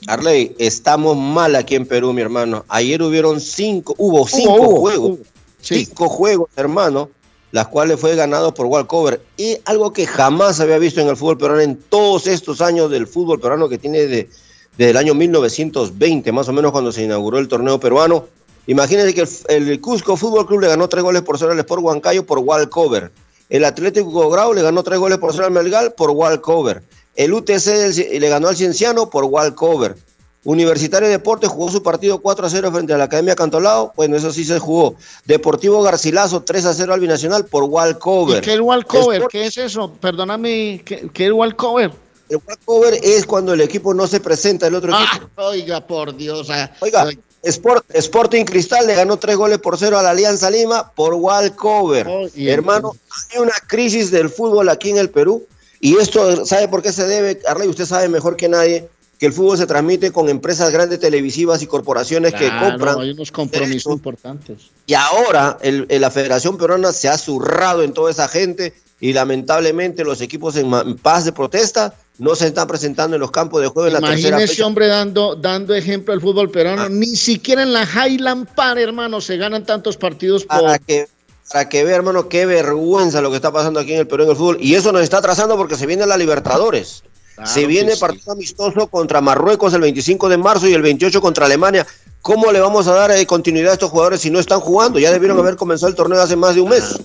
Arley, 0.09 0.55
estamos 0.59 1.17
mal 1.17 1.57
aquí 1.57 1.75
en 1.75 1.87
Perú, 1.87 2.13
mi 2.13 2.21
hermano. 2.21 2.67
Ayer 2.69 3.03
hubieron 3.03 3.41
cinco, 3.41 3.95
hubo 3.97 4.29
cinco 4.29 4.53
hubo, 4.53 4.81
juegos, 4.81 5.11
hubo, 5.11 5.19
sí. 5.63 5.87
cinco 5.87 6.11
juegos, 6.11 6.51
hermano, 6.55 7.09
las 7.51 7.67
cuales 7.69 7.99
fue 7.99 8.15
ganado 8.15 8.53
por 8.53 8.67
Walcover. 8.67 9.23
Y 9.39 9.57
algo 9.65 9.91
que 9.91 10.07
jamás 10.07 10.61
había 10.61 10.77
visto 10.77 11.01
en 11.01 11.09
el 11.09 11.17
fútbol 11.17 11.39
peruano 11.39 11.63
en 11.63 11.77
todos 11.77 12.27
estos 12.27 12.61
años 12.61 12.91
del 12.91 13.07
fútbol 13.07 13.41
peruano 13.41 13.71
que 13.71 13.79
tiene 13.79 14.07
de, 14.07 14.29
desde 14.77 14.91
el 14.91 14.99
año 14.99 15.15
1920, 15.15 16.31
más 16.31 16.47
o 16.49 16.53
menos 16.53 16.73
cuando 16.73 16.93
se 16.93 17.05
inauguró 17.05 17.39
el 17.39 17.49
torneo 17.49 17.81
peruano. 17.81 18.27
Imagínense 18.67 19.15
que 19.15 19.27
el, 19.55 19.69
el 19.69 19.81
Cusco 19.81 20.17
Fútbol 20.17 20.47
Club 20.47 20.61
le 20.61 20.69
ganó 20.69 20.89
tres 20.89 21.03
goles 21.03 21.23
por 21.23 21.39
cero 21.39 21.53
al 21.53 21.59
Sport 21.59 21.83
Huancayo 21.83 22.25
por 22.25 22.39
Walcover. 22.39 23.11
El 23.49 23.65
Atlético 23.65 24.31
Grau 24.31 24.55
le 24.55 24.63
ganó 24.63 24.83
tres 24.83 24.99
goles 24.99 25.19
por 25.19 25.33
cero 25.33 25.47
al 25.47 25.51
Melgal 25.53 25.93
por 25.95 26.11
Walcover. 26.11 26.83
El 27.17 27.35
UTC 27.35 27.65
del- 27.67 28.21
le 28.21 28.29
ganó 28.29 28.49
al 28.49 28.57
Cienciano 28.57 29.11
por 29.11 29.25
Walcover. 29.25 29.97
Universitario 30.45 31.07
de 31.07 31.13
Deportes 31.13 31.49
jugó 31.51 31.71
su 31.71 31.83
partido 31.85 32.21
4 32.21 32.47
a 32.47 32.51
0 32.51 32.73
frente 32.73 32.93
a 32.93 32.99
la 32.99 33.05
Academia 33.05 33.37
Cantolao. 33.37 33.93
Bueno, 33.95 34.17
eso 34.17 34.33
sí 34.33 34.45
se 34.45 34.59
jugó. 34.59 34.97
Deportivo 35.25 35.83
Garcilaso 35.83 36.43
3 36.43 36.65
a 36.65 36.75
0 36.75 36.95
al 36.95 37.01
Binacional 37.01 37.45
por 37.45 37.63
¿Y 37.65 37.69
Walcover. 37.69 38.41
qué 38.43 38.55
es 38.55 38.61
walkover? 38.61 39.23
Sport- 39.23 39.31
¿Qué 39.31 39.47
es 39.47 39.59
eso? 39.59 39.93
Perdóname, 40.01 40.83
¿qué, 40.85 41.09
qué 41.13 41.25
es 41.25 41.27
el 41.29 41.35
walkover? 41.35 41.93
El 42.29 42.39
walkover 42.45 42.99
es 43.05 43.25
cuando 43.25 43.53
el 43.53 43.61
equipo 43.61 43.95
no 43.95 44.07
se 44.09 44.19
presenta 44.19 44.67
el 44.67 44.75
otro 44.75 44.93
Ah, 44.95 45.07
equipo. 45.15 45.31
oiga, 45.43 45.87
por 45.87 46.17
Dios. 46.17 46.49
ah, 46.51 46.73
Oiga, 46.81 47.09
Sport, 47.43 47.85
Sporting 47.95 48.45
Cristal 48.45 48.87
le 48.87 48.95
ganó 48.95 49.17
tres 49.17 49.37
goles 49.37 49.59
por 49.59 49.77
cero 49.77 49.99
a 49.99 50.03
la 50.03 50.11
Alianza 50.11 50.49
Lima 50.51 50.93
por 50.95 51.15
Walcover. 51.15 52.07
y 52.35 52.49
Hermano, 52.49 52.95
hay 53.31 53.41
una 53.41 53.55
crisis 53.67 54.11
del 54.11 54.29
fútbol 54.29 54.69
aquí 54.69 54.91
en 54.91 54.99
el 54.99 55.11
Perú. 55.11 55.45
Y 55.81 55.97
esto, 55.97 56.47
¿sabe 56.47 56.69
por 56.69 56.83
qué 56.83 56.93
se 56.93 57.07
debe? 57.07 57.41
Arley, 57.49 57.69
usted 57.69 57.87
sabe 57.87 58.09
mejor 58.09 58.37
que 58.37 58.49
nadie 58.49 58.89
que 59.23 59.27
el 59.27 59.33
fútbol 59.33 59.57
se 59.57 59.69
transmite 59.69 60.11
con 60.11 60.29
empresas 60.29 60.73
grandes 60.73 60.99
televisivas 60.99 61.63
y 61.63 61.69
corporaciones 61.69 62.35
que 62.35 62.51
compran. 62.59 62.99
hay 62.99 63.13
unos 63.13 63.31
compromisos 63.31 63.93
importantes. 63.93 64.57
Y 64.85 64.95
ahora 64.95 65.59
el- 65.63 65.87
el- 65.91 66.01
la 66.01 66.11
Federación 66.11 66.59
Peruana 66.59 66.91
se 66.91 67.09
ha 67.09 67.17
zurrado 67.17 67.85
en 67.85 67.93
toda 67.93 68.11
esa 68.11 68.27
gente 68.27 68.75
y 68.99 69.13
lamentablemente 69.13 70.03
los 70.03 70.21
equipos 70.23 70.57
en, 70.57 70.97
paz 70.97 71.25
de 71.25 71.31
protesta 71.31 71.95
no 72.19 72.35
se 72.35 72.49
están 72.49 72.67
presentando 72.67 73.15
en 73.15 73.21
los 73.21 73.31
campos 73.31 73.63
de 73.63 73.69
juego 73.69 73.87
en 73.87 73.93
la 73.93 74.01
tercera 74.01 74.41
fecha. 74.41 74.67
hombre, 74.67 74.89
dando, 74.89 75.37
dando 75.37 75.73
ejemplo 75.73 76.13
al 76.13 76.21
fútbol 76.21 76.51
peruano. 76.51 76.89
Ni 76.89 77.15
siquiera 77.15 77.63
en 77.63 77.73
la 77.73 77.85
Highland 77.85 78.49
Park, 78.57 78.81
hermano, 78.81 79.21
se 79.21 79.37
ganan 79.37 79.65
tantos 79.65 79.97
partidos 79.97 80.45
por... 80.45 80.63
Para 80.63 80.79
que, 80.81 81.07
para 81.53 81.69
que 81.69 81.85
vea, 81.85 81.95
hermano, 81.95 82.29
qué 82.29 82.45
vergüenza 82.45 83.21
lo 83.21 83.31
que 83.31 83.37
está 83.37 83.53
pasando 83.53 83.79
aquí 83.79 83.93
en 83.93 84.01
el 84.01 84.09
Perú 84.09 84.25
en 84.25 84.31
el 84.31 84.37
fútbol. 84.37 84.59
Y 84.61 84.75
eso 84.75 84.91
nos 84.91 85.03
está 85.03 85.19
atrasando 85.19 85.57
porque 85.57 85.77
se 85.77 85.87
viene 85.87 86.07
la 86.07 86.17
Libertadores. 86.17 87.05
Se 87.45 87.67
viene 87.67 87.95
sí. 87.95 88.01
partido 88.01 88.33
amistoso 88.33 88.87
contra 88.87 89.21
Marruecos 89.21 89.75
el 89.75 89.81
25 89.81 90.29
de 90.29 90.37
marzo 90.37 90.69
y 90.69 90.75
el 90.75 90.83
28 90.83 91.21
contra 91.21 91.47
Alemania. 91.47 91.87
¿Cómo 92.21 92.53
le 92.53 92.61
vamos 92.61 92.87
a 92.87 92.93
dar 92.93 93.11
eh, 93.11 93.27
continuidad 93.27 93.73
a 93.73 93.75
estos 93.75 93.91
jugadores 93.91 94.21
si 94.21 94.31
no 94.31 94.39
están 94.39 94.61
jugando? 94.61 94.99
Ya 94.99 95.11
debieron 95.11 95.39
haber 95.39 95.57
comenzado 95.57 95.91
el 95.91 95.97
torneo 95.97 96.21
hace 96.21 96.37
más 96.37 96.55
de 96.55 96.61
un 96.61 96.71
mes. 96.71 96.99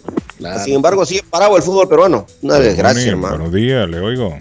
Sin 0.63 0.75
embargo, 0.75 1.05
sigue 1.05 1.23
parado 1.27 1.57
el 1.57 1.63
fútbol 1.63 1.89
peruano. 1.89 2.27
Una 2.43 2.59
desgracia, 2.59 3.09
hermano. 3.09 3.37
Buenos 3.37 3.53
días, 3.53 3.89
le 3.89 3.99
oigo. 3.99 4.37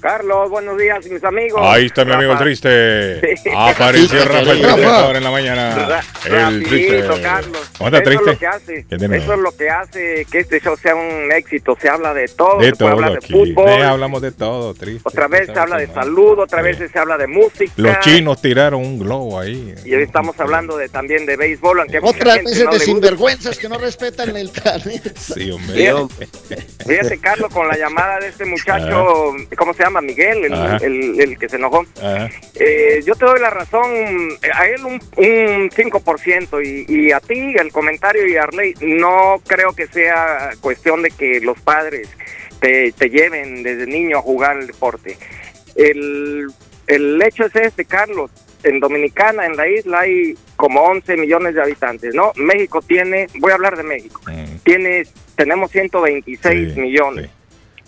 Carlos, 0.00 0.50
buenos 0.50 0.78
días, 0.78 1.04
mis 1.10 1.24
amigos. 1.24 1.60
Ahí 1.64 1.86
está 1.86 2.04
mi 2.04 2.12
amigo 2.12 2.32
Rafa. 2.32 2.44
triste. 2.44 3.36
Sí. 3.36 3.50
Apareció 3.56 4.24
Rafa 4.24 4.40
el 4.52 4.60
triste 4.62 4.84
ahora 4.84 5.18
en 5.18 5.24
la 5.24 5.30
mañana. 5.30 5.74
Ra- 6.28 6.48
El 6.48 6.62
triste. 6.64 7.04
Carlos. 7.22 7.70
¿Cómo 7.78 7.88
está 7.88 7.98
Eso 7.98 8.20
triste? 8.22 8.30
es 8.30 8.34
lo 8.34 8.38
que 8.38 8.46
hace. 8.46 8.86
Eso 9.16 9.32
es 9.34 9.40
lo 9.40 9.56
que 9.56 9.70
hace 9.70 10.26
que 10.30 10.38
este 10.40 10.60
show 10.60 10.76
sea 10.76 10.94
un 10.94 11.32
éxito. 11.32 11.76
Se 11.80 11.88
habla 11.88 12.14
de 12.14 12.28
todo. 12.28 12.58
De 12.58 12.66
se 12.66 12.76
puede 12.76 12.76
todo 12.76 12.88
hablar 12.90 13.16
aquí. 13.16 13.32
de 13.32 13.54
fútbol. 13.54 13.82
Hablamos 13.82 14.22
de 14.22 14.32
todo, 14.32 14.74
triste. 14.74 15.00
Otra 15.04 15.26
vez 15.28 15.46
se 15.46 15.58
habla 15.58 15.78
de 15.78 15.86
salud, 15.88 16.38
otra 16.38 16.62
vez 16.62 16.76
se 16.78 16.98
habla 16.98 17.16
de 17.16 17.26
música. 17.26 17.72
Los 17.76 17.98
chinos 18.00 18.40
tiraron 18.40 18.82
un 18.82 18.98
globo 19.00 19.40
ahí. 19.40 19.74
Y 19.84 19.94
hoy 19.94 20.02
estamos 20.02 20.38
hablando 20.38 20.76
de, 20.76 20.88
también 20.88 21.26
de 21.26 21.36
béisbol, 21.36 21.80
aunque 21.80 21.96
a 21.96 22.00
mucha 22.02 22.16
Otras 22.16 22.34
gente 22.36 22.50
veces 22.50 22.64
no 22.66 22.72
de 22.72 22.78
sinvergüenzas 22.80 23.58
que 23.58 23.68
no 23.68 23.78
respetan 23.78 24.36
el 24.36 24.52
carnet. 24.52 25.16
Sí, 25.16 25.50
Fíjate, 25.74 26.26
fíjate, 26.86 27.18
Carlos, 27.18 27.52
con 27.52 27.66
la 27.66 27.76
llamada 27.76 28.20
de 28.20 28.28
este 28.28 28.44
muchacho, 28.44 29.32
¿cómo 29.56 29.74
se 29.74 29.82
llama? 29.82 29.95
Miguel, 30.00 30.44
el, 30.44 30.52
Ajá. 30.54 30.76
el- 30.82 31.20
el 31.20 31.38
que 31.38 31.48
se 31.48 31.56
enojó. 31.56 31.84
Eh, 32.54 33.00
yo 33.04 33.14
te 33.14 33.24
doy 33.24 33.40
la 33.40 33.50
razón, 33.50 33.90
a 34.54 34.66
él 34.66 34.84
un, 34.84 34.94
un 35.16 35.70
5% 35.70 36.60
y, 36.64 36.84
y 36.88 37.12
a 37.12 37.20
ti 37.20 37.54
el 37.58 37.70
comentario 37.72 38.26
y 38.26 38.36
a 38.36 38.44
Arley, 38.44 38.74
no 38.80 39.40
creo 39.46 39.72
que 39.72 39.86
sea 39.86 40.50
cuestión 40.60 41.02
de 41.02 41.10
que 41.10 41.40
los 41.40 41.60
padres 41.60 42.08
te, 42.60 42.92
te 42.92 43.10
lleven 43.10 43.62
desde 43.62 43.86
niño 43.86 44.18
a 44.18 44.22
jugar 44.22 44.58
el 44.58 44.66
deporte. 44.68 45.16
El, 45.74 46.46
el 46.86 47.22
hecho 47.22 47.44
es 47.46 47.56
este, 47.56 47.84
Carlos, 47.84 48.30
en 48.62 48.80
Dominicana, 48.80 49.46
en 49.46 49.56
la 49.56 49.68
isla, 49.68 50.00
hay 50.00 50.34
como 50.56 50.80
11 50.82 51.16
millones 51.18 51.54
de 51.54 51.62
habitantes, 51.62 52.14
¿no? 52.14 52.32
México 52.36 52.80
tiene, 52.80 53.26
voy 53.38 53.52
a 53.52 53.54
hablar 53.54 53.76
de 53.76 53.82
México, 53.82 54.20
tiene, 54.64 55.04
tenemos 55.36 55.70
126 55.70 56.74
Sí, 56.74 56.80
millones. 56.80 57.28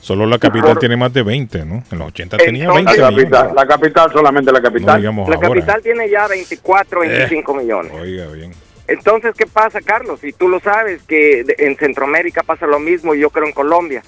Solo 0.01 0.27
la 0.27 0.39
capital 0.39 0.71
Por- 0.73 0.79
tiene 0.79 0.97
más 0.97 1.13
de 1.13 1.23
20, 1.23 1.65
¿no? 1.65 1.83
En 1.91 1.99
los 1.99 2.09
80 2.09 2.37
Entonces- 2.37 2.47
tenía 2.47 2.71
20 2.73 2.97
La 2.99 3.11
millones. 3.11 3.31
capital- 3.31 3.55
La 3.57 3.67
capital, 3.67 4.13
solamente 4.13 4.53
la 4.53 4.63
capital. 4.63 5.03
No 5.03 5.13
La 5.29 5.35
ahora. 5.37 5.49
capital 5.49 5.83
tiene 5.83 6.09
ya 6.09 6.27
24, 6.29 7.03
Eh. 7.05 7.09
25 7.09 7.55
millones. 7.55 7.93
Oiga, 7.93 8.27
bien. 8.29 8.53
Entonces, 8.87 9.35
¿qué 9.37 9.47
pasa, 9.47 9.81
Carlos? 9.83 10.23
Y 10.25 10.33
tú 10.33 10.49
lo 10.49 10.61
sabes, 10.61 11.03
que 11.03 11.45
en 11.59 11.77
Centroamérica 11.77 12.43
pasa 12.43 12.67
lo 12.67 12.79
mismo 12.79 13.15
y 13.15 13.21
yo 13.21 13.29
creo 13.31 13.47
en 13.47 13.53
Colombia. 13.53 14.03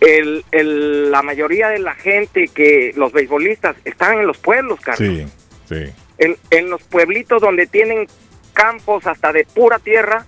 El, 0.00 0.44
el- 0.52 1.10
la 1.10 1.22
mayoría 1.22 1.68
de 1.70 1.78
la 1.78 1.94
gente 1.94 2.48
que 2.48 2.92
los 2.96 3.12
beisbolistas 3.12 3.74
están 3.84 4.18
en 4.18 4.26
los 4.26 4.36
pueblos, 4.38 4.78
Carlos. 4.80 5.08
Sí, 5.08 5.26
sí. 5.68 5.92
En, 6.18 6.36
en 6.50 6.70
los 6.70 6.82
pueblitos 6.82 7.40
donde 7.40 7.66
tienen 7.66 8.06
campos 8.52 9.06
hasta 9.06 9.32
de 9.32 9.46
pura 9.52 9.78
tierra, 9.78 10.26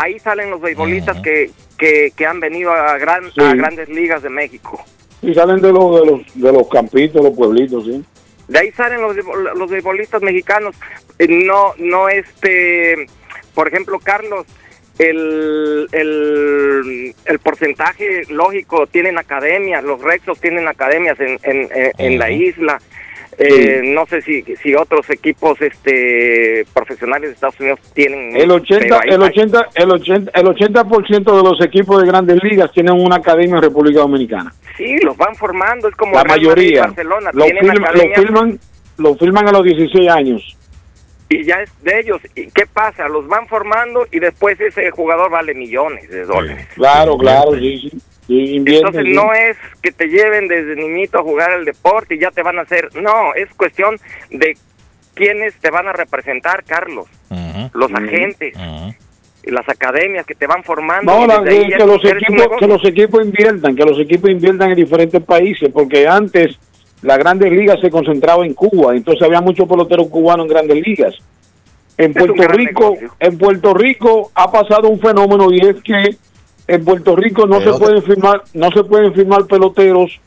ahí 0.00 0.18
salen 0.18 0.50
los 0.50 0.60
beisbolistas 0.60 1.20
que, 1.22 1.50
que, 1.78 2.12
que 2.16 2.26
han 2.26 2.40
venido 2.40 2.72
a, 2.72 2.96
gran, 2.98 3.24
Sí. 3.32 3.40
a 3.40 3.54
grandes 3.54 3.88
ligas 3.88 4.22
de 4.22 4.30
México. 4.30 4.82
Y 5.22 5.34
salen 5.34 5.60
de 5.60 5.72
los, 5.72 6.00
de 6.00 6.06
los, 6.06 6.20
de 6.34 6.52
los 6.52 6.68
campitos, 6.68 7.22
los 7.24 7.34
pueblitos, 7.34 7.84
sí. 7.84 8.04
De 8.48 8.58
ahí 8.60 8.70
salen 8.72 9.00
los, 9.00 9.16
los 9.56 9.70
beisbolistas 9.70 10.22
mexicanos. 10.22 10.76
Eh, 11.18 11.26
No, 11.28 11.72
no 11.78 12.08
este, 12.08 13.06
por 13.54 13.66
ejemplo, 13.68 13.98
Carlos, 13.98 14.46
el, 14.98 15.88
el, 15.92 17.14
el 17.24 17.38
porcentaje 17.40 18.22
lógico 18.30 18.86
tienen 18.86 19.18
academias, 19.18 19.82
los 19.84 20.00
Rexos 20.00 20.40
tienen 20.40 20.68
academias 20.68 21.18
en, 21.20 21.38
en, 21.42 21.68
en- 21.74 21.92
en 21.98 22.18
la 22.18 22.30
isla. 22.30 22.80
Eh, 23.38 23.82
No 23.84 24.06
sé 24.06 24.22
si, 24.22 24.42
si 24.62 24.74
otros 24.74 25.08
equipos 25.10 25.60
este 25.60 26.64
profesionales 26.72 27.28
de 27.30 27.34
Estados 27.34 27.60
Unidos 27.60 27.80
tienen. 27.92 28.34
El 28.36 28.50
80, 28.50 28.84
pero 28.88 28.96
ahí- 29.02 29.08
el 29.10 29.22
80, 29.22 29.68
el 29.74 29.90
80, 29.90 30.30
el 30.34 30.46
80% 30.46 31.36
de 31.36 31.42
los 31.42 31.60
equipos 31.64 32.00
de 32.00 32.06
grandes 32.08 32.42
ligas 32.42 32.72
tienen 32.72 32.94
una 32.94 33.16
academia 33.16 33.56
en 33.56 33.62
República 33.62 34.00
Dominicana. 34.00 34.52
Sí, 34.76 34.96
los 35.02 35.16
van 35.16 35.34
formando, 35.34 35.88
es 35.88 35.94
como 35.96 36.14
La 36.14 36.22
Real 36.24 36.28
Madrid 36.40 36.44
y 36.44 36.48
mayoría. 36.48 36.82
Barcelona, 36.86 37.30
Lo, 37.34 37.44
tienen 37.44 37.62
firma- 37.72 37.92
lo 37.92 38.14
firman, 38.14 38.60
lo 38.98 39.14
firman 39.16 39.48
a 39.48 39.52
los 39.52 39.64
16 39.64 40.08
años. 40.10 40.56
y 41.28 41.42
ya 41.44 41.56
es 41.60 41.70
de 41.82 41.98
ellos. 41.98 42.20
¿Y 42.36 42.46
qué 42.52 42.66
pasa? 42.72 43.08
Los 43.08 43.26
van 43.26 43.48
formando 43.48 44.06
y 44.12 44.20
después 44.20 44.60
ese 44.60 44.90
jugador 44.92 45.28
vale 45.28 45.54
millones 45.54 46.08
de 46.08 46.24
dólares. 46.24 46.68
Claro, 46.76 47.18
claro, 47.18 47.52
sí, 47.58 47.90
sí. 47.90 47.98
Entonces 48.28 49.04
no 49.14 49.32
es 49.32 49.56
que 49.82 49.92
te 49.92 50.08
lleven 50.08 50.48
desde 50.48 50.74
niñito 50.76 51.18
a 51.18 51.22
jugar 51.22 51.52
el 51.52 51.64
deporte 51.64 52.14
y 52.16 52.18
ya 52.18 52.30
te 52.30 52.42
van 52.42 52.58
a 52.58 52.62
hacer, 52.62 52.88
no, 52.96 53.34
es 53.34 53.48
cuestión 53.54 53.96
de 54.30 54.56
quiénes 55.14 55.54
te 55.60 55.70
van 55.70 55.86
a 55.88 55.92
representar, 55.92 56.64
Carlos, 56.64 57.06
los 57.72 57.92
agentes. 57.92 58.54
Y 59.44 59.50
las 59.52 59.68
academias 59.68 60.26
que 60.26 60.34
te 60.34 60.48
van 60.48 60.64
formando. 60.64 61.20
No, 61.20 61.24
la- 61.24 61.44
que, 61.44 61.78
los 61.86 62.04
equipos, 62.04 62.48
que 62.58 62.66
los 62.66 62.84
equipos 62.84 63.24
inviertan, 63.24 63.76
que 63.76 63.84
los 63.84 64.00
equipos 64.00 64.28
inviertan 64.28 64.70
en 64.70 64.76
diferentes 64.76 65.22
países, 65.22 65.70
porque 65.72 66.08
antes 66.08 66.58
la 67.02 67.16
Grandes 67.16 67.52
Ligas 67.52 67.78
se 67.80 67.88
concentraba 67.88 68.44
en 68.44 68.54
Cuba, 68.54 68.96
entonces 68.96 69.22
había 69.24 69.40
muchos 69.40 69.68
peloteros 69.68 70.08
cubanos 70.08 70.46
en 70.46 70.50
Grandes 70.52 70.82
Ligas. 70.84 71.14
En 71.96 72.10
Es 72.10 72.16
Puerto 72.16 72.42
Rico, 72.48 72.80
negocio. 72.90 73.14
en 73.20 73.38
Puerto 73.38 73.72
Rico 73.74 74.32
ha 74.34 74.50
pasado 74.50 74.88
un 74.88 74.98
fenómeno 74.98 75.46
y 75.52 75.60
es 75.64 75.76
que 75.82 76.16
en 76.68 76.84
Puerto 76.84 77.16
Rico 77.16 77.46
no 77.46 77.58
Pero- 77.58 77.74
se 77.74 77.78
pueden 77.78 78.02
firmar, 78.02 78.42
no 78.54 78.70
se 78.72 78.84
pueden 78.84 79.14
firmar 79.14 79.46
peloteros 79.46 80.20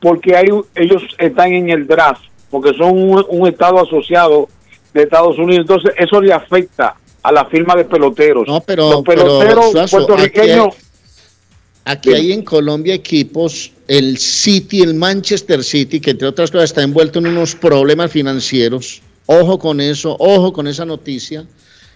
porque 0.00 0.34
hay 0.34 0.48
ellos 0.74 1.02
están 1.18 1.52
en 1.52 1.68
el 1.70 1.86
draft, 1.86 2.22
porque 2.50 2.72
son 2.74 2.96
un, 2.96 3.24
un 3.28 3.48
estado 3.48 3.80
asociado 3.80 4.48
de 4.94 5.02
Estados 5.02 5.38
Unidos, 5.38 5.60
entonces 5.60 5.92
eso 5.98 6.20
le 6.20 6.32
afecta 6.32 6.96
a 7.22 7.32
la 7.32 7.44
firma 7.44 7.76
de 7.76 7.84
peloteros. 7.84 8.48
No, 8.48 8.60
pero, 8.60 8.90
los 8.90 9.02
pero, 9.02 9.24
peloteros 9.24 9.72
Suazo, 9.72 9.96
aquí 9.96 9.96
hay, 9.96 10.06
puertorriqueños 10.06 10.74
aquí 11.84 12.12
hay 12.12 12.32
en 12.32 12.42
Colombia 12.42 12.94
equipos, 12.94 13.72
el 13.88 14.18
City, 14.18 14.82
el 14.82 14.94
Manchester 14.94 15.62
City, 15.62 16.00
que 16.00 16.12
entre 16.12 16.28
otras 16.28 16.50
cosas 16.50 16.70
está 16.70 16.82
envuelto 16.82 17.18
en 17.18 17.26
unos 17.26 17.54
problemas 17.54 18.10
financieros. 18.10 19.02
Ojo 19.26 19.58
con 19.58 19.80
eso, 19.80 20.16
ojo 20.18 20.52
con 20.52 20.66
esa 20.66 20.84
noticia. 20.84 21.46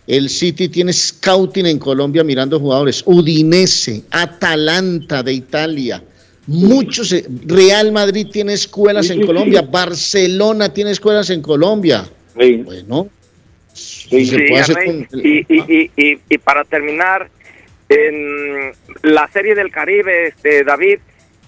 El 0.07 0.29
City 0.29 0.69
tiene 0.69 0.93
scouting 0.93 1.67
en 1.67 1.79
Colombia 1.79 2.23
mirando 2.25 2.61
jugadores. 2.61 3.03
Udinese, 3.07 4.03
Atalanta 4.11 5.23
de 5.23 5.33
Italia. 5.33 6.03
Muchos, 6.47 7.11
eh, 7.13 7.25
Real 7.47 7.91
Madrid 7.91 8.27
tiene 8.31 8.53
escuelas 8.53 9.07
Sí, 9.07 9.15
en 9.15 9.21
sí, 9.21 9.27
Colombia, 9.27 9.61
sí. 9.61 9.67
Barcelona 9.71 10.73
tiene 10.73 10.91
escuelas 10.91 11.31
en 11.31 11.41
Colombia. 11.41 12.05
Bueno, 12.35 13.09
Sí, 13.73 14.27
se 14.27 14.37
puede 14.41 14.61
hacer 14.61 14.77
Arley. 14.79 15.05
con- 15.07 15.21
y, 15.21 15.39
y, 15.49 15.65
y, 15.69 15.91
y, 15.97 16.19
y 16.29 16.39
para 16.39 16.63
terminar, 16.65 17.29
en 17.89 18.73
la 19.03 19.29
serie 19.33 19.55
del 19.55 19.71
Caribe, 19.71 20.29
este 20.29 20.63
David, 20.65 20.99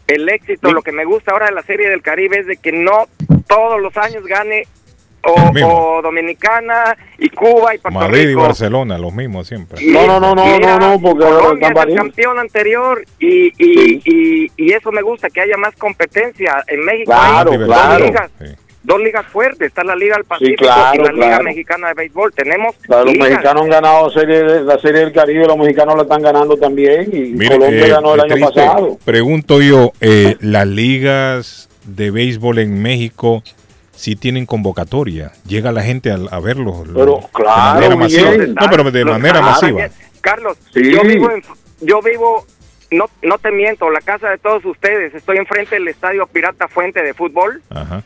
el 0.07 0.29
éxito, 0.29 0.73
lo 0.73 0.83
que 0.83 0.93
me 0.93 1.05
gusta 1.05 1.33
ahora 1.33 1.47
de 1.47 1.53
la 1.53 1.63
serie 1.63 1.89
del 1.91 2.03
Caribe 2.03 2.39
es 2.41 2.47
de 2.47 2.57
que 2.57 2.73
no 2.73 3.07
todos 3.49 3.81
los 3.81 3.97
años 3.97 4.25
gane 4.25 4.67
o, 5.27 6.01
Dominicana 6.03 6.97
y 7.19 7.29
Cuba 7.31 7.75
y 7.75 7.79
Puerto 7.79 7.99
Madrid 7.99 8.29
y. 8.31 8.35
Barcelona, 8.35 8.99
los 8.99 9.13
mismos 9.13 9.47
siempre. 9.47 9.79
No, 9.87 10.07
no, 10.07 10.21
no, 10.21 10.35
no, 10.35 10.59
no, 10.59 10.79
no, 10.79 11.01
porque 11.01 11.25
Colombia 11.25 11.69
es 11.69 11.87
el 11.89 11.95
campeón 11.97 12.39
anterior 12.39 13.05
y, 13.19 13.47
y, 13.59 14.01
y, 14.05 14.53
y 14.57 14.73
eso 14.73 14.91
me 14.93 15.03
gusta, 15.03 15.29
que 15.31 15.41
haya 15.41 15.57
más 15.57 15.75
competencia. 15.77 16.65
En 16.67 16.85
México 16.85 17.13
Claro, 17.13 17.53
hay 17.53 17.59
dos 17.59 17.67
claro. 17.67 18.05
ligas, 18.05 18.31
dos 18.83 19.01
ligas 19.01 19.27
fuertes, 19.27 19.67
está 19.69 19.83
la 19.83 19.97
Liga 19.97 20.15
del 20.17 20.25
Pacífico 20.25 20.65
claro, 20.65 20.95
y 20.95 20.99
la 21.05 21.13
Liga 21.13 21.27
claro. 21.27 21.45
Mexicana 21.45 21.89
de 21.89 21.95
Béisbol. 21.95 22.33
Tenemos 22.33 22.77
Claro, 22.83 23.05
los 23.07 23.17
mexicanos 23.17 23.63
han 23.65 23.69
ganado 23.71 24.11
serie 24.11 24.43
de- 24.45 24.63
la 24.63 24.79
serie 24.79 25.01
del 25.01 25.13
Caribe, 25.13 25.47
los 25.47 25.57
mexicanos 25.57 25.97
la 25.97 26.03
están 26.03 26.23
ganando 26.23 26.57
también 26.57 27.09
y 27.13 27.19
Mire, 27.33 27.57
Colombia 27.57 27.87
eh, 27.87 27.91
ganó 27.91 28.15
el 28.15 28.21
año 28.21 28.35
triste. 28.35 28.53
pasado. 28.55 28.99
Pregunto 29.05 29.61
yo, 29.61 29.93
eh, 30.01 30.37
¿las 30.41 30.67
ligas 30.69 31.69
de 31.85 32.11
béisbol 32.13 32.59
en 32.61 32.81
México 32.83 33.43
sí 33.97 34.15
tienen 34.17 34.47
convocatoria? 34.47 35.33
¿Llega 35.47 35.73
la 35.73 35.83
gente 35.83 36.11
a, 36.13 36.19
a 36.31 36.39
verlos? 36.41 36.83
Pero, 36.95 37.21
claro, 37.33 37.81
de 37.81 37.89
manera 37.89 37.97
masiva. 37.97 38.31
No, 38.61 38.71
pero 38.71 38.91
de 38.91 39.05
manera 39.05 39.41
masiva. 39.41 39.89
Carlos, 40.21 40.57
Sí. 40.73 40.93
yo 40.93 41.03
vivo, 41.03 41.31
en- 41.31 41.43
yo 41.81 42.01
vivo, 42.03 42.47
no, 42.91 43.07
no 43.23 43.39
te 43.39 43.51
miento, 43.51 43.91
la 43.91 44.01
casa 44.01 44.29
de 44.31 44.39
todos 44.39 44.65
ustedes. 44.65 45.15
Estoy 45.15 45.39
enfrente 45.39 45.75
del 45.77 45.89
estadio 45.89 46.27
Pirata 46.27 46.69
Fuente 46.69 47.03
de 47.03 47.15
fútbol 47.15 47.63
Ajá. 47.71 48.03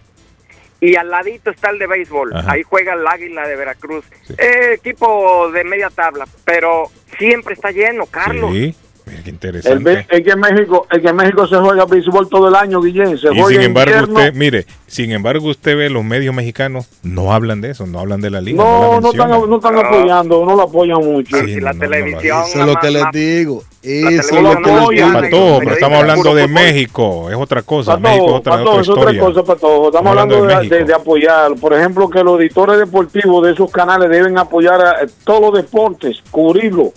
y 0.80 0.96
al 0.96 1.10
ladito 1.10 1.50
está 1.50 1.70
el 1.70 1.78
de 1.78 1.86
béisbol. 1.86 2.34
Ajá. 2.36 2.52
Ahí 2.52 2.62
juega 2.62 2.94
el 2.94 3.06
Águila 3.06 3.46
de 3.46 3.56
Veracruz. 3.56 4.04
Eh, 4.38 4.72
equipo 4.74 5.50
de 5.52 5.64
media 5.64 5.90
tabla, 5.90 6.26
pero 6.44 6.90
siempre 7.18 7.54
está 7.54 7.70
lleno, 7.70 8.06
Carlos. 8.06 8.52
Sí, 8.52 8.74
qué 9.16 9.28
El, 9.30 9.34
interesante. 9.34 9.84
be- 9.84 10.06
es 10.08 10.22
que 10.24 10.30
en 10.30 10.40
México, 10.40 10.86
es 10.90 11.00
que 11.00 11.08
en 11.08 11.16
México 11.16 11.46
se 11.46 11.56
juega 11.56 11.84
béisbol 11.86 12.28
todo 12.28 12.48
el 12.48 12.54
año, 12.54 12.80
Guillén. 12.80 13.18
Se 13.18 13.28
Y 13.28 13.40
juega 13.40 13.48
sin 13.48 13.60
embargo, 13.62 13.90
invierno. 13.92 14.18
usted, 14.18 14.34
mire, 14.34 14.66
sin 14.86 15.12
embargo, 15.12 15.48
usted 15.48 15.76
ve 15.76 15.90
los 15.90 16.04
medios 16.04 16.34
mexicanos 16.34 16.86
no 17.02 17.32
hablan 17.32 17.60
de 17.60 17.70
eso, 17.70 17.86
no 17.86 18.00
hablan 18.00 18.20
de 18.20 18.30
la 18.30 18.40
liga. 18.40 18.62
no, 18.62 18.94
la 18.94 19.00
no 19.00 19.10
están, 19.10 19.30
no 19.30 19.56
están 19.56 19.78
apoyando, 19.78 20.44
no 20.44 20.56
lo 20.56 20.62
apoyan 20.62 20.98
mucho. 21.04 21.36
Sí, 21.44 21.60
la 21.60 21.72
no, 21.72 21.78
no, 21.84 21.88
televisión. 21.90 22.42
Eso 22.46 22.60
es 22.60 22.66
lo 22.66 22.74
que 22.76 22.90
les 22.90 23.04
digo. 23.12 23.62
Eso 23.82 24.36
es 24.36 24.42
lo 24.42 24.56
que 24.56 24.70
no 24.70 24.90
les 24.90 25.00
digo. 25.06 25.12
Patojo, 25.20 25.58
pero 25.60 25.72
estamos 25.72 25.98
hablando 26.00 26.34
de. 26.34 26.48
México, 26.48 27.30
es 27.30 27.36
otra 27.36 27.62
cosa. 27.62 27.96
Para 27.96 28.10
México 28.10 28.34
otra, 28.34 28.52
para 28.52 28.64
todo, 28.64 28.72
otra 28.74 28.82
es 28.82 28.88
otra 28.90 29.18
cosa, 29.18 29.42
para 29.44 29.58
todo. 29.60 29.86
Estamos 29.86 30.10
hablando 30.10 30.42
de, 30.46 30.54
México. 30.56 30.74
de- 30.74 30.84
de 30.84 30.94
apoyar. 30.94 31.54
Por 31.60 31.72
ejemplo, 31.74 32.10
que 32.10 32.22
los 32.22 32.38
editores 32.40 32.78
deportivos 32.78 33.46
de 33.46 33.52
esos 33.52 33.70
canales 33.70 34.10
deben 34.10 34.36
apoyar 34.36 34.80
a 34.80 35.02
eh, 35.02 35.06
todos 35.24 35.40
los 35.40 35.54
deportes, 35.54 36.22
cubrirlo. 36.30 36.92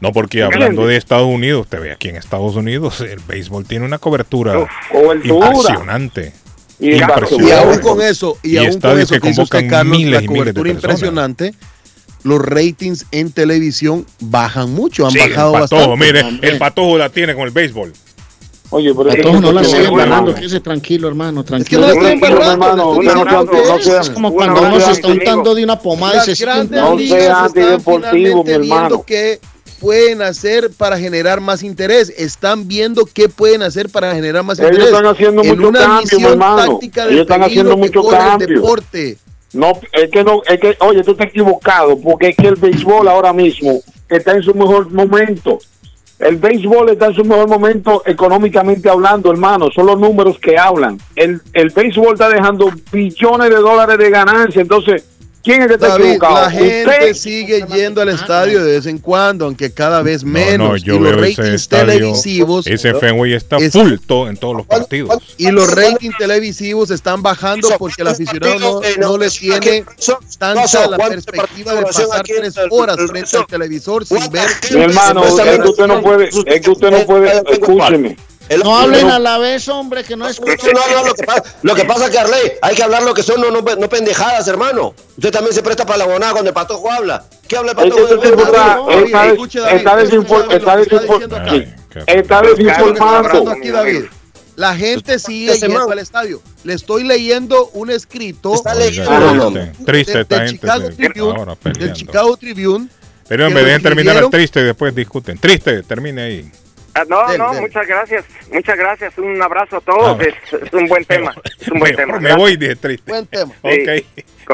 No, 0.00 0.12
porque 0.12 0.42
hablando 0.42 0.86
de 0.86 0.96
Estados 0.96 1.26
Unidos, 1.26 1.62
usted 1.62 1.80
ve 1.80 1.92
aquí 1.92 2.08
en 2.08 2.16
Estados 2.16 2.56
Unidos, 2.56 3.00
el 3.00 3.20
béisbol 3.26 3.64
tiene 3.64 3.84
una 3.86 3.98
cobertura 3.98 4.68
cobertura. 4.92 5.48
impresionante. 5.52 6.32
Y, 6.80 6.90
Y 6.90 6.94
impresionante. 6.98 7.52
aún 7.54 7.78
con 7.78 8.02
eso, 8.02 8.36
y, 8.42 8.54
Y 8.54 8.56
aún 8.58 8.80
con 8.80 8.98
eso 8.98 9.14
que 9.14 9.20
que 9.20 9.28
convocan 9.34 9.68
Carlos, 9.68 9.96
miles 9.96 10.12
la 10.12 10.22
y 10.24 10.28
miles 10.28 10.46
de 10.46 10.52
cobertura 10.52 10.72
personas. 10.72 10.94
impresionante, 10.96 11.54
los 12.24 12.40
ratings 12.42 13.06
en 13.12 13.30
televisión 13.32 14.04
bajan 14.20 14.70
mucho, 14.74 15.06
han 15.06 15.12
Sí, 15.12 15.20
el 15.20 15.30
bajado 15.30 15.52
patojo, 15.52 15.96
bastante. 15.96 16.22
mire, 16.22 16.38
el 16.52 16.58
patojo 16.58 16.98
la 16.98 17.08
tiene 17.10 17.34
con 17.34 17.44
el 17.44 17.50
béisbol. 17.50 17.92
Oye, 18.70 18.92
pero 18.92 19.10
es 19.10 19.16
que 19.16 19.22
no 19.32 19.52
la 19.52 19.60
que- 19.60 19.68
siguen 19.68 19.90
que- 19.90 19.96
ganando, 19.96 20.34
quédese 20.34 20.58
tranquilo, 20.58 21.06
hermano, 21.06 21.44
que 21.44 21.48
tranquilo. 21.48 21.82
no 21.82 21.86
la 21.86 21.92
estoy 21.92 22.06
Tranquilo, 22.18 22.28
embarrando, 22.52 22.66
hermano, 22.66 23.02
le 23.02 23.08
estoy 23.08 23.24
no, 23.68 23.76
que 23.76 23.82
sean- 23.84 24.00
Es 24.02 24.10
como 24.10 24.34
cuando 24.34 24.60
no 24.62 24.68
uno 24.68 24.80
se 24.80 24.90
está 24.92 25.08
untando 25.08 25.54
de 25.54 25.64
una 25.64 25.78
pomada 25.78 26.16
y 26.16 26.26
se 26.26 26.34
siente 26.36 26.74
No 26.76 26.98
sea 26.98 27.44
antideportivo, 27.44 28.42
mi 28.42 28.50
hermano. 28.50 29.04
qué 29.06 29.38
pueden 29.84 30.22
hacer 30.22 30.70
para 30.70 30.98
generar 30.98 31.40
más 31.40 31.62
interés. 31.62 32.12
Están 32.16 32.66
viendo 32.66 33.04
qué 33.04 33.28
pueden 33.28 33.62
hacer 33.62 33.90
para 33.90 34.14
generar 34.14 34.42
más 34.42 34.58
Ellos 34.58 34.70
interés. 34.72 34.88
están 34.92 35.06
haciendo 35.06 35.42
en 35.42 35.48
mucho 35.48 35.68
una 35.68 35.78
cambio, 35.80 36.18
mi 36.18 36.24
hermano. 36.24 36.78
Ellos 36.80 37.20
están 37.20 37.42
haciendo 37.42 37.76
mucho 37.76 38.02
cambio. 38.08 38.48
deporte. 38.48 39.18
No, 39.52 39.72
es 39.92 40.10
que 40.10 40.24
no, 40.24 40.42
es 40.46 40.58
que, 40.58 40.76
oye, 40.80 41.04
tú 41.04 41.12
estás 41.12 41.28
equivocado, 41.28 41.96
porque 42.00 42.30
es 42.30 42.36
que 42.36 42.48
el 42.48 42.56
béisbol 42.56 43.06
ahora 43.06 43.32
mismo 43.32 43.80
está 44.08 44.32
en 44.32 44.42
su 44.42 44.54
mejor 44.54 44.90
momento. 44.90 45.58
El 46.18 46.36
béisbol 46.36 46.88
está 46.90 47.06
en 47.06 47.14
su 47.14 47.24
mejor 47.24 47.48
momento 47.48 48.02
económicamente 48.06 48.88
hablando, 48.88 49.30
hermano. 49.30 49.68
Son 49.74 49.86
los 49.86 50.00
números 50.00 50.38
que 50.38 50.56
hablan. 50.58 50.98
El, 51.14 51.40
el 51.52 51.70
béisbol 51.70 52.14
está 52.14 52.28
dejando 52.30 52.72
billones 52.90 53.50
de 53.50 53.56
dólares 53.56 53.98
de 53.98 54.10
ganancia. 54.10 54.62
Entonces, 54.62 55.04
¿quién 55.44 55.60
es 55.62 55.68
que 55.68 55.74
está 55.74 55.88
David, 55.88 56.04
equivocado? 56.06 56.34
la 56.40 56.50
gente 56.50 56.84
¿Usted? 56.88 57.14
sigue 57.14 57.64
yendo 57.72 58.00
al 58.00 58.08
estadio 58.08 58.64
de 58.64 58.72
vez 58.72 58.86
en 58.86 58.98
cuando, 58.98 59.44
aunque 59.44 59.70
cada 59.72 60.02
vez 60.02 60.24
menos. 60.24 60.58
No, 60.58 60.68
no, 60.72 60.76
yo 60.76 60.94
y 60.96 60.98
los 60.98 61.16
ratings 61.16 61.38
estadio, 61.48 61.86
televisivos 61.86 62.66
ese 62.66 62.94
Fenway 62.94 63.34
está 63.34 63.58
Es- 63.58 63.72
full 63.72 63.94
todo, 64.06 64.28
en 64.28 64.36
todos 64.36 64.56
los 64.56 64.66
partidos. 64.66 65.22
y 65.36 65.50
los 65.50 65.70
ratings 65.70 66.16
televisivos 66.18 66.90
están 66.90 67.22
bajando 67.22 67.68
porque 67.78 68.02
el 68.02 68.08
aficionado 68.08 68.58
no, 68.58 68.80
no 68.98 69.18
le 69.18 69.30
tiene 69.30 69.84
tanta 70.38 70.86
la 70.88 70.96
perspectiva 70.96 71.74
de 71.74 71.82
pasar 71.82 72.22
tres 72.24 72.54
horas 72.70 72.96
frente 73.06 73.36
al 73.36 73.46
televisor 73.46 74.04
sin 74.06 74.30
ver. 74.30 74.48
Mi 74.72 74.82
hermano, 74.82 75.24
es 75.24 75.34
que 75.60 75.68
usted 75.68 75.86
no 75.86 76.00
puede, 76.02 76.28
es 76.46 76.60
que 76.60 76.70
usted 76.70 76.90
no 76.90 77.06
puede, 77.06 77.42
escúcheme. 77.50 78.16
No 78.62 78.76
hablen 78.78 79.08
a 79.10 79.18
la 79.18 79.38
vez, 79.38 79.68
hombre, 79.68 80.04
que 80.04 80.16
no 80.16 80.28
escuchan. 80.28 80.70
No, 80.74 80.80
no, 81.02 81.06
lo 81.08 81.14
que 81.14 81.24
pasa, 81.24 81.42
lo 81.62 81.74
que 81.74 81.84
pasa 81.84 82.04
es 82.06 82.10
que 82.10 82.18
Arley, 82.18 82.52
hay 82.60 82.74
que 82.74 82.82
hablar 82.82 83.02
lo 83.02 83.14
que 83.14 83.22
son, 83.22 83.40
no, 83.40 83.50
no, 83.50 83.60
no 83.62 83.88
pendejadas, 83.88 84.46
hermano. 84.48 84.94
Usted 85.16 85.30
también 85.30 85.54
se 85.54 85.62
presta 85.62 85.86
para 85.86 85.98
la 85.98 86.06
bonada 86.06 86.32
cuando 86.32 86.50
el 86.50 86.54
patojo 86.54 86.90
habla. 86.90 87.24
¿Qué 87.48 87.56
habla 87.56 87.72
el 87.72 87.78
Es 87.78 87.84
patojo? 87.84 88.14
este 88.14 88.28
tipo 88.30 88.42
está, 88.42 88.78
está, 88.90 89.26
está, 89.72 89.96
desinfor- 90.02 90.52
está 90.52 90.76
desinfor- 90.76 91.50
sí, 91.50 91.64
está 92.06 92.42
desinformando. 92.42 93.28
hablando 93.28 93.50
aquí, 93.50 93.70
David. 93.70 94.04
La 94.56 94.76
gente 94.76 95.18
yendo 95.18 95.68
man- 95.80 95.92
al 95.92 95.98
estadio. 95.98 96.40
Le 96.62 96.74
estoy 96.74 97.02
leyendo 97.02 97.70
un 97.72 97.90
escrito 97.90 98.54
Está 98.54 98.74
leyendo. 98.74 99.52
Triste 99.84 100.12
del 100.12 100.22
esta 100.22 100.46
gente 100.46 100.66
del. 100.66 101.92
Chicago 101.92 102.36
Tribune 102.36 102.88
Pero 103.26 103.50
me 103.50 103.60
lo 103.60 103.66
dejen 103.66 103.82
terminar 103.82 104.28
triste 104.30 104.60
y 104.60 104.64
después 104.64 104.94
discuten. 104.94 105.38
Triste, 105.38 105.82
termine 105.82 106.22
ahí. 106.22 106.52
Ah, 106.96 107.02
no, 107.08 107.26
Del, 107.28 107.38
no, 107.38 107.52
del. 107.52 107.62
muchas 107.62 107.86
gracias. 107.86 108.24
Muchas 108.52 108.76
gracias. 108.78 109.18
Un 109.18 109.42
abrazo 109.42 109.78
a 109.78 109.80
todos. 109.80 110.16
Ah. 110.20 110.22
Es, 110.24 110.62
es 110.62 110.72
un 110.72 110.86
buen 110.86 111.04
tema. 111.04 111.34
Es 111.60 111.68
un 111.68 111.80
buen 111.80 111.90
Me, 111.92 111.96
tema. 111.96 112.20
me 112.20 112.34
voy 112.36 112.56
de 112.56 112.76
triste. 112.76 113.10
Buen 113.10 113.26
tema. 113.26 113.52
Ok. 113.62 114.04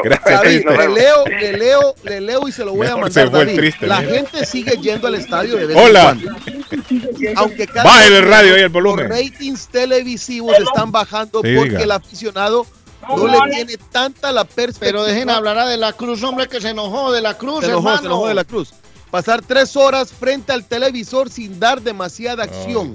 Gracias, 0.03 0.41
David, 0.41 0.65
le 0.69 0.87
leo, 0.89 1.25
le 1.25 1.53
leo, 1.57 1.95
le 2.03 2.21
leo 2.21 2.47
y 2.47 2.51
se 2.53 2.63
lo 2.63 2.71
voy 2.71 2.87
a 2.87 2.95
Mejor 2.95 3.01
mandar 3.03 3.29
David. 3.29 3.55
triste, 3.57 3.87
La 3.87 3.99
mira. 3.99 4.13
gente 4.15 4.45
sigue 4.45 4.71
yendo 4.81 5.07
al 5.07 5.15
estadio 5.15 5.57
de 5.57 5.65
vez 5.67 5.77
Hola. 5.77 6.17
en. 6.17 7.37
Aunque 7.37 7.67
cada 7.67 7.83
Bájale 7.83 8.17
el 8.17 8.27
radio 8.27 8.55
ahí, 8.55 8.61
el 8.61 8.69
volumen. 8.69 9.09
Los 9.09 9.17
ratings 9.17 9.67
televisivos 9.67 10.57
están 10.59 10.91
bajando 10.91 11.41
Sí, 11.43 11.53
porque 11.55 11.69
diga. 11.71 11.81
el 11.83 11.91
aficionado 11.91 12.65
no 13.09 13.27
le 13.45 13.51
tiene 13.53 13.77
tanta 13.91 14.31
la 14.31 14.45
perspectiva. 14.45 14.79
Pero 14.91 15.03
dejen 15.03 15.29
hablar 15.29 15.57
a 15.59 15.67
De 15.67 15.75
la 15.77 15.91
Cruz, 15.93 16.23
hombre, 16.23 16.47
que 16.47 16.61
se 16.61 16.69
enojó 16.69 17.11
De 17.11 17.21
la 17.21 17.37
Cruz, 17.37 17.59
Se 17.65 17.65
enojó, 17.71 17.79
hermano. 17.89 17.99
se 18.01 18.05
enojó 18.07 18.27
de 18.29 18.33
la 18.33 18.43
Cruz. 18.45 18.73
Pasar 19.11 19.41
tres 19.41 19.75
horas 19.75 20.13
frente 20.13 20.53
al 20.53 20.65
televisor 20.65 21.29
sin 21.29 21.59
dar 21.59 21.81
demasiada 21.81 22.45
acción. 22.45 22.93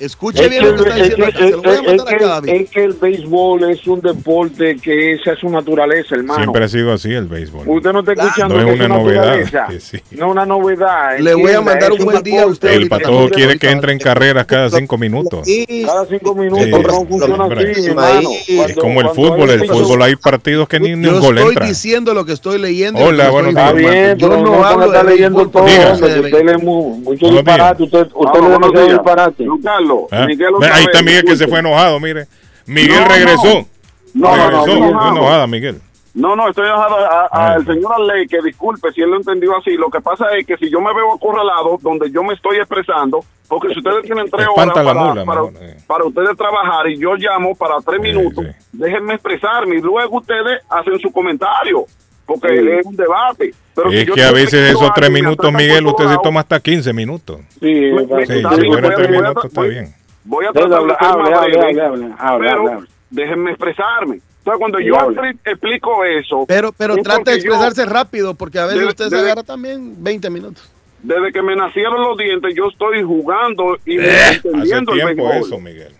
Escuche 0.00 0.44
Es 0.44 0.50
bien 0.50 0.62
que, 0.64 0.70
lo 0.70 0.76
que 0.76 0.88
está 0.90 0.96
es 0.96 1.02
diciendo 1.10 1.26
que- 1.26 1.30
acá. 1.32 1.44
Se 1.46 1.50
lo 1.52 1.62
voy 1.62 1.70
a 1.70 1.74
es- 1.74 1.82
mandar 1.86 1.94
es 1.94 2.02
acá, 2.14 2.18
que- 2.18 2.24
David. 2.24 2.48
es 2.62 2.70
que 2.70 2.84
el 2.84 2.92
béisbol 2.94 3.70
es 3.70 3.86
un 3.86 4.00
deporte 4.00 4.76
que 4.82 5.12
esa 5.12 5.32
es 5.32 5.38
su 5.38 5.48
naturaleza, 5.48 6.14
hermano. 6.16 6.40
Siempre 6.40 6.64
ha 6.64 6.68
sido 6.68 6.92
así 6.92 7.12
el 7.12 7.26
béisbol. 7.26 7.68
Usted 7.68 7.92
no 7.92 8.00
está 8.00 8.12
escuchando 8.12 8.54
No 8.56 8.68
es 8.68 8.74
una 8.74 8.88
novedad. 8.88 9.36
sí. 9.78 9.98
No 10.12 10.26
es 10.26 10.32
una 10.32 10.46
novedad. 10.46 11.18
Le 11.18 11.34
voy 11.34 11.52
a 11.52 11.60
mandar 11.60 11.92
un 11.92 12.04
buen 12.04 12.22
día 12.22 12.42
a 12.42 12.46
usted 12.46 12.70
El 12.72 12.88
patojo 12.88 13.28
quiere 13.30 13.58
que 13.58 13.70
entre 13.70 13.92
en 13.92 13.98
carreras 13.98 14.46
cada 14.46 14.70
cinco 14.70 14.98
minutos. 14.98 15.46
Cada 15.86 16.06
cinco 16.06 16.34
minutos 16.34 16.64
Sí, 16.64 16.70
no 16.70 17.06
funciona 17.06 17.44
hombre. 17.44 17.70
así, 17.72 17.86
hermano. 17.86 18.28
Es 18.48 18.76
como 18.76 19.00
el 19.00 19.08
fútbol. 19.10 19.50
hay 19.50 19.56
El 19.60 19.68
fútbol 19.68 20.02
hay 20.02 20.16
partidos 20.16 20.68
que 20.68 20.80
ni, 20.80 20.92
un 20.94 21.20
gol 21.20 21.36
estoy 21.38 21.52
entra. 21.52 21.66
diciendo 21.66 22.14
lo 22.14 22.24
que 22.24 22.32
estoy 22.32 22.58
leyendo. 22.58 22.98
Hola, 23.00 23.26
estoy 23.26 23.42
días. 23.42 23.48
Está 23.56 23.72
bien, 23.72 24.18
Yo 24.18 24.28
no, 24.36 24.64
hablo 24.64 24.90
de 24.90 25.04
leyendo 25.04 25.48
todo. 25.48 25.64
Usted 25.64 26.44
lee 26.44 26.58
mu- 26.62 26.98
mucho 26.98 27.28
disparate. 27.30 27.82
Usted, 27.84 28.06
lee 28.06 28.48
demasiado 28.50 28.86
disparate. 28.88 29.48
Carlos, 29.96 30.08
¿Ah? 30.12 30.26
Miguel 30.26 30.48
Ve, 30.50 30.56
otra 30.56 30.74
Ahí 30.76 30.84
está 30.84 31.02
Miguel 31.02 31.24
que 31.24 31.36
se 31.36 31.48
fue 31.48 31.58
enojado, 31.60 32.00
mire. 32.00 32.26
Miguel 32.66 33.00
No, 33.02 33.08
regresó. 33.08 33.66
No, 34.14 34.36
no, 34.36 34.36
no, 34.36 34.50
regresó. 34.50 34.66
no, 34.66 34.80
Muy 34.80 34.92
no. 34.92 35.08
enojada, 35.16 35.46
Miguel. 35.46 35.80
No, 36.14 36.36
no, 36.36 36.48
estoy 36.48 36.66
a- 36.68 37.28
Ah. 37.32 37.52
al 37.54 37.64
señor 37.64 37.92
Arley 37.94 38.26
que 38.28 38.42
disculpe 38.42 38.92
si 38.92 39.00
él 39.00 39.10
lo 39.10 39.16
entendió 39.16 39.56
así. 39.56 39.72
Lo 39.78 39.88
que 39.88 40.00
pasa 40.02 40.26
es 40.36 40.46
que 40.46 40.56
si 40.58 40.70
yo 40.70 40.78
me 40.80 40.92
veo 40.92 41.14
acorralado 41.14 41.78
donde 41.80 42.10
yo 42.10 42.22
me 42.22 42.34
estoy 42.34 42.58
expresando, 42.58 43.24
porque 43.48 43.68
si 43.72 43.78
ustedes 43.78 44.02
tienen 44.04 44.28
tres 44.30 44.46
horas 44.54 44.74
para, 44.74 44.92
mula, 44.92 45.24
para, 45.24 45.40
eh. 45.60 45.76
para 45.86 46.04
ustedes 46.04 46.36
trabajar 46.36 46.86
y 46.88 46.98
yo 46.98 47.14
llamo 47.14 47.54
para 47.54 47.76
tres 47.84 47.98
minutos, 48.00 48.44
déjenme 48.72 49.14
expresarme 49.14 49.76
y 49.76 49.80
luego 49.80 50.18
ustedes 50.18 50.60
hacen 50.68 50.98
su 51.00 51.10
comentario, 51.10 51.86
porque 52.26 52.48
Sí. 52.48 52.68
es 52.68 52.86
un 52.86 52.96
debate. 52.96 53.54
Pero 53.74 53.90
si 53.90 53.96
Es 53.98 54.06
yo 54.06 54.14
que 54.14 54.22
a 54.22 54.32
veces 54.32 54.70
esos 54.70 54.90
tres 54.94 55.10
minutos, 55.10 55.52
Miguel, 55.52 55.86
usted 55.86 56.06
se 56.08 56.16
toma 56.22 56.40
hasta 56.40 56.60
15 56.60 56.92
minutos. 56.92 57.40
Sí, 57.60 57.90
Sí, 57.90 57.90
está 57.98 58.26
si 58.26 58.32
bien, 58.32 58.48
fueran 58.72 58.82
voy 58.82 58.92
a- 58.92 58.96
tres 58.96 59.10
minutos, 59.10 59.44
está 59.46 59.62
bien. 59.62 59.94
Voy 60.24 60.46
a 60.46 60.52
tratar 60.52 60.82
de 60.82 62.78
déjenme 63.10 63.50
expresarme. 63.50 64.20
Entonces, 64.38 64.58
cuando 64.58 64.78
Sí, 64.78 64.84
yo 64.86 64.96
explico 65.44 66.04
eso, 66.04 66.44
Pero, 66.48 66.72
pero 66.72 66.96
es 66.96 67.02
trate 67.02 67.30
de 67.32 67.40
yo- 67.40 67.52
expresarse 67.52 67.84
rápido 67.86 68.34
porque 68.34 68.58
a 68.58 68.66
veces 68.66 68.84
usted 68.84 69.08
se 69.08 69.18
agarra 69.18 69.42
también 69.42 69.94
20 70.02 70.28
minutos. 70.30 70.68
desde 71.02 71.32
que 71.32 71.42
me 71.42 71.56
nacieron 71.56 72.00
los 72.00 72.16
dientes, 72.16 72.54
yo 72.54 72.68
estoy 72.68 73.02
jugando 73.02 73.76
y 73.84 73.98
Eh, 73.98 74.08
hace 74.10 74.34
entendiendo 74.48 74.92
el 74.92 74.98
tiempo 75.00 75.28
béisbol. 75.28 75.46
eso, 75.48 75.58
Miguel. 75.60 75.92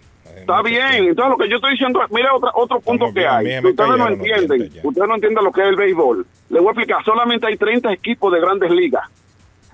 Está 0.43 0.62
bien, 0.62 1.05
entonces 1.09 1.31
lo 1.31 1.36
que 1.39 1.48
yo 1.48 1.56
estoy 1.56 1.73
diciendo, 1.73 2.01
mire 2.10 2.28
otra, 2.31 2.51
otro 2.55 2.81
punto 2.81 3.06
Estamos 3.06 3.14
que 3.43 3.44
bien, 3.44 3.64
hay. 3.64 3.70
ustedes 3.70 3.97
no 3.98 4.09
entienden, 4.09 4.62
ustedes 4.82 5.09
no 5.09 5.14
entienden 5.14 5.44
lo 5.44 5.52
que 5.52 5.60
es 5.62 5.69
el 5.69 5.77
béisbol. 5.77 6.27
Les 6.51 6.60
voy 6.60 6.69
a 6.69 6.73
explicar, 6.73 7.05
solamente 7.05 7.47
hay 7.47 7.56
30 7.56 7.93
equipos 7.93 8.32
de 8.32 8.40
grandes 8.40 8.70
ligas. 8.70 9.05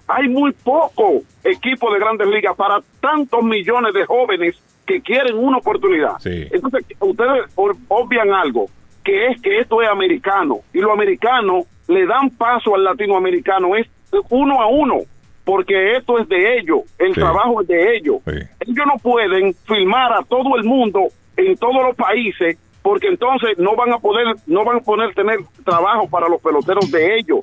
Hay 0.06 0.28
muy 0.28 0.52
pocos 0.52 1.22
equipos 1.44 1.92
de 1.92 1.98
grandes 1.98 2.28
ligas 2.28 2.56
para 2.56 2.80
tantos 3.00 3.42
millones 3.42 3.92
de 3.92 4.06
jóvenes 4.06 4.56
que 4.86 5.02
quieren 5.02 5.36
una 5.36 5.58
oportunidad. 5.58 6.18
Sí. 6.18 6.46
Entonces, 6.50 6.86
ustedes 6.98 7.44
obvian 7.88 8.32
algo, 8.32 8.66
que 9.04 9.26
es 9.28 9.40
que 9.42 9.60
esto 9.60 9.82
es 9.82 9.88
americano, 9.88 10.60
y 10.72 10.78
los 10.78 10.90
americanos 10.92 11.64
le 11.88 12.06
dan 12.06 12.30
paso 12.30 12.74
al 12.74 12.84
latinoamericano, 12.84 13.76
es 13.76 13.86
uno 14.30 14.60
a 14.62 14.66
uno, 14.66 15.00
porque 15.48 15.96
esto 15.96 16.18
es 16.18 16.28
de 16.28 16.58
ellos, 16.58 16.80
el 16.98 17.14
Sí. 17.14 17.20
trabajo 17.20 17.62
es 17.62 17.68
de 17.68 17.96
ellos. 17.96 18.16
Sí. 18.26 18.32
Ellos 18.66 18.86
no 18.86 18.98
pueden 19.02 19.54
filmar 19.66 20.12
a 20.12 20.22
todo 20.22 20.56
el 20.58 20.64
mundo 20.64 21.04
en 21.38 21.56
todos 21.56 21.82
los 21.86 21.96
países, 21.96 22.58
porque 22.82 23.06
entonces 23.08 23.56
no 23.56 23.74
van 23.74 23.90
a 23.94 23.98
poder, 23.98 24.26
no 24.46 24.62
van 24.62 24.76
a 24.76 24.80
poder 24.80 25.14
tener 25.14 25.38
trabajo 25.64 26.06
para 26.06 26.28
los 26.28 26.38
peloteros 26.42 26.90
de 26.90 27.16
ellos. 27.16 27.38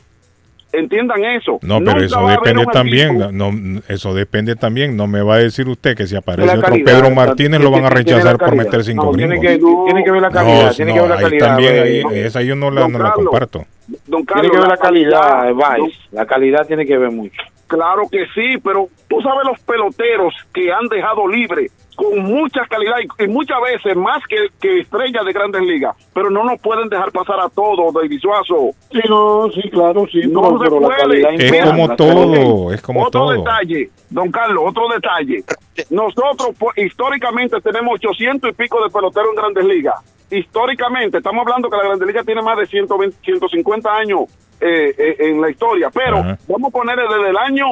Entiendan 0.72 1.23
eso. 1.23 1.53
No, 1.64 1.80
pero 1.80 1.94
Nunca 1.94 2.06
eso 2.06 2.27
depende 2.27 2.65
también. 2.72 3.18
No, 3.32 3.82
eso 3.88 4.14
depende 4.14 4.56
también. 4.56 4.95
No 4.95 5.07
me 5.07 5.22
va 5.23 5.36
a 5.36 5.40
decir 5.40 5.68
usted 5.68 5.95
que 5.98 6.06
si 6.06 6.15
aparece 6.15 6.57
otro 6.60 6.76
Pedro 6.86 7.10
Martínez 7.10 7.60
lo 7.61 7.72
van 7.72 7.86
a 7.86 7.90
rechazar 7.90 8.38
por 8.38 8.56
meter 8.56 8.84
cinco 8.84 9.06
No, 9.06 9.11
tiene 9.14 9.40
que, 9.40 9.57
tiene 9.86 10.03
que 10.03 10.11
ver 10.11 10.22
la 10.22 10.30
calidad, 10.30 10.65
No, 10.68 10.73
tiene 10.76 10.91
no, 10.94 10.95
que 10.95 10.99
ver 11.02 11.10
la 11.10 11.15
ahí 11.15 11.23
calidad. 11.23 11.48
también, 11.48 11.77
ahí- 12.11 12.19
esa 12.19 12.41
yo 12.44 12.56
no 12.56 12.69
la, 12.69 12.88
no 12.88 12.99
la 12.99 13.06
Carlos, 13.10 13.26
comparto. 13.26 13.65
Don 13.88 14.26
Tiene 14.26 14.26
Carlos, 14.26 14.52
que 14.52 14.57
ver 14.57 14.68
la 14.68 14.78
calidad, 14.78 15.20
calidad, 15.20 15.78
Vice. 15.78 15.99
La 16.12 16.26
calidad 16.26 16.68
tiene 16.68 16.86
que 16.86 16.98
ver 16.98 17.12
mucho. 17.12 17.41
Claro 17.68 18.07
que 18.12 18.26
sí, 18.34 18.57
pero 18.64 18.90
tú 19.07 19.22
sabes 19.22 19.45
los 19.45 19.60
peloteros 19.60 20.34
que 20.53 20.72
han 20.72 20.88
dejado 20.88 21.28
libre 21.28 21.70
con 21.95 22.19
mucha 22.23 22.61
calidad 22.67 22.95
y, 23.19 23.23
y 23.23 23.27
muchas 23.27 23.57
veces 23.61 23.95
más 23.95 24.22
que, 24.27 24.35
que 24.61 24.81
estrellas 24.81 25.26
de 25.26 25.34
grandes 25.34 25.61
ligas, 25.63 25.95
pero 26.13 26.30
no 26.30 26.43
nos 26.43 26.59
pueden 26.61 26.89
dejar 26.89 27.11
pasar 27.11 27.39
a 27.39 27.49
todos, 27.49 27.93
David 27.93 28.19
Suazo. 28.19 28.72
Sí, 28.91 28.99
no, 29.09 29.49
sí, 29.53 29.69
claro, 29.69 30.05
sí, 30.11 30.22
No 30.27 30.57
se 30.59 30.63
pero 30.65 30.80
la 30.80 30.88
puede. 30.88 30.97
calidad 30.99 31.34
Es 31.34 31.63
como 31.65 31.95
todo, 31.95 32.73
es 32.73 32.81
como 32.81 33.01
otro 33.03 33.22
todo. 33.22 33.31
detalle, 33.31 33.89
don 34.09 34.31
Carlos, 34.31 34.63
otro 34.67 34.88
detalle. 34.89 35.43
Nosotros 35.89 36.49
pues, 36.57 36.77
históricamente 36.77 37.59
tenemos 37.61 37.95
800 37.95 38.49
y 38.49 38.53
pico 38.53 38.84
de 38.84 38.89
peloteros 38.89 39.30
en 39.31 39.35
grandes 39.35 39.65
ligas. 39.65 39.95
Históricamente, 40.31 41.17
estamos 41.17 41.41
hablando 41.45 41.69
que 41.69 41.77
la 41.77 41.84
grandes 41.84 42.07
ligas 42.07 42.26
tiene 42.26 42.41
más 42.41 42.57
de 42.57 42.65
120, 42.65 43.17
150 43.23 43.95
años 43.95 44.22
eh, 44.61 44.93
eh, 44.97 45.15
en 45.19 45.41
la 45.41 45.49
historia, 45.49 45.89
pero 45.93 46.17
Ajá. 46.17 46.38
vamos 46.47 46.69
a 46.69 46.72
ponerle 46.77 47.03
desde 47.03 47.30
el 47.30 47.38
año 47.38 47.65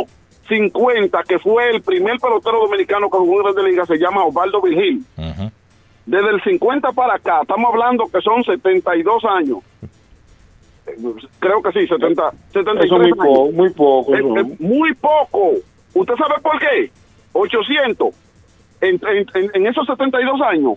50, 0.47 1.23
que 1.23 1.39
fue 1.39 1.69
el 1.71 1.81
primer 1.81 2.17
pelotero 2.19 2.59
dominicano 2.61 3.09
que 3.09 3.17
jugó 3.17 3.37
en 3.37 3.43
grandes 3.43 3.63
ligas, 3.65 3.87
se 3.87 3.97
llama 3.97 4.25
Osvaldo 4.25 4.61
Vigil. 4.61 5.03
Desde 6.05 6.29
el 6.31 6.41
50 6.43 6.91
para 6.91 7.15
acá, 7.15 7.39
estamos 7.41 7.71
hablando 7.71 8.05
que 8.11 8.19
son 8.21 8.43
72 8.43 9.23
años. 9.25 9.59
Creo 11.39 11.61
que 11.61 11.71
sí, 11.71 11.87
70, 11.87 12.31
73 12.51 12.85
Eso 12.85 12.95
es 12.95 12.99
muy 13.01 13.11
años. 13.11 13.17
poco, 13.25 13.51
muy 13.53 13.69
poco. 13.69 14.13
Es- 14.13 14.19
eso. 14.19 14.35
es 14.37 14.59
muy 14.59 14.93
poco. 14.95 15.51
¿Usted 15.93 16.15
sabe 16.15 16.35
por 16.41 16.59
qué? 16.59 16.91
800 17.31 18.13
en, 18.81 18.99
en- 19.07 19.51
en- 19.53 19.67
esos 19.67 19.85
72 19.87 20.41
años. 20.41 20.73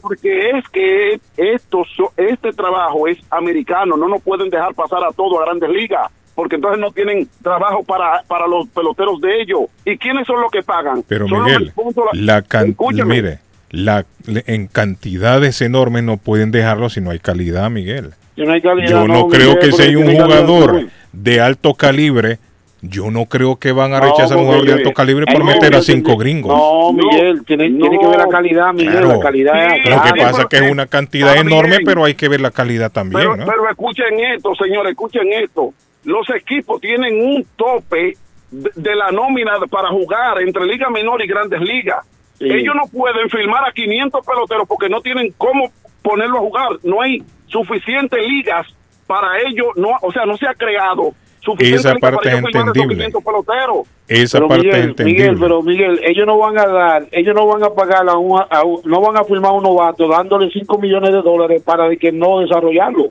Porque 0.00 0.50
es 0.50 0.66
que 0.70 1.20
esto, 1.36 1.82
este 2.16 2.52
trabajo 2.52 3.06
es 3.06 3.18
americano. 3.30 3.96
No 3.98 4.08
nos 4.08 4.22
pueden 4.22 4.48
dejar 4.48 4.74
pasar 4.74 5.04
a 5.04 5.12
todo 5.12 5.40
a 5.40 5.44
grandes 5.44 5.68
ligas. 5.68 6.10
Porque 6.40 6.56
entonces 6.56 6.80
no 6.80 6.90
tienen 6.90 7.28
trabajo 7.42 7.82
para, 7.84 8.22
para 8.26 8.46
los 8.46 8.66
peloteros 8.68 9.20
de 9.20 9.42
ellos. 9.42 9.60
¿Y 9.84 9.98
quiénes 9.98 10.26
son 10.26 10.40
los 10.40 10.50
que 10.50 10.62
pagan? 10.62 11.04
Pero 11.06 11.28
Son 11.28 11.44
Miguel, 11.44 11.70
la 12.14 12.40
can- 12.40 12.74
mire, 13.04 13.40
la, 13.68 14.06
en 14.26 14.66
cantidades 14.66 15.60
enormes 15.60 16.02
no 16.02 16.16
pueden 16.16 16.50
dejarlo 16.50 16.88
si 16.88 17.02
no 17.02 17.10
hay 17.10 17.18
calidad, 17.18 17.68
Miguel. 17.68 18.12
Si 18.36 18.40
no 18.40 18.54
hay 18.54 18.62
calidad, 18.62 18.88
Yo 18.88 19.06
no, 19.06 19.28
creo 19.28 19.48
Miguel, 19.50 19.58
que 19.58 19.72
si 19.72 19.82
hay 19.82 19.96
un 19.96 20.04
calidad, 20.06 20.24
jugador 20.24 20.86
de 21.12 21.40
alto 21.42 21.74
calibre, 21.74 22.38
yo 22.80 23.10
no 23.10 23.26
creo 23.26 23.56
que 23.56 23.72
van 23.72 23.92
a 23.92 23.98
No, 24.00 24.06
rechazar 24.06 24.38
a 24.38 24.40
un 24.40 24.46
jugador 24.46 24.66
de 24.66 24.72
alto 24.72 24.92
calibre 24.94 25.26
por 25.26 25.44
meter 25.44 25.74
a 25.74 25.80
Miguel, 25.80 25.82
cinco 25.82 26.16
gringos. 26.16 26.56
No, 26.56 26.92
Miguel, 26.94 27.44
tiene, 27.44 27.68
tiene 27.68 27.98
que 27.98 28.06
ver 28.06 28.16
la 28.16 28.28
calidad, 28.28 28.72
Miguel. 28.72 28.92
Claro. 28.92 29.08
La 29.08 29.20
calidad 29.20 29.76
es 29.76 29.90
Lo 29.90 30.02
que 30.02 30.12
pasa 30.18 30.40
es 30.42 30.46
que 30.48 30.56
es 30.56 30.70
una 30.72 30.86
cantidad 30.86 31.36
enorme, 31.36 31.80
pero 31.84 32.02
hay 32.06 32.14
que 32.14 32.30
ver 32.30 32.40
la 32.40 32.50
calidad 32.50 32.90
también, 32.90 33.20
Pero, 33.20 33.36
¿no? 33.36 33.44
pero 33.44 33.68
escuchen 33.68 34.18
esto, 34.34 34.54
señores, 34.54 34.92
escuchen 34.92 35.30
esto. 35.34 35.74
Los 36.04 36.28
equipos 36.30 36.80
tienen 36.80 37.20
un 37.22 37.46
tope 37.56 38.14
de, 38.50 38.94
la 38.96 39.10
nómina 39.10 39.52
para 39.70 39.88
jugar 39.90 40.40
entre 40.42 40.66
Liga 40.66 40.88
Menor 40.90 41.22
y 41.22 41.26
Grandes 41.26 41.60
Ligas. 41.60 42.04
Sí. 42.38 42.46
Ellos 42.50 42.74
no 42.74 42.82
pueden 42.90 43.28
firmar 43.28 43.68
a 43.68 43.72
500 43.72 44.24
peloteros 44.26 44.66
porque 44.66 44.88
no 44.88 45.00
tienen 45.02 45.32
cómo 45.36 45.70
ponerlo 46.02 46.38
a 46.38 46.40
jugar. 46.40 46.68
No 46.82 47.02
hay 47.02 47.22
suficientes 47.46 48.18
ligas 48.26 48.66
para 49.06 49.38
ellos. 49.40 49.68
No, 49.76 49.90
o 50.00 50.10
sea, 50.10 50.24
no 50.24 50.36
se 50.36 50.46
ha 50.46 50.54
creado 50.54 51.12
suficiente 51.40 51.76
Esa 51.80 51.94
liga 51.94 52.00
parte 52.00 52.16
para 52.28 52.38
ellos 52.38 52.50
es 52.50 52.56
entendible. 52.56 52.94
500 52.96 53.24
peloteros. 53.24 53.88
Esa 54.08 54.38
Pero 54.38 54.48
parte 54.48 54.68
es 54.68 54.74
Miguel, 54.74 54.88
entendible. 54.90 55.22
Miguel, 55.22 55.38
pero 55.40 55.62
Miguel, 55.62 56.00
ellos 56.04 56.26
no 56.26 56.38
van 56.38 56.58
a 56.58 56.66
dar, 56.66 57.06
ellos 57.12 57.34
no 57.34 57.46
van 57.46 57.62
a 57.62 57.70
pagar 57.70 58.08
a 58.08 58.16
un, 58.16 58.40
a 58.50 58.64
un- 58.64 58.80
no 58.84 59.00
van 59.00 59.16
a 59.16 59.24
firmar 59.24 59.52
a 59.52 59.54
un 59.54 59.62
novato 59.62 60.08
dándole 60.08 60.50
5 60.50 60.78
millones 60.78 61.12
de 61.12 61.22
dólares 61.22 61.62
para 61.62 61.94
que 61.96 62.10
no 62.10 62.40
desarrollarlo. 62.40 63.10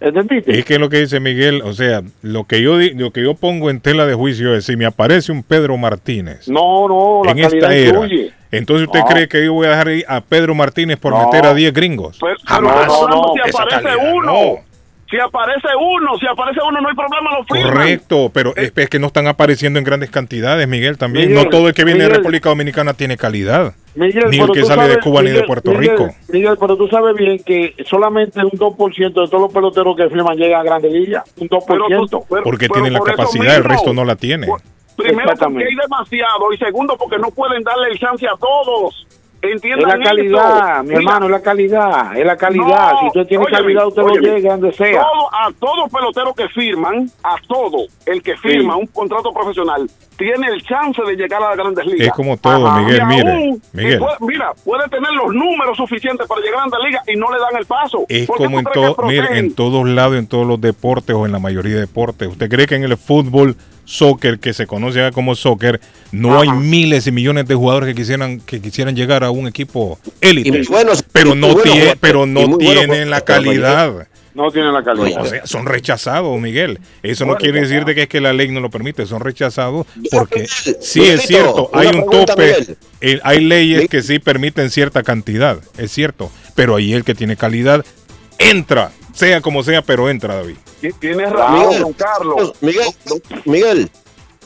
¿Entendiste? 0.00 0.56
Es 0.58 0.64
que 0.64 0.78
lo 0.78 0.88
que 0.88 0.98
dice 1.00 1.18
Miguel, 1.18 1.60
o 1.64 1.72
sea, 1.72 2.02
lo 2.22 2.44
que 2.44 2.62
yo 2.62 2.78
di- 2.78 2.90
lo 2.94 3.10
que 3.10 3.22
yo 3.22 3.34
pongo 3.34 3.68
en 3.68 3.80
tela 3.80 4.06
de 4.06 4.14
juicio 4.14 4.54
es 4.54 4.64
si 4.66 4.76
me 4.76 4.86
aparece 4.86 5.32
un 5.32 5.42
Pedro 5.42 5.76
Martínez 5.76 6.48
No, 6.48 6.86
no, 6.86 7.22
la 7.24 7.32
en 7.32 7.38
esta 7.40 7.58
calidad 7.58 7.72
era, 8.06 8.32
entonces 8.52 8.86
usted 8.86 9.00
No. 9.00 9.06
cree 9.06 9.28
que 9.28 9.44
yo 9.44 9.52
voy 9.54 9.66
a 9.66 9.70
dejar 9.70 9.88
ahí 9.88 10.04
a 10.06 10.20
Pedro 10.20 10.54
Martínez 10.54 10.98
por 10.98 11.12
No. 11.12 11.24
meter 11.26 11.44
a 11.46 11.52
10 11.54 11.72
gringos. 11.72 12.16
Pero, 12.20 12.36
Jamás. 12.44 12.74
pero 12.86 13.08
no, 13.08 13.32
si 13.34 13.48
esa 13.50 13.62
aparece 13.62 13.82
calidad, 13.88 14.14
uno. 14.14 14.54
No. 15.08 15.18
Si 15.18 15.18
aparece 15.18 15.68
uno, 15.80 16.18
si 16.18 16.26
aparece 16.26 16.60
uno, 16.66 16.80
no 16.80 16.88
hay 16.88 16.94
problema, 16.94 17.30
lo 17.38 17.44
firman. 17.44 17.72
Correcto, 17.72 18.30
pero 18.32 18.54
es, 18.56 18.72
es 18.76 18.88
que 18.90 18.98
no 18.98 19.08
están 19.08 19.26
apareciendo 19.26 19.78
en 19.78 19.84
grandes 19.84 20.10
cantidades, 20.10 20.68
Miguel, 20.68 20.98
también. 20.98 21.28
Miguel, 21.28 21.44
no 21.44 21.50
todo 21.50 21.68
el 21.68 21.74
que 21.74 21.84
viene 21.84 22.04
de. 22.04 22.10
República 22.10 22.48
Dominicana 22.50 22.94
tiene 22.94 23.16
calidad. 23.16 23.74
Miguel, 23.94 24.26
ni 24.30 24.38
el 24.38 24.50
que 24.50 24.64
sale 24.64 24.88
de 24.88 24.98
Cuba 25.00 25.22
ni 25.22 25.30
de 25.30 25.42
Puerto 25.44 25.72
Miguel, 25.72 25.90
Rico. 25.90 26.14
Miguel, 26.28 26.56
pero 26.60 26.76
tú 26.76 26.88
sabes 26.88 27.16
bien 27.16 27.42
que 27.44 27.74
solamente 27.84 28.40
un 28.44 28.50
2% 28.50 28.96
de 28.96 29.12
todos 29.12 29.40
los 29.40 29.52
peloteros 29.52 29.96
que 29.96 30.08
firman 30.08 30.36
llegan 30.36 30.60
a 30.60 30.64
Grandes 30.64 30.92
Ligas. 30.92 31.24
Un 31.38 31.48
2%. 31.48 32.42
Porque 32.44 32.68
tienen 32.68 32.92
la 32.92 33.00
capacidad, 33.00 33.56
el 33.56 33.64
resto 33.64 33.92
no 33.92 34.04
la 34.04 34.16
tienen. 34.16 34.50
Primero 34.96 35.32
porque 35.38 35.64
hay 35.64 35.76
demasiado 35.76 36.52
y 36.52 36.58
segundo 36.58 36.96
porque 36.98 37.18
no 37.18 37.30
pueden 37.30 37.62
darle 37.62 37.90
el 37.92 37.98
chance 37.98 38.26
a 38.26 38.36
todos. 38.36 39.06
Es 39.40 39.62
la 39.86 39.98
calidad, 40.00 40.82
mi 40.82 40.88
Mira, 40.88 40.98
hermano, 40.98 41.26
es 41.26 41.30
la 41.32 41.40
calidad, 41.42 42.16
es 42.18 42.26
la 42.26 42.36
calidad. 42.36 42.92
no, 42.92 42.98
si 43.00 43.06
usted 43.06 43.26
tiene 43.28 43.44
óyeme, 43.44 43.58
calidad, 43.62 43.86
usted 43.86 44.02
óyeme, 44.02 44.26
lo 44.26 44.36
llega 44.36 44.50
donde 44.56 44.72
sea. 44.72 45.00
todo- 45.00 45.28
a 45.32 45.52
todo 45.60 45.88
pelotero 45.88 46.34
que 46.34 46.48
firman, 46.48 47.08
a 47.22 47.36
todo 47.46 47.86
el 48.06 48.20
que 48.22 48.36
firma 48.36 48.74
Sí. 48.74 48.80
un 48.80 48.86
contrato 48.88 49.32
profesional, 49.32 49.88
tiene 50.16 50.48
el 50.48 50.60
chance 50.64 51.00
de 51.02 51.14
llegar 51.14 51.40
a 51.40 51.50
las 51.50 51.56
grandes 51.56 51.86
ligas. 51.86 52.08
Es 52.08 52.12
como 52.14 52.36
todo, 52.36 52.68
Miguel, 52.80 53.06
mire, 53.06 53.58
Miguel. 53.72 53.98
puede- 54.00 54.16
mira, 54.32 54.52
puede 54.64 54.88
tener 54.88 55.12
los 55.12 55.32
números 55.32 55.76
suficientes 55.76 56.26
para 56.26 56.40
llegar 56.40 56.58
a 56.58 56.62
las 56.62 56.70
grandes 56.72 56.88
ligas 56.90 57.08
y 57.08 57.16
no 57.16 57.30
le 57.32 57.38
dan 57.38 57.56
el 57.56 57.66
paso. 57.66 58.04
Es 58.08 58.26
¿Por 58.26 58.38
qué 58.38 58.44
como 58.44 58.58
en, 58.58 58.64
todo, 58.64 58.96
mire, 59.06 59.38
en 59.38 59.54
todos 59.54 59.86
lados, 59.88 60.16
en 60.16 60.26
todos 60.26 60.46
los 60.48 60.60
deportes 60.60 61.14
o 61.14 61.26
en 61.26 61.30
la 61.32 61.38
mayoría 61.38 61.74
de 61.74 61.80
deportes. 61.82 62.26
¿Usted 62.28 62.48
cree 62.50 62.66
que 62.66 62.74
en 62.74 62.82
el 62.82 62.96
fútbol, 62.96 63.54
soccer, 63.88 64.38
que 64.38 64.52
se 64.52 64.66
conoce 64.66 65.00
acá 65.00 65.12
como 65.12 65.34
soccer, 65.34 65.80
no 66.12 66.40
hay 66.40 66.50
miles 66.50 67.06
y 67.06 67.12
millones 67.12 67.46
de 67.48 67.54
jugadores 67.54 67.88
que 67.88 67.94
quisieran 67.94 68.40
que 68.40 68.60
quisieran 68.60 68.94
llegar 68.94 69.24
a 69.24 69.30
un 69.30 69.48
equipo 69.48 69.98
élite? 70.20 70.62
Pero 71.10 71.34
no 71.34 71.56
tiene, 71.56 71.96
pero 71.96 72.26
no 72.26 72.58
tienen 72.58 73.08
la 73.08 73.22
calidad. 73.22 74.06
No 74.34 74.52
tienen 74.52 74.72
la 74.72 74.84
calidad. 74.84 75.22
O 75.22 75.26
sea, 75.26 75.46
son 75.46 75.66
rechazados, 75.66 76.38
Miguel. 76.38 76.78
Eso 77.02 77.24
no 77.24 77.36
quiere 77.36 77.62
decir 77.62 77.84
de 77.84 77.94
que 77.94 78.02
es 78.02 78.08
que 78.08 78.20
la 78.20 78.32
ley 78.32 78.48
no 78.48 78.60
lo 78.60 78.70
permite, 78.70 79.06
son 79.06 79.20
rechazados 79.20 79.86
porque 80.10 80.46
sí 80.46 81.02
es 81.02 81.22
cierto, 81.22 81.70
hay 81.72 81.88
un 81.88 82.08
tope, 82.08 82.76
eh, 83.00 83.20
hay 83.24 83.40
leyes 83.40 83.88
que 83.88 84.02
sí 84.02 84.18
permiten 84.18 84.70
cierta 84.70 85.02
cantidad, 85.02 85.58
es 85.78 85.90
cierto, 85.90 86.30
pero 86.54 86.76
ahí 86.76 86.92
el 86.92 87.04
que 87.04 87.14
tiene 87.14 87.36
calidad 87.36 87.84
entra, 88.38 88.92
sea 89.12 89.40
como 89.40 89.62
sea, 89.64 89.82
pero 89.82 90.10
entra, 90.10 90.36
David. 90.36 90.56
Tienes 91.00 91.30
razón, 91.32 91.60
Miguel, 91.66 91.82
don 91.82 91.92
Carlos. 91.92 92.52
Miguel, 92.60 92.86
Miguel, 93.44 93.90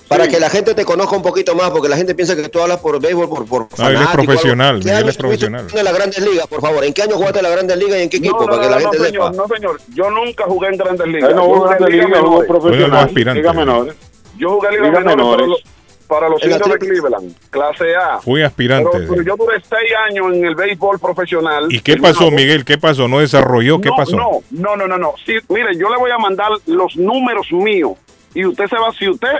para 0.08 0.28
que 0.28 0.38
la 0.40 0.50
gente 0.50 0.74
te 0.74 0.84
conozca 0.84 1.16
un 1.16 1.22
poquito 1.22 1.54
más, 1.54 1.70
porque 1.70 1.88
la 1.88 1.96
gente 1.96 2.14
piensa 2.14 2.36
que 2.36 2.48
tú 2.48 2.60
hablas 2.60 2.78
por 2.80 3.00
béisbol, 3.00 3.28
por, 3.28 3.46
por 3.46 3.60
No, 3.62 3.68
Ah, 3.78 3.90
él 3.90 3.96
es 4.02 4.08
profesional, 4.08 4.68
algo. 4.76 4.82
¿Qué 4.82 4.90
Miguel 4.90 5.08
es 5.08 5.16
profesional. 5.16 5.66
En 5.72 5.84
las 5.84 5.94
grandes 5.94 6.18
ligas, 6.20 6.46
por 6.46 6.60
favor. 6.60 6.84
¿En 6.84 6.92
qué 6.92 7.02
año 7.02 7.16
jugaste 7.16 7.38
en 7.38 7.42
las 7.44 7.52
grandes 7.52 7.76
ligas 7.78 7.98
y 7.98 8.02
en 8.02 8.08
qué 8.10 8.16
equipo? 8.18 8.34
No, 8.40 8.40
no, 8.42 8.46
para 8.50 8.62
que 8.62 8.68
la 8.70 8.76
no, 8.80 8.90
gente 8.90 9.06
señor, 9.06 9.30
sepa. 9.32 9.42
no, 9.48 9.54
señor. 9.54 9.80
Yo 9.94 10.10
nunca 10.10 10.44
jugué 10.44 10.68
en 10.68 10.76
grandes 10.76 11.06
ligas. 11.06 11.30
Él 11.30 11.36
no 11.36 11.42
jugó 11.44 11.60
jugué 11.60 11.72
en 11.72 11.78
Grandes 11.78 11.92
Liga 11.94 12.06
Ligas, 12.06 12.20
jugó 12.20 12.30
Menores. 12.40 12.48
profesional. 12.48 13.34
Liga 13.34 13.52
menores. 13.52 13.94
Yo 14.38 14.50
jugué 14.50 14.70
Liga, 14.70 14.82
Liga 14.84 15.00
menores, 15.00 15.46
menores. 15.46 15.64
Para, 16.12 16.28
los, 16.28 16.44
indios 16.44 16.68
de 16.68 16.78
Cleveland, 16.78 17.34
clase 17.48 17.96
A. 17.96 18.18
Fui 18.20 18.42
aspirante. 18.42 18.90
Pero, 18.92 19.08
pero 19.08 19.22
yo 19.22 19.34
duré 19.34 19.58
seis 19.60 19.92
años 20.10 20.34
en 20.34 20.44
el 20.44 20.54
béisbol 20.54 20.98
profesional. 20.98 21.72
¿Y 21.72 21.80
qué 21.80 21.96
pasó, 21.96 22.30
Miguel? 22.30 22.66
¿Qué 22.66 22.76
pasó? 22.76 23.08
¿No 23.08 23.20
desarrolló? 23.20 23.80
¿Qué 23.80 23.88
no, 23.88 23.96
pasó? 23.96 24.16
No, 24.16 24.42
no, 24.50 24.76
no, 24.76 24.86
no, 24.86 24.98
no. 24.98 25.14
Sí, 25.24 25.36
mire, 25.48 25.74
yo 25.78 25.88
le 25.88 25.96
voy 25.96 26.10
a 26.10 26.18
mandar 26.18 26.50
los 26.66 26.96
números 26.96 27.50
míos 27.50 27.92
y 28.34 28.44
usted 28.44 28.66
se 28.66 28.76
va, 28.76 28.92
si 28.92 29.08
usted 29.08 29.32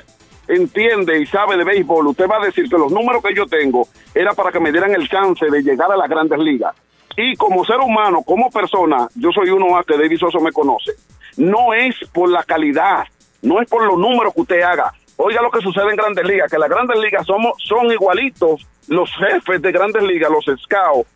entiende 0.49 1.21
y 1.21 1.27
sabe 1.27 1.59
de 1.59 1.65
béisbol, 1.65 2.07
usted 2.07 2.27
va 2.27 2.39
a 2.39 2.47
decir 2.47 2.69
que 2.71 2.79
los 2.79 2.91
números 2.91 3.23
que 3.23 3.35
yo 3.35 3.47
tengo 3.47 3.87
era 4.15 4.33
para 4.33 4.51
que 4.51 4.59
me 4.59 4.73
dieran 4.73 4.95
el 4.95 5.07
chance 5.11 5.45
de 5.45 5.63
llegar 5.63 5.93
a 5.93 5.97
las 5.97 6.09
grandes 6.09 6.39
ligas. 6.39 6.75
Y 7.19 7.37
como 7.37 7.67
ser 7.67 7.81
humano, 7.81 8.23
como 8.23 8.51
persona, 8.51 9.09
yo 9.15 9.31
soy 9.33 9.51
uno 9.51 9.77
a 9.77 9.85
que 9.85 9.99
David 9.99 10.19
Soso 10.19 10.41
me 10.41 10.53
conoce. 10.53 10.93
No 11.37 11.75
es 11.75 11.97
por 12.13 12.31
la 12.31 12.43
calidad, 12.45 13.05
no 13.43 13.61
es 13.61 13.69
por 13.69 13.85
los 13.85 13.99
números 13.99 14.33
que 14.35 14.41
usted 14.41 14.63
haga. 14.63 14.93
Oiga 15.17 15.43
lo 15.43 15.51
que 15.51 15.61
sucede 15.61 15.91
en 15.91 15.97
grandes 15.97 16.25
ligas, 16.25 16.51
que 16.51 16.59
las 16.59 16.69
grandes 16.69 16.99
ligas 16.99 17.27
somos, 17.27 17.53
son 17.65 17.91
igualitos 17.93 18.67
los 18.89 19.11
jefes 19.17 19.63
de 19.63 19.73
grandes 19.73 20.03
ligas, 20.03 20.31
los 20.31 20.45
scouts, 20.63 21.09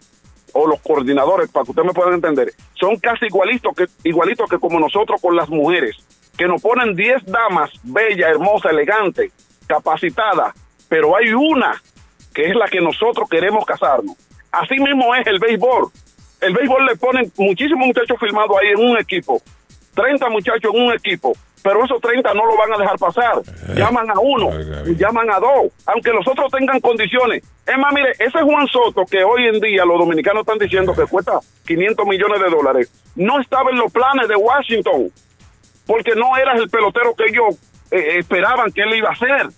o 0.53 0.67
los 0.67 0.81
coordinadores, 0.81 1.51
para 1.51 1.65
que 1.65 1.73
ustedes 1.73 1.87
me 1.87 1.93
puedan 1.93 2.15
entender, 2.15 2.53
son 2.75 2.97
casi 2.97 3.27
igualitos 3.27 3.75
que, 3.77 3.87
igualitos 4.05 4.49
que 4.49 4.59
como 4.59 4.81
nosotros 4.81 5.21
con 5.21 5.37
las 5.37 5.49
mujeres, 5.51 5.97
que 6.37 6.47
nos 6.47 6.63
ponen 6.63 6.95
10 6.95 7.27
damas 7.27 7.71
bellas, 7.83 8.31
hermosas, 8.31 8.73
elegantes, 8.73 9.33
capacitadas, 9.67 10.55
pero 10.89 11.17
hay 11.17 11.33
una 11.33 11.81
que 12.33 12.49
es 12.49 12.57
la 12.57 12.69
que 12.69 12.81
nosotros 12.81 13.29
queremos 13.29 13.65
casarnos. 13.65 14.17
Así 14.53 14.79
mismo 14.79 15.15
es 15.15 15.27
el 15.27 15.39
béisbol. 15.39 15.91
El 16.41 16.55
béisbol 16.55 16.87
le 16.87 16.97
ponen 16.97 17.33
muchísimos 17.37 17.87
muchachos 17.87 18.19
firmados 18.21 18.57
ahí 18.61 18.69
en 18.69 18.91
un 18.91 18.99
equipo, 18.99 19.43
30 19.95 20.29
muchachos 20.29 20.71
en 20.73 20.83
un 20.83 20.93
equipo, 20.93 21.33
pero 21.67 21.85
esos 21.85 22.01
30 22.01 22.33
no 22.33 22.47
lo 22.47 22.57
van 22.57 22.75
a 22.75 22.79
dejar 22.79 22.97
pasar. 22.97 23.43
Llaman 23.75 24.09
a 24.09 24.21
uno, 24.21 24.53
llaman 24.97 25.29
a 25.29 25.41
dos, 25.41 25.73
aunque 25.87 26.13
los 26.13 26.25
otros 26.29 26.49
tengan 26.53 26.79
condiciones. 26.81 27.43
Es 27.67 27.77
más, 27.77 27.93
mire, 27.93 28.13
ese 28.21 28.41
Juan 28.41 28.69
Soto 28.69 29.05
que 29.05 29.25
hoy 29.25 29.49
en 29.49 29.59
día 29.59 29.85
los 29.85 29.99
dominicanos 29.99 30.43
están 30.43 30.59
diciendo 30.59 30.95
que 30.95 31.07
cuesta 31.07 31.41
500 31.67 32.07
millones 32.07 32.41
de 32.41 32.51
dólares, 32.51 32.93
no 33.17 33.41
estaba 33.41 33.71
en 33.71 33.79
los 33.79 33.93
planes 33.93 34.29
de 34.29 34.37
Washington, 34.37 35.11
porque 35.89 36.15
no 36.15 36.37
era 36.37 36.53
el 36.53 36.71
pelotero 36.71 37.17
que 37.17 37.25
ellos 37.25 37.57
eh, 37.91 38.19
esperaban 38.19 38.71
que 38.71 38.83
él 38.83 38.95
iba 38.95 39.11
a 39.11 39.17
ser. 39.17 39.49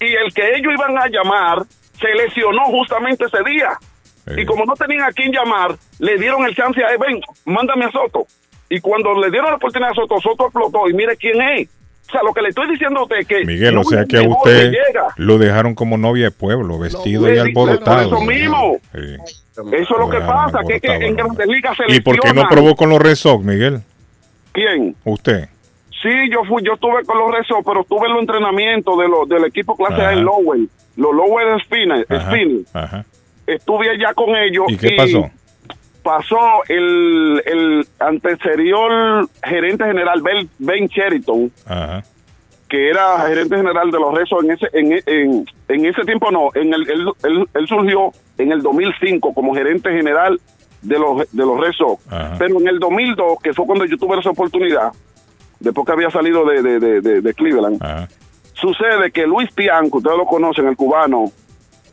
Y 0.00 0.12
el 0.12 0.34
que 0.34 0.56
ellos 0.56 0.70
iban 0.70 0.98
a 0.98 1.08
llamar 1.08 1.62
se 1.98 2.12
lesionó 2.12 2.64
justamente 2.66 3.24
ese 3.24 3.42
día. 3.42 3.70
Y 4.36 4.44
como 4.44 4.66
no 4.66 4.74
tenían 4.74 5.04
a 5.04 5.12
quién 5.12 5.32
llamar, 5.32 5.76
le 5.98 6.18
dieron 6.18 6.44
el 6.44 6.54
chance 6.54 6.84
a 6.84 6.88
él, 6.88 6.98
ven, 6.98 7.22
mándame 7.46 7.86
a 7.86 7.90
Soto. 7.90 8.26
Y 8.68 8.80
cuando 8.80 9.14
le 9.20 9.30
dieron 9.30 9.50
la 9.50 9.56
oportunidad 9.56 9.90
a 9.90 9.94
Soto, 9.94 10.20
Soto 10.20 10.44
explotó 10.44 10.88
y 10.88 10.94
mire 10.94 11.16
quién 11.16 11.40
es. 11.40 11.68
O 12.08 12.12
sea, 12.12 12.22
lo 12.22 12.32
que 12.34 12.42
le 12.42 12.50
estoy 12.50 12.68
diciendo 12.70 13.00
a 13.00 13.02
usted 13.04 13.16
es 13.16 13.26
que... 13.26 13.44
Miguel, 13.44 13.78
o 13.78 13.84
sea 13.84 14.04
que 14.04 14.18
a 14.18 14.22
usted 14.22 14.72
lo 15.16 15.38
dejaron 15.38 15.74
como 15.74 15.96
novia 15.96 16.24
de 16.26 16.30
pueblo, 16.30 16.78
vestido 16.78 17.32
y 17.32 17.38
alborotado. 17.38 18.10
Por 18.10 18.18
eso 18.18 18.26
mismo. 18.26 18.76
Sí. 18.92 19.16
Eso 19.72 19.94
es 19.94 19.98
lo 19.98 20.10
que 20.10 20.18
pasa, 20.18 20.60
que, 20.66 20.80
que 20.80 20.92
en 20.92 21.16
Grandes 21.16 21.46
Ligas 21.46 21.76
se 21.76 21.94
¿Y 21.94 22.00
por 22.00 22.18
qué 22.18 22.32
no 22.32 22.46
probó 22.48 22.74
con 22.74 22.90
los 22.90 23.00
Red 23.00 23.14
Sox, 23.14 23.44
Miguel? 23.44 23.80
¿Quién? 24.52 24.94
Usted. 25.04 25.48
Sí, 26.02 26.10
yo 26.30 26.44
fui, 26.44 26.62
yo 26.62 26.74
estuve 26.74 27.02
con 27.04 27.18
los 27.18 27.32
rezos, 27.32 27.58
pero 27.64 27.80
estuve 27.80 28.06
en 28.06 28.12
los 28.12 28.20
entrenamientos 28.20 28.98
de 28.98 29.08
los 29.08 29.28
del 29.28 29.44
equipo 29.46 29.74
clase 29.74 30.02
A 30.02 30.12
en 30.12 30.24
Lowell, 30.24 30.68
los 30.96 31.14
Lowell 31.14 31.60
Spinner, 31.62 32.06
Ajá, 32.08 32.30
Spinner. 32.30 32.64
ajá. 32.74 33.04
Estuve 33.46 33.90
allá 33.90 34.12
con 34.12 34.36
ellos. 34.36 34.66
¿Y 34.68 34.76
qué 34.76 34.90
pasó? 34.96 35.30
Pasó 36.04 36.38
el, 36.68 37.42
el 37.46 37.88
antecesor 37.98 39.28
gerente 39.42 39.84
general 39.84 40.20
Ben, 40.22 40.48
Ben 40.58 40.86
Sheriton, 40.86 41.50
Ajá. 41.66 42.04
que 42.68 42.90
era 42.90 43.20
gerente 43.26 43.56
general 43.56 43.90
de 43.90 43.98
los 43.98 44.14
rezos 44.14 44.44
en 44.44 44.50
ese 44.50 44.68
en, 44.74 44.92
en, 45.06 45.46
en 45.68 45.86
ese 45.86 46.02
tiempo 46.02 46.30
no, 46.30 46.50
en 46.54 46.72
el 46.74 46.88
él, 46.90 47.08
él- 47.24 47.48
él 47.54 47.66
surgió 47.68 48.12
en 48.38 48.52
el 48.52 48.62
2005 48.62 49.32
como 49.32 49.54
gerente 49.54 49.90
general 49.92 50.38
de 50.82 50.98
los 50.98 51.20
de 51.32 51.46
los 51.46 51.58
rezos, 51.58 51.98
Ajá. 52.10 52.34
pero 52.38 52.60
en 52.60 52.68
el 52.68 52.78
2002 52.78 53.38
que 53.42 53.54
fue 53.54 53.64
cuando 53.64 53.86
yo 53.86 53.96
tuve 53.96 54.18
esa 54.20 54.28
oportunidad, 54.30 54.92
después 55.58 55.86
que 55.86 55.92
había 55.92 56.10
salido 56.10 56.44
de, 56.44 56.60
de, 56.62 57.00
de, 57.22 57.34
Cleveland, 57.34 57.80
sucede 58.52 59.10
que 59.10 59.26
Luis 59.26 59.50
Pian, 59.52 59.90
que 59.90 59.96
ustedes 59.96 60.18
lo 60.18 60.26
conocen, 60.26 60.68
el 60.68 60.76
cubano, 60.76 61.32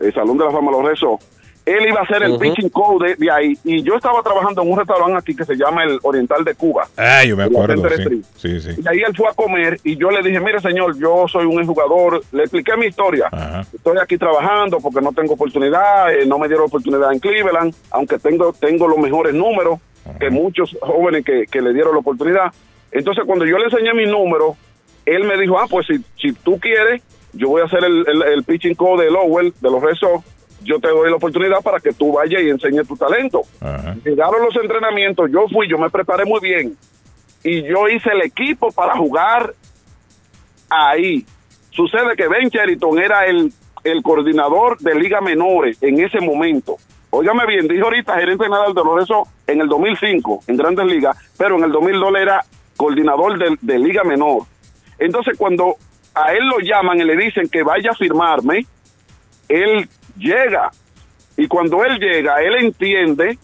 el 0.02 0.14
Salón 0.14 0.38
de 0.38 0.44
la 0.46 0.52
Fama 0.52 0.72
de 0.72 0.78
los 0.78 0.86
Rezos, 0.90 1.20
él 1.66 1.88
iba 1.88 2.02
a 2.02 2.08
ser 2.08 2.24
el 2.24 2.38
pitching 2.38 2.70
coach 2.70 3.04
de, 3.04 3.16
de 3.16 3.32
ahí, 3.32 3.58
y 3.64 3.84
yo 3.84 3.96
estaba 3.96 4.22
trabajando 4.24 4.62
en 4.62 4.72
un 4.72 4.80
restaurante 4.80 5.18
aquí 5.18 5.36
que 5.36 5.46
se 5.46 5.56
llama 5.56 5.84
el 5.84 6.00
Oriental 6.02 6.44
de 6.44 6.56
Cuba. 6.56 6.88
Ah, 6.98 7.24
yo 7.24 7.38
me 7.38 7.44
acuerdo, 7.44 7.88
sí. 7.90 8.24
Sí, 8.36 8.60
sí. 8.62 8.82
Y 8.84 8.88
ahí 8.88 9.00
él 9.00 9.16
fue 9.16 9.28
a 9.30 9.34
comer 9.34 9.80
y 9.84 9.96
yo 9.96 10.10
le 10.10 10.22
dije, 10.22 10.40
mire 10.40 10.60
señor, 10.60 10.98
yo 10.98 11.26
soy 11.28 11.46
un 11.46 11.66
jugador, 11.66 12.22
le 12.32 12.44
expliqué 12.44 12.76
mi 12.78 12.88
historia. 12.88 13.30
Estoy 13.74 13.98
aquí 14.02 14.18
trabajando 14.18 14.80
porque 14.80 15.02
no 15.02 15.12
tengo 15.14 15.34
oportunidad, 15.34 16.14
eh, 16.14 16.26
no 16.26 16.40
me 16.40 16.48
dieron 16.48 16.66
oportunidad 16.66 17.14
en 17.14 17.20
Cleveland, 17.20 17.74
aunque 17.92 18.18
tengo, 18.18 18.54
tengo 18.54 18.88
los 18.88 18.98
mejores 18.98 19.34
números 19.34 19.80
que 20.20 20.30
muchos 20.30 20.76
jóvenes 20.82 21.24
que, 21.24 21.46
que 21.46 21.62
le 21.62 21.74
dieron 21.74 21.94
la 21.94 22.00
oportunidad. 22.00 22.52
Entonces 22.92 23.24
cuando 23.26 23.46
yo 23.46 23.58
le 23.58 23.66
enseñé 23.66 23.94
mi 23.94 24.06
número, 24.06 24.58
él 25.06 25.24
me 25.26 25.38
dijo, 25.38 25.60
ah, 25.60 25.68
pues 25.70 25.88
si, 25.88 26.04
si 26.20 26.34
tú 26.34 26.60
quieres, 26.60 27.02
yo 27.34 27.50
voy 27.50 27.62
a 27.62 27.66
hacer 27.66 27.84
el, 27.84 28.04
el, 28.08 28.22
el 28.24 28.44
pitching 28.44 28.76
coach 28.76 29.00
de 29.00 29.12
Lowell, 29.12 29.54
de 29.62 29.70
los 29.72 29.82
Red 29.82 29.96
Sox, 29.96 30.26
yo 30.64 30.80
te 30.80 30.88
doy 30.88 31.10
la 31.10 31.16
oportunidad 31.16 31.62
para 31.62 31.80
que 31.80 31.92
tú 31.92 32.14
vayas 32.14 32.42
y 32.42 32.50
enseñes 32.50 32.88
tu 32.88 32.96
talento. 32.96 33.42
Llegaron 34.04 34.44
los 34.44 34.56
entrenamientos, 34.56 35.30
yo 35.32 35.48
fui, 35.48 35.68
yo 35.68 35.78
me 35.78 35.90
preparé 35.90 36.26
muy 36.26 36.40
bien 36.40 36.78
y 37.44 37.64
yo 37.64 37.88
hice 37.88 38.12
el 38.12 38.22
equipo 38.22 38.72
para 38.72 38.96
jugar 38.96 39.54
ahí. 40.70 41.26
Sucede 41.72 42.16
que 42.16 42.28
Ben 42.28 42.50
Cheriton 42.50 43.00
era 43.00 43.26
el, 43.26 43.52
el 43.84 44.04
coordinador 44.04 44.78
de 44.80 44.96
Liga 44.96 45.22
Menores 45.22 45.82
en 45.82 46.00
ese 46.00 46.20
momento. 46.20 46.78
Óigame 47.10 47.46
bien, 47.46 47.68
dijo 47.68 47.86
ahorita 47.86 48.16
gerente 48.16 48.46
general 48.46 48.74
de 48.74 48.84
Lorenzo 48.84 49.28
en 49.48 49.62
el 49.62 49.68
2005 49.68 50.44
en 50.48 50.58
Grandes 50.58 50.86
Ligas, 50.86 51.18
pero 51.38 51.58
en 51.58 51.64
el 51.66 51.72
2002 51.72 52.10
él 52.10 52.16
era 52.16 52.46
coordinador 52.78 53.38
de, 53.38 53.58
de 53.60 53.80
Liga 53.80 54.04
Menor. 54.04 54.44
Entonces 54.98 55.38
cuando 55.38 55.76
a 56.14 56.34
él 56.34 56.46
lo 56.48 56.60
llaman 56.60 57.00
y 57.00 57.04
le 57.04 57.18
dicen 57.18 57.50
que 57.50 57.64
vaya 57.64 57.92
a 57.92 57.96
firmarme, 57.96 58.66
él 59.50 59.90
llega. 60.18 60.72
Y 61.38 61.48
cuando 61.48 61.84
él 61.86 61.98
llega, 62.00 62.42
él 62.42 62.56
entiende 62.60 63.38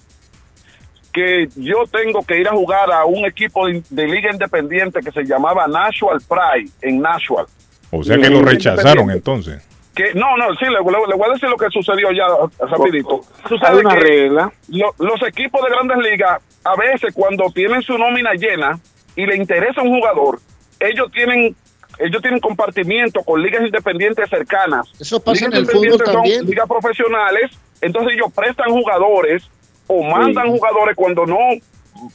que 1.14 1.48
yo 1.56 1.86
tengo 1.92 2.24
que 2.24 2.40
ir 2.40 2.48
a 2.48 2.52
jugar 2.52 2.92
a 2.92 3.06
un 3.06 3.26
equipo 3.26 3.66
de, 3.68 3.82
de 3.90 4.08
liga 4.08 4.32
independiente 4.32 5.00
que 5.02 5.12
se 5.12 5.24
llamaba 5.24 5.68
Nashville 5.68 6.20
Pride 6.28 6.70
en 6.82 7.02
Nashville. 7.02 7.46
O 7.92 8.04
sea 8.04 8.18
que 8.18 8.30
lo 8.30 8.42
rechazaron 8.44 9.10
entonces. 9.10 9.64
Que, 9.96 10.14
no, 10.14 10.38
no, 10.38 10.54
sí, 10.60 10.66
le, 10.66 10.74
le- 10.74 11.08
le 11.08 11.16
voy 11.16 11.30
a 11.30 11.34
decir 11.34 11.50
lo 11.50 11.58
que 11.58 11.70
sucedió 11.72 12.12
ya 12.12 12.28
rapidito. 12.68 13.22
Hay 13.44 13.50
Sucede 13.50 13.80
una 13.80 13.96
que 13.96 14.00
regla. 14.00 14.52
lo- 14.68 14.94
los 15.00 15.22
equipos 15.28 15.60
de 15.64 15.70
grandes 15.72 15.98
ligas, 16.12 16.40
a 16.64 16.76
veces 16.76 17.14
cuando 17.16 17.46
tienen 17.52 17.82
su 17.82 17.98
nómina 17.98 18.34
llena 18.34 18.78
y 19.16 19.26
le 19.26 19.38
interesa 19.38 19.82
un 19.82 19.90
jugador, 19.98 20.40
ellos 20.80 21.10
tienen 21.12 21.56
ellos 22.00 22.22
tienen 22.22 22.40
compartimiento 22.40 23.22
con 23.24 23.42
ligas 23.42 23.62
independientes 23.66 24.30
cercanas. 24.30 24.88
Eso 25.00 25.20
pasa 25.20 25.46
Ligas 25.48 25.54
en 25.54 25.60
el 25.60 25.66
fútbol 25.66 25.86
independientes 25.86 26.06
son 26.08 26.16
también. 26.24 26.46
ligas 26.46 26.68
profesionales, 26.68 27.52
entonces 27.82 28.14
ellos 28.14 28.32
prestan 28.34 28.70
jugadores 28.72 29.44
o 29.88 30.04
mandan 30.04 30.48
jugadores 30.50 30.96
cuando 30.96 31.26
no 31.26 31.38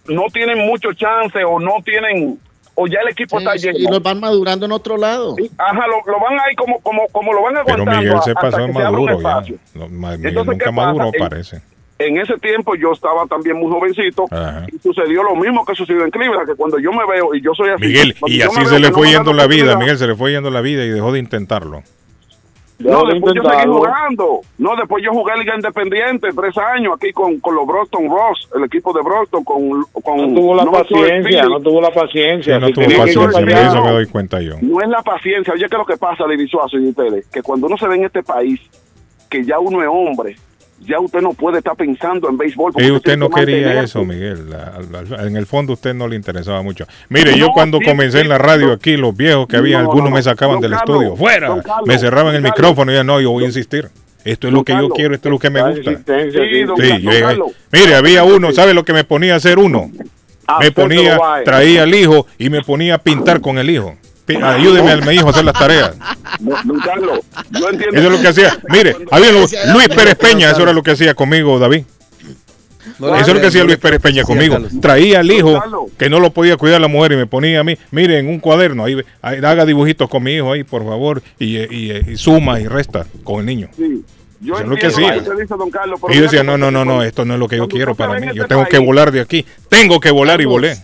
no 0.07 0.23
tienen 0.33 0.59
mucho 0.67 0.93
chance 0.93 1.43
o 1.45 1.59
no 1.59 1.83
tienen 1.85 2.39
o 2.75 2.87
ya 2.87 3.01
el 3.01 3.09
equipo 3.09 3.39
Sí, 3.39 3.45
está 3.45 3.59
sí, 3.59 3.67
lleno. 3.67 3.79
y 3.81 3.93
los 3.93 4.03
van 4.03 4.21
madurando 4.21 4.65
en 4.67 4.73
otro 4.73 4.97
lado. 4.97 5.35
Ajá, 5.59 5.87
lo, 5.89 6.11
lo 6.11 6.21
van 6.21 6.39
ahí 6.41 6.55
como 6.57 6.79
como 6.81 7.07
como 7.09 7.33
lo 7.33 7.43
van 7.43 7.55
Pero 7.67 7.83
aguantando 7.83 8.01
Miguel 8.03 8.23
se 8.25 8.35
pasó 8.35 8.69
maduro 8.69 9.21
ya. 9.21 9.43
No, 9.75 9.89
Miguel 9.89 10.27
Entonces, 10.29 10.47
nunca 10.53 10.65
En- 10.71 10.75
parece. 11.19 11.63
En 12.07 12.19
ese 12.19 12.39
tiempo 12.39 12.75
yo 12.75 12.93
estaba 12.93 13.27
también 13.27 13.57
muy 13.57 13.71
jovencito 13.71 14.25
Ajá. 14.31 14.67
y 14.73 14.79
sucedió 14.79 15.23
lo 15.23 15.37
mismo 15.37 15.65
que 15.65 15.75
sucedió 15.75 16.05
en 16.05 16.11
Cleveland, 16.11 16.49
que 16.49 16.55
cuando 16.55 16.79
yo 16.79 16.93
me 16.93 17.07
veo 17.07 17.35
y 17.35 17.41
yo 17.41 17.55
soy 17.55 17.71
así. 17.71 17.87
Miguel, 17.87 18.15
y 18.27 18.43
así 18.43 18.65
se 18.65 18.79
le 18.79 18.87
que 18.87 18.91
no 18.91 18.99
fue 18.99 19.11
yendo 19.11 19.33
la 19.33 19.47
vida, 19.47 19.77
Miguel 19.77 19.99
se 19.99 20.07
le 20.07 20.15
fue 20.17 20.33
yendo 20.33 20.51
la 20.51 20.61
vida 20.61 20.85
y 20.85 20.89
dejó 20.89 21.13
de 21.13 21.19
intentarlo. 21.19 21.83
No, 22.79 23.05
de 23.05 23.15
después 23.15 23.35
yo 23.35 23.43
seguí 23.43 23.67
jugando. 23.67 24.41
No, 24.59 24.77
después 24.77 25.05
yo 25.05 25.13
jugué 25.13 25.37
Liga 25.39 25.55
Independiente 25.55 26.29
tres 26.35 26.57
años 26.59 26.95
aquí 26.97 27.13
con, 27.13 27.39
con 27.39 27.55
los 27.55 27.67
Boston 27.67 28.09
Ross, 28.09 28.49
el 28.57 28.65
equipo 28.65 28.93
de 28.93 29.03
Boston, 29.03 29.45
con... 29.45 29.85
con 30.03 30.17
No 30.17 30.35
tuvo 30.35 30.55
la 30.55 30.65
no 30.65 30.73
paciencia, 30.73 31.45
no 31.45 31.61
tuvo 31.61 31.81
la 31.81 31.91
paciencia. 31.91 32.57
Sí, 32.57 32.61
no 32.61 32.73
tuvo 32.73 32.87
que 32.87 32.93
ir 32.93 32.99
paciencia, 32.99 33.67
eso 33.69 33.85
me 33.85 33.93
doy 33.93 34.07
cuenta 34.07 34.41
yo. 34.41 34.55
No 34.61 34.81
es 34.81 34.89
la 34.89 35.03
paciencia. 35.03 35.53
Oye, 35.53 35.69
¿qué 35.69 35.75
es 35.75 35.79
lo 35.79 35.87
que 35.87 35.97
pasa, 35.97 36.25
David 36.25 36.49
Suazo 36.49 36.79
y 36.79 36.89
ustedes? 36.89 37.27
Que 37.29 37.43
cuando 37.43 37.67
uno 37.67 37.77
se 37.77 37.87
ve 37.87 37.97
en 37.97 38.05
este 38.05 38.23
país, 38.23 38.61
que 39.31 39.45
ya 39.45 39.59
uno 39.59 39.83
es 39.83 39.89
hombre, 39.91 40.37
ya 40.87 41.01
usted 41.01 41.21
no 41.21 41.33
puede 41.33 41.59
estar 41.59 41.77
pensando 41.77 42.29
en 42.29 42.37
béisbol. 42.37 42.73
Y 42.79 42.91
usted 42.91 43.17
no 43.17 43.31
quería 43.31 43.83
eso, 43.83 44.05
Miguel. 44.05 44.47
En 45.19 45.37
el 45.37 45.47
fondo 45.47 45.75
usted 45.75 45.95
no 45.95 46.09
le 46.09 46.17
interesaba 46.17 46.63
mucho. 46.63 46.87
Mire, 47.09 47.37
yo 47.39 47.49
cuando 47.53 47.79
sí, 47.79 47.85
comencé 47.85 48.19
sí, 48.19 48.23
en 48.23 48.29
la 48.29 48.39
radio 48.39 48.73
aquí, 48.73 48.97
los 48.97 49.17
viejos 49.17 49.47
que 49.47 49.57
había, 49.57 49.83
No, 49.83 49.91
algunos 49.91 50.11
no, 50.11 50.17
me 50.17 50.23
sacaban 50.23 50.61
del 50.61 50.73
Carlos, 50.73 50.97
estudio. 50.97 51.17
¡Fuera! 51.17 51.49
Carlos, 51.63 51.87
me 51.87 51.99
cerraban 51.99 52.35
el 52.35 52.43
micrófono 52.43 52.93
y 52.93 52.95
ya 52.97 53.05
no, 53.05 53.21
yo 53.21 53.31
voy 53.31 53.45
a 53.45 53.47
insistir. 53.47 53.89
Esto 54.25 54.47
es 54.47 54.53
lo 54.53 54.63
que 54.65 54.73
yo 54.73 54.89
quiero, 54.89 55.15
esto 55.15 55.29
es 55.29 55.33
lo 55.33 55.39
que 55.39 55.51
me 55.51 55.63
gusta. 55.63 55.91
Sí, 55.91 55.97
sí. 56.33 56.63
don 56.65 56.77
Sí, 56.77 57.01
yo 57.01 57.11
mire, 57.73 57.95
había 57.95 58.25
uno, 58.25 58.53
¿sabe 58.53 58.73
lo 58.73 58.85
que 58.85 58.93
me 58.93 59.05
ponía 59.05 59.35
a 59.35 59.37
hacer 59.37 59.59
uno? 59.59 59.91
Me 59.93 60.69
Hacérselo, 60.69 60.75
ponía, 60.75 61.19
traía 61.45 61.85
al 61.85 61.95
hijo 61.95 62.27
y 62.39 62.51
me 62.51 62.63
ponía 62.63 62.97
a 62.97 62.99
pintar 62.99 63.41
con 63.41 63.59
el 63.59 63.71
hijo. 63.71 63.97
Ayúdeme 64.37 64.91
al 64.91 65.05
mi 65.07 65.15
hijo 65.15 65.29
a 65.29 65.31
hacer 65.31 65.45
las 65.45 65.55
tareas. 65.59 65.93
No, 66.41 66.57
don 66.65 66.79
Carlos, 66.81 67.21
yo 67.51 67.69
entiendo. 67.71 67.99
Eso 67.99 68.07
es 68.09 68.13
lo 68.15 68.21
que 68.21 68.29
hacía. 68.29 68.59
Mire, 68.69 68.97
había 69.11 69.33
Luis 69.33 69.89
Pérez 69.89 70.15
Peña, 70.17 70.51
eso 70.51 70.63
era 70.63 70.73
lo 70.73 70.83
que 70.83 70.93
hacía 70.93 71.15
conmigo, 71.15 71.59
David. 71.59 71.85
Eso 72.99 73.17
es 73.21 73.29
lo 73.35 73.41
que 73.41 73.47
hacía 73.47 73.65
Luis 73.65 73.79
Pérez 73.79 74.01
Peña 74.01 74.23
conmigo. 74.25 74.59
Traía 74.81 75.21
al 75.21 75.31
hijo 75.31 75.63
que 75.99 76.09
no 76.11 76.21
lo 76.21 76.31
podía 76.33 76.57
cuidar 76.57 76.81
la 76.81 76.89
mujer 76.89 77.13
y 77.13 77.17
me 77.17 77.27
ponía 77.27 77.61
a 77.61 77.65
mí, 77.65 77.77
mire, 77.91 78.19
en 78.19 78.29
un 78.29 78.39
cuaderno, 78.41 78.85
ahí, 78.85 78.97
haga 79.23 79.65
dibujitos 79.65 80.09
con 80.09 80.23
mi 80.23 80.35
hijo 80.35 80.53
ahí, 80.53 80.65
por 80.65 80.85
favor, 80.85 81.23
y, 81.39 81.59
y- 81.59 81.93
y 82.13 82.17
suma 82.17 82.61
y 82.61 82.67
resta 82.67 83.07
con 83.25 83.41
el 83.41 83.47
niño. 83.47 83.69
Sí. 83.77 84.03
Yo 84.41 84.55
Eso 84.55 84.65
es 84.65 84.69
lo 84.71 84.77
que 84.77 84.87
hacía. 84.89 85.17
Y 86.11 86.17
yo 86.17 86.23
decía, 86.23 86.43
no, 86.43 86.59
no, 86.59 86.73
no, 86.73 86.85
no, 86.85 87.05
esto 87.05 87.25
no 87.25 87.35
es 87.35 87.41
lo 87.41 87.47
que 87.47 87.57
yo 87.59 87.69
quiero 87.69 87.95
para 87.95 88.19
mí. 88.19 88.27
Yo 88.35 88.47
tengo 88.49 88.67
que 88.67 88.79
volar 88.79 89.13
de 89.13 89.21
aquí. 89.21 89.47
Tengo 89.69 90.01
que 90.01 90.11
volar 90.11 90.41
y 90.41 90.47
volé. 90.47 90.77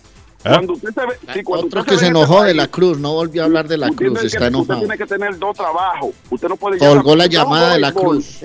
¿Ah? 0.45 0.51
Cuando 0.53 0.73
usted 0.73 0.89
se 0.93 1.01
ve, 1.05 1.13
sí, 1.33 1.43
cuando 1.43 1.67
Otro 1.67 1.81
usted 1.81 1.91
que 1.93 1.99
se 1.99 2.05
en 2.07 2.15
este 2.15 2.23
enojó 2.23 2.43
de 2.43 2.53
la 2.53 2.67
cruz, 2.67 2.97
no 2.97 3.13
volvió 3.13 3.41
a 3.41 3.45
hablar 3.45 3.67
de 3.67 3.77
la 3.77 3.89
cruz, 3.91 4.13
está 4.13 4.19
que- 4.21 4.27
Usted 4.27 4.47
enojado. 4.47 4.79
tiene 4.79 4.97
que 4.97 5.05
tener 5.05 5.37
dos 5.37 5.57
trabajos. 5.57 6.11
Usted 6.29 6.47
no 6.47 6.55
puede 6.55 6.77
Colgó 6.77 7.15
la 7.17 7.25
llamada 7.25 7.73
de 7.73 7.79
la 7.79 7.91
cruz. 7.91 8.39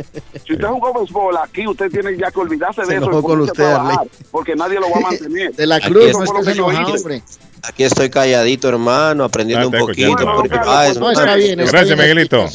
Si 0.45 0.53
usted 0.55 0.67
jugó 0.67 0.93
béisbol 0.93 1.37
aquí, 1.37 1.67
usted 1.69 1.89
tiene 1.93 2.17
ya 2.19 2.33
que 2.33 2.41
olvidarse 2.41 2.83
Se 2.85 2.91
de 2.91 2.97
eso. 2.97 3.05
enojó 3.07 3.23
con 3.23 3.41
usted, 3.43 3.55
trabajar. 3.55 4.09
Porque 4.33 4.57
nadie 4.57 4.81
lo 4.81 4.91
va 4.91 4.97
a 4.97 5.01
mantener. 5.11 5.55
De 5.55 5.67
la 5.69 5.77
Aquí 5.77 5.89
cruz, 5.89 6.13
no 6.13 6.43
que 6.43 6.51
enojado, 6.51 6.95
hombre. 6.95 7.23
Aquí 7.63 7.85
estoy 7.85 8.11
calladito, 8.11 8.69
hermano, 8.69 9.23
aprendiendo 9.25 9.67
Ah, 9.67 9.71
un 9.71 9.87
poquito. 9.87 10.17
porque- 10.37 10.59
ah, 10.67 10.93
No, 10.99 11.11
está 11.13 11.37
bien. 11.37 11.61
está 11.61 11.71
Gracias, 11.79 11.97
bien 11.97 12.17
Miguelito. 12.17 12.47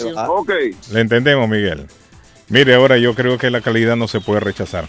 Le 0.91 0.99
entendemos, 0.99 1.47
Miguel. 1.47 1.87
Mire, 2.49 2.75
ahora 2.75 2.97
yo 2.97 3.15
creo 3.15 3.37
que 3.37 3.49
la 3.49 3.61
calidad 3.61 3.95
no 3.95 4.07
se 4.09 4.19
puede 4.19 4.41
rechazar. 4.41 4.85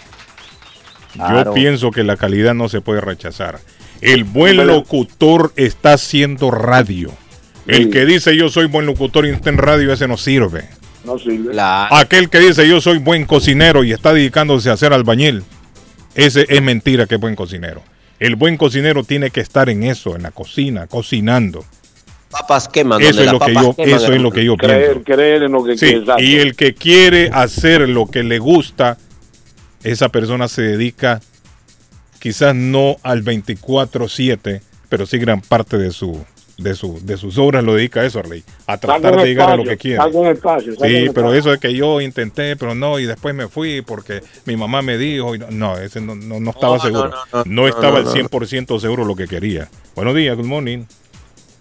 Yo 1.14 1.52
pienso 1.52 1.90
que 1.90 2.05
la 2.05 2.16
calidad 2.16 2.55
no 2.55 2.68
se 2.68 2.81
puede 2.81 3.01
rechazar. 3.01 3.60
El 4.01 4.24
buen 4.24 4.66
locutor 4.66 5.52
está 5.56 5.94
haciendo 5.94 6.51
radio. 6.51 7.10
El 7.66 7.85
Sí. 7.85 7.90
que 7.90 8.06
dice 8.06 8.36
yo 8.36 8.48
soy 8.48 8.66
buen 8.66 8.86
locutor 8.86 9.27
y 9.27 9.31
está 9.31 9.51
en 9.51 9.59
radio, 9.59 9.93
ese 9.93 10.09
no 10.09 10.16
sirve. 10.16 10.64
No 11.05 11.18
sirve. 11.18 11.55
la- 11.55 11.89
Aquel 11.90 12.28
que 12.28 12.39
dice 12.40 12.66
yo 12.68 12.81
soy 12.81 12.98
buen 12.98 13.24
cocinero 13.27 13.85
y 13.85 13.93
está 13.93 14.12
dedicándose 14.12 14.70
a 14.70 14.77
ser 14.77 14.93
albañil, 14.93 15.43
ese 16.14 16.47
es 16.48 16.62
mentira 16.62 17.06
que 17.06 17.14
es 17.16 17.20
buen 17.20 17.36
cocinero. 17.36 17.82
El 18.18 18.36
buen 18.36 18.56
cocinero 18.59 19.02
tiene 19.05 19.31
que 19.31 19.40
estar 19.40 19.68
en 19.70 19.82
eso, 19.82 20.14
en 20.16 20.22
la 20.24 20.31
cocina, 20.31 20.86
cocinando. 20.86 21.64
papas 22.31 22.68
queman. 22.68 23.01
Eso 23.02 23.22
es 23.24 23.32
lo 23.32 23.40
que 23.40 23.52
yo, 23.55 23.74
queman, 23.74 23.90
eso 23.97 24.12
es 24.12 24.20
lo 24.20 24.31
que 24.31 24.44
yo 24.44 24.56
Creer, 24.56 24.85
pienso. 24.93 25.05
creer 25.05 25.43
en 25.44 25.52
lo 25.52 25.64
que 25.64 25.77
Sí, 25.77 26.02
y 26.18 26.36
el 26.36 26.55
que 26.55 26.74
quiere 26.74 27.28
hacer 27.32 27.89
lo 27.89 28.06
que 28.06 28.22
le 28.22 28.39
gusta, 28.39 28.98
esa 29.82 30.10
persona 30.10 30.47
se 30.47 30.62
dedica 30.62 31.20
quizás 32.21 32.55
no 32.55 32.99
al 33.03 33.23
24/7, 33.25 34.61
pero 34.89 35.07
sí 35.07 35.19
gran 35.19 35.41
parte 35.41 35.77
de 35.79 35.91
su 35.91 36.25
de 36.59 36.75
su 36.75 37.01
de 37.03 37.17
sus 37.17 37.39
obras 37.39 37.65
lo 37.65 37.75
dedica 37.75 38.01
a 38.03 38.05
eso, 38.05 38.19
Arley, 38.19 38.45
a 38.67 38.77
tratar 38.77 39.17
de 39.17 39.25
llegar 39.25 39.51
a 39.51 39.57
lo 39.57 39.65
que 39.65 39.79
quiere. 39.79 39.97
espacio, 40.31 40.73
Sí, 40.75 40.79
en 40.83 41.13
pero 41.15 41.33
espacio. 41.33 41.35
eso 41.35 41.51
de 41.53 41.59
que 41.59 41.75
yo 41.75 42.03
intenté, 42.03 42.55
pero 42.57 42.75
no, 42.75 42.99
y 42.99 43.07
después 43.07 43.35
me 43.35 43.49
fui 43.49 43.81
porque 43.81 44.23
mi 44.45 44.57
mamá 44.59 44.83
me 44.83 44.99
dijo, 44.99 45.35
y 45.35 45.39
no, 45.39 45.47
no, 45.51 45.79
ese 45.79 46.03
no, 46.03 46.15
no, 46.15 46.39
no 46.39 46.51
estaba 46.51 46.79
seguro. 46.79 47.09
no, 47.09 47.17
No, 47.33 47.45
no, 47.47 47.63
no, 47.63 47.69
estaba 47.69 47.93
no, 47.93 47.97
al 47.99 48.05
no. 48.05 48.13
100% 48.13 48.79
seguro 48.79 49.07
lo 49.07 49.17
que 49.17 49.27
quería. 49.27 49.71
Buenos 49.97 50.15
días, 50.15 50.37
good 50.37 50.45
morning. 50.45 50.85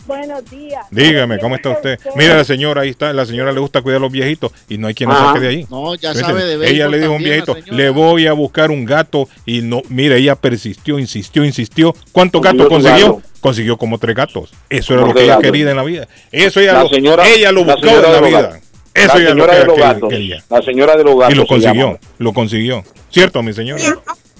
Buenos 0.09 0.43
días. 0.49 0.85
Dígame, 0.89 1.37
¿cómo 1.37 1.53
está 1.53 1.69
usted? 1.69 1.99
Mira, 2.15 2.35
la 2.35 2.43
señora 2.43 2.81
ahí 2.81 2.89
está, 2.89 3.13
la 3.13 3.27
señora 3.27 3.51
le 3.51 3.59
gusta 3.59 3.83
cuidar 3.83 3.97
a 3.97 4.01
los 4.01 4.11
viejitos 4.11 4.51
y 4.67 4.79
no 4.79 4.87
hay 4.87 4.95
quien 4.95 5.07
la 5.07 5.17
saque 5.17 5.39
de 5.39 5.47
ahí. 5.49 5.67
No, 5.69 5.93
ya 5.93 6.13
¿Me 6.15 6.19
sabe 6.19 6.43
de 6.45 6.53
entiendes? 6.53 6.71
Ella 6.71 6.87
le 6.87 6.97
dijo 6.99 7.11
a 7.13 7.15
un 7.15 7.21
viejito, 7.23 7.55
le 7.67 7.89
voy 7.91 8.25
a 8.25 8.33
buscar 8.33 8.71
un 8.71 8.85
gato 8.85 9.29
y 9.45 9.61
no, 9.61 9.83
mire, 9.89 10.17
ella 10.17 10.33
persistió, 10.35 10.97
insistió, 10.97 11.45
insistió. 11.45 11.93
¿Cuántos 12.11 12.41
gatos 12.41 12.67
consiguió? 12.67 13.17
gato. 13.17 13.21
Consiguió 13.39 13.77
como 13.77 13.99
tres 13.99 14.15
gatos. 14.15 14.51
Eso 14.67 14.95
era 14.95 15.05
lo 15.05 15.13
que 15.13 15.25
ella 15.25 15.37
quería 15.37 15.69
en 15.69 15.77
la 15.77 15.83
vida. 15.83 16.07
Eso 16.31 16.59
ella, 16.59 16.73
La 16.73 16.83
lo, 16.83 16.89
señora- 16.89 17.27
ella 17.27 17.51
lo 17.51 17.63
la 17.63 17.75
buscó 17.75 17.87
en 17.89 18.01
la 18.01 18.21
vida. 18.21 18.59
Eso 18.95 19.07
la 19.13 19.19
ella 19.21 19.23
lo 19.23 19.29
señora 19.29 19.53
que 19.53 19.59
de 19.59 19.65
los 19.65 19.77
ella 19.77 19.93
gatos. 19.93 20.09
quería. 20.09 20.43
La 20.49 20.61
señora 20.63 20.95
de 20.97 21.03
los 21.03 21.15
gatos. 21.19 21.35
Y 21.35 21.37
lo 21.37 21.45
consiguió, 21.45 21.99
lo 22.17 22.33
consiguió. 22.33 22.83
¿Cierto, 23.11 23.43
mi 23.43 23.53
señora? 23.53 23.83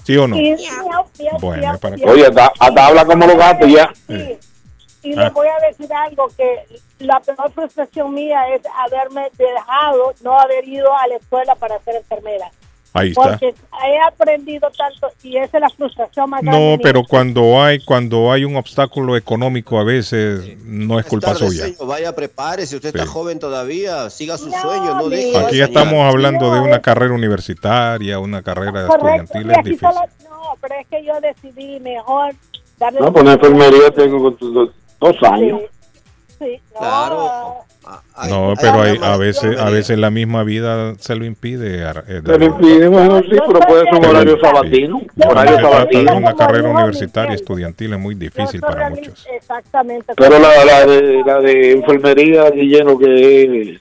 ¿Sí 0.04 0.16
o 0.16 0.26
no? 0.26 0.34
Sí, 0.34 0.42
miau, 0.42 1.06
miau, 1.18 1.38
Bueno, 1.40 1.78
para 1.80 1.94
que-. 1.94 2.04
Oye, 2.04 2.26
hasta, 2.26 2.52
hasta 2.58 2.86
habla 2.86 3.04
como 3.04 3.24
los 3.28 3.36
gatos 3.36 3.70
ya. 3.70 3.92
Y 5.02 5.18
Ah. 5.18 5.24
le 5.24 5.30
voy 5.30 5.46
a 5.48 5.66
decir 5.66 5.92
algo, 5.92 6.28
que 6.36 6.66
la 6.98 7.20
peor 7.20 7.50
frustración 7.52 8.12
mía 8.14 8.40
es 8.54 8.62
haberme 8.86 9.28
dejado, 9.38 10.12
no 10.22 10.38
haber 10.38 10.66
ido 10.68 10.94
a 10.96 11.06
la 11.06 11.16
escuela 11.16 11.54
para 11.54 11.78
ser 11.80 11.96
enfermera. 11.96 12.50
Ahí 12.92 13.10
está. 13.10 13.22
Porque 13.22 13.54
he 13.86 13.98
aprendido 14.00 14.68
tanto 14.76 15.14
y 15.22 15.36
esa 15.36 15.58
es 15.58 15.60
la 15.60 15.70
frustración 15.70 16.28
más 16.28 16.42
grande. 16.42 16.72
No, 16.76 16.82
pero 16.82 17.04
cuando 17.08 17.62
hay 17.62 17.78
cuando 17.84 18.32
hay 18.32 18.44
un 18.44 18.56
obstáculo 18.56 19.16
económico 19.16 19.78
a 19.78 19.84
veces 19.84 20.58
no 20.64 20.98
es 20.98 21.06
culpa 21.06 21.28
Tarde, 21.28 21.46
suya. 21.46 21.66
señor, 21.66 21.86
Vaya, 21.86 22.12
prepárese. 22.16 22.74
Usted 22.74 22.88
está 22.88 23.04
Sí. 23.04 23.08
joven 23.08 23.38
todavía. 23.38 24.10
Siga 24.10 24.36
su 24.36 24.50
No, 24.50 24.60
sueño. 24.60 24.94
No 24.96 25.08
deje. 25.08 25.30
de 25.30 25.38
Aquí 25.38 25.56
ya 25.58 25.66
soñar. 25.66 25.82
estamos 25.84 26.12
hablando 26.12 26.52
de 26.52 26.60
una 26.60 26.76
es- 26.76 26.82
carrera 26.82 27.14
universitaria, 27.14 28.18
una 28.18 28.42
carrera 28.42 28.86
Correcto, 28.88 29.06
estudiantil, 29.22 29.50
es 29.52 29.64
difícil. 29.64 29.88
solo- 29.88 30.06
no, 30.28 30.40
pero 30.60 30.74
es 30.80 30.86
que 30.88 31.04
yo 31.04 31.20
decidí 31.20 31.78
mejor 31.78 32.34
darle... 32.76 32.98
No, 33.00 33.12
pues 33.12 33.24
en 33.24 33.30
enfermería 33.32 33.90
tengo 33.92 34.18
dos, 35.00 35.16
años. 35.22 35.60
Sí, 36.38 36.44
sí, 36.46 36.60
no, 36.74 36.78
Claro. 36.80 37.30
Ah, 37.86 38.02
ay, 38.14 38.30
No, 38.30 38.52
pero 38.60 38.82
ay, 38.82 38.90
hay, 38.92 38.98
a 39.02 39.16
veces 39.16 39.58
a 39.58 39.70
veces 39.70 39.98
la 39.98 40.10
misma 40.10 40.44
vida 40.44 40.94
se 40.98 41.16
lo 41.16 41.24
impide. 41.24 41.82
eh, 41.82 41.92
Se 42.06 42.20
David. 42.20 42.46
impide, 42.46 42.88
bueno, 42.88 43.20
sí, 43.20 43.30
pero 43.30 43.60
puede 43.60 43.84
ser 43.84 43.94
un 43.94 44.04
horario 44.04 44.34
sí. 44.36 44.40
sabatino. 44.42 45.00
Cuando 45.16 45.40
Horario 45.40 45.60
sabatino. 45.60 46.16
una 46.16 46.36
carrera 46.36 46.68
universitaria 46.68 47.34
estudiantil 47.34 47.94
es 47.94 47.98
muy 47.98 48.14
difícil 48.14 48.60
para 48.60 48.90
muchos. 48.90 49.26
Exactamente. 49.34 50.12
Pero 50.16 50.38
la, 50.38 50.64
la, 50.64 50.86
de, 50.86 51.22
la 51.26 51.40
de 51.40 51.72
enfermería, 51.72 52.50
Guillermo, 52.50 52.98
que 52.98 53.80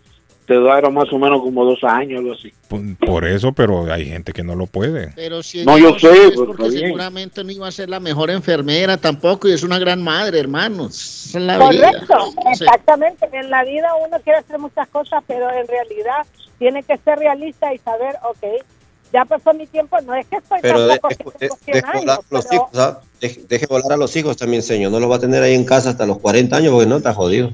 te 0.49 0.55
dura 0.55 0.89
más 0.89 1.13
o 1.13 1.19
menos 1.19 1.41
como 1.41 1.63
dos 1.63 1.77
años, 1.84 2.19
algo 2.21 2.34
así. 2.34 2.51
Por- 2.67 2.97
Por 2.97 3.26
eso, 3.26 3.51
pero 3.53 3.91
hay 3.93 4.05
gente 4.07 4.34
que 4.34 4.41
no 4.43 4.55
lo 4.55 4.65
puede. 4.65 5.13
Pero 5.15 5.43
si 5.43 5.63
No, 5.63 5.77
yo 5.77 5.97
sé, 5.99 6.07
es 6.11 6.30
pero 6.31 6.47
porque 6.47 6.71
seguramente 6.71 7.43
no 7.43 7.51
iba 7.51 7.67
a 7.67 7.71
ser 7.71 7.88
la 7.88 7.99
mejor 7.99 8.31
enfermera 8.31 8.97
tampoco 8.97 9.47
y 9.47 9.51
es 9.53 9.61
una 9.61 9.77
gran 9.77 10.01
madre, 10.01 10.39
hermanos. 10.39 11.27
Es 11.27 11.35
la 11.35 11.69
vida. 11.69 11.91
Correcto, 11.91 12.31
Sí. 12.55 12.63
exactamente. 12.63 13.30
En 13.31 13.51
la 13.51 13.63
vida 13.63 13.89
uno 14.05 14.17
quiere 14.23 14.39
hacer 14.39 14.57
muchas 14.57 14.88
cosas, 14.88 15.23
pero 15.27 15.51
en 15.51 15.67
realidad 15.67 16.26
tiene 16.57 16.81
que 16.81 16.97
ser 16.97 17.19
realista 17.19 17.71
y 17.73 17.77
saber, 17.77 18.15
ok, 18.23 18.63
Ya 19.11 19.26
pasó 19.26 19.55
mi 19.55 19.65
tiempo, 19.65 19.97
no 20.05 20.13
es 20.13 20.27
que 20.27 20.35
estoy 20.35 20.59
Pero 20.61 20.81
de- 20.85 20.99
tampoco 20.99 21.31
de- 21.31 21.38
tengo 21.39 21.55
100 21.65 21.73
deje 21.81 21.97
volar 21.97 22.19
pero- 22.30 22.43
hijos, 22.53 22.69
¿ah? 22.76 22.99
Deje, 23.19 23.41
deje 23.49 23.65
volar 23.65 23.91
a 23.93 23.97
los 23.97 24.15
hijos 24.15 24.38
también, 24.38 24.61
señor. 24.61 24.91
No 24.91 24.99
los 24.99 25.09
va 25.09 25.15
a 25.15 25.19
tener 25.19 25.41
ahí 25.41 25.55
en 25.55 25.65
casa 25.65 25.89
hasta 25.89 26.05
los 26.05 26.19
40 26.19 26.57
años 26.57 26.71
porque 26.71 26.85
no 26.88 26.97
está 26.97 27.11
jodido. 27.15 27.51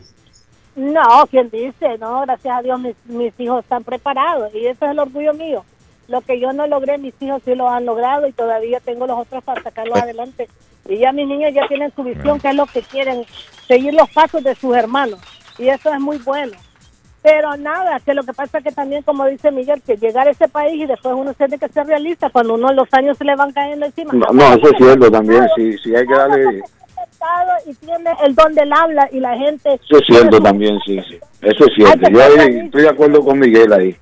No, 0.75 1.25
quien 1.29 1.49
dice, 1.49 1.97
no, 1.99 2.21
gracias 2.21 2.57
a 2.57 2.61
Dios 2.61 2.79
mis, 2.79 2.95
mis 3.05 3.33
hijos 3.39 3.63
están 3.63 3.83
preparados 3.83 4.53
y 4.53 4.67
eso 4.67 4.85
es 4.85 4.91
el 4.91 4.99
orgullo 4.99 5.33
mío. 5.33 5.63
Lo 6.07 6.21
que 6.21 6.39
yo 6.39 6.53
no 6.53 6.67
logré, 6.67 6.97
mis 6.97 7.13
hijos 7.21 7.41
sí 7.45 7.55
lo 7.55 7.69
han 7.69 7.85
logrado 7.85 8.27
y 8.27 8.33
todavía 8.33 8.79
tengo 8.79 9.07
los 9.07 9.19
otros 9.19 9.43
para 9.43 9.63
sacarlos 9.63 9.99
adelante. 9.99 10.47
Y 10.87 10.97
ya 10.97 11.11
mis 11.11 11.27
niños 11.27 11.53
ya 11.53 11.67
tienen 11.67 11.91
su 11.95 12.03
visión, 12.03 12.39
que 12.39 12.49
es 12.49 12.55
lo 12.55 12.65
que 12.67 12.81
quieren, 12.81 13.25
seguir 13.67 13.93
los 13.93 14.09
pasos 14.11 14.43
de 14.43 14.53
sus 14.53 14.75
hermanos. 14.75 15.19
Y 15.57 15.69
eso 15.69 15.91
es 15.91 15.99
muy 15.99 16.17
bueno. 16.19 16.53
Pero 17.23 17.57
nada, 17.57 17.99
que 18.01 18.13
lo 18.13 18.21
que 18.21 18.33
pasa 18.33 18.59
es 18.59 18.65
que 18.65 18.71
también, 18.71 19.01
como 19.01 19.25
dice 19.25 19.49
Miguel, 19.49 19.81
que 19.81 19.97
llegar 19.97 20.27
a 20.27 20.31
ese 20.31 20.47
país 20.47 20.79
y 20.79 20.85
después 20.85 21.15
uno 21.15 21.33
tiene 21.33 21.57
que 21.57 21.69
ser 21.69 21.87
realista 21.87 22.29
cuando 22.29 22.53
uno 22.53 22.71
los 22.71 22.87
años 22.91 23.17
se 23.17 23.23
le 23.23 23.35
van 23.35 23.51
cayendo 23.51 23.87
encima. 23.87 24.13
No, 24.13 24.27
no, 24.31 24.53
eso 24.53 24.69
es 24.69 24.77
cierto 24.77 25.09
también, 25.09 25.47
sí, 25.55 25.75
sí, 25.79 25.95
hay 25.95 26.05
que 26.05 26.13
darle... 26.13 26.61
y 27.65 27.73
tiene 27.75 28.11
el 28.25 28.35
don 28.35 28.53
del 28.53 28.71
habla 28.73 29.09
y 29.11 29.19
la 29.19 29.37
gente... 29.37 29.73
Eso 29.83 29.97
es 29.97 30.03
cierto 30.07 30.39
también, 30.41 30.77
sí, 30.85 30.99
sí. 31.07 31.17
Eso 31.41 31.65
es 31.65 31.73
cierto. 31.75 32.09
Yo 32.09 32.23
ahí 32.23 32.59
estoy 32.65 32.81
de 32.83 32.89
acuerdo 32.89 33.23
con 33.23 33.39
Miguel 33.39 33.71
ahí. 33.73 33.95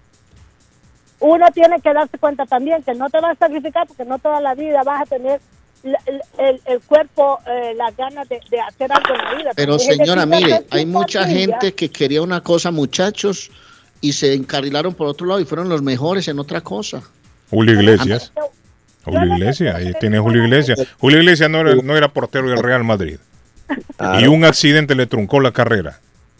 uno 1.20 1.46
tiene 1.54 1.80
que 1.82 1.94
darse 1.94 2.18
cuenta 2.18 2.46
también 2.46 2.84
que 2.84 2.94
no 2.96 3.10
te 3.10 3.20
vas 3.22 3.38
a 3.38 3.46
sacrificar 3.48 3.88
porque 3.88 4.04
no 4.06 4.20
toda 4.20 4.42
la 4.42 4.56
vida 4.56 4.84
vas 4.84 5.04
a 5.04 5.06
tener 5.06 5.40
el, 5.84 5.96
el- 6.38 6.62
el 6.66 6.80
cuerpo, 6.82 7.40
eh, 7.48 7.74
las 7.76 7.96
ganas 7.98 8.28
de, 8.30 8.40
de 8.50 8.60
hacer 8.62 8.92
algo 8.92 9.14
en 9.16 9.24
la 9.26 9.34
vida. 9.36 9.52
Pero 9.56 9.78
señora, 9.80 10.26
mire, 10.26 10.66
hay 10.70 10.86
mucha 10.86 11.26
gente 11.28 11.74
que 11.74 11.90
quería 11.90 12.22
una 12.22 12.42
cosa, 12.42 12.72
muchachos, 12.72 13.52
y 14.02 14.14
se 14.14 14.34
encarrilaron 14.34 14.94
por 14.94 15.08
otro 15.08 15.28
lado 15.28 15.40
y 15.40 15.46
fueron 15.46 15.70
los 15.70 15.82
mejores 15.82 16.28
en 16.28 16.40
otra 16.40 16.62
cosa. 16.62 17.02
Julio 17.50 17.74
Iglesias. 17.80 18.32
Julio 19.04 19.36
Iglesias, 19.36 19.76
ahí 19.76 19.94
tiene 20.00 20.20
Julio 20.20 20.44
Iglesias. 20.44 20.80
Julio 21.00 21.20
Iglesias 21.20 21.50
no 21.50 21.60
era, 21.60 21.76
no 21.76 21.96
era 21.98 22.08
portero 22.10 22.50
del 22.50 22.60
Real 22.64 22.84
Madrid. 22.84 23.18
Y 24.20 24.28
un 24.28 24.46
accidente 24.46 24.96
le 24.96 25.06
truncó 25.08 25.40
la 25.40 25.52
carrera. 25.52 26.00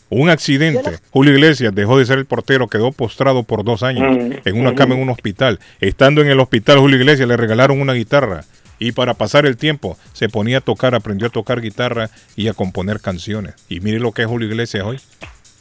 Un 0.10 0.30
accidente. 0.30 0.99
Julio 1.10 1.34
Iglesias 1.34 1.73
dejó 1.73 1.98
de 1.98 2.06
ser 2.06 2.19
el 2.19 2.26
portero, 2.26 2.68
quedó 2.68 2.91
postrado 2.91 3.44
por 3.44 3.64
dos 3.64 3.81
años 3.84 4.15
Mm. 4.15 4.34
en 4.48 4.60
una 4.60 4.76
cama 4.76 4.94
en 4.95 5.02
un 5.02 5.10
hospital. 5.10 5.60
Estando 5.81 6.22
en 6.22 6.27
el 6.27 6.40
hospital, 6.40 6.77
Julio 6.77 6.98
Iglesias 6.98 7.27
le 7.27 7.35
regalaron 7.38 7.81
una 7.81 7.94
guitarra. 7.94 8.44
Y 8.80 8.91
para 8.91 9.14
pasar 9.14 9.45
el 9.45 9.56
tiempo, 9.57 9.98
se 10.14 10.30
ponía 10.30 10.57
a 10.57 10.61
tocar, 10.61 10.94
aprendió 10.94 11.27
a 11.27 11.31
tocar 11.31 11.61
guitarra 11.61 12.10
y 12.35 12.48
a 12.48 12.53
componer 12.53 12.99
canciones. 12.99 13.56
Y 13.69 13.80
mire 13.80 13.99
lo 13.99 14.11
que 14.11 14.23
es 14.23 14.27
Julio 14.27 14.48
Iglesias 14.49 14.84
hoy. 14.85 14.99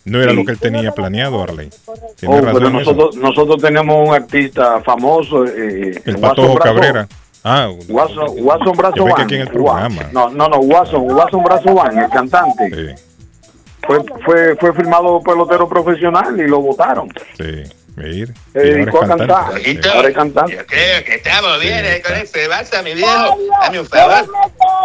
No 0.05 0.20
era 0.20 0.33
Sí. 0.33 0.37
lo 0.37 0.45
que 0.45 0.53
él 0.53 0.59
tenía 0.59 0.91
planeado, 0.93 1.43
Arley. 1.43 1.70
Tiene 2.19 2.39
Oh, 2.39 2.41
pero 2.53 2.70
nosotros, 2.70 3.16
nosotros 3.16 3.62
tenemos 3.62 4.09
un 4.09 4.15
artista 4.15 4.81
famoso, 4.81 5.45
eh, 5.47 6.01
El 6.05 6.16
Watson 6.16 6.20
Patojo 6.20 6.55
Cabrera. 6.59 7.09
Ah, 7.45 7.70
Watson, 7.89 8.27
Watson 8.39 8.73
Brazo 8.77 9.05
Van. 9.05 9.20
aquí 9.23 9.35
en 9.37 9.41
el 9.43 9.47
Wa- 9.49 9.53
programa. 9.89 10.03
No, 10.12 10.29
no, 10.31 10.49
no, 10.49 10.59
Watson, 10.59 11.11
Watson 11.11 11.43
Brazo 11.45 11.74
Van, 11.74 11.99
el 11.99 12.09
cantante. 12.11 12.95
Fue, 13.85 13.99
fue, 14.24 14.57
fue 14.57 14.73
firmado 14.74 15.20
pelotero 15.20 15.69
profesional 15.69 16.39
y 16.41 16.47
lo 16.47 16.61
votaron. 16.61 17.09
Sí, 17.37 17.62
mire. 17.97 18.32
Se 18.52 18.59
dedicó 18.59 19.02
a 19.05 19.09
cantar. 19.09 19.31
Ahora 19.31 20.09
es 20.09 20.14
cantante. 20.14 20.56
Yo 20.56 20.66
creo 20.66 21.05
que 21.05 21.14
estamos 21.14 21.60
bien 21.60 21.85
eh, 21.85 22.02
con 22.02 22.14
ese 22.14 22.48
Barça, 22.48 22.82
mi 22.82 22.94
viejo. 22.94 23.39
Dame 23.62 23.81
un 23.81 23.86
favor. 23.86 24.28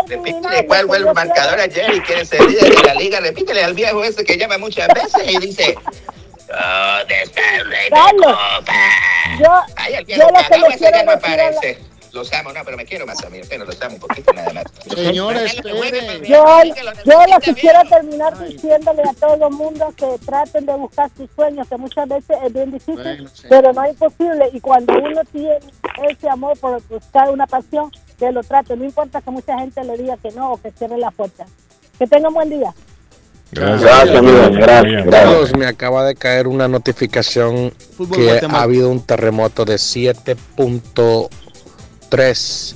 Repítele 0.07 0.65
cuál 0.65 0.87
fue 0.87 0.97
el 0.97 1.05
marcador 1.13 1.59
ayer 1.59 1.93
y 1.93 2.01
quiere 2.01 2.25
ser 2.25 2.41
líder 2.41 2.75
de 2.75 2.83
la 2.83 2.93
liga. 2.95 3.19
Repítele 3.19 3.63
al 3.63 3.73
viejo 3.73 4.03
ese 4.03 4.23
que 4.23 4.37
llama 4.37 4.57
muchas 4.57 4.87
veces 4.89 5.23
y 5.27 5.37
dice... 5.39 5.77
¿Dónde 6.47 7.23
está 7.23 7.55
el 7.57 7.69
rey 7.69 7.83
de 7.85 8.23
copa? 8.23 8.73
yo, 9.37 9.61
Ay, 9.75 9.95
el 9.95 10.05
yo 10.05 10.15
viejo 10.15 10.31
lo 10.31 10.47
que 10.47 10.57
le 10.57 11.17
quiero 11.19 11.51
decir. 11.51 11.86
Los 12.17 12.33
amo, 12.33 12.51
no, 12.51 12.59
pero 12.65 12.77
me 12.77 12.85
quiero 12.85 13.05
más 13.05 13.23
a 13.23 13.29
mí, 13.29 13.39
pero 13.47 13.63
los 13.65 13.81
amo 13.81 13.95
un 13.95 14.01
poquito 14.01 14.33
nada 14.33 14.51
más. 14.53 14.63
Señora, 14.93 15.41
Yo, 16.23 16.45
yo 17.05 17.19
lo 17.31 17.39
que 17.39 17.53
quiero 17.53 17.79
terminar 17.89 18.37
diciéndole 18.47 19.03
a 19.03 19.13
todo 19.13 19.47
el 19.47 19.53
mundo 19.53 19.93
que 19.95 20.07
traten 20.25 20.65
de 20.65 20.73
buscar 20.75 21.09
sus 21.15 21.29
sueños, 21.35 21.67
que 21.67 21.77
muchas 21.77 22.07
veces 22.09 22.37
es 22.43 22.53
bien 22.53 22.71
difícil, 22.71 22.95
Bueno, 23.03 23.29
sí. 23.33 23.43
pero 23.49 23.71
no 23.73 23.83
es 23.83 23.91
imposible. 23.91 24.49
Y 24.53 24.59
cuando 24.59 24.93
uno 24.97 25.21
tiene 25.31 25.59
ese 26.09 26.29
amor 26.29 26.57
por 26.59 26.81
buscar 26.87 27.29
una 27.29 27.45
pasión, 27.45 27.91
que 28.17 28.31
lo 28.31 28.41
trate. 28.43 28.75
No 28.75 28.83
importa 28.85 29.21
que 29.21 29.29
mucha 29.31 29.57
gente 29.59 29.83
le 29.83 29.95
diga 29.97 30.17
que 30.17 30.31
no 30.31 30.53
o 30.53 30.61
que 30.61 30.71
cierre 30.71 30.97
la 30.97 31.11
puerta. 31.11 31.45
Que 31.99 32.07
tengan 32.07 32.33
buen 32.33 32.49
día. 32.49 32.73
Gracias, 33.51 34.09
amigo. 34.17 34.49
Gracias, 34.51 35.05
Carlos, 35.09 35.55
me 35.57 35.67
acaba 35.67 36.03
de 36.03 36.15
caer 36.15 36.47
una 36.47 36.67
notificación 36.67 37.71
Fútbol 37.95 38.17
que 38.17 38.23
Guatemala. 38.25 38.59
ha 38.59 38.63
habido 38.63 38.89
un 38.89 39.01
terremoto 39.05 39.63
de 39.65 39.77
7.3 42.09 42.75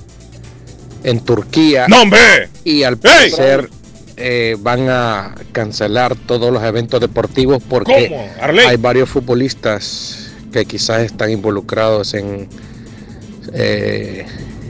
en 1.04 1.20
Turquía. 1.20 1.86
¡No, 1.88 2.02
hombre! 2.02 2.48
Y 2.64 2.82
al 2.84 2.96
parecer 2.98 3.68
eh, 4.16 4.56
van 4.60 4.88
a 4.88 5.34
cancelar 5.52 6.14
todos 6.16 6.52
los 6.52 6.62
eventos 6.62 7.00
deportivos 7.00 7.62
porque 7.68 8.14
hay 8.66 8.76
varios 8.76 9.08
futbolistas 9.08 10.30
que 10.52 10.64
quizás 10.66 11.02
están 11.02 11.30
involucrados 11.30 12.14
en 12.14 12.48
eh, 13.54 14.26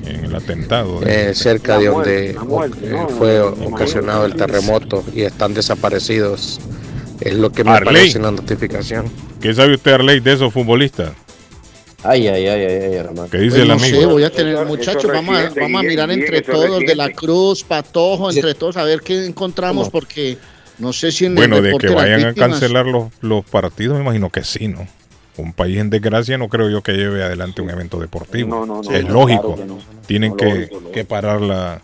En 0.06 0.24
el 0.24 0.34
atentado. 0.34 1.00
de- 1.00 1.30
eh, 1.30 1.34
cerca 1.34 1.78
de 1.78 1.90
muerte, 1.90 2.10
donde 2.28 2.34
la 2.34 2.44
muerte, 2.44 2.78
eh, 2.86 2.90
¿no? 2.92 3.08
fue 3.08 3.28
Me 3.58 3.66
ocasionado 3.66 4.24
el 4.24 4.34
terremoto 4.34 5.04
y 5.14 5.22
están 5.22 5.54
desaparecidos. 5.54 6.60
Es 7.20 7.34
lo 7.34 7.52
que 7.52 7.62
me 7.62 7.70
Arley. 7.70 7.88
aparece 7.90 8.16
en 8.18 8.24
la 8.24 8.30
notificación. 8.32 9.04
¿Qué 9.40 9.54
sabe 9.54 9.74
usted, 9.74 9.92
Arley, 9.92 10.20
de 10.20 10.32
esos 10.32 10.52
futbolistas? 10.52 11.10
Ay, 12.04 12.26
ay, 12.26 12.46
ay, 12.48 12.60
ay, 12.64 12.82
ay, 12.84 12.94
hermano. 12.94 13.28
¿Qué 13.30 13.38
dice 13.38 13.50
Pues 13.50 13.62
el 13.62 13.68
no 13.68 13.74
amigo? 13.74 14.00
sé, 14.00 14.06
voy 14.06 14.24
a 14.24 14.30
tener, 14.30 14.66
muchachos, 14.66 15.04
vamos 15.06 15.34
a, 15.36 15.38
reciente, 15.38 15.60
vamos 15.60 15.80
a 15.80 15.82
mirar 15.84 16.10
entre 16.10 16.42
todos, 16.42 16.80
de 16.80 16.96
la. 16.96 17.10
Cruz, 17.12 17.62
Patojo, 17.62 18.30
entre 18.30 18.54
todos, 18.54 18.76
a 18.76 18.84
ver 18.84 19.00
qué 19.02 19.24
encontramos, 19.26 19.84
¿Cómo? 19.84 19.92
porque 19.92 20.36
no 20.78 20.92
sé 20.92 21.12
si 21.12 21.26
en 21.26 21.34
Bueno, 21.36 21.58
el 21.58 21.62
de 21.64 21.78
que 21.78 21.88
vayan 21.90 22.24
a 22.24 22.34
cancelar 22.34 22.86
los, 22.86 23.12
los 23.20 23.44
partidos, 23.44 23.96
me 23.96 24.02
imagino 24.02 24.30
que 24.30 24.42
sí, 24.42 24.66
¿no? 24.68 24.86
Un 25.36 25.52
país 25.52 25.78
en 25.78 25.88
desgracia 25.90 26.36
no 26.36 26.48
creo 26.48 26.68
yo 26.68 26.82
que 26.82 26.92
lleve 26.92 27.22
adelante 27.22 27.62
un 27.62 27.70
evento 27.70 27.98
deportivo. 27.98 28.48
No, 28.50 28.66
no, 28.66 28.82
no, 28.82 28.90
es 28.90 29.04
no, 29.04 29.12
lógico. 29.14 29.54
claro 29.54 29.62
que 29.62 29.64
no. 29.66 29.78
Tienen 30.06 30.30
No, 30.32 30.36
que, 30.36 30.44
lógico, 30.44 30.74
lógico. 30.74 30.92
que 30.92 31.04
parar 31.04 31.40
la, 31.40 31.80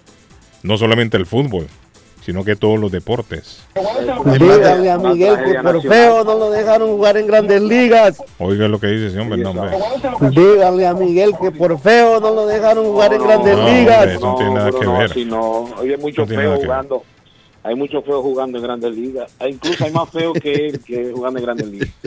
no 0.62 0.76
solamente 0.76 1.16
el 1.16 1.24
fútbol, 1.26 1.66
sino 2.28 2.44
que 2.44 2.56
todos 2.56 2.78
los 2.78 2.92
deportes. 2.92 3.62
Dígale 4.38 4.90
a 4.90 4.98
Miguel 4.98 5.38
que 5.42 5.54
por 5.62 5.80
feo 5.80 6.24
no 6.24 6.34
lo 6.38 6.50
dejaron 6.50 6.90
jugar 6.90 7.16
en 7.16 7.26
grandes 7.26 7.62
ligas. 7.62 8.22
Oiga 8.38 8.68
lo 8.68 8.78
que 8.78 8.88
dice 8.88 9.06
ese 9.06 9.18
hombre, 9.18 9.38
no, 9.38 9.52
hombre. 9.52 9.70
Dígale 10.32 10.86
a 10.86 10.92
Miguel 10.92 11.32
que 11.40 11.50
por 11.52 11.80
feo 11.80 12.20
no 12.20 12.34
lo 12.34 12.46
dejaron 12.46 12.84
jugar 12.84 13.14
en 13.14 13.22
grandes 13.22 13.56
no, 13.56 13.66
ligas. 13.70 13.96
hombre, 14.00 14.14
eso 14.16 14.26
no 14.26 14.34
tiene 14.36 14.54
nada 14.54 14.70
que 14.70 14.84
no, 14.84 14.98
ver. 14.98 15.10
así 15.10 15.24
no. 15.24 15.40
Hoy 15.80 15.90
hay 15.90 15.96
mucho 15.96 16.26
feo 16.26 16.56
jugando. 16.56 17.02
Hay 17.62 17.74
mucho 17.74 18.02
feo 18.02 18.20
jugando 18.22 18.58
en 18.58 18.64
Grandes 18.64 18.94
Ligas. 18.94 19.32
Hay- 19.38 19.52
Incluso 19.52 19.84
hay 19.86 19.90
más 19.90 20.10
feo 20.10 20.34
que 20.34 20.52
él 20.52 20.80
que 20.84 21.10
jugando 21.14 21.38
en 21.38 21.44
Grandes 21.46 21.66
Ligas. 21.66 21.88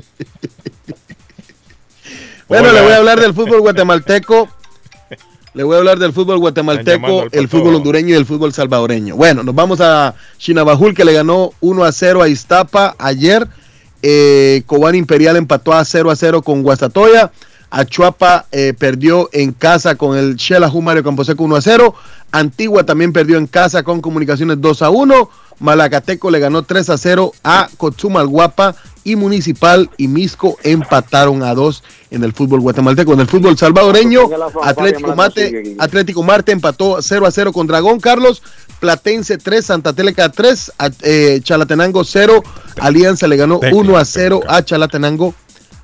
Bueno, 2.48 2.68
Hola. 2.70 2.80
le 2.80 2.82
voy 2.86 2.92
a 2.92 2.98
hablar 2.98 3.20
del 3.20 3.34
fútbol 3.34 3.62
guatemalteco. 3.62 4.50
Le 5.54 5.64
voy 5.64 5.76
a 5.76 5.80
hablar 5.80 6.00
del 6.00 6.14
fútbol 6.14 6.40
guatemalteco, 6.40 7.26
el 7.30 7.50
fútbol 7.50 7.76
hondureño 7.76 8.10
y 8.10 8.18
el 8.18 8.26
fútbol 8.26 8.54
salvadoreño. 8.54 9.18
Bueno, 9.18 9.44
nos 9.44 9.54
vamos 9.54 9.82
a 9.82 10.16
Chinabajul 10.38 10.94
que 10.94 11.04
le 11.04 11.12
ganó 11.12 11.52
1 11.60 11.84
a 11.84 11.92
0 11.92 12.22
a 12.22 12.30
Iztapa 12.30 12.96
ayer. 12.98 13.46
Eh, 14.02 14.64
Cobán 14.66 14.96
Imperial 14.96 15.36
empató 15.36 15.74
a 15.74 15.84
0 15.84 16.10
a 16.10 16.16
0 16.16 16.42
con 16.42 16.64
Guastatoya. 16.64 17.32
Achuapa 17.70 18.46
eh, 18.52 18.74
perdió 18.78 19.30
en 19.34 19.52
casa 19.52 19.96
con 19.96 20.18
el 20.18 20.38
Shela 20.38 20.72
Mario 20.82 21.04
Camposeco 21.04 21.44
1 21.44 21.56
a 21.58 21.62
0. 21.62 21.96
Antigua 22.32 22.86
también 22.86 23.12
perdió 23.12 23.38
en 23.38 23.48
casa 23.48 23.84
con 23.84 24.00
Comunicaciones 24.00 24.62
2 24.62 24.82
a 24.84 24.90
1. 24.90 25.30
Malacateco 25.60 26.32
le 26.32 26.40
ganó 26.40 26.64
3 26.64 26.90
a 26.90 26.98
0 26.98 27.34
a 27.44 27.70
Cochumalguapa 27.76 28.76
y 29.04 29.16
Municipal 29.16 29.90
y 29.98 30.08
Misco 30.08 30.58
empataron 30.64 31.44
a 31.44 31.54
2 31.56 31.84
en 32.12 32.24
el 32.24 32.34
fútbol 32.34 32.60
guatemalteco. 32.62 33.14
En 33.14 33.20
el 33.22 33.28
fútbol 33.28 33.58
salvadoreño, 33.58 34.28
Atlético 34.64 35.16
Mate, 35.16 35.76
Atlético 35.80 36.24
Marte 36.24 36.52
empató 36.52 37.02
0 37.02 37.26
a 37.26 37.32
0 37.32 37.54
con 37.54 37.68
Dragón 37.68 38.00
Carlos. 38.00 38.42
Platense 38.80 39.38
3, 39.38 39.64
Santa 39.66 39.94
Teleca 39.94 40.30
3, 40.30 40.72
a- 40.80 40.90
eh, 41.04 41.40
Chalatenango 41.44 42.04
0, 42.04 42.42
Alianza 42.80 43.28
le 43.28 43.38
ganó 43.38 43.60
1 43.72 43.98
a 43.98 44.06
0 44.06 44.42
a 44.48 44.64
Chalatenango, 44.64 45.36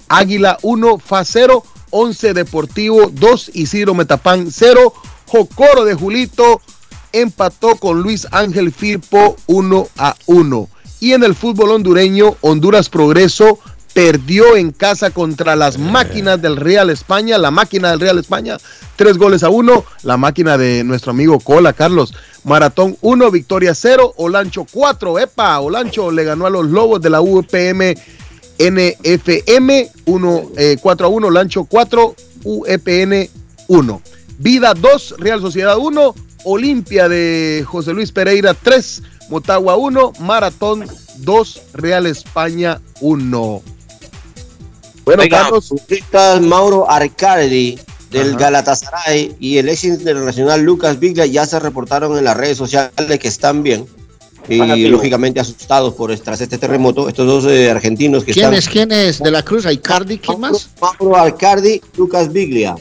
Águila 0.09 0.57
1, 0.63 0.97
FA 0.97 1.23
0, 1.23 1.63
11 1.91 2.33
Deportivo 2.33 3.11
2, 3.13 3.51
Isidro 3.53 3.93
Metapán 3.93 4.47
0, 4.51 4.93
Jocoro 5.27 5.85
de 5.85 5.93
Julito 5.93 6.59
empató 7.13 7.75
con 7.75 8.01
Luis 8.01 8.27
Ángel 8.31 8.71
Firpo 8.71 9.35
1 9.47 9.87
a 9.97 10.15
1. 10.25 10.69
Y 10.99 11.13
en 11.13 11.23
el 11.23 11.35
fútbol 11.35 11.71
hondureño, 11.71 12.35
Honduras 12.41 12.89
Progreso 12.89 13.59
perdió 13.93 14.55
en 14.55 14.71
casa 14.71 15.09
contra 15.09 15.55
las 15.55 15.77
máquinas 15.77 16.41
del 16.41 16.55
Real 16.55 16.89
España, 16.89 17.37
la 17.37 17.51
máquina 17.51 17.89
del 17.91 17.99
Real 17.99 18.19
España, 18.19 18.57
tres 18.95 19.17
goles 19.17 19.43
a 19.43 19.49
uno, 19.49 19.85
la 20.03 20.17
máquina 20.17 20.57
de 20.57 20.83
nuestro 20.83 21.11
amigo 21.11 21.39
Cola, 21.39 21.73
Carlos. 21.73 22.13
Maratón 22.43 22.95
1, 23.01 23.31
Victoria 23.31 23.73
0, 23.73 24.13
Olancho 24.17 24.65
4, 24.71 25.19
epa, 25.19 25.59
Olancho 25.59 26.11
le 26.11 26.23
ganó 26.23 26.45
a 26.45 26.49
los 26.49 26.65
Lobos 26.67 27.01
de 27.01 27.09
la 27.09 27.21
UPM 27.21 27.95
NFM 28.59 29.91
1, 30.05 30.49
4 30.81 31.05
a 31.05 31.09
1, 31.09 31.29
Lancho 31.29 31.65
4, 31.65 32.15
UEPN 32.43 33.29
1. 33.67 34.01
Vida 34.39 34.73
2, 34.73 35.15
Real 35.19 35.41
Sociedad 35.41 35.77
1. 35.77 36.15
Olimpia 36.43 37.09
de 37.09 37.65
José 37.67 37.93
Luis 37.93 38.11
Pereira 38.11 38.53
3. 38.53 39.03
Motagua 39.29 39.75
1. 39.75 40.13
Maratón 40.19 40.85
2. 41.17 41.61
Real 41.73 42.05
España 42.05 42.81
1. 43.01 43.61
Bueno, 45.05 45.23
Carlos, 45.29 45.69
futbolistas 45.69 46.41
Mauro 46.41 46.89
Arcardi 46.89 47.79
del 48.11 48.35
Galatasaray 48.35 49.35
y 49.39 49.57
el 49.57 49.69
ex 49.69 49.85
internacional 49.85 50.61
Lucas 50.61 50.99
Biglia 50.99 51.25
ya 51.25 51.45
se 51.45 51.59
reportaron 51.59 52.17
en 52.17 52.23
las 52.25 52.35
redes 52.35 52.57
sociales 52.57 52.91
que 53.19 53.27
están 53.27 53.63
bien 53.63 53.85
y 54.49 54.87
lógicamente 54.87 55.39
asustados 55.41 55.93
por 55.93 56.17
tras 56.19 56.39
este 56.41 56.57
terremoto. 56.57 57.07
Estos 57.09 57.25
dos 57.27 57.45
eh, 57.51 57.69
argentinos 57.69 58.23
que 58.23 58.31
¿Quién 58.33 58.45
están 58.53 58.57
es? 58.57 58.69
¿Quién 58.69 58.91
es? 58.91 59.19
¿De 59.19 59.31
la 59.31 59.43
Cruz? 59.43 59.65
¿Icardi? 59.65 60.19
¿Quién 60.19 60.39
más? 60.39 60.69
Mauro 60.81 61.17
Alcardi, 61.17 61.81
Lucas 61.97 62.31
Biglia. 62.31 62.75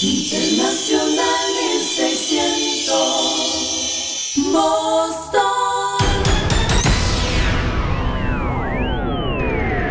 Internacional 0.03 1.47
1600 1.81 4.53
Boston 4.53 5.56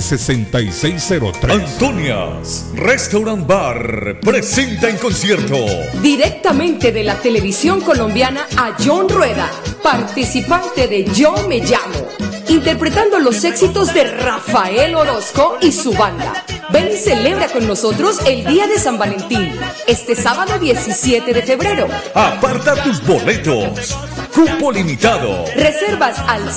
6603 0.00 1.52
Antonias 1.52 2.66
Restaurant 2.74 3.46
Bar 3.46 4.18
presenta 4.20 4.88
en 4.88 4.96
concierto 4.96 5.56
Directamente 6.02 6.92
de 6.92 7.04
la 7.04 7.14
televisión 7.16 7.80
colombiana 7.80 8.46
a 8.56 8.76
John 8.78 9.08
Rueda. 9.08 9.50
participante 9.82 10.88
de 10.88 11.04
Yo 11.04 11.34
Me 11.48 11.60
Llamo, 11.60 12.06
interpretando 12.48 13.18
los 13.18 13.44
éxitos 13.44 13.92
de 13.94 14.04
Rafael 14.04 14.94
Orozco 14.94 15.58
y 15.60 15.72
su 15.72 15.92
banda. 15.92 16.44
Ven 16.70 16.88
y 16.92 16.96
celebra 16.96 17.48
con 17.48 17.66
nosotros 17.66 18.18
el 18.26 18.44
Día 18.44 18.66
de 18.66 18.78
San 18.78 18.98
Valentín, 18.98 19.52
este 19.86 20.14
sábado 20.14 20.58
17 20.58 21.32
de 21.32 21.42
febrero. 21.42 21.88
Aparta 22.14 22.80
tus 22.82 23.04
boletos. 23.04 23.96
Cupo 24.34 24.70
limitado. 24.70 25.44
Reservas 25.56 26.18
al 26.28 26.52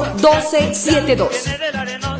781-294-1272. 0.00 2.19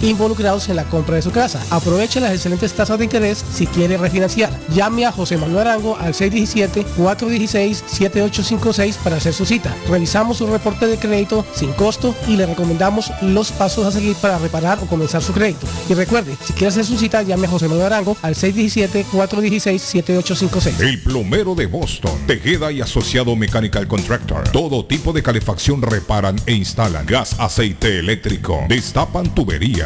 involucrados 0.00 0.68
en 0.68 0.74
la 0.76 0.84
compra 0.84 1.16
de 1.16 1.22
su 1.22 1.30
casa. 1.30 1.60
Aproveche 1.70 2.20
las 2.20 2.32
excelentes 2.32 2.72
tasas 2.72 2.98
de 2.98 3.04
interés 3.04 3.44
si 3.52 3.66
quiere 3.66 3.96
refinanciar. 3.96 4.50
Llame 4.74 5.06
a 5.06 5.12
José 5.12 5.36
Manuel 5.36 5.68
Arango 5.68 5.96
al 5.96 6.12
617-416-7856 6.14 8.96
para 8.96 9.14
hacer 9.16 9.32
su 9.32 9.46
cita. 9.46 9.74
Revisamos 9.88 10.38
su 10.38 10.46
reporte 10.46 10.86
de 10.86 10.98
crédito 10.98 11.44
sin 11.54 11.72
costo 11.72 12.14
y 12.28 12.36
le 12.36 12.46
recomendamos 12.46 13.10
los 13.22 13.50
pasos 13.52 13.86
a 13.86 13.92
seguir 13.92 14.16
para 14.16 14.38
reparar 14.38 14.78
o 14.82 14.86
comenzar 14.86 15.22
su 15.22 15.32
crédito. 15.32 15.66
Y 15.88 15.94
recuerde, 15.94 16.36
si 16.44 16.52
quiere 16.52 16.68
hacer 16.68 16.84
su 16.84 16.98
cita, 16.98 17.22
llame 17.22 17.46
a 17.46 17.50
José 17.50 17.68
Manuel 17.68 17.86
Arango 17.86 18.16
al 18.22 18.34
617-416-7856. 18.34 20.80
El 20.80 21.00
plomero 21.02 21.54
de 21.54 21.66
Boston, 21.66 22.18
Tejeda 22.26 22.72
y 22.72 22.80
Asociado 22.80 23.36
Mechanical 23.36 23.86
Contractor. 23.88 24.48
Todo 24.50 24.84
tipo 24.84 25.12
de 25.12 25.22
calefacción 25.22 25.80
reparan 25.82 26.36
e 26.46 26.54
instalan. 26.54 27.06
Gas, 27.06 27.36
aceite 27.38 27.98
eléctrico. 27.98 28.64
Destapan 28.68 29.34
tuberías 29.34 29.85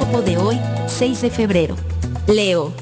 De 0.00 0.36
hoy, 0.38 0.58
6 0.86 1.22
de 1.22 1.30
febrero. 1.30 1.76
Leo, 2.26 2.72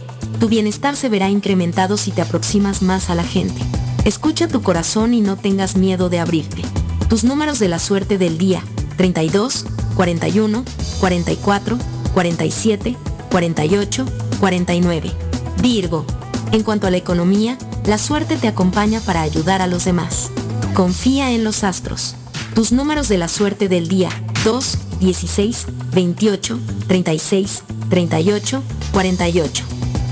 tu 0.41 0.49
bienestar 0.49 0.97
se 0.97 1.09
verá 1.09 1.29
incrementado 1.29 1.97
si 1.97 2.11
te 2.11 2.23
aproximas 2.23 2.81
más 2.81 3.11
a 3.11 3.15
la 3.15 3.23
gente. 3.23 3.61
Escucha 4.05 4.49
tu 4.49 4.63
corazón 4.63 5.13
y 5.13 5.21
no 5.21 5.37
tengas 5.37 5.77
miedo 5.77 6.09
de 6.09 6.21
abrirte. 6.21 6.63
Tus 7.09 7.25
números 7.25 7.59
de 7.59 7.69
la 7.69 7.81
suerte 7.81 8.19
del 8.19 8.39
día, 8.39 8.63
32, 8.97 9.67
41, 9.95 10.65
44, 11.01 11.79
47, 12.15 12.97
48, 13.31 14.07
49. 14.41 15.13
Virgo, 15.61 16.07
en 16.53 16.63
cuanto 16.63 16.87
a 16.87 16.91
la 16.91 16.97
economía, 16.97 17.59
la 17.85 17.99
suerte 17.99 18.37
te 18.37 18.49
acompaña 18.49 19.01
para 19.01 19.23
ayudar 19.23 19.61
a 19.61 19.67
los 19.67 19.85
demás. 19.85 20.31
Confía 20.73 21.33
en 21.33 21.45
los 21.45 21.63
astros. 21.63 22.15
Tus 22.55 22.73
números 22.73 23.09
de 23.09 23.19
la 23.19 23.29
suerte 23.29 23.69
del 23.69 23.87
día, 23.87 24.09
2, 24.49 24.79
16, 25.01 25.67
28, 25.93 26.59
36, 26.87 27.65
38, 27.91 28.63
48. 28.93 29.65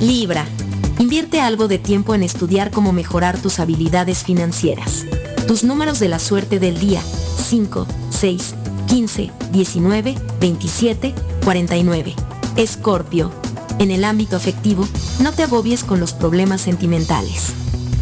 Libra. 0.03 0.45
Invierte 0.99 1.41
algo 1.41 1.69
de 1.69 1.79
tiempo 1.79 2.15
en 2.15 2.23
estudiar 2.23 2.71
cómo 2.71 2.93
mejorar 2.93 3.41
tus 3.41 3.61
habilidades 3.61 4.25
financieras. 4.25 5.07
Tus 5.49 5.65
números 5.65 6.01
de 6.01 6.09
la 6.09 6.19
suerte 6.19 6.59
del 6.59 6.79
día, 6.79 7.01
5, 7.49 7.87
6, 8.11 8.55
15, 8.89 9.31
19, 9.53 10.15
27, 10.39 11.15
49. 11.43 12.15
Escorpio. 12.59 13.33
En 13.79 13.91
el 13.91 14.05
ámbito 14.05 14.37
afectivo, 14.37 14.87
no 15.19 15.33
te 15.33 15.45
agobies 15.45 15.83
con 15.83 15.99
los 15.99 16.13
problemas 16.13 16.61
sentimentales. 16.61 17.55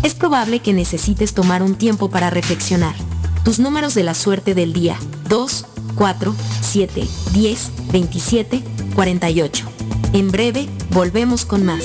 Es 0.02 0.16
probable 0.16 0.58
que 0.58 0.72
necesites 0.72 1.32
tomar 1.32 1.62
un 1.62 1.76
tiempo 1.76 2.10
para 2.10 2.28
reflexionar. 2.30 2.96
Tus 3.44 3.60
números 3.60 3.94
de 3.94 4.02
la 4.02 4.14
suerte 4.14 4.56
del 4.56 4.72
día, 4.72 4.98
2, 5.28 5.66
4, 5.94 6.34
7, 6.60 7.06
10, 7.32 7.72
27, 7.92 8.62
48. 8.94 9.66
En 10.12 10.30
breve, 10.30 10.68
volvemos 10.90 11.44
con 11.44 11.64
más. 11.64 11.84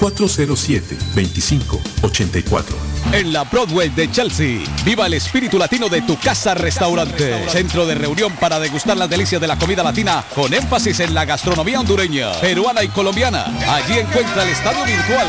617-407-2584. 0.00 2.64
En 3.12 3.32
la 3.32 3.44
Broadway 3.44 3.88
de 3.90 4.10
Chelsea, 4.10 4.60
viva 4.84 5.06
el 5.06 5.14
espíritu 5.14 5.58
latino 5.58 5.88
de 5.88 6.02
tu 6.02 6.18
casa 6.18 6.54
restaurante. 6.54 7.48
Centro 7.48 7.86
de 7.86 7.94
reunión 7.94 8.34
para 8.36 8.60
degustar 8.60 8.96
las 8.96 9.10
delicias 9.10 9.40
de 9.40 9.46
la 9.46 9.58
comida 9.58 9.82
latina 9.82 10.24
con 10.34 10.52
énfasis 10.54 11.00
en 11.00 11.14
la 11.14 11.24
gastronomía 11.24 11.80
hondureña, 11.80 12.32
peruana 12.40 12.84
y 12.84 12.88
colombiana. 12.88 13.46
Allí 13.68 13.98
encuentra 13.98 14.42
el 14.44 14.50
estadio 14.50 14.84
virtual 14.84 15.28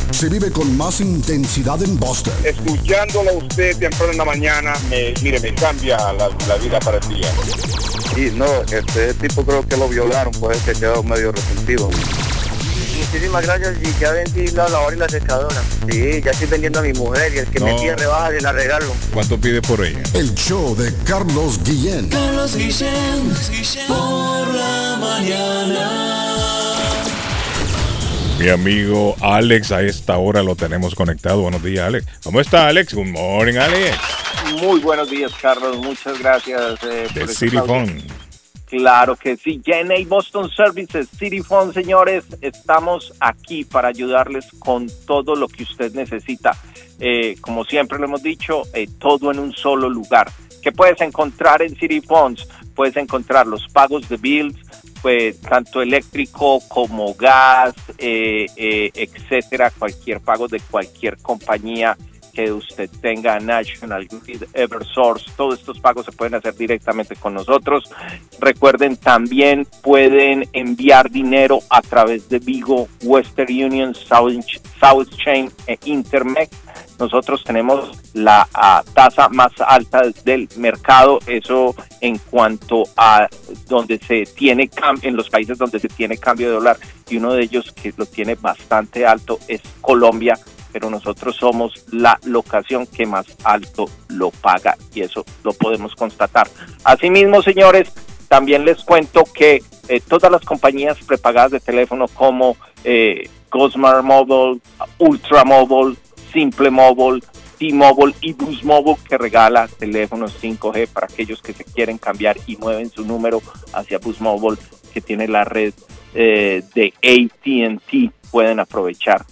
se 0.11 0.29
vive 0.29 0.51
con 0.51 0.75
más 0.77 0.99
intensidad 1.01 1.81
en 1.81 1.97
Boston. 1.99 2.33
Escuchándolo 2.43 3.31
a 3.31 3.33
usted 3.33 3.77
temprano 3.77 4.11
en 4.11 4.17
la 4.17 4.25
mañana, 4.25 4.73
me, 4.89 5.13
mire, 5.21 5.39
me 5.39 5.53
cambia 5.55 5.97
la, 6.13 6.29
la 6.47 6.55
vida 6.57 6.79
para 6.79 6.97
el 6.97 7.07
día. 7.07 7.31
Y 8.17 8.31
no, 8.37 8.45
este 8.63 9.13
tipo 9.15 9.43
creo 9.43 9.65
que 9.67 9.77
lo 9.77 9.87
violaron, 9.87 10.33
pues 10.33 10.57
que 10.63 10.73
quedó 10.73 11.01
medio 11.03 11.31
resentido. 11.31 11.89
Muchísimas 12.97 13.45
gracias 13.45 13.75
y 13.81 13.99
ya 13.99 14.11
vendí 14.11 14.47
la 14.47 14.69
lavadora 14.69 14.95
y 14.95 14.99
la 14.99 15.09
secadora. 15.09 15.61
Sí, 15.89 16.21
ya 16.23 16.31
estoy 16.31 16.47
vendiendo 16.47 16.79
a 16.79 16.81
mi 16.81 16.93
mujer 16.93 17.33
y 17.33 17.39
el 17.39 17.47
que 17.47 17.59
me 17.59 17.73
pide 17.75 17.95
rebaja 17.95 18.37
y 18.37 18.41
la 18.41 18.51
regalo. 18.51 18.93
¿Cuánto 19.13 19.37
pide 19.39 19.61
por 19.61 19.83
ella? 19.83 20.01
El 20.13 20.33
show 20.35 20.75
de 20.75 20.93
Carlos 21.03 21.59
Guillén. 21.63 22.07
Carlos 22.09 22.55
Guillén, 22.55 23.33
por 23.87 24.47
la 24.53 24.97
mañana. 24.99 26.10
Mi 28.41 28.49
amigo 28.49 29.15
Alex, 29.21 29.71
a 29.71 29.83
esta 29.83 30.17
hora 30.17 30.41
lo 30.41 30.55
tenemos 30.55 30.95
conectado. 30.95 31.43
Buenos 31.43 31.61
días, 31.61 31.85
Alex. 31.85 32.07
¿Cómo 32.23 32.41
está, 32.41 32.69
Alex? 32.69 32.95
Good 32.95 33.05
morning, 33.05 33.53
Alex. 33.53 33.95
Muy 34.59 34.79
buenos 34.79 35.11
días, 35.11 35.31
Carlos. 35.39 35.77
Muchas 35.77 36.17
gracias. 36.17 36.83
eh, 36.83 37.07
De 37.13 37.27
City 37.27 37.57
Phone. 37.57 38.01
Claro 38.65 39.15
que 39.15 39.37
sí. 39.37 39.61
JNA 39.63 40.07
Boston 40.07 40.49
Services, 40.49 41.07
City 41.19 41.43
Phone, 41.43 41.71
señores, 41.71 42.23
estamos 42.41 43.13
aquí 43.19 43.63
para 43.63 43.89
ayudarles 43.89 44.47
con 44.57 44.87
todo 45.05 45.35
lo 45.35 45.47
que 45.47 45.61
usted 45.61 45.93
necesita. 45.93 46.57
Eh, 46.99 47.35
como 47.41 47.63
siempre 47.63 47.99
lo 47.99 48.05
hemos 48.05 48.23
dicho, 48.23 48.63
eh, 48.73 48.87
todo 48.97 49.29
en 49.29 49.37
un 49.37 49.53
solo 49.53 49.87
lugar. 49.87 50.31
¿Qué 50.63 50.71
puedes 50.71 50.99
encontrar 51.01 51.61
en 51.61 51.75
City 51.75 52.01
Phones? 52.01 52.47
Puedes 52.73 52.97
encontrar 52.97 53.45
los 53.45 53.67
pagos 53.71 54.09
de 54.09 54.17
bills, 54.17 54.55
pues 55.01 55.39
tanto 55.41 55.81
eléctrico 55.81 56.59
como 56.67 57.13
gas, 57.15 57.73
eh, 57.97 58.45
eh, 58.55 58.91
etcétera, 58.93 59.71
cualquier 59.71 60.19
pago 60.19 60.47
de 60.47 60.59
cualquier 60.59 61.17
compañía 61.17 61.97
que 62.31 62.51
usted 62.51 62.89
tenga, 63.01 63.39
National 63.39 64.07
Grid, 64.07 64.43
Eversource, 64.53 65.29
todos 65.35 65.59
estos 65.59 65.79
pagos 65.79 66.05
se 66.05 66.11
pueden 66.11 66.35
hacer 66.35 66.55
directamente 66.55 67.15
con 67.15 67.33
nosotros. 67.33 67.91
Recuerden, 68.39 68.97
también 68.97 69.67
pueden 69.81 70.47
enviar 70.53 71.11
dinero 71.11 71.59
a 71.69 71.81
través 71.81 72.29
de 72.29 72.39
Vigo, 72.39 72.87
Western 73.03 73.51
Union, 73.51 73.93
South, 73.93 74.33
South 74.79 75.09
Chain 75.23 75.51
e 75.67 75.77
Intermex. 75.85 76.49
Nosotros 77.01 77.43
tenemos 77.43 77.89
la 78.13 78.47
ah, 78.53 78.83
tasa 78.93 79.27
más 79.27 79.51
alta 79.59 80.03
del 80.23 80.47
mercado, 80.57 81.17
eso 81.25 81.73
en 81.99 82.19
cuanto 82.19 82.83
a 82.95 83.27
donde 83.67 83.97
se 83.97 84.27
tiene 84.27 84.69
en 85.01 85.15
los 85.15 85.27
países 85.31 85.57
donde 85.57 85.79
se 85.79 85.87
tiene 85.87 86.17
cambio 86.17 86.49
de 86.49 86.53
dólar, 86.53 86.77
y 87.09 87.17
uno 87.17 87.33
de 87.33 87.41
ellos 87.41 87.71
que 87.71 87.91
lo 87.97 88.05
tiene 88.05 88.35
bastante 88.35 89.07
alto 89.07 89.39
es 89.47 89.61
Colombia, 89.81 90.37
pero 90.71 90.91
nosotros 90.91 91.35
somos 91.35 91.85
la 91.91 92.19
locación 92.23 92.85
que 92.85 93.07
más 93.07 93.25
alto 93.43 93.89
lo 94.09 94.29
paga 94.29 94.77
y 94.93 95.01
eso 95.01 95.25
lo 95.43 95.53
podemos 95.53 95.95
constatar. 95.95 96.47
Asimismo, 96.83 97.41
señores, 97.41 97.91
también 98.27 98.63
les 98.63 98.83
cuento 98.83 99.23
que 99.23 99.63
eh, 99.87 100.01
todas 100.07 100.31
las 100.31 100.41
compañías 100.41 100.99
prepagadas 100.99 101.49
de 101.49 101.59
teléfono 101.61 102.07
como 102.07 102.57
eh, 102.83 103.27
Cosmar 103.49 104.03
Mobile, 104.03 104.61
Ultra 104.99 105.43
Mobile, 105.43 105.97
Simple 106.31 106.69
Mobile, 106.69 107.21
T-Mobile 107.57 108.15
y 108.21 108.33
Boost 108.33 108.63
Mobile 108.63 108.97
que 109.07 109.17
regala 109.17 109.67
teléfonos 109.67 110.41
5G 110.41 110.87
para 110.87 111.07
aquellos 111.07 111.41
que 111.41 111.53
se 111.53 111.63
quieren 111.63 111.97
cambiar 111.97 112.37
y 112.47 112.57
mueven 112.57 112.89
su 112.89 113.05
número 113.05 113.41
hacia 113.73 113.99
Boost 113.99 114.21
Mobile 114.21 114.57
que 114.93 115.01
tiene 115.01 115.27
la 115.27 115.43
red 115.43 115.73
eh, 116.13 116.63
de 116.73 116.93
AT&T 117.03 118.11
pueden 118.31 118.59
aprovechar 118.59 119.25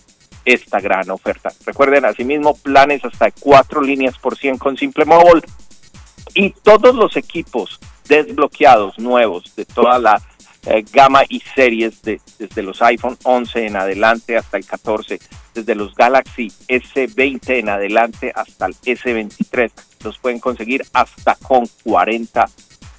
esta 0.45 0.80
gran 0.80 1.09
oferta. 1.09 1.51
Recuerden 1.65 2.05
asimismo 2.05 2.55
planes 2.55 3.03
hasta 3.03 3.31
cuatro 3.31 3.81
líneas 3.81 4.17
por 4.17 4.38
100 4.38 4.57
con 4.57 4.77
Simple 4.77 5.05
Mobile 5.05 5.41
y 6.34 6.51
todos 6.51 6.95
los 6.95 7.15
equipos 7.17 7.80
desbloqueados 8.07 8.97
nuevos 8.99 9.55
de 9.55 9.65
toda 9.65 9.99
la 9.99 10.21
eh, 10.65 10.84
gama 10.91 11.23
y 11.30 11.39
series 11.39 12.01
de, 12.01 12.19
desde 12.38 12.63
los 12.63 12.81
iPhone 12.81 13.17
11 13.23 13.67
en 13.67 13.76
adelante 13.77 14.38
hasta 14.38 14.57
el 14.57 14.65
14, 14.65 15.19
desde 15.53 15.76
los 15.76 15.95
Galaxy 15.95 16.47
S20 16.67 17.59
en 17.59 17.69
adelante 17.69 18.31
hasta 18.35 18.67
el 18.67 18.76
S23, 18.76 19.71
los 20.03 20.17
pueden 20.17 20.39
conseguir 20.39 20.85
hasta 20.93 21.35
con 21.35 21.67
40 21.84 22.45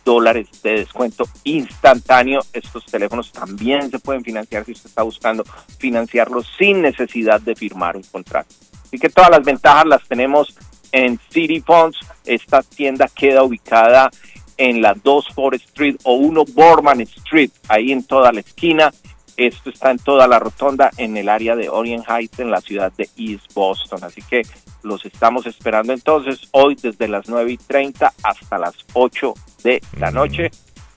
dólares 0.04 0.48
de 0.62 0.72
descuento 0.72 1.24
instantáneo. 1.44 2.40
Estos 2.52 2.84
teléfonos 2.86 3.32
también 3.32 3.90
se 3.90 3.98
pueden 3.98 4.24
financiar 4.24 4.64
si 4.64 4.72
usted 4.72 4.88
está 4.88 5.02
buscando 5.02 5.44
financiarlos 5.78 6.48
sin 6.58 6.82
necesidad 6.82 7.40
de 7.40 7.54
firmar 7.54 7.96
un 7.96 8.02
contrato. 8.02 8.54
Así 8.84 8.98
que 8.98 9.08
todas 9.08 9.30
las 9.30 9.44
ventajas 9.44 9.86
las 9.86 10.08
tenemos 10.08 10.54
en 10.92 11.18
City 11.30 11.60
Funds. 11.60 11.98
Esta 12.24 12.62
tienda 12.62 13.08
queda 13.14 13.42
ubicada 13.42 14.10
en 14.56 14.82
la 14.82 14.94
2 14.94 15.28
Forest 15.34 15.66
Street 15.66 15.96
o 16.02 16.14
1 16.14 16.44
Borman 16.52 17.00
Street, 17.00 17.50
ahí 17.68 17.92
en 17.92 18.04
toda 18.04 18.32
la 18.32 18.40
esquina. 18.40 18.92
Esto 19.40 19.70
está 19.70 19.90
en 19.90 19.98
toda 19.98 20.28
la 20.28 20.38
rotonda 20.38 20.90
en 20.98 21.16
el 21.16 21.30
área 21.30 21.56
de 21.56 21.70
Orient 21.70 22.04
Heights 22.06 22.40
en 22.40 22.50
la 22.50 22.60
ciudad 22.60 22.92
de 22.92 23.08
East 23.16 23.54
Boston. 23.54 24.04
Así 24.04 24.20
que 24.20 24.42
los 24.82 25.06
estamos 25.06 25.46
esperando 25.46 25.94
entonces 25.94 26.48
hoy 26.50 26.74
desde 26.74 27.08
las 27.08 27.26
9 27.26 27.52
y 27.52 27.56
30 27.56 28.12
hasta 28.22 28.58
las 28.58 28.74
8 28.92 29.32
de 29.64 29.82
la 29.98 30.10
noche. 30.10 30.50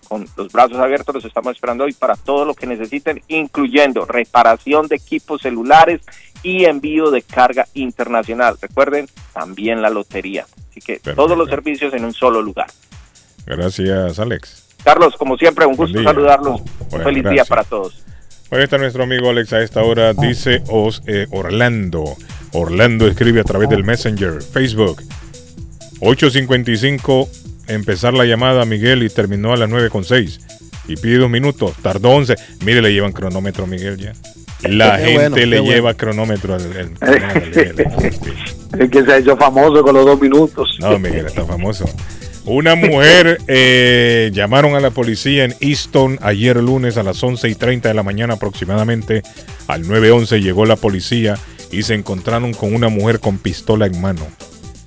Con 0.10 0.28
los 0.36 0.52
brazos 0.52 0.78
abiertos 0.78 1.16
los 1.16 1.24
estamos 1.24 1.56
esperando 1.56 1.86
hoy 1.86 1.94
para 1.94 2.18
todo 2.18 2.44
lo 2.44 2.54
que 2.54 2.68
necesiten, 2.68 3.22
incluyendo 3.30 4.04
reparación 4.04 4.90
de 4.90 4.98
equipos 4.98 5.42
celulares 5.42 6.02
y 6.44 6.66
envío 6.66 7.12
de 7.12 7.22
carga 7.22 7.66
internacional. 7.76 8.58
Recuerden, 8.62 9.08
también 9.32 9.82
la 9.82 9.90
lotería. 9.90 10.46
Así 10.70 10.82
que 10.82 11.00
todos 11.00 11.38
los 11.38 11.48
servicios 11.48 11.94
en 11.94 12.04
un 12.04 12.14
solo 12.14 12.42
lugar. 12.42 12.68
Gracias, 13.46 14.20
Alex. 14.20 14.68
Carlos, 14.84 15.16
como 15.16 15.38
siempre, 15.38 15.66
un 15.66 15.78
gusto 15.78 16.04
saludarlos. 16.04 16.62
Un 16.92 17.02
feliz 17.02 17.24
día 17.30 17.46
para 17.46 17.64
todos. 17.64 18.04
Ahí 18.54 18.64
está 18.64 18.78
nuestro 18.78 19.04
amigo 19.04 19.30
Alex 19.30 19.52
a 19.54 19.62
esta 19.64 19.82
hora. 19.84 20.14
Dice 20.14 20.62
Os, 20.70 21.02
eh, 21.08 21.28
Orlando. 21.32 22.04
Orlando 22.52 23.08
escribe 23.08 23.40
a 23.42 23.44
través 23.44 23.68
del 23.70 23.84
Messenger, 23.84 24.42
Facebook. 24.44 25.02
8.55, 26.00 27.28
empezar 27.68 28.14
la 28.14 28.26
llamada 28.26 28.66
Miguel 28.66 29.04
y 29.04 29.10
terminó 29.10 29.54
a 29.54 29.58
las 29.58 29.70
9.6. 29.70 30.40
Y 30.88 30.98
pide 30.98 31.18
dos 31.20 31.30
minutos, 31.30 31.74
tardó 31.82 32.10
11. 32.10 32.36
Mire, 32.66 32.82
le 32.82 32.92
llevan 32.94 33.14
cronómetro 33.14 33.64
a 33.64 33.68
Miguel 33.68 33.98
ya. 33.98 34.14
La 34.68 34.98
Qué 34.98 35.04
gente 35.06 35.30
bueno, 35.30 35.36
le 35.38 35.60
bueno. 35.60 35.74
lleva 35.76 35.94
cronómetro 35.96 36.56
al, 36.56 36.62
al- 36.62 37.24
al. 37.24 37.54
Es 38.80 38.90
que 38.90 39.04
se 39.04 39.14
ha 39.14 39.18
hecho 39.18 39.38
famoso 39.38 39.84
con 39.84 39.94
los 39.94 40.04
dos 40.04 40.20
minutos. 40.20 40.78
No, 40.80 40.98
Miguel 40.98 41.28
está 41.28 41.46
famoso. 41.46 41.86
Una 42.46 42.76
mujer 42.76 43.40
eh, 43.48 44.30
llamaron 44.34 44.76
a 44.76 44.82
la 44.82 44.90
policía 44.90 45.46
en 45.46 45.56
Easton 45.62 46.20
ayer 46.22 46.58
lunes 46.58 46.98
a 46.98 47.04
las 47.04 47.24
11 47.24 47.48
y 47.48 47.56
30 47.56 47.88
de 47.88 47.94
la 47.94 48.04
mañana 48.04 48.34
aproximadamente. 48.34 49.24
Al 49.68 49.88
911 49.88 50.42
llegó 50.42 50.66
la 50.66 50.76
policía 50.76 51.38
y 51.72 51.84
se 51.84 51.94
encontraron 51.94 52.54
con 52.54 52.76
una 52.76 52.90
mujer 52.90 53.22
con 53.22 53.38
pistola 53.38 53.86
en 53.86 54.02
mano. 54.02 54.28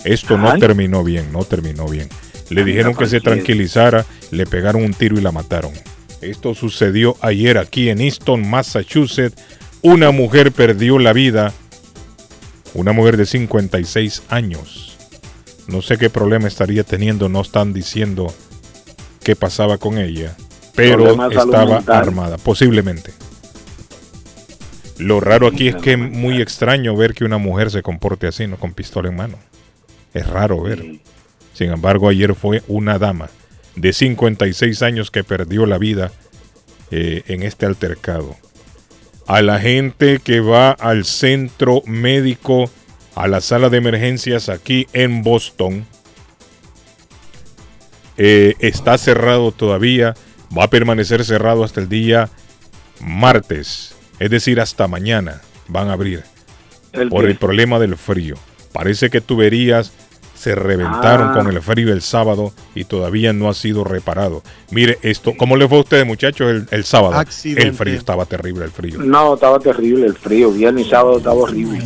Esto 0.05 0.37
no 0.37 0.59
terminó 0.59 1.03
bien, 1.03 1.33
no 1.33 1.45
terminó 1.45 1.89
bien. 1.89 2.09
Le 2.51 2.61
Anda, 2.61 2.71
dijeron 2.71 2.95
que 2.95 3.07
se 3.07 3.21
tranquilizara, 3.21 4.05
le 4.31 4.47
pegaron 4.47 4.85
un 4.85 4.93
tiro 4.93 5.19
y 5.19 5.23
la 5.23 5.33
mataron. 5.33 5.73
Esto 6.21 6.55
sucedió 6.55 7.17
ayer 7.23 7.57
aquí 7.57 7.89
en 7.89 8.03
Easton, 8.03 8.49
Massachusetts. 8.49 9.43
Una 9.81 10.11
mujer 10.11 10.53
perdió 10.53 10.99
la 10.99 11.15
vida. 11.15 11.55
Una 12.75 12.93
mujer 12.93 13.17
de 13.17 13.25
56 13.25 14.25
años. 14.29 14.96
No 15.69 15.83
sé 15.83 15.99
qué 15.99 16.11
problema 16.11 16.49
estaría 16.49 16.85
teniendo, 16.85 17.29
no 17.29 17.41
están 17.41 17.73
diciendo 17.73 18.33
qué 19.23 19.35
pasaba 19.35 19.79
con 19.79 19.99
ella, 19.99 20.37
pero 20.75 21.29
estaba 21.31 21.83
armada, 21.87 22.39
posiblemente. 22.39 23.13
Lo 24.99 25.21
raro 25.21 25.49
aquí 25.49 25.69
es 25.69 25.77
que 25.77 25.93
es 25.93 25.99
muy 25.99 26.41
extraño 26.41 26.97
ver 26.97 27.13
que 27.13 27.25
una 27.25 27.39
mujer 27.39 27.71
se 27.71 27.83
comporte 27.83 28.27
así, 28.27 28.47
no 28.47 28.57
con 28.57 28.73
pistola 28.73 29.09
en 29.09 29.17
mano. 29.17 29.39
Es 30.15 30.27
raro 30.27 30.63
ver. 30.63 31.01
Sin 31.53 31.71
embargo, 31.71 32.09
ayer 32.09 32.35
fue 32.35 32.63
una 32.69 32.99
dama 32.99 33.29
de 33.75 33.93
56 33.93 34.83
años 34.83 35.11
que 35.11 35.25
perdió 35.25 35.67
la 35.67 35.79
vida 35.79 36.13
eh, 36.91 37.23
en 37.27 37.43
este 37.43 37.67
altercado. 37.67 38.37
A 39.27 39.43
la 39.43 39.59
gente 39.59 40.21
que 40.23 40.41
va 40.41 40.71
al 40.71 41.05
centro 41.05 41.83
médico, 41.85 42.71
a 43.17 43.27
la 43.29 43.41
sala 43.41 43.69
de 43.71 43.79
emergencias 43.79 44.49
aquí 44.49 44.87
en 44.93 45.23
Boston, 45.23 45.85
eh, 48.19 48.55
está 48.61 48.97
cerrado 48.99 49.53
todavía, 49.53 50.15
va 50.57 50.65
a 50.65 50.71
permanecer 50.71 51.25
cerrado 51.25 51.65
hasta 51.65 51.81
el 51.81 51.89
día 51.89 52.31
martes, 53.01 53.95
es 54.19 54.31
decir, 54.31 54.61
hasta 54.61 54.87
mañana 54.89 55.43
van 55.69 55.89
a 55.89 55.93
abrir 55.95 56.25
¿El 56.93 57.09
por 57.11 57.27
el 57.27 57.37
problema 57.37 57.79
del 57.79 57.97
frío. 57.97 58.37
Parece 58.73 59.11
que 59.11 59.21
tuberías 59.21 59.93
se 60.35 60.55
reventaron 60.55 61.31
Ah. 61.31 61.33
con 61.35 61.49
el 61.49 61.61
frío 61.63 61.93
el 61.93 62.03
sábado 62.03 62.53
y 62.75 62.85
todavía 62.85 63.33
no 63.33 63.49
ha 63.49 63.55
sido 63.55 63.85
reparado. 63.85 64.43
Mire 64.71 64.99
esto, 65.03 65.33
¿cómo 65.37 65.57
le 65.57 65.67
fue 65.69 65.79
a 65.79 65.81
ustedes 65.81 66.07
muchachos 66.07 66.51
el, 66.51 66.69
el 66.71 66.85
sábado? 66.85 67.15
Accidente. 67.15 67.67
El 67.67 67.75
frío 67.75 67.95
estaba 67.99 68.25
terrible, 68.27 68.65
el 68.65 68.71
frío. 68.71 68.99
No, 68.99 69.35
estaba 69.35 69.59
terrible 69.59 70.07
el 70.07 70.15
frío. 70.15 70.51
Viernes 70.51 70.87
y 70.87 70.91
sábado 70.91 71.19
estaba 71.19 71.37
horrible. 71.37 71.81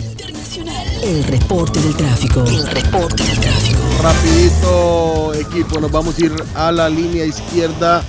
El 1.03 1.25
reporte 1.25 1.81
del 1.81 1.97
tráfico. 1.97 2.45
El 2.45 2.67
reporte 2.67 3.23
del 3.23 3.41
tráfico. 3.41 3.81
Rapidito, 4.03 5.35
equipo, 5.35 5.81
nos 5.81 5.91
vamos 5.91 6.19
a 6.19 6.25
ir 6.25 6.33
a 6.55 6.71
la 6.71 6.91
línea 6.91 7.25
izquierda 7.25 8.03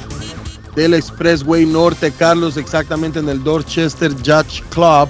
del 0.75 0.93
Expressway 0.93 1.65
Norte, 1.65 2.11
Carlos, 2.11 2.57
exactamente 2.57 3.19
en 3.19 3.29
el 3.29 3.43
Dorchester 3.43 4.11
Judge 4.13 4.61
Club. 4.69 5.07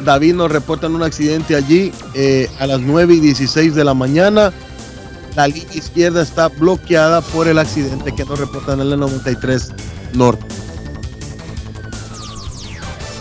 David 0.00 0.34
nos 0.34 0.50
reportan 0.50 0.94
un 0.94 1.02
accidente 1.02 1.54
allí 1.56 1.92
eh, 2.14 2.50
a 2.58 2.66
las 2.66 2.80
9 2.80 3.14
y 3.14 3.20
16 3.20 3.74
de 3.74 3.84
la 3.84 3.94
mañana. 3.94 4.52
La 5.36 5.46
línea 5.46 5.74
izquierda 5.74 6.22
está 6.22 6.48
bloqueada 6.48 7.20
por 7.20 7.48
el 7.48 7.58
accidente 7.58 8.14
que 8.14 8.24
nos 8.24 8.38
reportan 8.38 8.80
en 8.80 8.92
el 8.92 8.98
93 8.98 9.72
Norte. 10.14 10.46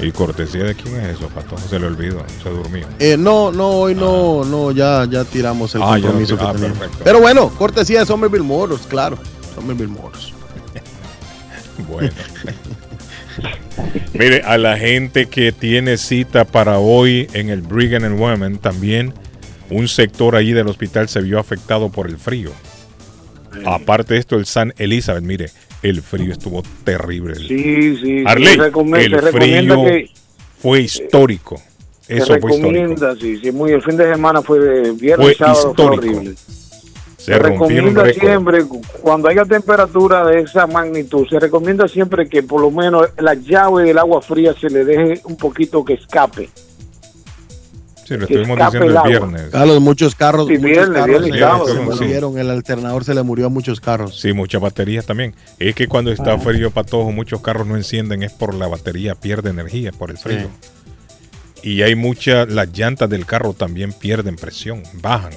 ¿Y 0.01 0.11
cortesía 0.11 0.63
de 0.65 0.75
quién 0.75 0.99
es 0.99 1.17
eso, 1.17 1.27
Pato? 1.29 1.57
Se 1.57 1.79
le 1.79 1.87
olvidó, 1.87 2.23
se 2.43 2.49
durmió. 2.49 2.85
Eh, 2.99 3.15
no, 3.17 3.51
no, 3.51 3.69
hoy 3.69 3.95
no, 3.95 4.45
no, 4.45 4.71
ya, 4.71 5.07
ya 5.09 5.23
tiramos 5.23 5.73
el 5.73 5.81
Ah, 5.81 5.97
compromiso 5.99 6.35
tir- 6.35 6.39
que 6.39 6.45
ah, 6.45 6.51
teníamos. 6.53 6.77
perfecto. 6.77 7.03
Pero 7.03 7.19
bueno, 7.19 7.49
cortesía 7.49 8.01
de 8.01 8.05
Somerville 8.05 8.43
Motors, 8.43 8.85
claro. 8.87 9.17
Somerville 9.55 9.91
Motors. 9.91 10.33
Bueno. 11.87 12.09
Mire, 14.13 14.41
a 14.43 14.57
la 14.57 14.77
gente 14.77 15.27
que 15.27 15.51
tiene 15.51 15.97
cita 15.97 16.45
para 16.45 16.79
hoy 16.79 17.27
en 17.33 17.49
el 17.49 17.61
Brigham 17.61 18.03
and 18.03 18.19
Women, 18.19 18.57
también 18.57 19.13
un 19.69 19.87
sector 19.87 20.35
allí 20.35 20.53
del 20.53 20.67
hospital 20.67 21.07
se 21.07 21.21
vio 21.21 21.39
afectado 21.39 21.89
por 21.89 22.07
el 22.07 22.17
frío. 22.17 22.51
Aparte 23.65 24.15
de 24.15 24.19
esto, 24.19 24.35
el 24.37 24.45
San 24.47 24.73
Elizabeth, 24.77 25.23
mire, 25.23 25.51
el 25.89 26.01
frío 26.01 26.31
estuvo 26.33 26.63
terrible. 26.83 27.35
Sí, 27.35 27.97
sí. 27.97 28.23
Arley, 28.25 28.55
se 28.55 28.65
el 29.05 29.11
se 29.11 29.31
frío 29.31 29.83
que 29.83 30.11
fue 30.59 30.81
histórico. 30.81 31.57
se 32.01 32.17
Eso 32.17 32.25
fue 32.39 32.55
histórico. 32.55 32.57
recomienda, 32.57 33.15
sí, 33.15 33.37
sí, 33.37 33.51
muy 33.51 33.71
el 33.71 33.81
fin 33.81 33.97
de 33.97 34.11
semana 34.11 34.41
fue 34.41 34.91
viernes 34.93 35.25
Fue 35.27 35.35
sábado 35.35 35.73
fue 35.75 35.85
histórico. 35.85 36.17
horrible. 36.17 36.35
Se, 37.17 37.33
Se 37.33 37.39
recomienda 37.39 38.13
siempre, 38.13 38.63
cuando 39.01 39.27
haya 39.27 39.43
temperatura 39.43 40.25
de 40.27 40.41
esa 40.41 40.65
magnitud, 40.65 41.27
se 41.29 41.39
recomienda 41.39 41.87
siempre 41.87 42.29
que 42.29 42.41
por 42.43 42.61
lo 42.61 42.71
menos 42.71 43.09
la 43.17 43.33
llave 43.33 43.83
del 43.83 43.97
agua 43.97 44.21
fría 44.21 44.53
se 44.53 44.69
le 44.69 44.85
deje 44.85 45.21
un 45.25 45.35
poquito 45.35 45.83
que 45.83 45.93
escape. 45.93 46.49
Sí, 48.07 48.15
lo 48.15 48.21
estuvimos 48.23 48.57
diciendo 48.57 49.01
el 49.01 49.07
viernes. 49.09 49.41
Carlos, 49.51 49.81
muchos 49.81 50.15
carros, 50.15 50.47
Sí, 50.47 50.53
muchos 50.53 50.65
viernes, 50.65 50.97
carros 51.01 51.21
viernes 51.21 51.41
se- 51.65 51.73
se 51.73 51.77
Sí. 51.97 52.03
murieron, 52.03 52.37
el 52.37 52.49
alternador 52.49 53.03
se 53.03 53.13
le 53.13 53.23
murió 53.23 53.47
a 53.47 53.49
muchos 53.49 53.81
carros. 53.81 54.19
Sí, 54.19 54.31
muchas 54.33 54.61
baterías 54.61 55.05
también. 55.05 55.35
Es 55.59 55.75
que 55.75 55.87
cuando 55.87 56.11
está 56.11 56.33
Ah. 56.33 56.39
frío 56.39 56.71
patojo, 56.71 57.11
muchos 57.11 57.41
carros 57.41 57.67
no 57.67 57.75
encienden, 57.75 58.23
es 58.23 58.31
por 58.31 58.53
la 58.53 58.67
batería, 58.67 59.15
pierde 59.15 59.49
energía 59.49 59.91
por 59.91 60.09
el 60.11 60.17
frío. 60.17 60.47
Y 61.63 61.81
hay 61.81 61.95
muchas, 61.95 62.49
las 62.49 62.69
llantas 62.71 63.09
del 63.09 63.25
carro 63.25 63.53
también 63.53 63.91
pierden 63.91 64.35
presión, 64.37 64.83
bajan 65.01 65.33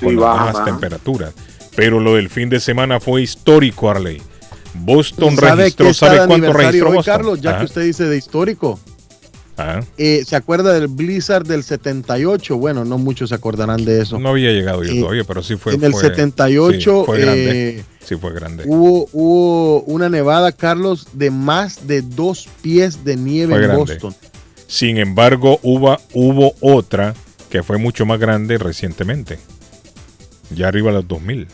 con 0.00 0.16
las 0.16 0.24
bajas 0.24 0.64
temperaturas. 0.64 1.32
Pero 1.76 2.00
lo 2.00 2.16
del 2.16 2.28
fin 2.30 2.48
de 2.48 2.58
semana 2.58 2.98
fue 3.00 3.22
histórico, 3.22 3.90
Arley. 3.90 4.20
Boston 4.74 5.36
¿Sabe 5.36 5.54
registró, 5.64 5.92
¿sabe 5.94 6.26
cuánto 6.26 6.52
registró 6.52 6.88
hoy, 6.88 6.96
Boston? 6.96 7.14
Carlos? 7.14 7.40
Ya 7.40 7.50
Ajá, 7.50 7.58
que 7.60 7.64
usted 7.66 7.82
dice 7.84 8.04
de 8.06 8.16
histórico. 8.16 8.80
Ajá. 9.56 9.84
Eh, 9.98 10.24
¿Se 10.26 10.36
acuerda 10.36 10.72
del 10.72 10.88
Blizzard 10.88 11.46
del 11.46 11.62
78? 11.62 12.56
Bueno, 12.56 12.84
no 12.84 12.98
muchos 12.98 13.28
se 13.30 13.34
acordarán 13.34 13.84
de 13.84 14.02
eso. 14.02 14.18
No 14.18 14.30
había 14.30 14.50
llegado 14.52 14.82
yo 14.84 14.92
Eh, 14.92 15.00
todavía, 15.00 15.24
pero 15.24 15.42
sí 15.42 15.56
fue. 15.56 15.74
en 15.74 15.84
el 15.84 15.92
fue- 15.92 16.02
78, 16.02 17.00
sí, 17.00 17.06
fue 17.06 17.20
grande. 17.20 17.68
eh, 17.78 17.84
sí, 18.04 18.16
fue 18.16 18.32
grande. 18.32 18.64
Hubo, 18.66 19.08
hubo 19.12 19.82
una 19.82 20.08
nevada, 20.08 20.52
Carlos, 20.52 21.08
de 21.12 21.30
más 21.30 21.86
de 21.86 22.02
dos 22.02 22.48
pies 22.62 23.04
de 23.04 23.16
nieve 23.16 23.54
Fue 23.54 23.56
en 23.62 23.62
grande. 23.68 23.78
Boston. 23.94 24.14
Sin 24.66 24.96
embargo, 24.98 25.58
hubo, 25.62 25.98
hubo 26.14 26.54
otra 26.60 27.14
que 27.50 27.62
fue 27.62 27.76
mucho 27.78 28.06
más 28.06 28.18
grande 28.18 28.56
recientemente. 28.58 29.38
Ya 30.54 30.68
arriba 30.68 30.88
de 30.90 30.96
los 30.96 31.08
2000. 31.08 31.46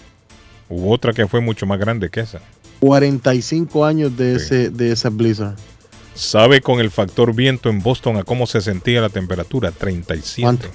Hubo 0.68 0.92
otra 0.92 1.12
que 1.12 1.26
fue 1.26 1.40
mucho 1.40 1.66
más 1.66 1.78
grande 1.80 2.10
que 2.10 2.20
esa. 2.20 2.40
45 2.80 3.84
años 3.84 4.16
de, 4.16 4.36
ese, 4.36 4.70
de 4.70 4.92
esa 4.92 5.08
Blizzard. 5.10 5.56
¿Sabe 6.18 6.60
con 6.60 6.80
el 6.80 6.90
factor 6.90 7.32
viento 7.32 7.68
en 7.68 7.80
Boston 7.80 8.16
a 8.16 8.24
cómo 8.24 8.48
se 8.48 8.60
sentía 8.60 9.00
la 9.00 9.08
temperatura? 9.08 9.70
37. 9.70 10.68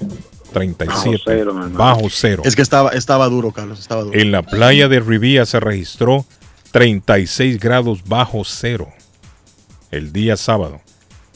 37. 0.53 0.85
Bajo 0.85 1.19
cero. 1.25 1.69
Bajo 1.73 2.09
cero. 2.09 2.43
Es 2.45 2.55
que 2.55 2.61
estaba, 2.61 2.91
estaba 2.91 3.27
duro, 3.27 3.51
Carlos, 3.51 3.77
estaba 3.77 4.03
duro. 4.03 4.17
En 4.17 4.31
la 4.31 4.41
playa 4.41 4.87
de 4.87 5.01
Rivia 5.01 5.45
se 5.45 5.59
registró 5.59 6.25
36 6.71 7.59
grados 7.59 8.05
bajo 8.05 8.45
cero 8.45 8.87
el 9.91 10.13
día 10.13 10.37
sábado. 10.37 10.79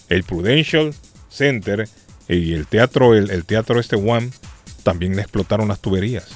El 0.08 0.24
Prudential 0.24 0.96
Center 1.28 1.90
y 2.30 2.54
el 2.54 2.66
teatro, 2.66 3.14
el, 3.14 3.30
el 3.30 3.44
teatro 3.44 3.78
este 3.78 3.98
One, 3.98 4.30
también 4.84 5.18
le 5.18 5.22
explotaron 5.22 5.68
las 5.68 5.82
tuberías. 5.82 6.30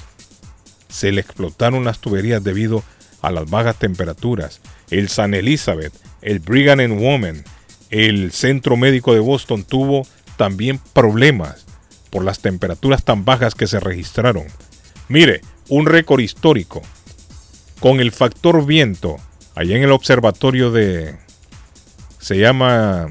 Se 0.90 1.10
le 1.10 1.22
explotaron 1.22 1.84
las 1.84 2.00
tuberías 2.00 2.44
debido 2.44 2.84
a 3.22 3.30
las 3.30 3.48
bajas 3.48 3.78
temperaturas. 3.78 4.60
El 4.90 5.08
San 5.08 5.32
Elizabeth, 5.32 5.94
el 6.20 6.40
Brigham 6.40 6.80
and 6.80 7.00
Women, 7.00 7.44
el 7.92 8.32
Centro 8.32 8.76
Médico 8.76 9.14
de 9.14 9.20
Boston 9.20 9.62
tuvo 9.64 10.06
también 10.36 10.80
problemas 10.92 11.64
por 12.10 12.24
las 12.24 12.40
temperaturas 12.40 13.04
tan 13.04 13.24
bajas 13.24 13.54
que 13.54 13.66
se 13.68 13.78
registraron. 13.80 14.44
Mire, 15.08 15.42
un 15.68 15.86
récord 15.86 16.20
histórico 16.20 16.82
con 17.80 18.00
el 18.00 18.10
factor 18.12 18.64
viento 18.66 19.16
allá 19.54 19.76
en 19.76 19.82
el 19.82 19.92
observatorio 19.92 20.70
de 20.72 21.14
se 22.18 22.38
llama 22.38 23.08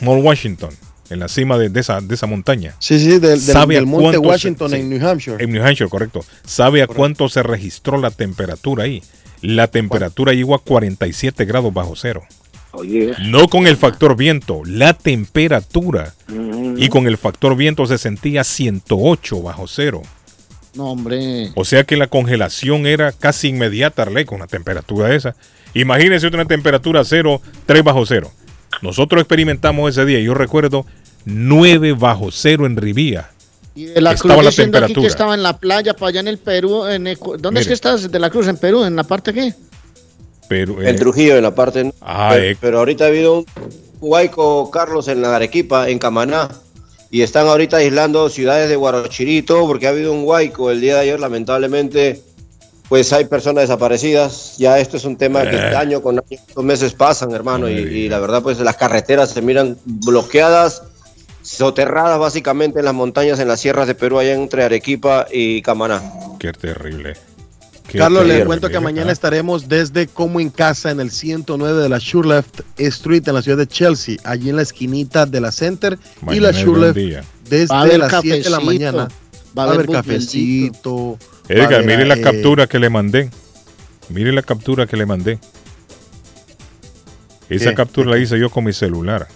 Mount 0.00 0.24
Washington 0.24 0.70
en 1.10 1.18
la 1.20 1.28
cima 1.28 1.58
de, 1.58 1.68
de 1.68 1.80
esa, 1.80 2.00
de 2.00 2.14
esa 2.14 2.26
montaña. 2.26 2.74
Sí, 2.78 2.98
sí, 2.98 3.10
del, 3.12 3.20
del- 3.20 3.40
¿Sabe 3.40 3.76
a 3.76 3.80
del 3.80 3.86
monte 3.86 4.12
se- 4.12 4.18
Washington 4.18 4.70
sí, 4.70 4.76
en 4.76 4.90
New 4.90 5.06
Hampshire. 5.08 5.42
En 5.44 5.52
New 5.52 5.62
Hampshire, 5.64 5.90
correcto. 5.90 6.24
¿Sabe 6.46 6.82
a 6.82 6.86
cuánto 6.86 7.28
se 7.28 7.42
registró 7.42 7.98
la 7.98 8.10
temperatura 8.10 8.84
ahí? 8.84 9.02
La 9.42 9.66
temperatura 9.68 10.32
llegó 10.32 10.54
a 10.54 10.62
47 10.62 11.44
grados 11.44 11.72
bajo 11.74 11.94
cero. 11.96 12.22
Oye, 12.74 13.12
No 13.20 13.48
con 13.48 13.66
el 13.66 13.76
factor 13.76 14.16
viento, 14.16 14.62
la 14.64 14.94
temperatura. 14.94 16.14
Y 16.76 16.88
con 16.88 17.06
el 17.06 17.16
factor 17.16 17.56
viento 17.56 17.86
se 17.86 17.98
sentía 17.98 18.44
108 18.44 19.42
bajo 19.42 19.66
cero. 19.66 20.02
No, 20.74 20.90
hombre. 20.90 21.52
O 21.54 21.64
sea 21.64 21.84
que 21.84 21.96
la 21.96 22.08
congelación 22.08 22.86
era 22.86 23.12
casi 23.12 23.48
inmediata, 23.48 24.02
Arley, 24.02 24.24
con 24.24 24.36
una 24.36 24.48
temperatura 24.48 25.14
esa. 25.14 25.36
Imagínense 25.72 26.26
una 26.28 26.44
temperatura 26.44 27.04
cero, 27.04 27.40
3 27.66 27.84
bajo 27.84 28.04
cero. 28.06 28.30
Nosotros 28.82 29.20
experimentamos 29.20 29.90
ese 29.90 30.04
día, 30.04 30.20
yo 30.20 30.34
recuerdo 30.34 30.84
9 31.24 31.92
bajo 31.92 32.30
cero 32.32 32.66
en 32.66 32.76
Rivía. 32.76 33.30
Y 33.76 33.86
de 33.86 34.00
la 34.00 34.12
Estaba 34.12 34.34
Cruz 34.34 34.44
la 34.44 34.50
diciendo 34.50 34.78
aquí 34.78 34.86
que 34.86 34.94
temperatura. 34.94 35.08
estaba 35.08 35.34
en 35.34 35.42
la 35.42 35.58
playa, 35.58 35.94
para 35.94 36.08
allá 36.10 36.20
en 36.20 36.28
el 36.28 36.38
Perú. 36.38 36.86
En 36.86 37.08
¿Dónde 37.38 37.60
es 37.60 37.66
que 37.66 37.72
estás 37.72 38.10
de 38.10 38.18
la 38.18 38.30
Cruz? 38.30 38.46
¿En 38.46 38.56
Perú? 38.56 38.84
¿En 38.84 38.94
la 38.94 39.04
parte 39.04 39.32
qué? 39.32 39.52
Pero, 40.48 40.82
En 40.82 40.88
eh, 40.88 40.94
Trujillo, 40.94 41.36
en 41.36 41.42
la 41.42 41.54
parte. 41.54 41.92
Ah, 42.00 42.30
pero, 42.32 42.44
eh. 42.44 42.56
pero 42.60 42.78
ahorita 42.78 43.04
ha 43.04 43.08
habido 43.08 43.38
un 43.38 43.46
huaico, 44.00 44.70
Carlos, 44.70 45.08
en 45.08 45.22
la 45.22 45.34
Arequipa, 45.36 45.88
en 45.88 45.98
Camaná. 45.98 46.48
y 47.10 47.22
están 47.22 47.46
ahorita 47.46 47.76
aislando 47.76 48.28
ciudades 48.28 48.68
de 48.68 48.74
Guarochirito 48.76 49.66
porque 49.68 49.86
ha 49.86 49.90
habido 49.90 50.12
un 50.12 50.24
huaico 50.24 50.70
el 50.72 50.80
día 50.80 50.94
de 50.96 51.00
ayer, 51.02 51.20
lamentablemente, 51.20 52.20
pues 52.88 53.12
hay 53.12 53.26
personas 53.26 53.62
desaparecidas. 53.62 54.56
Ya 54.58 54.78
esto 54.80 54.96
es 54.96 55.04
un 55.04 55.16
tema 55.16 55.42
que 55.48 55.56
Eh. 55.56 55.76
año 55.76 56.02
con 56.02 56.18
año, 56.18 56.26
estos 56.30 56.64
meses 56.64 56.92
pasan, 56.92 57.30
hermano, 57.32 57.70
y, 57.70 57.74
y 57.74 58.08
la 58.08 58.18
verdad, 58.18 58.42
pues 58.42 58.58
las 58.58 58.76
carreteras 58.76 59.30
se 59.30 59.42
miran 59.42 59.78
bloqueadas, 59.84 60.82
soterradas 61.42 62.18
básicamente 62.18 62.80
en 62.80 62.84
las 62.86 62.94
montañas, 62.94 63.38
en 63.38 63.48
las 63.48 63.60
sierras 63.60 63.86
de 63.86 63.94
Perú, 63.94 64.18
allá 64.18 64.32
entre 64.34 64.64
Arequipa 64.64 65.26
y 65.30 65.62
Camaná. 65.62 66.02
Qué 66.40 66.52
terrible. 66.52 67.14
Qué 67.94 67.98
Carlos, 68.00 68.22
terrible, 68.22 68.46
cuento 68.46 68.70
que 68.70 68.80
mañana 68.80 69.10
¿ah? 69.10 69.12
estaremos 69.12 69.68
desde 69.68 70.08
Como 70.08 70.40
en 70.40 70.50
Casa 70.50 70.90
en 70.90 70.98
el 70.98 71.12
109 71.12 71.80
de 71.80 71.88
la 71.88 71.98
Shurleft 72.00 72.62
Street 72.76 73.22
en 73.28 73.34
la 73.34 73.40
ciudad 73.40 73.56
de 73.56 73.68
Chelsea, 73.68 74.16
allí 74.24 74.50
en 74.50 74.56
la 74.56 74.62
esquinita 74.62 75.26
de 75.26 75.40
la 75.40 75.52
Center 75.52 75.96
y 76.22 76.24
Mañana 76.24 76.46
la 76.50 76.58
Shurleft 76.58 76.98
desde 77.48 77.98
las 77.98 78.20
7 78.20 78.42
de 78.42 78.50
la 78.50 78.58
mañana. 78.58 79.08
va 79.56 79.62
a 79.62 79.70
haber 79.70 79.86
cafecito. 79.88 81.18
Edgar, 81.48 81.74
haber, 81.74 81.86
mire 81.86 82.04
la 82.04 82.16
eh, 82.16 82.20
captura 82.20 82.66
que 82.66 82.80
le 82.80 82.90
mandé. 82.90 83.30
Mire 84.08 84.32
la 84.32 84.42
captura 84.42 84.88
que 84.88 84.96
le 84.96 85.06
mandé. 85.06 85.38
Esa 87.48 87.70
¿Qué? 87.70 87.76
captura 87.76 88.10
la 88.10 88.18
hice 88.18 88.40
yo 88.40 88.50
con 88.50 88.64
mi 88.64 88.72
celular. 88.72 89.28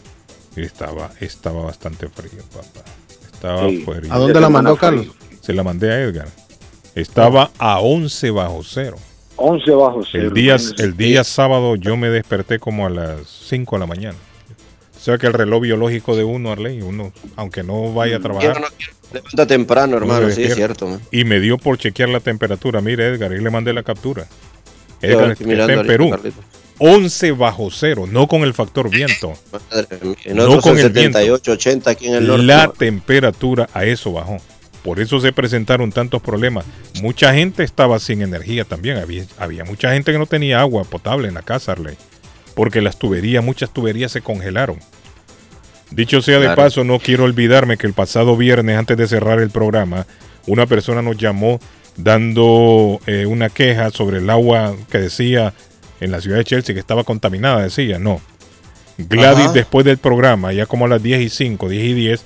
Estaba, 0.57 1.13
estaba 1.21 1.63
bastante 1.63 2.09
frío, 2.09 2.43
papá. 2.53 2.85
Estaba 3.33 3.69
Sí. 3.69 3.85
frío. 3.87 4.13
¿A 4.13 4.19
dónde 4.19 4.41
la 4.41 4.49
mandó 4.49 4.75
Carlos? 4.75 5.07
Se 5.43 5.53
la 5.53 5.63
mandé 5.63 5.93
a 5.93 6.01
Edgar. 6.01 6.29
Estaba 7.01 7.51
a 7.59 7.81
11 7.81 8.31
bajo 8.31 8.63
cero. 8.65 8.97
11 9.37 9.71
bajo 9.71 10.03
cero. 10.11 10.29
El 10.29 10.35
día, 10.35 10.57
el 10.79 10.97
día 10.97 11.23
sábado 11.23 11.77
yo 11.77 11.97
me 11.97 12.09
desperté 12.09 12.59
como 12.59 12.87
a 12.87 12.91
las 12.91 13.21
5 13.49 13.77
de 13.77 13.81
la 13.81 13.87
mañana. 13.87 14.19
O 14.97 15.01
sea 15.01 15.17
que 15.17 15.29
el 15.29 15.33
reloj 15.33 15.63
biológico 15.63 16.17
de 16.17 16.25
uno, 16.25 16.51
Arley, 16.51 16.83
uno, 16.83 17.13
aunque 17.37 17.63
no 17.63 17.93
vaya 17.95 18.17
a 18.17 18.21
trabajar, 18.21 18.61
Levanta 19.13 19.47
temprano, 19.47 19.97
hermano, 19.97 20.29
sí, 20.31 20.43
es 20.45 20.55
cierto. 20.55 20.87
man. 20.87 21.01
Y 21.11 21.25
me 21.25 21.41
dio 21.41 21.57
por 21.57 21.79
chequear 21.79 22.11
la 22.11 22.21
temperatura. 22.21 22.81
Mire, 22.83 23.07
Edgar, 23.07 23.33
y 23.33 23.41
le 23.41 23.49
mandé 23.49 23.73
la 23.73 23.83
captura. 23.83 24.27
Edgar 25.01 25.31
está 25.31 25.45
en 25.45 25.61
ahorita, 25.61 25.85
Perú. 25.85 26.11
Carlito. 26.11 26.43
11 26.81 27.33
bajo 27.33 27.71
cero, 27.71 28.07
no 28.11 28.27
con 28.29 28.43
el 28.43 28.53
factor 28.55 28.91
viento. 28.91 29.33
Madre 29.53 29.99
mía. 30.03 30.17
En 30.25 30.37
No 30.37 30.61
con 30.61 30.79
el 30.79 30.91
viento. 30.91 31.19
78, 31.19 31.53
80 31.53 31.91
aquí 31.91 32.09
en 32.09 32.15
el 32.17 32.27
norte. 32.27 32.45
La 32.45 32.69
temperatura 32.69 33.69
a 33.73 33.85
eso 33.85 34.13
bajó. 34.13 34.37
Por 34.83 35.01
eso 35.01 35.21
se 35.21 35.33
presentaron 35.33 35.93
tantos 35.93 36.23
problemas. 36.23 36.65
Mucha 37.03 37.35
gente 37.35 37.63
estaba 37.63 37.99
sin 37.99 38.23
energía 38.23 38.65
también. 38.65 38.99
Había, 38.99 39.25
había 39.39 39.65
mucha 39.65 39.93
gente 39.93 40.13
que 40.13 40.19
no 40.19 40.27
tenía 40.27 40.61
agua 40.61 40.85
potable 40.85 41.29
en 41.29 41.35
la 41.35 41.43
casa, 41.43 41.73
Arley. 41.73 41.97
Porque 42.55 42.81
las 42.81 42.99
tuberías, 42.99 43.45
muchas 43.45 43.71
tuberías 43.71 44.13
se 44.13 44.21
congelaron. 44.21 44.79
Dicho 45.91 46.21
sea 46.21 46.39
de 46.39 46.55
paso, 46.55 46.85
no 46.85 46.99
quiero 46.99 47.25
olvidarme 47.25 47.77
que 47.77 47.87
el 47.87 47.95
pasado 47.95 48.37
viernes, 48.37 48.77
antes 48.77 48.97
de 48.97 49.09
cerrar 49.09 49.41
el 49.41 49.51
programa, 49.51 50.07
una 50.47 50.67
persona 50.67 51.03
nos 51.03 51.17
llamó 51.17 51.61
dando 51.97 53.01
eh, 53.07 53.27
una 53.27 53.49
queja 53.49 53.91
sobre 53.91 54.19
el 54.19 54.31
agua 54.31 54.77
que 54.91 54.99
decía 54.99 55.55
en 56.01 56.13
la 56.13 56.21
ciudad 56.21 56.39
de 56.39 56.45
Chelsea 56.45 56.75
que 56.75 56.81
estaba 56.81 57.05
contaminada, 57.05 57.63
decía, 57.63 57.99
no. 57.99 58.21
Gladys, 58.99 59.47
Ajá. 59.47 59.53
después 59.53 59.85
del 59.85 59.99
programa, 59.99 60.53
ya 60.53 60.67
como 60.67 60.85
a 60.85 60.89
las 60.89 61.03
10 61.03 61.23
y 61.23 61.29
5, 61.29 61.69
10 61.69 61.85
y 61.85 61.95
10, 61.95 62.25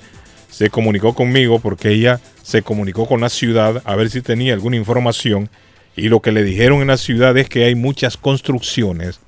se 0.49 0.69
comunicó 0.69 1.13
conmigo 1.13 1.59
porque 1.59 1.89
ella 1.89 2.19
se 2.43 2.61
comunicó 2.61 3.07
con 3.07 3.21
la 3.21 3.29
ciudad 3.29 3.81
a 3.85 3.95
ver 3.95 4.11
si 4.11 4.21
tenía 4.21 4.53
alguna 4.53 4.75
información 4.75 5.49
y 5.95 6.09
lo 6.09 6.19
que 6.21 6.31
le 6.31 6.43
dijeron 6.43 6.81
en 6.81 6.87
la 6.87 6.97
ciudad 6.97 7.35
es 7.37 7.49
que 7.49 7.63
hay 7.65 7.73
muchas 7.75 8.17
construcciones 8.17 9.19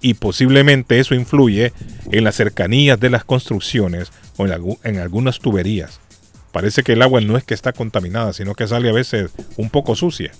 y 0.00 0.14
posiblemente 0.14 0.98
eso 0.98 1.14
influye 1.14 1.72
en 2.10 2.24
las 2.24 2.36
cercanías 2.36 2.98
de 2.98 3.10
las 3.10 3.24
construcciones 3.24 4.10
o 4.38 4.46
en, 4.46 4.52
algu- 4.52 4.78
en 4.84 4.98
algunas 4.98 5.40
tuberías. 5.40 6.00
Parece 6.52 6.82
que 6.82 6.92
el 6.94 7.02
agua 7.02 7.20
no 7.20 7.36
es 7.36 7.44
que 7.44 7.52
está 7.54 7.72
contaminada, 7.72 8.32
sino 8.32 8.54
que 8.54 8.66
sale 8.66 8.88
a 8.88 8.92
veces 8.94 9.30
un 9.56 9.68
poco 9.68 9.94
sucia. 9.94 10.32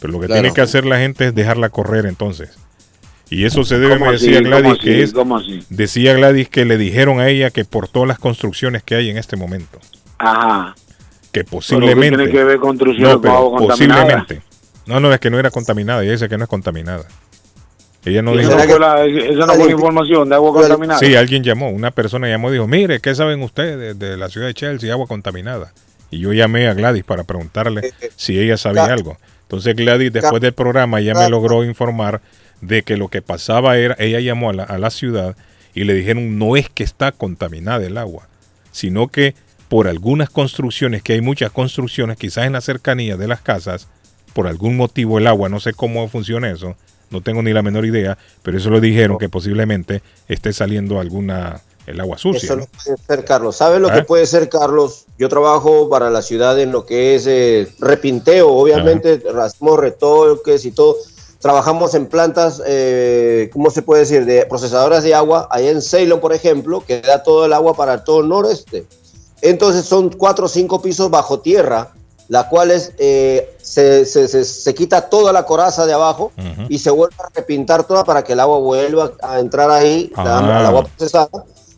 Pero 0.00 0.12
lo 0.14 0.20
que 0.20 0.26
Claro. 0.26 0.40
tiene 0.42 0.54
que 0.54 0.62
hacer 0.62 0.84
la 0.86 0.98
gente 0.98 1.26
es 1.26 1.34
dejarla 1.34 1.68
correr 1.68 2.06
entonces. 2.06 2.50
Y 3.30 3.44
eso 3.44 3.62
se 3.64 3.78
debe, 3.78 3.94
¿Cómo 3.94 4.06
me 4.06 4.12
decía 4.12 4.38
¿Cómo 4.42 4.48
Gladys, 4.48 4.72
así? 4.72 4.80
que 4.80 5.02
es, 5.02 5.12
decía 5.70 6.14
Gladys 6.14 6.48
que 6.48 6.64
le 6.64 6.76
dijeron 6.76 7.20
a 7.20 7.28
ella 7.28 7.50
que 7.50 7.64
por 7.64 7.88
todas 7.88 8.08
las 8.08 8.18
construcciones 8.18 8.82
que 8.82 8.94
hay 8.94 9.10
en 9.10 9.16
este 9.16 9.36
momento, 9.36 9.78
Ajá. 10.18 10.74
Que 11.32 11.44
posiblemente... 11.44 12.10
¿qué 12.10 12.16
tiene 12.16 12.30
que 12.32 12.44
ver 12.44 12.58
construcción 12.58 13.08
No, 13.08 13.12
con 13.14 13.22
pero 13.22 13.36
agua 13.36 13.58
contaminada? 13.58 14.02
posiblemente. 14.02 14.42
No, 14.86 15.00
no, 15.00 15.12
es 15.12 15.20
que 15.20 15.30
no 15.30 15.38
era 15.38 15.50
contaminada, 15.50 16.02
ella 16.02 16.12
dice 16.12 16.28
que 16.28 16.36
no 16.38 16.44
es 16.44 16.50
contaminada. 16.50 17.04
Ella 18.04 18.20
no 18.20 18.34
¿Y 18.34 18.38
dijo... 18.38 18.50
esa 18.50 18.64
no 18.64 18.70
fue 18.70 18.80
la- 18.80 19.04
esa 19.04 19.46
no 19.46 19.54
fue 19.54 19.64
la 19.66 19.70
información 19.70 20.28
de 20.28 20.34
agua 20.34 20.52
contaminada? 20.52 20.98
Sí, 20.98 21.14
alguien 21.14 21.44
llamó, 21.44 21.70
una 21.70 21.90
persona 21.92 22.28
llamó 22.28 22.50
y 22.50 22.54
dijo, 22.54 22.66
mire, 22.66 23.00
¿qué 23.00 23.14
saben 23.14 23.42
ustedes 23.42 23.98
de 23.98 24.16
la 24.16 24.28
ciudad 24.28 24.48
de 24.48 24.54
Chelsea, 24.54 24.92
agua 24.92 25.06
contaminada? 25.06 25.72
Y 26.10 26.18
yo 26.18 26.32
llamé 26.32 26.66
a 26.68 26.74
Gladys 26.74 27.04
para 27.04 27.24
preguntarle 27.24 27.92
si 28.16 28.38
ella 28.38 28.56
sabía 28.56 28.84
algo. 28.86 29.16
Entonces 29.42 29.74
Gladys, 29.76 30.12
después 30.12 30.42
del 30.42 30.52
programa, 30.52 31.00
ya 31.00 31.14
me 31.14 31.28
logró 31.30 31.64
informar 31.64 32.20
de 32.60 32.82
que 32.82 32.96
lo 32.96 33.08
que 33.08 33.22
pasaba 33.22 33.76
era, 33.78 33.94
ella 33.98 34.18
llamó 34.20 34.50
a 34.50 34.52
la, 34.52 34.64
a 34.64 34.78
la 34.78 34.90
ciudad 34.90 35.36
y 35.74 35.84
le 35.84 35.94
dijeron, 35.94 36.38
no 36.38 36.56
es 36.56 36.68
que 36.68 36.82
está 36.84 37.12
contaminada 37.12 37.86
el 37.86 37.96
agua, 37.98 38.26
sino 38.72 39.08
que 39.08 39.34
por 39.72 39.88
algunas 39.88 40.28
construcciones, 40.28 41.02
que 41.02 41.14
hay 41.14 41.22
muchas 41.22 41.50
construcciones, 41.50 42.18
quizás 42.18 42.44
en 42.44 42.52
la 42.52 42.60
cercanía 42.60 43.16
de 43.16 43.26
las 43.26 43.40
casas, 43.40 43.88
por 44.34 44.46
algún 44.46 44.76
motivo 44.76 45.16
el 45.16 45.26
agua, 45.26 45.48
no 45.48 45.60
sé 45.60 45.72
cómo 45.72 46.06
funciona 46.10 46.50
eso, 46.50 46.76
no 47.08 47.22
tengo 47.22 47.40
ni 47.40 47.54
la 47.54 47.62
menor 47.62 47.86
idea, 47.86 48.18
pero 48.42 48.58
eso 48.58 48.68
lo 48.68 48.82
dijeron 48.82 49.16
que 49.16 49.30
posiblemente 49.30 50.02
esté 50.28 50.52
saliendo 50.52 51.00
alguna 51.00 51.62
el 51.86 51.98
agua 51.98 52.18
sucia. 52.18 52.48
Eso 52.48 52.56
¿no? 52.56 52.66
puede 52.66 52.98
ser, 52.98 53.24
Carlos. 53.24 53.56
¿Sabes 53.56 53.80
lo 53.80 53.88
¿Ah? 53.88 53.94
que 53.94 54.02
puede 54.02 54.26
ser, 54.26 54.50
Carlos? 54.50 55.06
Yo 55.18 55.30
trabajo 55.30 55.88
para 55.88 56.10
la 56.10 56.20
ciudad 56.20 56.60
en 56.60 56.70
lo 56.70 56.84
que 56.84 57.14
es 57.14 57.26
eh, 57.26 57.66
repinteo, 57.78 58.50
obviamente, 58.50 59.22
hacemos 59.40 59.78
retoques 59.78 60.66
y 60.66 60.72
todo. 60.72 60.98
Trabajamos 61.38 61.94
en 61.94 62.08
plantas, 62.08 62.62
eh, 62.66 63.48
¿cómo 63.54 63.70
se 63.70 63.80
puede 63.80 64.00
decir? 64.02 64.26
De 64.26 64.44
procesadoras 64.44 65.02
de 65.02 65.14
agua, 65.14 65.48
allá 65.50 65.70
en 65.70 65.80
Ceylon, 65.80 66.20
por 66.20 66.34
ejemplo, 66.34 66.84
que 66.86 67.00
da 67.00 67.22
todo 67.22 67.46
el 67.46 67.54
agua 67.54 67.74
para 67.74 68.04
todo 68.04 68.20
el 68.20 68.28
noreste. 68.28 68.84
Entonces 69.42 69.84
son 69.84 70.08
cuatro 70.10 70.46
o 70.46 70.48
cinco 70.48 70.80
pisos 70.80 71.10
bajo 71.10 71.40
tierra, 71.40 71.90
las 72.28 72.46
cuales 72.46 72.92
eh, 72.98 73.54
se, 73.60 74.06
se- 74.06 74.28
se- 74.28 74.44
se 74.44 74.74
quita 74.74 75.10
toda 75.10 75.32
la 75.32 75.44
coraza 75.44 75.84
de 75.84 75.92
abajo 75.92 76.32
y 76.68 76.78
se 76.78 76.90
vuelve 76.90 77.14
a 77.18 77.28
repintar 77.34 77.84
toda 77.84 78.04
para 78.04 78.22
que 78.24 78.32
el 78.32 78.40
agua 78.40 78.58
vuelva 78.58 79.12
a 79.20 79.38
entrar 79.40 79.70
ahí, 79.70 80.10
la- 80.16 80.38
Ah. 80.38 80.60
al 80.60 80.66
agua 80.66 80.84
procesada. 80.84 81.28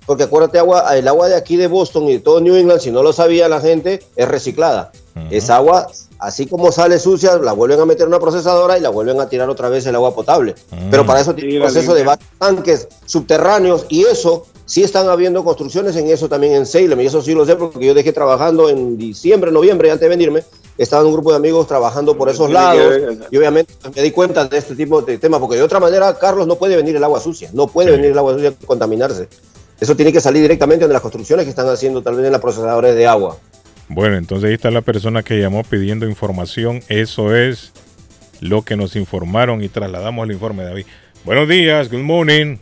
Porque 0.07 0.25
acuérdate, 0.25 0.59
agua, 0.59 0.95
el 0.99 1.09
agua 1.09 1.29
de 1.29 1.35
aquí 1.35 1.57
de 1.57 1.67
Boston 1.67 2.05
y 2.11 2.13
de 2.13 2.19
todo 2.21 2.39
New 2.39 2.55
England, 2.55 2.81
si 2.83 2.91
no 2.91 3.03
lo 3.03 3.15
sabía 3.15 3.49
la 3.49 3.61
gente, 3.63 4.03
es 4.17 4.29
reciclada. 4.29 4.93
Esa 5.31 5.57
agua, 5.57 5.89
así 6.19 6.47
como 6.47 6.71
sale 6.73 6.99
sucia, 6.99 7.37
la 7.39 7.53
vuelven 7.55 7.81
a 7.81 7.87
meter 7.87 8.03
en 8.03 8.09
una 8.09 8.19
procesadora 8.19 8.77
y 8.77 8.83
la 8.83 8.91
vuelven 8.91 9.19
a 9.21 9.29
tirar 9.31 9.49
otra 9.49 9.71
vez 9.71 9.87
el 9.87 9.95
agua 9.95 10.15
potable. 10.15 10.55
Pero 10.91 11.07
para 11.07 11.21
eso 11.21 11.35
tiene 11.35 11.57
un 11.57 11.63
proceso 11.63 11.95
de 11.95 12.05
varios 12.05 12.29
tanques 12.39 12.87
subterráneos 13.07 13.87
y 13.89 14.03
eso 14.05 14.45
sí 14.67 14.83
están 14.83 15.09
habiendo 15.09 15.45
construcciones 15.45 15.95
en 15.97 16.09
eso 16.09 16.29
también 16.29 16.55
en 16.55 16.67
Salem 16.67 17.01
y 17.01 17.07
eso 17.07 17.21
sí 17.23 17.35
lo 17.35 17.45
sé 17.45 17.57
porque 17.57 17.85
yo 17.87 17.95
dejé 17.95 18.13
trabajando 18.13 18.69
en 18.71 18.97
diciembre, 18.97 19.51
noviembre 19.53 19.91
antes 19.91 20.03
de 20.03 20.09
venirme, 20.09 20.43
estaba 20.79 21.05
un 21.05 21.13
grupo 21.13 21.31
de 21.31 21.37
amigos 21.37 21.67
trabajando 21.67 22.17
por 22.17 22.29
esos 22.29 22.51
lados 22.51 22.89
ver- 22.89 23.19
y 23.31 23.37
obviamente 23.37 23.73
me 23.95 24.03
di 24.03 24.11
cuenta 24.11 24.47
de 24.47 24.59
este 24.59 24.75
tipo 24.75 25.03
de 25.03 25.19
temas 25.19 25.39
porque 25.41 25.57
de 25.57 25.63
otra 25.63 25.81
manera 25.81 26.19
Carlos 26.19 26.47
no 26.47 26.57
puede 26.57 26.77
venir 26.77 26.97
el 26.97 27.05
agua 27.05 27.21
sucia, 27.21 27.51
no 27.53 27.67
puede 27.67 27.91
venir 27.93 28.11
el 28.13 28.19
agua 28.19 28.33
sucia 28.35 28.49
a 28.51 28.67
contaminarse. 28.67 29.29
Eso 29.81 29.95
tiene 29.97 30.13
que 30.13 30.21
salir 30.21 30.41
directamente 30.43 30.87
de 30.87 30.93
las 30.93 31.03
construcciones 31.03 31.45
que 31.45 31.51
están 31.51 31.69
haciendo 31.69 32.01
tal 32.03 32.15
vez 32.17 32.25
en 32.27 32.33
las 32.33 32.41
procesadores 32.41 32.95
de 32.95 33.07
agua. 33.07 33.37
Bueno, 33.89 34.17
entonces 34.17 34.49
ahí 34.49 34.55
está 34.55 34.71
la 34.71 34.81
persona 34.81 35.23
que 35.23 35.39
llamó 35.39 35.63
pidiendo 35.63 36.09
información. 36.09 36.81
Eso 36.89 37.35
es 37.37 37.73
lo 38.41 38.63
que 38.63 38.77
nos 38.77 38.97
informaron 38.97 39.63
y 39.63 39.69
trasladamos 39.69 40.25
el 40.27 40.33
informe, 40.33 40.65
David. 40.65 40.87
Buenos 41.25 41.49
días, 41.49 41.91
good 41.91 42.01
morning. 42.01 42.57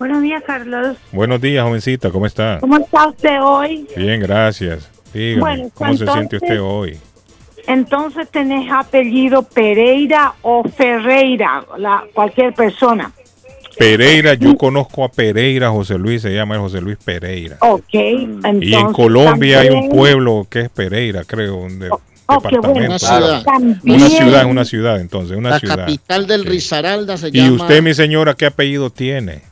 Buenos 0.00 0.22
días, 0.22 0.42
Carlos. 0.46 0.96
Buenos 1.12 1.42
días, 1.42 1.62
jovencita, 1.62 2.08
¿cómo 2.10 2.24
está? 2.24 2.56
¿Cómo 2.60 2.78
está 2.78 3.08
usted 3.08 3.36
hoy? 3.42 3.86
Bien, 3.94 4.18
gracias. 4.18 4.90
Dígame, 5.12 5.40
Bueno, 5.40 5.70
¿cómo 5.74 5.94
se 5.94 6.06
siente 6.06 6.36
usted 6.36 6.58
hoy? 6.62 6.96
Entonces 7.66 8.26
tenés 8.30 8.72
apellido 8.72 9.42
Pereira 9.42 10.32
o 10.40 10.64
Ferreira, 10.66 11.66
la, 11.76 12.04
cualquier 12.14 12.54
persona. 12.54 13.12
Pereira, 13.78 14.32
yo 14.32 14.56
conozco 14.56 15.04
a 15.04 15.10
Pereira, 15.10 15.68
José 15.70 15.98
Luis, 15.98 16.22
se 16.22 16.30
llama 16.32 16.58
José 16.58 16.80
Luis 16.80 16.96
Pereira. 17.04 17.58
Ok, 17.60 17.82
entonces. 17.92 18.68
Y 18.70 18.72
en 18.72 18.92
Colombia 18.94 19.60
hay 19.60 19.68
un 19.68 19.90
pueblo 19.90 20.46
que 20.48 20.60
es 20.60 20.70
Pereira, 20.70 21.24
creo, 21.26 21.56
un 21.56 21.78
de- 21.78 21.90
Oh, 22.32 22.40
qué 22.40 22.58
bueno. 22.58 22.86
Una 22.86 22.98
ciudad. 22.98 23.42
También- 23.42 23.80
Una 23.84 24.08
ciudad, 24.08 24.46
una 24.46 24.64
ciudad, 24.64 24.98
entonces, 24.98 25.36
una 25.36 25.50
La 25.50 25.58
ciudad. 25.58 25.76
capital 25.76 26.26
del 26.26 26.46
Risaralda 26.46 27.18
se 27.18 27.28
Y 27.28 27.32
llama. 27.32 27.56
usted, 27.64 27.82
mi 27.82 27.92
señora, 27.92 28.32
¿qué 28.32 28.46
apellido 28.46 28.88
tiene? 28.88 29.49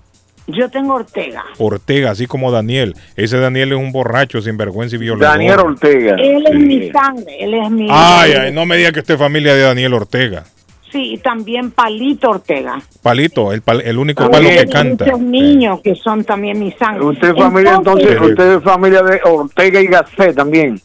Yo 0.49 0.71
tengo 0.71 0.95
Ortega. 0.95 1.45
Ortega, 1.59 2.11
así 2.11 2.27
como 2.27 2.51
Daniel. 2.51 2.95
Ese 3.17 3.37
Daniel 3.39 3.73
es 3.73 3.79
un 3.79 3.93
borracho, 3.93 4.41
sinvergüenza 4.41 4.97
y 4.97 4.99
violador. 4.99 5.37
Daniel 5.39 5.61
Ortega. 5.61 6.17
Él 6.19 6.45
es 6.47 6.55
mi 6.59 6.91
sangre, 6.91 7.37
él 7.39 7.55
es 7.55 7.71
mi. 7.71 7.87
Ay, 7.91 8.33
ay, 8.33 8.53
no 8.53 8.65
me 8.65 8.79
diga 8.79 8.91
que 8.91 9.01
usted 9.01 9.15
es 9.15 9.21
familia 9.21 9.55
de 9.55 9.61
Daniel 9.63 9.93
Ortega. 9.93 10.45
Sí, 10.91 11.13
y 11.13 11.19
también 11.19 11.71
Palito 11.71 12.31
Ortega. 12.31 12.81
Palito, 13.03 13.53
el, 13.53 13.63
pal- 13.63 13.83
el 13.85 13.99
único 13.99 14.23
También 14.23 14.45
palo 14.45 14.55
que 14.55 14.61
hay 14.61 14.69
canta. 14.71 15.05
Muchos 15.05 15.21
niños 15.21 15.81
que 15.83 15.95
son 15.95 16.25
también 16.25 16.59
mi 16.59 16.73
sangre. 16.73 17.05
Usted 17.05 17.29
es 17.29 17.37
familia 17.37 17.75
entonces, 17.75 18.19
usted 18.19 18.57
es 18.57 18.63
familia 18.65 19.03
de 19.03 19.21
Ortega 19.25 19.81
y 19.83 19.87
Gasset 19.87 20.35
también. 20.35 20.81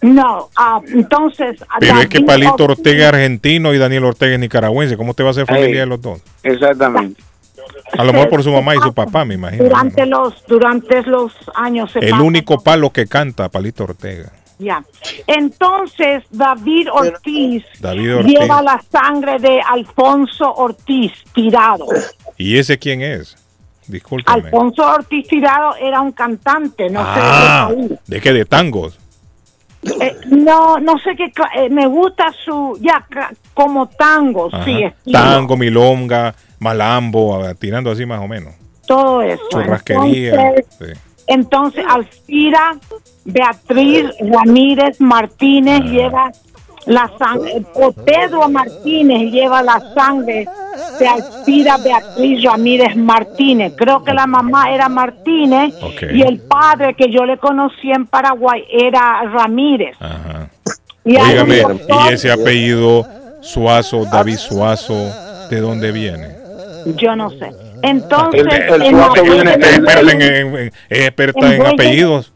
No, 0.00 0.48
ah, 0.56 0.80
entonces... 0.94 1.56
Pero 1.80 1.98
es 1.98 2.06
que 2.06 2.20
Palito 2.20 2.66
Ortega 2.66 3.08
es 3.08 3.14
argentino 3.14 3.74
y 3.74 3.78
Daniel 3.78 4.04
Ortega 4.04 4.34
es 4.34 4.38
nicaragüense. 4.38 4.96
¿Cómo 4.96 5.12
te 5.12 5.24
va 5.24 5.30
a 5.30 5.34
ser 5.34 5.44
familia 5.44 5.80
de 5.80 5.86
los 5.86 6.00
dos? 6.00 6.20
Exactamente. 6.44 7.20
A 7.96 8.04
lo 8.04 8.12
mejor 8.12 8.28
por 8.30 8.42
su 8.42 8.50
mamá 8.52 8.74
y 8.74 8.78
su 8.78 8.92
papá, 8.92 9.24
me 9.24 9.34
imagino. 9.34 9.64
Durante 9.64 10.06
los, 10.06 10.44
durante 10.46 11.02
los 11.02 11.32
años... 11.54 11.94
El 11.96 12.02
70. 12.02 12.22
único 12.22 12.58
palo 12.62 12.90
que 12.90 13.06
canta, 13.06 13.48
Palito 13.48 13.84
Ortega. 13.84 14.30
Ya. 14.58 14.82
Entonces, 15.26 16.24
David 16.30 16.88
Ortiz 16.92 17.64
David 17.80 18.16
Ortiz. 18.16 18.38
lleva 18.38 18.60
la 18.60 18.82
sangre 18.90 19.38
de 19.38 19.60
Alfonso 19.60 20.52
Ortiz 20.52 21.12
tirado. 21.32 21.86
¿Y 22.36 22.58
ese 22.58 22.78
quién 22.78 23.00
es? 23.02 23.36
Discúlpame. 23.86 24.42
Alfonso 24.46 24.82
Ortiz 24.84 25.28
tirado 25.28 25.76
era 25.76 26.00
un 26.00 26.10
cantante, 26.12 26.90
no 26.90 27.00
Ah, 27.02 27.68
sé 27.70 27.76
de 27.76 27.88
qué. 27.88 27.98
¿de 28.06 28.20
qué? 28.20 28.32
¿De 28.32 28.44
tangos? 28.44 28.98
Eh, 30.00 30.16
no, 30.26 30.78
no 30.80 30.98
sé 30.98 31.14
qué, 31.16 31.32
eh, 31.56 31.70
me 31.70 31.86
gusta 31.86 32.32
su, 32.44 32.76
ya, 32.80 33.06
como 33.54 33.88
tango, 33.88 34.48
Ajá. 34.52 34.64
sí, 34.64 34.82
estilo, 34.82 35.18
Tango, 35.18 35.56
milonga, 35.56 36.34
malambo, 36.58 37.40
tirando 37.58 37.90
así 37.90 38.04
más 38.06 38.20
o 38.20 38.28
menos. 38.28 38.54
todo 38.86 39.20
eso. 39.22 39.42
Churrasquería. 39.50 40.32
Entonces, 40.32 40.66
sí. 40.78 41.00
entonces, 41.26 41.84
Alfira 41.88 42.76
Beatriz 43.26 44.06
Ramírez 44.20 45.00
Martínez 45.00 45.80
Ah. 45.84 45.88
lleva 45.88 46.32
la 46.86 47.10
sangre, 47.18 47.62
o 47.74 47.92
Pedro 47.92 48.48
Martínez 48.48 49.30
lleva 49.30 49.62
la 49.62 49.78
sangre 49.94 50.46
de 50.98 51.06
Alfira 51.06 51.76
Beatriz 51.76 52.42
Ramírez 52.42 52.96
Martínez. 52.96 53.74
Creo 53.76 54.02
que 54.02 54.14
la 54.14 54.26
mamá 54.26 54.72
era 54.72 54.88
Martínez 54.88 55.74
y 56.10 56.22
el 56.22 56.40
padre 56.40 56.94
que 56.94 57.10
yo 57.12 57.26
le 57.26 57.36
conocí 57.36 57.90
en 57.90 58.06
Paraguay 58.06 58.64
era 58.70 59.22
Ramírez. 59.30 59.96
Y 61.04 61.12
doctor- 61.14 61.76
¿y 62.08 62.12
ese 62.14 62.30
apellido 62.32 63.06
Suazo, 63.42 64.04
David 64.06 64.36
Suazo, 64.38 64.94
de 65.50 65.60
dónde 65.60 65.92
viene? 65.92 66.38
Yo 66.96 67.16
no 67.16 67.30
sé. 67.30 67.50
Entonces, 67.82 68.42
El- 68.42 68.74
el 68.74 68.82
en 68.82 68.90
Suazo 68.96 69.14
la- 69.16 69.22
viene- 69.22 69.50
Es 69.50 69.56
experta 69.78 70.00
en, 70.00 70.22
en- 70.22 70.56
en- 70.56 70.72
es 70.88 70.98
experta 71.06 71.46
en 71.54 71.60
En 71.60 71.66
apellidos. 71.66 72.32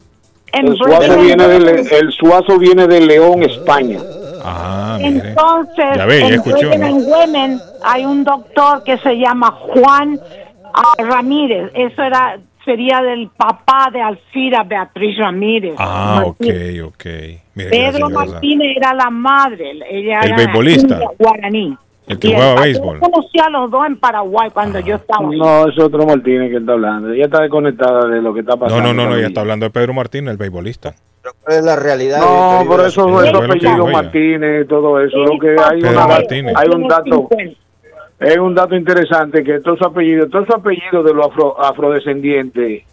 en 0.53 0.67
El 0.67 0.77
Suazo 0.77 1.17
viene 1.19 1.47
de, 1.47 1.59
Le- 1.59 1.97
el 1.99 2.11
Suazo 2.11 2.57
viene 2.59 2.87
de 2.87 3.01
León, 3.01 3.43
España. 3.43 3.99
Ah, 4.45 4.97
mire. 5.01 5.29
Entonces, 5.29 5.85
Ya 5.95 6.05
ve, 6.05 6.19
ya 6.19 6.27
en 6.27 6.33
escuchó, 6.33 6.69
Women 6.69 7.59
hay 7.83 8.05
un 8.05 8.23
doctor 8.23 8.83
que 8.83 8.97
se 8.99 9.13
llama 9.17 9.51
Juan 9.51 10.19
Ramírez. 10.97 11.71
Eso 11.73 12.01
era 12.03 12.37
sería 12.65 13.01
del 13.01 13.29
papá 13.29 13.89
de 13.91 14.01
Alfira 14.01 14.63
Beatriz 14.63 15.17
Ramírez. 15.17 15.75
Ah, 15.77 16.23
ok, 16.25 16.39
Martínez. 16.39 16.81
ok. 16.83 17.05
Mire, 17.55 17.69
Pedro. 17.69 18.09
Martínez 18.09 18.77
era 18.77 18.93
la 18.93 19.09
madre. 19.09 19.71
Ella 19.89 20.19
El 20.21 20.27
era 20.29 20.37
beisbolista. 20.37 20.99
guaraní. 21.19 21.77
El 22.07 22.19
que 22.19 22.31
papá- 22.33 22.61
béisbol. 22.63 22.99
Yo 22.99 23.09
conocí 23.11 23.39
a 23.39 23.49
los 23.49 23.71
dos 23.71 23.85
en 23.87 23.97
Paraguay 23.97 24.49
cuando 24.53 24.79
yo 24.79 24.95
estaba 24.95 25.29
ahí. 25.29 25.37
No, 25.39 25.67
es 25.67 25.79
otro 25.79 26.05
Martínez 26.05 26.51
que 26.51 26.57
está 26.57 26.73
hablando. 26.73 27.11
Ella 27.13 27.25
está 27.25 27.41
desconectada 27.41 28.07
de 28.07 28.21
lo 28.21 28.33
que 28.33 28.41
está 28.41 28.53
No, 28.55 28.59
pasando. 28.59 28.93
no, 28.93 28.93
no, 28.93 29.09
no, 29.09 29.19
ya 29.19 29.27
está 29.27 29.41
hablando 29.41 29.65
de 29.65 29.69
Pedro 29.69 29.93
Martínez, 29.93 30.31
el 30.31 30.37
beisbolista. 30.37 30.93
¿Cuál 31.43 31.57
es 31.59 31.63
la 31.63 31.75
realidad? 31.77 32.19
No, 32.19 32.67
por 32.67 32.81
eso 32.85 33.07
Sí, 33.21 33.27
es 33.29 33.33
apellido 33.33 33.87
Martínez, 33.87 34.67
todo 34.67 34.99
eso. 34.99 35.17
Lo 35.17 35.39
que 35.39 35.55
hay, 35.57 35.79
Pedro 35.81 35.91
una- 35.97 36.07
Martínez. 36.07 36.53
hay 36.57 36.67
un 36.75 36.87
dato, 36.89 37.29
es 38.19 38.37
un 38.37 38.53
dato 38.55 38.75
interesante 38.75 39.41
que 39.43 39.59
todos 39.61 39.77
esos 39.79 39.91
apellidos, 39.91 40.29
todos 40.29 40.43
esos 40.49 40.59
apellidos 40.59 41.05
de 41.05 41.13
los 41.13 41.25
afro- 41.27 41.55
afrodescendientes 41.63 42.83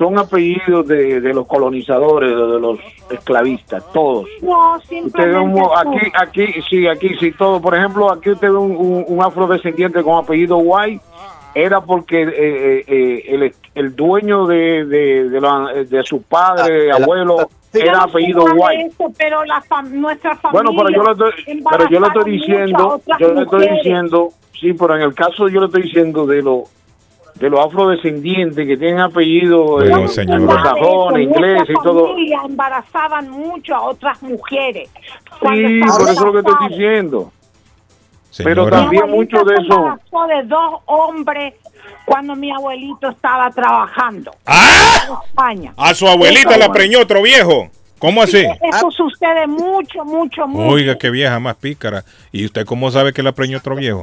son 0.00 0.18
apellidos 0.18 0.88
de, 0.88 1.20
de 1.20 1.34
los 1.34 1.46
colonizadores, 1.46 2.30
de, 2.30 2.36
de 2.54 2.58
los 2.58 2.78
esclavistas, 3.10 3.84
todos. 3.92 4.26
No, 4.40 4.76
Usted 4.76 5.34
un, 5.34 5.60
aquí, 5.76 6.10
aquí, 6.14 6.46
sí, 6.70 6.88
aquí 6.88 7.10
sí, 7.20 7.32
todo. 7.32 7.60
Por 7.60 7.76
ejemplo, 7.76 8.10
aquí 8.10 8.30
usted 8.30 8.48
ve 8.50 8.56
un, 8.56 8.74
un- 8.76 9.04
un 9.06 9.22
afrodescendiente 9.22 10.02
con 10.02 10.24
apellido 10.24 10.56
White, 10.56 11.02
era 11.54 11.82
porque 11.82 12.22
eh, 12.22 12.28
eh, 12.30 12.84
eh, 12.86 13.24
el, 13.28 13.54
el 13.74 13.94
dueño 13.94 14.46
de, 14.46 14.86
de, 14.86 15.28
de, 15.28 15.38
la- 15.40 15.68
de 15.86 16.02
su 16.02 16.22
padre, 16.22 16.90
Ah, 16.92 16.96
el- 16.96 17.02
abuelo, 17.02 17.36
era 17.74 18.02
apellido 18.04 18.44
White. 18.54 18.86
eso, 18.86 19.12
pero 19.18 19.44
la 19.44 19.60
fam- 19.64 19.90
nuestra 19.90 20.34
familia 20.36 20.62
Bueno, 20.62 20.82
pero 20.82 20.96
yo 20.96 21.02
le 21.04 21.12
estoy, 21.12 21.62
pero 21.70 21.88
yo 21.90 22.00
le 22.00 22.06
estoy 22.06 22.32
diciendo, 22.32 23.00
yo 23.18 23.34
le 23.34 23.42
estoy 23.42 23.58
mujeres. 23.58 23.76
diciendo, 23.84 24.28
sí, 24.58 24.72
pero 24.72 24.96
en 24.96 25.02
el 25.02 25.14
caso 25.14 25.46
yo 25.48 25.60
le 25.60 25.66
estoy 25.66 25.82
diciendo 25.82 26.24
de 26.26 26.40
los 26.40 26.62
de 27.40 27.48
los 27.50 27.64
afrodescendientes 27.66 28.66
que 28.66 28.76
tienen 28.76 29.00
apellidos 29.00 29.66
Bueno, 29.70 30.00
eh, 30.00 30.26
anglosajones, 30.30 31.22
ingleses 31.24 31.70
y 31.70 31.82
todo. 31.82 32.14
embarazaban 32.44 33.30
mucho 33.30 33.74
a 33.74 33.82
otras 33.88 34.22
mujeres. 34.22 34.90
Sí, 35.40 35.40
por 35.40 35.54
eso 35.54 36.08
es 36.10 36.20
lo 36.20 36.32
que 36.32 36.38
estoy 36.40 36.68
diciendo. 36.68 37.32
Pero 38.44 38.64
Señora, 38.64 38.76
también 38.82 39.04
Mi 39.06 39.10
abuelita 39.10 39.36
mucho 39.38 39.44
de 39.50 39.54
eso. 39.54 40.26
de 40.28 40.42
dos 40.48 40.80
hombres 40.86 41.54
cuando 42.04 42.36
mi 42.36 42.50
abuelito 42.52 43.08
estaba 43.08 43.50
trabajando 43.50 44.32
¡Ah! 44.46 45.00
en 45.08 45.14
España. 45.28 45.72
A 45.76 45.94
su 45.94 46.06
abuelita 46.06 46.58
la 46.58 46.70
preñó 46.70 47.00
otro 47.00 47.22
viejo. 47.22 47.70
¿Cómo 47.98 48.22
así? 48.22 48.38
Eso 48.62 48.90
sucede 48.90 49.46
mucho, 49.46 50.04
mucho, 50.04 50.46
mucho. 50.46 50.68
Oiga, 50.74 50.96
qué 50.96 51.10
vieja 51.10 51.38
más 51.40 51.56
pícara. 51.56 52.04
¿Y 52.32 52.44
usted 52.46 52.64
cómo 52.66 52.90
sabe 52.90 53.12
que 53.12 53.22
la 53.22 53.32
preñó 53.32 53.58
otro 53.58 53.76
viejo? 53.76 54.02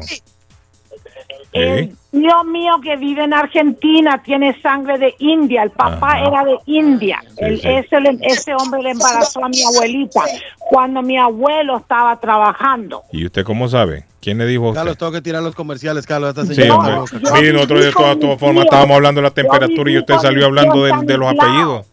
¿Eh? 1.59 1.93
Dios 2.11 2.45
mío 2.45 2.73
que 2.81 2.95
vive 2.95 3.23
en 3.25 3.33
Argentina 3.33 4.21
tiene 4.23 4.59
sangre 4.61 4.97
de 4.97 5.13
India. 5.19 5.63
El 5.63 5.71
papá 5.71 6.13
Ajá. 6.13 6.25
era 6.27 6.43
de 6.45 6.57
India. 6.65 7.19
Sí, 7.29 7.35
El- 7.39 7.61
sí. 7.61 7.67
Ese, 8.21 8.55
hombre 8.55 8.81
le 8.81 8.91
embarazó 8.91 9.43
a 9.43 9.49
mi 9.49 9.61
abuelita 9.61 10.21
cuando 10.57 11.01
mi 11.01 11.17
abuelo 11.17 11.77
estaba 11.77 12.19
trabajando. 12.19 13.03
¿Y 13.11 13.25
usted 13.25 13.43
cómo 13.43 13.67
sabe? 13.67 14.05
¿Quién 14.21 14.37
le 14.39 14.45
dijo 14.45 14.65
a 14.65 14.69
usted? 14.69 14.79
Carlos, 14.79 14.97
tengo 14.97 15.11
que 15.11 15.21
tirar 15.21 15.43
los 15.43 15.53
comerciales, 15.53 16.05
Carlos. 16.07 16.29
Esta 16.29 16.45
Sí, 16.45 16.55
señora 16.55 16.75
hombre. 17.01 17.03
está 17.03 17.19
loca. 17.19 17.33
Mire, 17.39 17.53
nosotros 17.53 17.85
de 17.85 17.91
todas, 17.91 18.39
formas 18.39 18.63
estábamos 18.65 18.95
hablando 18.95 19.21
de 19.21 19.23
la 19.27 19.33
temperatura 19.33 19.91
y 19.91 19.97
usted 19.99 20.15
salió 20.17 20.45
hablando 20.45 20.83
de, 20.83 20.93
de 21.03 21.17
los 21.17 21.29
apellidos. 21.29 21.85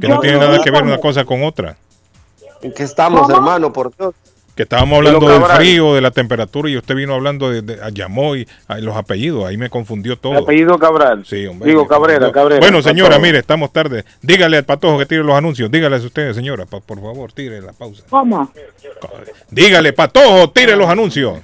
Que 0.00 0.08
no 0.08 0.20
tiene 0.20 0.38
nada 0.38 0.58
que 0.62 0.70
ver 0.70 0.82
una 0.82 0.98
cosa 0.98 1.24
con 1.24 1.42
otra. 1.44 1.76
¿En 2.62 2.72
qué 2.72 2.82
estamos, 2.84 3.22
¿Cómo? 3.22 3.34
hermano? 3.34 3.72
Por 3.72 3.94
Dios. 3.96 4.14
Que 4.54 4.62
estábamos 4.62 4.98
hablando 4.98 5.28
del 5.28 5.42
frío, 5.42 5.94
de 5.94 6.00
la 6.00 6.12
temperatura 6.12 6.70
y 6.70 6.76
usted 6.76 6.94
vino 6.94 7.14
hablando 7.14 7.50
de, 7.50 7.62
de 7.62 7.76
llamó 7.92 8.36
y 8.36 8.46
los 8.80 8.96
apellidos. 8.96 9.46
Ahí 9.46 9.56
me 9.56 9.68
confundió 9.68 10.16
todo. 10.16 10.38
Apellido 10.38 10.78
Cabral. 10.78 11.24
Sí, 11.26 11.44
hombre. 11.46 11.68
Digo 11.68 11.88
Cabrera. 11.88 12.30
Cabrera. 12.30 12.60
Bueno, 12.60 12.80
señora, 12.80 13.10
Patojo. 13.10 13.22
mire, 13.26 13.38
estamos 13.40 13.72
tarde. 13.72 14.04
Dígale 14.22 14.56
al 14.58 14.64
patojo 14.64 14.96
que 14.98 15.06
tire 15.06 15.24
los 15.24 15.34
anuncios. 15.36 15.68
Dígale 15.72 15.96
a 15.96 15.98
usted, 15.98 16.32
señora, 16.34 16.66
pa- 16.66 16.78
por 16.78 17.00
favor, 17.02 17.32
tire 17.32 17.60
la 17.60 17.72
pausa. 17.72 18.04
¿Cómo? 18.08 18.48
Dígale, 19.50 19.92
patojo, 19.92 20.50
tire 20.50 20.76
los 20.76 20.88
anuncios. 20.88 21.40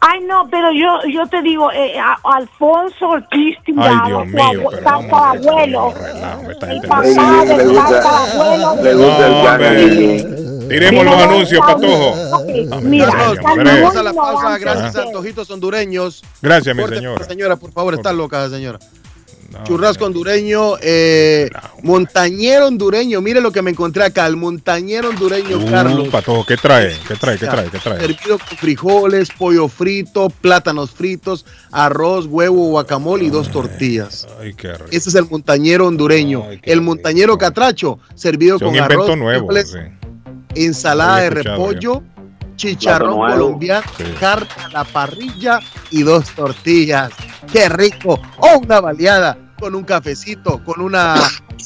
Ay, 0.00 0.20
no, 0.22 0.48
pero 0.48 0.70
yo 0.72 0.86
yo 1.12 1.26
te 1.26 1.42
digo, 1.42 1.72
eh, 1.72 1.98
a- 1.98 2.16
Alfonso 2.36 3.08
Ortiz 3.08 3.56
Ay, 3.58 3.62
Tirado, 3.66 4.06
Dios 4.06 4.22
su 4.22 4.26
mío, 4.28 4.44
abu- 4.44 4.70
pero 4.70 4.82
vamos 4.84 5.12
a 5.12 5.32
ver, 5.32 5.42
tatarabuelo, 5.42 5.94
relajo, 5.94 6.50
esta 6.52 6.72
el 6.72 6.80
papá 6.82 7.02
no- 7.04 7.44
Le 7.44 7.56
del 7.56 7.68
gusta- 7.68 8.00
tatarabuelo. 8.00 8.82
Le 8.82 8.94
gusta 8.94 9.56
el. 9.72 10.57
Tiremos 10.68 11.04
los 11.04 11.14
anuncios, 11.14 11.60
patojo. 11.60 12.44
Mira, 12.82 13.10
vamos 13.42 13.96
a 13.96 14.02
la 14.02 14.12
pausa. 14.12 14.58
Gracias 14.58 14.96
a 14.96 15.02
Antojitos 15.02 15.50
Hondureños. 15.50 16.22
Gracias, 16.42 16.74
mi 16.76 16.84
señora. 16.86 17.24
Señora, 17.24 17.56
por 17.56 17.72
favor, 17.72 17.94
está 17.94 18.12
loca, 18.12 18.48
señora. 18.48 18.78
No, 19.50 19.64
Churrasco 19.64 20.04
hondureño, 20.04 20.74
eh, 20.82 21.48
montañero 21.82 22.66
hondureño. 22.66 23.22
Mire 23.22 23.40
lo 23.40 23.50
que 23.50 23.62
me 23.62 23.70
encontré 23.70 24.04
acá, 24.04 24.26
el 24.26 24.36
montañero 24.36 25.08
hondureño, 25.08 25.56
Uh, 25.56 25.70
Carlos. 25.70 26.08
patojo, 26.08 26.44
¿qué 26.44 26.58
trae? 26.58 26.94
¿Qué 27.08 27.14
trae? 27.16 27.38
¿Qué 27.38 27.46
trae? 27.46 27.70
¿Qué 27.70 27.78
trae? 27.78 27.98
Servido 27.98 28.36
con 28.38 28.58
frijoles, 28.58 29.30
pollo 29.30 29.66
frito, 29.68 30.28
plátanos 30.28 30.90
fritos, 30.90 31.46
arroz, 31.72 32.26
huevo, 32.26 32.66
guacamole 32.68 33.24
y 33.24 33.30
dos 33.30 33.50
tortillas. 33.50 34.28
Ay, 34.38 34.52
qué 34.52 34.74
rico. 34.74 34.84
Ese 34.90 35.08
es 35.08 35.14
el 35.14 35.24
montañero 35.30 35.86
hondureño. 35.86 36.44
Ay, 36.46 36.60
el 36.64 36.82
montañero 36.82 37.38
catracho, 37.38 37.98
servido 38.14 38.56
Es 38.56 38.62
un 38.62 38.68
con 38.72 38.80
arroz, 38.80 39.16
nuevo. 39.16 39.46
frijoles, 39.48 39.70
sí. 39.70 39.78
Ensalada 40.54 41.18
de 41.20 41.30
repollo, 41.30 42.02
chicharrón 42.56 43.16
colombiano, 43.18 43.86
Sí. 43.96 44.04
carne 44.18 44.48
a 44.64 44.68
la 44.68 44.84
parrilla 44.84 45.60
y 45.90 46.02
dos 46.02 46.28
tortillas. 46.34 47.10
¡Qué 47.52 47.68
rico! 47.68 48.20
O 48.38 48.58
una 48.58 48.80
baleada 48.80 49.38
con 49.60 49.74
un 49.74 49.84
cafecito, 49.84 50.62
con 50.64 50.80
una 50.80 51.14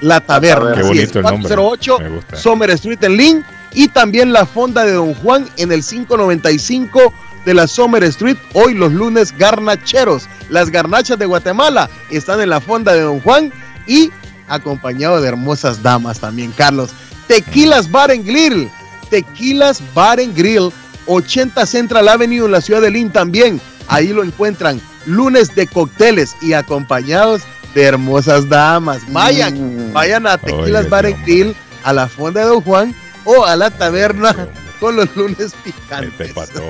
La 0.03 0.21
taberna. 0.21 0.75
Qué 0.75 0.83
bonito 0.83 1.19
el 1.21 1.25
nombre. 1.25 1.49
408 1.55 1.99
Me 2.01 2.09
gusta. 2.11 2.37
Summer 2.37 2.71
Street 2.73 3.03
en 3.03 3.17
Lynn 3.17 3.45
y 3.77 3.89
también 3.89 4.33
la 4.33 4.47
fonda 4.47 4.85
de 4.85 4.93
Don 4.93 5.15
Juan 5.15 5.47
en 5.59 5.71
el 5.71 5.85
595 5.85 7.13
de 7.45 7.55
la 7.55 7.67
Summer 7.67 8.03
Street. 8.05 8.39
Hoy 8.55 8.73
los 8.73 8.91
lunes 8.91 9.37
garnacheros. 9.37 10.27
Las 10.49 10.71
garnachas 10.71 11.19
de 11.19 11.27
Guatemala 11.27 11.91
están 12.11 12.41
en 12.41 12.49
la 12.49 12.61
fonda 12.63 12.95
de 12.95 13.03
Don 13.03 13.21
Juan 13.21 13.53
y 13.87 14.11
acompañado 14.49 15.21
de 15.21 15.29
hermosas 15.29 15.83
damas 15.83 16.21
también, 16.21 16.53
Carlos. 16.57 16.91
Tequilas 17.29 17.91
Bar 17.91 18.11
and 18.11 18.25
Grill. 18.25 18.71
Tequilas 19.11 19.83
Bar 19.93 20.21
and 20.21 20.35
Grill. 20.35 20.73
80 21.05 21.67
Central 21.67 22.09
Avenue 22.09 22.47
en 22.47 22.53
la 22.53 22.63
ciudad 22.63 22.81
de 22.81 22.91
Lynn 22.91 23.13
también. 23.13 23.61
Ahí 23.89 24.09
lo 24.09 24.25
encuentran. 24.25 24.81
Lunes 25.05 25.55
de 25.55 25.67
cócteles 25.67 26.35
y 26.41 26.55
acompañados 26.55 27.43
de 27.75 27.83
hermosas 27.83 28.49
damas. 28.49 29.03
Vayan, 29.13 29.93
vayan 29.93 30.27
a 30.27 30.39
Tequilas 30.39 30.87
Oye, 30.87 30.89
Bar 30.89 31.07
and 31.07 31.25
Grill, 31.27 31.55
a 31.85 31.93
la 31.93 32.09
fonda 32.09 32.41
de 32.41 32.47
Don 32.47 32.63
Juan 32.63 32.95
o 33.27 33.45
a 33.45 33.57
la 33.57 33.71
taberna 33.71 34.35
con 34.81 34.97
los 34.97 35.15
lunes 35.17 35.55
picantes. 35.65 36.31
Este 36.31 36.61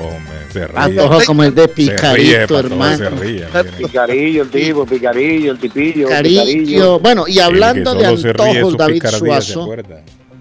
se 0.52 0.66
ríe. 0.66 0.78
Antojo 0.78 1.18
como 1.26 1.44
el 1.44 1.54
de 1.54 1.62
Se 1.62 1.74
ríe, 1.74 1.90
picadito, 1.90 2.54
patrón, 2.54 2.72
hermano. 2.72 2.98
se 2.98 3.10
ríe, 3.10 3.46
Picarillo, 3.78 4.42
el 4.42 4.50
tipo, 4.50 4.86
picarillo, 4.86 5.52
el 5.52 5.58
tipillo. 5.58 6.08
Carillo. 6.08 6.98
Bueno, 6.98 7.24
y 7.26 7.38
hablando 7.38 7.94
de 7.94 8.06
antojos, 8.06 8.76
David 8.76 8.94
picardía, 8.94 9.40
¿se 9.40 9.52
Suazo, 9.52 9.68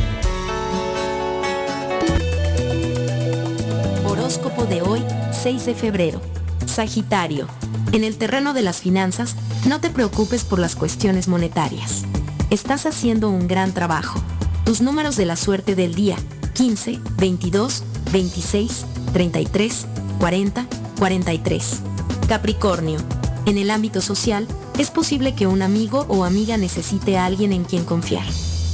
Horóscopo 4.04 4.64
de 4.64 4.82
hoy, 4.82 5.04
6 5.42 5.66
de 5.66 5.76
febrero. 5.76 6.20
Sagitario. 6.66 7.46
En 7.92 8.04
el 8.04 8.16
terreno 8.16 8.54
de 8.54 8.62
las 8.62 8.80
finanzas, 8.80 9.36
no 9.66 9.78
te 9.78 9.90
preocupes 9.90 10.44
por 10.44 10.58
las 10.58 10.76
cuestiones 10.76 11.28
monetarias. 11.28 12.04
Estás 12.48 12.86
haciendo 12.86 13.28
un 13.28 13.46
gran 13.48 13.72
trabajo. 13.72 14.18
Tus 14.64 14.80
números 14.80 15.16
de 15.16 15.26
la 15.26 15.36
suerte 15.36 15.74
del 15.74 15.94
día, 15.94 16.16
15, 16.54 17.00
22, 17.18 17.84
26, 18.10 18.86
33, 19.12 19.86
40, 20.18 20.66
43. 20.98 21.80
Capricornio. 22.28 22.98
En 23.44 23.58
el 23.58 23.70
ámbito 23.70 24.00
social, 24.00 24.48
es 24.78 24.90
posible 24.90 25.34
que 25.34 25.46
un 25.46 25.60
amigo 25.60 26.06
o 26.08 26.24
amiga 26.24 26.56
necesite 26.56 27.18
a 27.18 27.26
alguien 27.26 27.52
en 27.52 27.64
quien 27.64 27.84
confiar. 27.84 28.24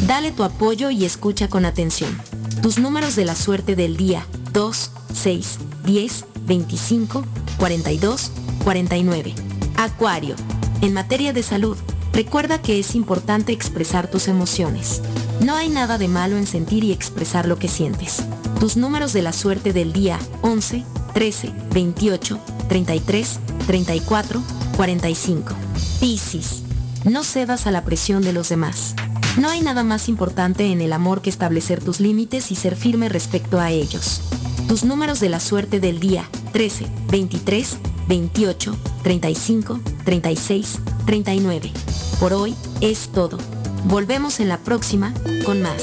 Dale 0.06 0.30
tu 0.30 0.44
apoyo 0.44 0.90
y 0.90 1.04
escucha 1.04 1.48
con 1.48 1.64
atención. 1.64 2.16
Tus 2.62 2.78
números 2.78 3.16
de 3.16 3.24
la 3.24 3.34
suerte 3.34 3.74
del 3.74 3.96
día, 3.96 4.24
2, 4.52 4.90
6, 5.12 5.58
10, 5.84 6.24
25, 6.46 7.24
42, 7.58 8.30
49. 8.68 9.34
Acuario. 9.78 10.36
En 10.82 10.92
materia 10.92 11.32
de 11.32 11.42
salud, 11.42 11.78
recuerda 12.12 12.60
que 12.60 12.78
es 12.78 12.94
importante 12.94 13.50
expresar 13.50 14.10
tus 14.10 14.28
emociones. 14.28 15.00
No 15.40 15.56
hay 15.56 15.70
nada 15.70 15.96
de 15.96 16.06
malo 16.06 16.36
en 16.36 16.46
sentir 16.46 16.84
y 16.84 16.92
expresar 16.92 17.48
lo 17.48 17.58
que 17.58 17.66
sientes. 17.66 18.22
Tus 18.60 18.76
números 18.76 19.14
de 19.14 19.22
la 19.22 19.32
suerte 19.32 19.72
del 19.72 19.94
día 19.94 20.18
11, 20.42 20.84
13, 21.14 21.50
28, 21.72 22.38
33, 22.68 23.40
34, 23.66 24.42
45. 24.76 25.54
Piscis. 25.98 26.62
No 27.04 27.24
cedas 27.24 27.66
a 27.66 27.70
la 27.70 27.86
presión 27.86 28.22
de 28.22 28.34
los 28.34 28.50
demás. 28.50 28.94
No 29.38 29.48
hay 29.48 29.62
nada 29.62 29.82
más 29.82 30.10
importante 30.10 30.70
en 30.70 30.82
el 30.82 30.92
amor 30.92 31.22
que 31.22 31.30
establecer 31.30 31.82
tus 31.82 32.00
límites 32.00 32.52
y 32.52 32.54
ser 32.54 32.76
firme 32.76 33.08
respecto 33.08 33.60
a 33.60 33.70
ellos. 33.70 34.20
Tus 34.68 34.84
números 34.84 35.20
de 35.20 35.30
la 35.30 35.40
suerte 35.40 35.80
del 35.80 36.00
día 36.00 36.28
13, 36.52 36.86
23, 37.10 37.78
28, 38.08 38.76
35, 39.02 39.80
36, 40.04 40.78
39. 41.06 41.72
Por 42.18 42.32
hoy 42.32 42.54
es 42.80 43.10
todo. 43.10 43.38
Volvemos 43.84 44.40
en 44.40 44.48
la 44.48 44.58
próxima 44.58 45.14
con 45.44 45.62
más. 45.62 45.82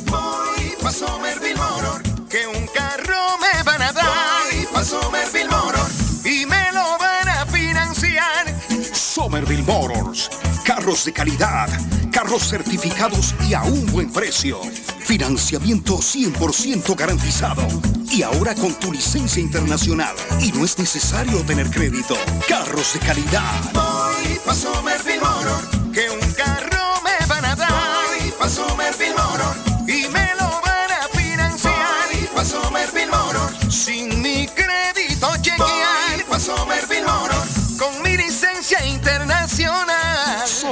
Voy 0.05 0.73
pa' 0.81 0.91
Somerville 0.91 1.55
Motor, 1.55 2.01
que 2.27 2.47
un 2.47 2.65
carro 2.67 3.37
me 3.39 3.63
van 3.63 3.81
a 3.81 3.91
dar. 3.91 4.05
Voy 4.51 4.67
pa' 4.73 4.83
Somerville 4.83 5.49
Motor 5.49 5.87
y 6.25 6.45
me 6.45 6.71
lo 6.71 6.97
van 6.97 7.29
a 7.29 7.45
financiar. 7.45 8.53
Somerville 8.93 9.63
Motors. 9.63 10.29
Carros 10.63 11.05
de 11.05 11.13
calidad, 11.13 11.69
carros 12.11 12.49
certificados 12.49 13.35
y 13.47 13.53
a 13.53 13.61
un 13.63 13.85
buen 13.91 14.11
precio. 14.11 14.59
Financiamiento 15.07 15.99
100% 15.99 16.93
garantizado. 16.97 17.65
Y 18.11 18.23
ahora 18.23 18.53
con 18.53 18.73
tu 18.73 18.91
licencia 18.91 19.41
internacional. 19.41 20.13
Y 20.41 20.51
no 20.51 20.65
es 20.65 20.77
necesario 20.77 21.41
tener 21.43 21.69
crédito. 21.69 22.15
Carros 22.45 22.93
de 22.93 22.99
calidad. 22.99 23.53
Que 25.93 26.09
un 26.09 26.33
carro 26.33 26.76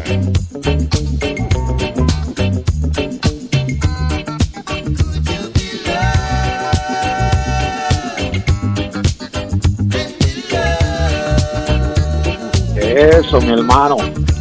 Eso, 12.77 13.41
mi 13.41 13.53
hermano. 13.53 13.97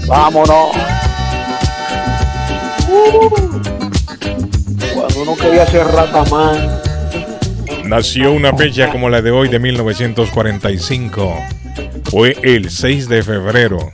Vámonos. 0.09 0.75
Uh. 2.89 3.48
Uno 5.19 5.35
quería 5.35 5.65
ser. 5.65 5.85
Nació 7.83 8.31
una 8.31 8.55
fecha 8.55 8.89
como 8.89 9.09
la 9.09 9.21
de 9.21 9.31
hoy 9.31 9.49
de 9.49 9.59
1945. 9.59 11.35
Fue 12.05 12.37
el 12.41 12.69
6 12.69 13.09
de 13.09 13.21
febrero. 13.21 13.91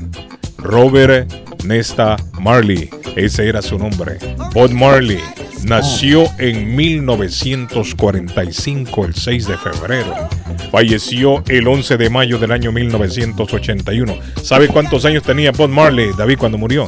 Robert 0.57 1.33
Nesta 1.63 2.17
Marley, 2.39 2.91
ese 3.15 3.49
era 3.49 3.63
su 3.63 3.79
nombre. 3.79 4.19
Bob 4.53 4.69
Marley 4.71 5.19
nació 5.63 6.25
en 6.37 6.75
1945, 6.75 9.05
el 9.05 9.15
6 9.15 9.47
de 9.47 9.57
febrero. 9.57 10.13
Falleció 10.71 11.43
el 11.47 11.67
11 11.67 11.97
de 11.97 12.11
mayo 12.11 12.37
del 12.37 12.51
año 12.51 12.71
1981. 12.71 14.15
¿Sabe 14.43 14.67
cuántos 14.67 15.05
años 15.05 15.23
tenía 15.23 15.51
Bob 15.51 15.69
Marley, 15.69 16.11
David, 16.15 16.37
cuando 16.37 16.59
murió? 16.59 16.87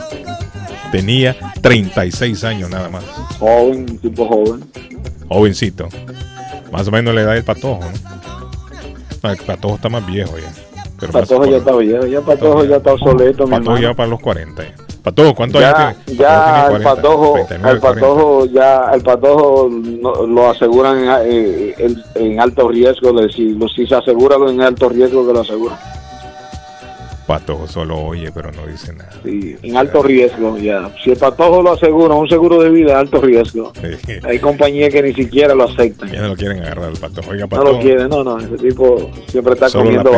Tenía 0.91 1.35
36 1.61 2.43
años 2.43 2.69
nada 2.69 2.89
más. 2.89 3.03
Joven, 3.39 3.97
tipo 3.99 4.25
joven. 4.27 4.63
Jovencito. 5.29 5.87
Más 6.71 6.87
o 6.87 6.91
menos 6.91 7.13
la 7.15 7.21
edad 7.21 7.33
del 7.33 7.43
patojo, 7.43 7.79
¿no? 7.81 8.17
No, 9.23 9.31
el 9.31 9.37
patojo 9.37 9.75
está 9.75 9.89
más 9.89 10.05
viejo 10.05 10.37
ya. 10.37 10.51
Pero 10.99 11.11
Patojo 11.13 11.45
ya 11.45 11.57
está 11.57 11.75
viejo, 11.75 12.07
ya 12.07 12.21
Patojo 12.21 12.65
ya 12.65 12.77
está 12.77 12.93
obsoleto, 12.93 13.45
mi 13.45 13.51
Patojo 13.51 13.77
ya 13.77 13.93
para 13.93 14.09
los 14.09 14.19
40. 14.19 14.63
ya. 14.63 14.73
Patojo, 15.03 15.35
¿cuántos 15.35 15.61
Ya, 15.61 15.69
años 15.89 16.03
tiene? 16.05 16.19
ya 16.19 16.27
Patojo 16.27 16.47
el 16.47 16.57
tiene 16.57 16.83
40, 16.83 16.95
patojo, 16.95 17.33
39, 17.33 17.71
el 17.75 17.79
40. 17.79 18.07
patojo, 18.07 18.45
ya 18.47 18.91
el 18.93 19.01
patojo 19.03 19.69
no- 19.71 20.25
lo 20.25 20.49
aseguran 20.49 20.97
en, 21.27 21.73
en- 21.77 22.03
en 22.15 22.39
alto 22.39 22.67
riesgo, 22.67 23.13
de 23.13 23.31
si, 23.31 23.49
lo- 23.53 23.67
si 23.69 23.85
se 23.85 23.93
asegura 23.95 24.37
en 24.49 24.59
alto 24.61 24.89
riesgo 24.89 25.25
que 25.27 25.33
lo 25.33 25.41
aseguran. 25.41 25.77
Patojo 27.27 27.67
solo 27.67 27.99
oye, 27.99 28.31
pero 28.33 28.53
no 28.53 28.65
dice 28.65 28.93
nada. 28.93 29.09
Sí, 29.21 29.57
en 29.61 29.75
alto 29.75 30.01
riesgo, 30.01 30.57
ya. 30.57 30.89
Si 31.03 31.11
el 31.11 31.17
patojo 31.17 31.61
lo 31.61 31.73
asegura, 31.73 32.15
un 32.15 32.29
seguro 32.29 32.63
de 32.63 32.69
vida, 32.69 32.97
alto 32.97 33.19
riesgo. 33.19 33.73
Hay 34.23 34.39
compañías 34.39 34.93
que 34.93 35.03
ni 35.03 35.13
siquiera 35.13 35.53
lo 35.53 35.65
aceptan. 35.65 36.09
Ya 36.09 36.21
no 36.21 36.29
lo 36.29 36.35
quieren 36.37 36.59
agarrar 36.59 36.85
al 36.85 36.93
patojo. 36.97 37.31
Oiga, 37.31 37.43
No 37.43 37.49
patojo. 37.49 37.71
lo 37.73 37.79
quieren, 37.81 38.07
no, 38.07 38.23
no, 38.23 38.39
ese 38.39 38.55
tipo 38.57 39.11
siempre 39.27 39.53
está 39.55 39.67
Solo 39.67 39.83
comiendo 39.83 40.11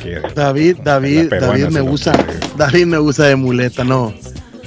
quiere. 0.00 0.22
David, 0.34 0.76
David, 0.84 1.32
David 1.40 1.66
me 1.70 1.80
gusta, 1.80 2.12
David 2.56 2.86
me 2.86 2.98
gusta 2.98 3.24
de 3.24 3.34
muleta, 3.34 3.82
no. 3.82 4.14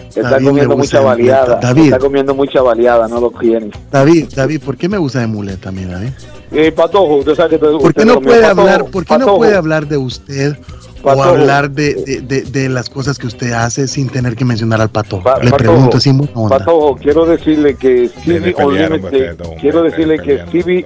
Está 0.10 0.32
David 0.32 0.48
comiendo 0.48 0.78
mucha 0.78 1.02
baleada. 1.02 1.60
David, 1.62 1.84
Está 1.86 2.00
comiendo 2.00 2.36
mucha 2.36 2.62
baleada, 2.62 3.08
no 3.08 3.20
lo 3.22 3.32
quieren. 3.32 3.72
David, 3.92 4.30
David, 4.36 4.62
¿por 4.64 4.78
qué 4.78 4.90
me 4.90 4.98
gusta 4.98 5.20
de 5.20 5.28
muleta, 5.28 5.72
mi 5.72 5.86
David? 5.86 6.10
Eh, 6.52 6.72
patojo, 6.72 7.16
usted 7.18 7.36
sabe 7.36 7.50
que 7.52 7.58
te, 7.58 7.66
¿Por 7.78 7.94
qué 7.94 8.06
no 8.06 8.22
puede 8.22 8.42
Patojo, 8.42 8.62
hablar, 8.62 8.86
por 8.86 9.06
qué 9.06 9.14
no 9.14 9.20
Patojo, 9.20 9.38
puede 9.38 9.56
hablar 9.56 9.88
de 9.88 9.98
usted? 9.98 10.58
Patojo. 11.04 11.24
hablar 11.24 11.70
de, 11.70 11.94
de- 11.94 12.22
de- 12.22 12.42
de 12.42 12.70
las 12.70 12.90
cosas 12.90 13.18
que 13.18 13.28
usted 13.28 13.52
hace 13.52 13.88
sin 13.88 14.10
tener 14.10 14.36
que 14.36 14.44
mencionar 14.44 14.82
al 14.82 14.90
pato. 14.90 15.22
Pa- 15.22 15.38
Le 15.40 15.52
Patojo, 15.52 15.58
pregunto 15.58 16.00
sin 16.00 16.18
buena 16.18 16.34
onda. 16.36 16.58
Patojo, 16.60 16.96
quiero 16.96 17.26
decirle 17.26 17.76
que 17.76 18.10
CV 18.10 18.56
Unlimited, 18.58 19.38
quiero 19.62 19.80
hombre, 19.80 19.92
decirle 19.92 20.20
que 20.20 20.40
CV, 20.52 20.86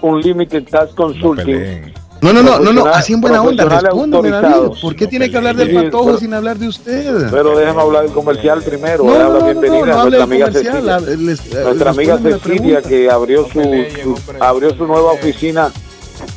Unlimited 0.00 0.64
Tax 0.64 0.94
Consulting. 0.94 1.92
No, 2.24 2.32
no, 2.32 2.42
no, 2.42 2.58
no, 2.58 2.72
no, 2.72 2.86
así 2.86 3.12
en 3.12 3.20
buena 3.20 3.42
onda, 3.42 3.64
respóndame, 3.66 4.30
David. 4.30 4.72
¿Por 4.80 4.96
qué 4.96 5.06
tiene 5.06 5.30
que 5.30 5.36
hablar 5.36 5.56
del 5.56 5.74
patojo 5.74 6.06
pero- 6.06 6.18
sin 6.18 6.32
hablar 6.32 6.56
de 6.58 6.68
usted? 6.68 7.28
Pero 7.30 7.56
déjeme 7.58 7.80
hablar 7.82 8.04
del 8.04 8.12
comercial 8.12 8.62
primero. 8.62 9.04
No, 9.04 9.12
le 9.12 9.18
no, 9.40 9.44
bienvenida 9.44 9.80
no, 9.80 9.86
no 9.86 9.92
a 9.98 10.02
hable 10.02 10.18
nuestra 10.18 10.18
del 10.18 10.22
amiga 10.22 10.46
comercial, 10.46 11.00
Cecilia. 11.04 11.60
eh, 11.60 11.64
nuestra 11.64 11.90
amiga 11.90 12.18
Cecilia 12.18 12.82
que 12.82 13.10
abrió 13.10 13.44
su, 13.44 13.60
su- 13.62 14.16
abrió 14.40 14.74
su 14.74 14.86
nueva 14.86 15.12
oficina, 15.12 15.70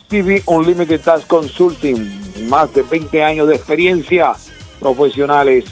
TV 0.08 0.42
Unlimited 0.46 1.02
Tax 1.02 1.26
Consulting, 1.26 2.48
más 2.48 2.74
de 2.74 2.84
20 2.84 3.24
años 3.24 3.50
de 3.50 3.56
experiencia, 3.56 4.32
profesionales 4.80 5.66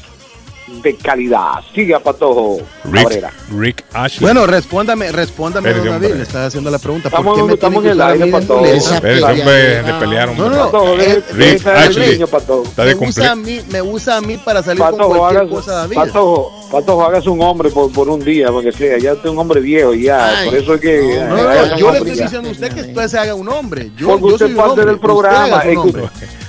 de 0.68 0.96
calidad. 0.96 1.62
Siga 1.74 2.00
Patojo 2.00 2.58
Rick, 2.86 3.04
Cabrera. 3.04 3.32
Rick 3.56 3.84
Ashley. 3.94 4.22
Bueno, 4.26 4.48
respóndame, 4.48 5.12
respóndame, 5.12 5.72
don 5.74 5.86
David. 5.86 6.16
Le 6.16 6.24
estaba 6.24 6.46
haciendo 6.48 6.72
la 6.72 6.80
pregunta. 6.80 7.10
Estamos- 7.10 7.34
¿Por 7.34 7.44
qué 7.44 7.48
me 7.48 7.54
estamos 7.54 7.86
en 7.86 7.92
el 7.92 8.02
a 8.02 8.08
aire, 8.08 8.28
Patojo. 8.32 8.60
enduleza? 8.66 8.96
Espérese, 8.96 9.24
hombre, 9.24 9.54
de 9.84 9.94
pelear, 10.00 10.30
hombre. 10.30 10.44
No, 10.44 10.50
no, 10.50 10.58
no. 10.58 10.66
Patojo, 10.66 10.96
deje- 10.98 11.18
eh, 11.18 11.24
deje 11.36 11.52
Rick 11.58 11.68
Ashley. 11.68 12.12
niño, 12.14 12.28
Patojo. 12.28 12.64
Está 12.64 12.86
de 12.86 12.96
me, 12.96 13.08
usa 13.08 13.32
a 13.32 13.36
mí, 13.36 13.62
me 13.72 13.82
usa 13.82 14.18
a 14.18 14.22
mí 14.22 14.38
para 14.38 14.64
salir 14.64 14.82
con 14.82 14.92
Patojo, 14.92 15.18
cualquier 15.18 15.42
hagas, 15.44 15.54
cosa, 15.54 15.72
David. 15.74 15.96
Patojo, 15.96 16.68
Patojo, 16.72 17.06
hagas 17.06 17.28
un 17.28 17.42
hombre 17.42 17.70
por, 17.70 17.92
por 17.92 18.10
un 18.10 18.24
día, 18.26 18.52
porque 18.52 18.72
sea, 18.72 18.98
ya 18.98 19.14
usted 19.14 19.26
es 19.26 19.32
un 19.32 19.38
hombre 19.40 19.62
viejo 19.62 19.94
y 19.94 20.04
ya, 20.04 20.40
Ay, 20.40 20.50
por 20.50 20.58
eso 20.58 20.74
es 20.76 20.82
que... 20.82 21.26
No, 21.30 21.38
eh, 21.54 21.68
no, 21.72 21.78
yo 21.78 21.92
le 21.92 21.98
estoy 22.00 22.12
diciendo 22.20 22.50
a 22.50 22.52
usted 22.52 22.74
que 22.74 22.82
usted 22.82 23.08
se 23.08 23.20
haga 23.20 23.36
un 23.36 23.48
hombre. 23.50 23.92
Yo, 23.98 24.08
Porque 24.10 24.28
yo 24.28 24.34
usted 24.34 24.46
soy 24.48 24.56
parte 24.56 24.84
del 24.86 25.00
programa, 25.00 25.62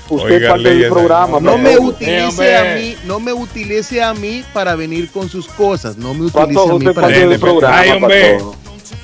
Usted, 0.09 0.49
parte 0.49 0.75
del 0.75 0.89
programa. 0.91 1.41
No 1.41 1.59
me 1.59 1.78
utilice 1.78 2.57
a 2.57 2.75
mí, 2.76 2.97
no 3.05 3.20
me 3.20 3.33
utilice 3.33 4.02
a 4.02 4.15
mí 4.15 4.43
para 4.52 4.75
venir 4.76 5.10
con 5.10 5.28
sus 5.28 5.47
cosas. 5.49 5.97
No 5.97 6.15
me 6.15 6.26
utilice 6.26 6.60
a 6.60 6.75
mí 6.75 6.85
para 6.93 7.39
programa, 7.39 7.94
hombre. 7.97 8.33
Patojo. 8.35 8.57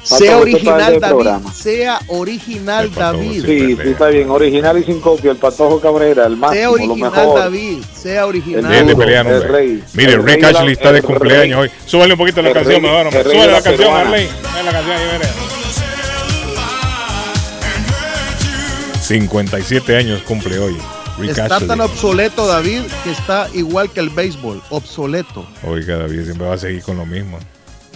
Sea 0.05 0.36
original 0.39 0.98
David, 1.00 1.26
sea 1.55 2.00
original 2.08 2.92
David. 2.92 3.44
Sí, 3.44 3.76
sí, 3.76 3.89
está 3.89 4.08
bien, 4.08 4.31
original 4.31 4.76
y 4.78 4.84
sin 4.84 5.00
copia, 5.00 5.31
el 5.31 5.36
Patojo 5.36 5.81
Cabrera, 5.81 6.26
el 6.26 6.36
máximo, 6.36 6.55
Sea 6.60 6.64
lo 6.86 6.92
original 6.92 7.12
mejor. 7.12 7.39
David, 7.39 7.78
sea 7.94 8.26
original. 8.26 8.72
El 8.72 9.42
rey. 9.44 9.82
Mire, 9.94 10.12
El 10.14 10.22
Rick 10.24 10.42
rey 10.42 10.72
está 10.72 10.92
de 10.92 11.02
cumpleaños 11.02 11.60
rey. 11.60 11.68
hoy. 11.70 11.70
Súbale 11.86 12.14
un 12.14 12.18
poquito 12.18 12.42
la 12.42 12.48
El 12.48 12.55
canción, 12.55 12.82
rey- 12.82 12.90
mejor, 12.90 13.12
Súbale 13.22 13.47
la 13.47 13.52
la 13.52 13.62
canción. 13.62 13.94
Arley. 13.97 14.28
La 14.64 14.72
canción 14.72 15.51
57 19.12 19.94
años 19.94 20.23
cumple 20.23 20.58
hoy. 20.58 20.74
Rick 21.18 21.32
Está 21.32 21.44
Ashley. 21.44 21.68
tan 21.68 21.82
obsoleto 21.82 22.47
David 22.47 22.81
que 23.05 23.10
está 23.10 23.47
igual 23.52 23.91
que 23.91 24.00
el 24.00 24.08
béisbol, 24.08 24.62
obsoleto. 24.70 25.47
Oiga, 25.65 25.99
David 25.99 26.24
siempre 26.24 26.47
va 26.47 26.55
a 26.55 26.58
seguir 26.58 26.82
con 26.82 26.97
lo 26.97 27.05
mismo. 27.05 27.39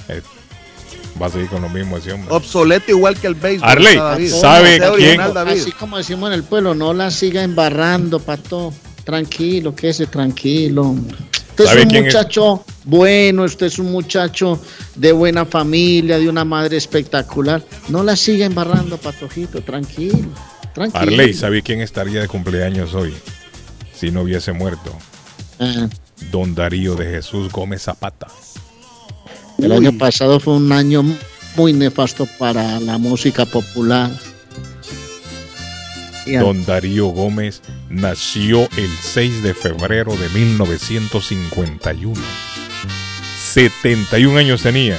Eh, 0.08 0.20
va 1.20 1.28
a 1.28 1.30
seguir 1.30 1.48
con 1.48 1.62
lo 1.62 1.70
mismo 1.70 1.96
ese 1.96 2.12
hombre. 2.12 2.28
Obsoleto 2.34 2.90
igual 2.90 3.18
que 3.18 3.28
el 3.28 3.34
béisbol. 3.34 3.66
Arley, 3.66 3.96
David. 3.96 4.30
¿sabe 4.30 4.76
quién? 4.78 4.90
original, 4.90 5.32
David. 5.32 5.62
Así 5.62 5.72
como 5.72 5.96
decimos 5.96 6.28
en 6.28 6.34
el 6.34 6.42
pueblo, 6.42 6.74
no 6.74 6.92
la 6.92 7.10
siga 7.10 7.42
embarrando, 7.42 8.20
pato. 8.20 8.74
Tranquilo, 9.04 9.74
quédese 9.74 10.06
tranquilo. 10.08 10.82
hombre. 10.82 11.16
Usted 11.48 11.64
es 11.64 11.70
¿Sabe 11.70 11.82
un 11.84 11.94
es? 11.94 12.02
muchacho 12.02 12.64
bueno, 12.86 13.42
usted 13.42 13.66
es 13.66 13.80
un 13.80 13.90
muchacho 13.90 14.60
de 14.94 15.10
buena 15.10 15.44
familia, 15.44 16.18
de 16.18 16.28
una 16.28 16.44
madre 16.44 16.76
espectacular. 16.76 17.64
No 17.88 18.04
la 18.04 18.14
siga 18.14 18.46
embarrando, 18.46 18.96
patojito, 18.96 19.60
tranquilo. 19.62 20.28
Tranquilo. 20.76 21.00
Arley, 21.00 21.32
¿sabe 21.32 21.62
quién 21.62 21.80
estaría 21.80 22.20
de 22.20 22.28
cumpleaños 22.28 22.92
hoy? 22.92 23.14
Si 23.94 24.10
no 24.10 24.20
hubiese 24.20 24.52
muerto. 24.52 24.94
Don 26.30 26.54
Darío 26.54 26.96
de 26.96 27.06
Jesús 27.06 27.50
Gómez 27.50 27.84
Zapata. 27.84 28.26
el 29.56 29.72
año 29.72 29.96
pasado 29.96 30.38
fue 30.38 30.52
un 30.52 30.70
año 30.72 31.02
muy 31.56 31.72
nefasto 31.72 32.28
para 32.38 32.78
la 32.78 32.98
música 32.98 33.46
popular. 33.46 34.10
Don 36.26 36.66
Darío 36.66 37.06
Gómez 37.06 37.62
nació 37.88 38.68
el 38.76 38.90
6 39.00 39.42
de 39.42 39.54
febrero 39.54 40.14
de 40.14 40.28
1951. 40.28 42.20
71 43.38 44.38
años 44.38 44.60
tenía. 44.60 44.98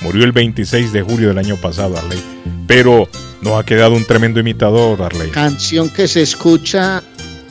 Murió 0.00 0.24
el 0.24 0.32
26 0.32 0.92
de 0.92 1.02
julio 1.02 1.28
del 1.28 1.38
año 1.38 1.56
pasado, 1.58 1.96
Arley. 1.96 2.20
Pero 2.66 3.08
nos 3.42 3.58
ha 3.58 3.64
quedado 3.64 3.94
un 3.94 4.04
tremendo 4.04 4.40
imitador, 4.40 5.02
Arley. 5.02 5.30
canción 5.30 5.88
que 5.90 6.08
se 6.08 6.22
escucha 6.22 7.02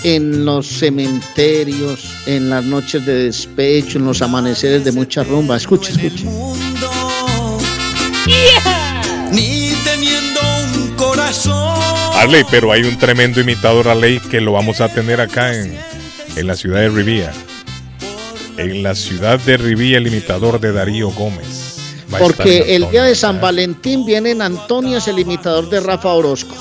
en 0.03 0.45
los 0.45 0.65
cementerios, 0.67 2.09
en 2.25 2.49
las 2.49 2.63
noches 2.63 3.05
de 3.05 3.25
despecho, 3.25 3.99
en 3.99 4.05
los 4.05 4.21
amaneceres 4.21 4.83
de 4.83 4.91
mucha 4.91 5.23
rumba. 5.23 5.57
Escucha, 5.57 5.91
escucha. 5.91 6.25
Ni 9.31 9.73
teniendo 9.83 10.39
un 10.75 10.95
corazón. 10.95 11.79
Arley, 12.15 12.43
pero 12.49 12.71
hay 12.71 12.83
un 12.83 12.97
tremendo 12.97 13.41
imitador, 13.41 13.87
Arley, 13.87 14.19
que 14.19 14.41
lo 14.41 14.53
vamos 14.53 14.81
a 14.81 14.89
tener 14.89 15.21
acá 15.21 15.53
en, 15.55 15.77
en 16.35 16.47
la 16.47 16.55
ciudad 16.55 16.79
de 16.79 16.89
Rivía. 16.89 17.31
En 18.57 18.83
la 18.83 18.95
ciudad 18.95 19.39
de 19.39 19.57
Rivía, 19.57 19.97
el 19.97 20.07
imitador 20.07 20.59
de 20.59 20.71
Darío 20.71 21.09
Gómez. 21.09 21.60
Porque 22.19 22.75
el 22.75 22.89
día 22.89 23.03
de 23.03 23.15
San 23.15 23.39
Valentín 23.41 24.05
viene 24.05 24.31
en 24.31 24.41
Antonias 24.41 25.07
el 25.07 25.19
imitador 25.19 25.69
de 25.69 25.79
Rafa 25.79 26.09
Orozco. 26.13 26.55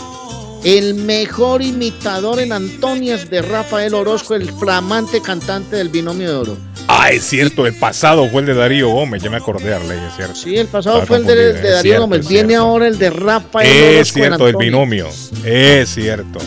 El 0.65 0.95
mejor 0.95 1.62
imitador 1.62 2.39
en 2.39 2.53
Antonias 2.53 3.31
de 3.31 3.41
Rafael 3.41 3.95
Orozco, 3.95 4.35
el 4.35 4.51
flamante 4.53 5.23
cantante 5.23 5.77
del 5.77 5.89
binomio 5.89 6.29
de 6.29 6.37
oro. 6.37 6.57
Ah, 6.87 7.11
es 7.11 7.25
cierto, 7.25 7.67
el 7.67 7.75
pasado 7.75 8.29
fue 8.29 8.41
el 8.43 8.47
de 8.49 8.55
Darío 8.55 8.89
Gómez, 8.91 9.23
ya 9.23 9.31
me 9.31 9.37
acordé, 9.39 9.73
Arley, 9.73 9.99
es 10.09 10.17
cierto. 10.17 10.35
Sí, 10.35 10.57
el 10.57 10.67
pasado 10.67 11.03
Estaba 11.03 11.07
fue 11.07 11.17
el 11.19 11.37
de, 11.37 11.51
es 11.51 11.62
Darío 11.62 11.83
cierto, 11.83 12.01
Gómez. 12.03 12.20
es 12.20 12.29
Viene 12.29 12.57
ahora 12.57 12.89
el 12.89 12.99
de 12.99 13.11
Rafael 13.11 13.69
Es 13.69 13.95
Orozco 13.97 14.19
en 14.19 14.25
cierto, 14.25 14.49
el 14.49 14.57
binomio. 14.57 15.09
Es 15.45 15.89
cierto. 15.95 16.41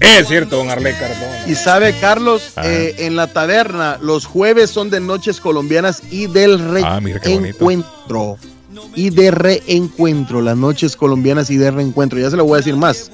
Es 0.00 0.28
cierto, 0.28 0.56
don 0.56 0.70
Arley 0.70 0.92
Cardona. 0.94 1.44
Y 1.46 1.54
sabe, 1.54 1.94
Carlos, 2.00 2.52
Ah. 2.56 2.62
eh, 2.64 2.94
en 2.98 3.16
la 3.16 3.26
taberna 3.26 3.98
los 4.00 4.26
jueves 4.26 4.70
son 4.70 4.90
de 4.90 5.00
noches 5.00 5.40
colombianas 5.40 6.02
y 6.10 6.26
del 6.26 6.60
Ah, 6.84 7.00
reencuentro. 7.00 8.38
Y 8.94 9.10
de 9.10 9.30
reencuentro, 9.30 10.40
las 10.40 10.56
noches 10.56 10.96
colombianas 10.96 11.50
y 11.50 11.56
de 11.56 11.70
reencuentro. 11.70 12.18
Ya 12.18 12.30
se 12.30 12.36
lo 12.36 12.44
voy 12.44 12.54
a 12.54 12.58
decir 12.58 12.76
más. 12.76 13.10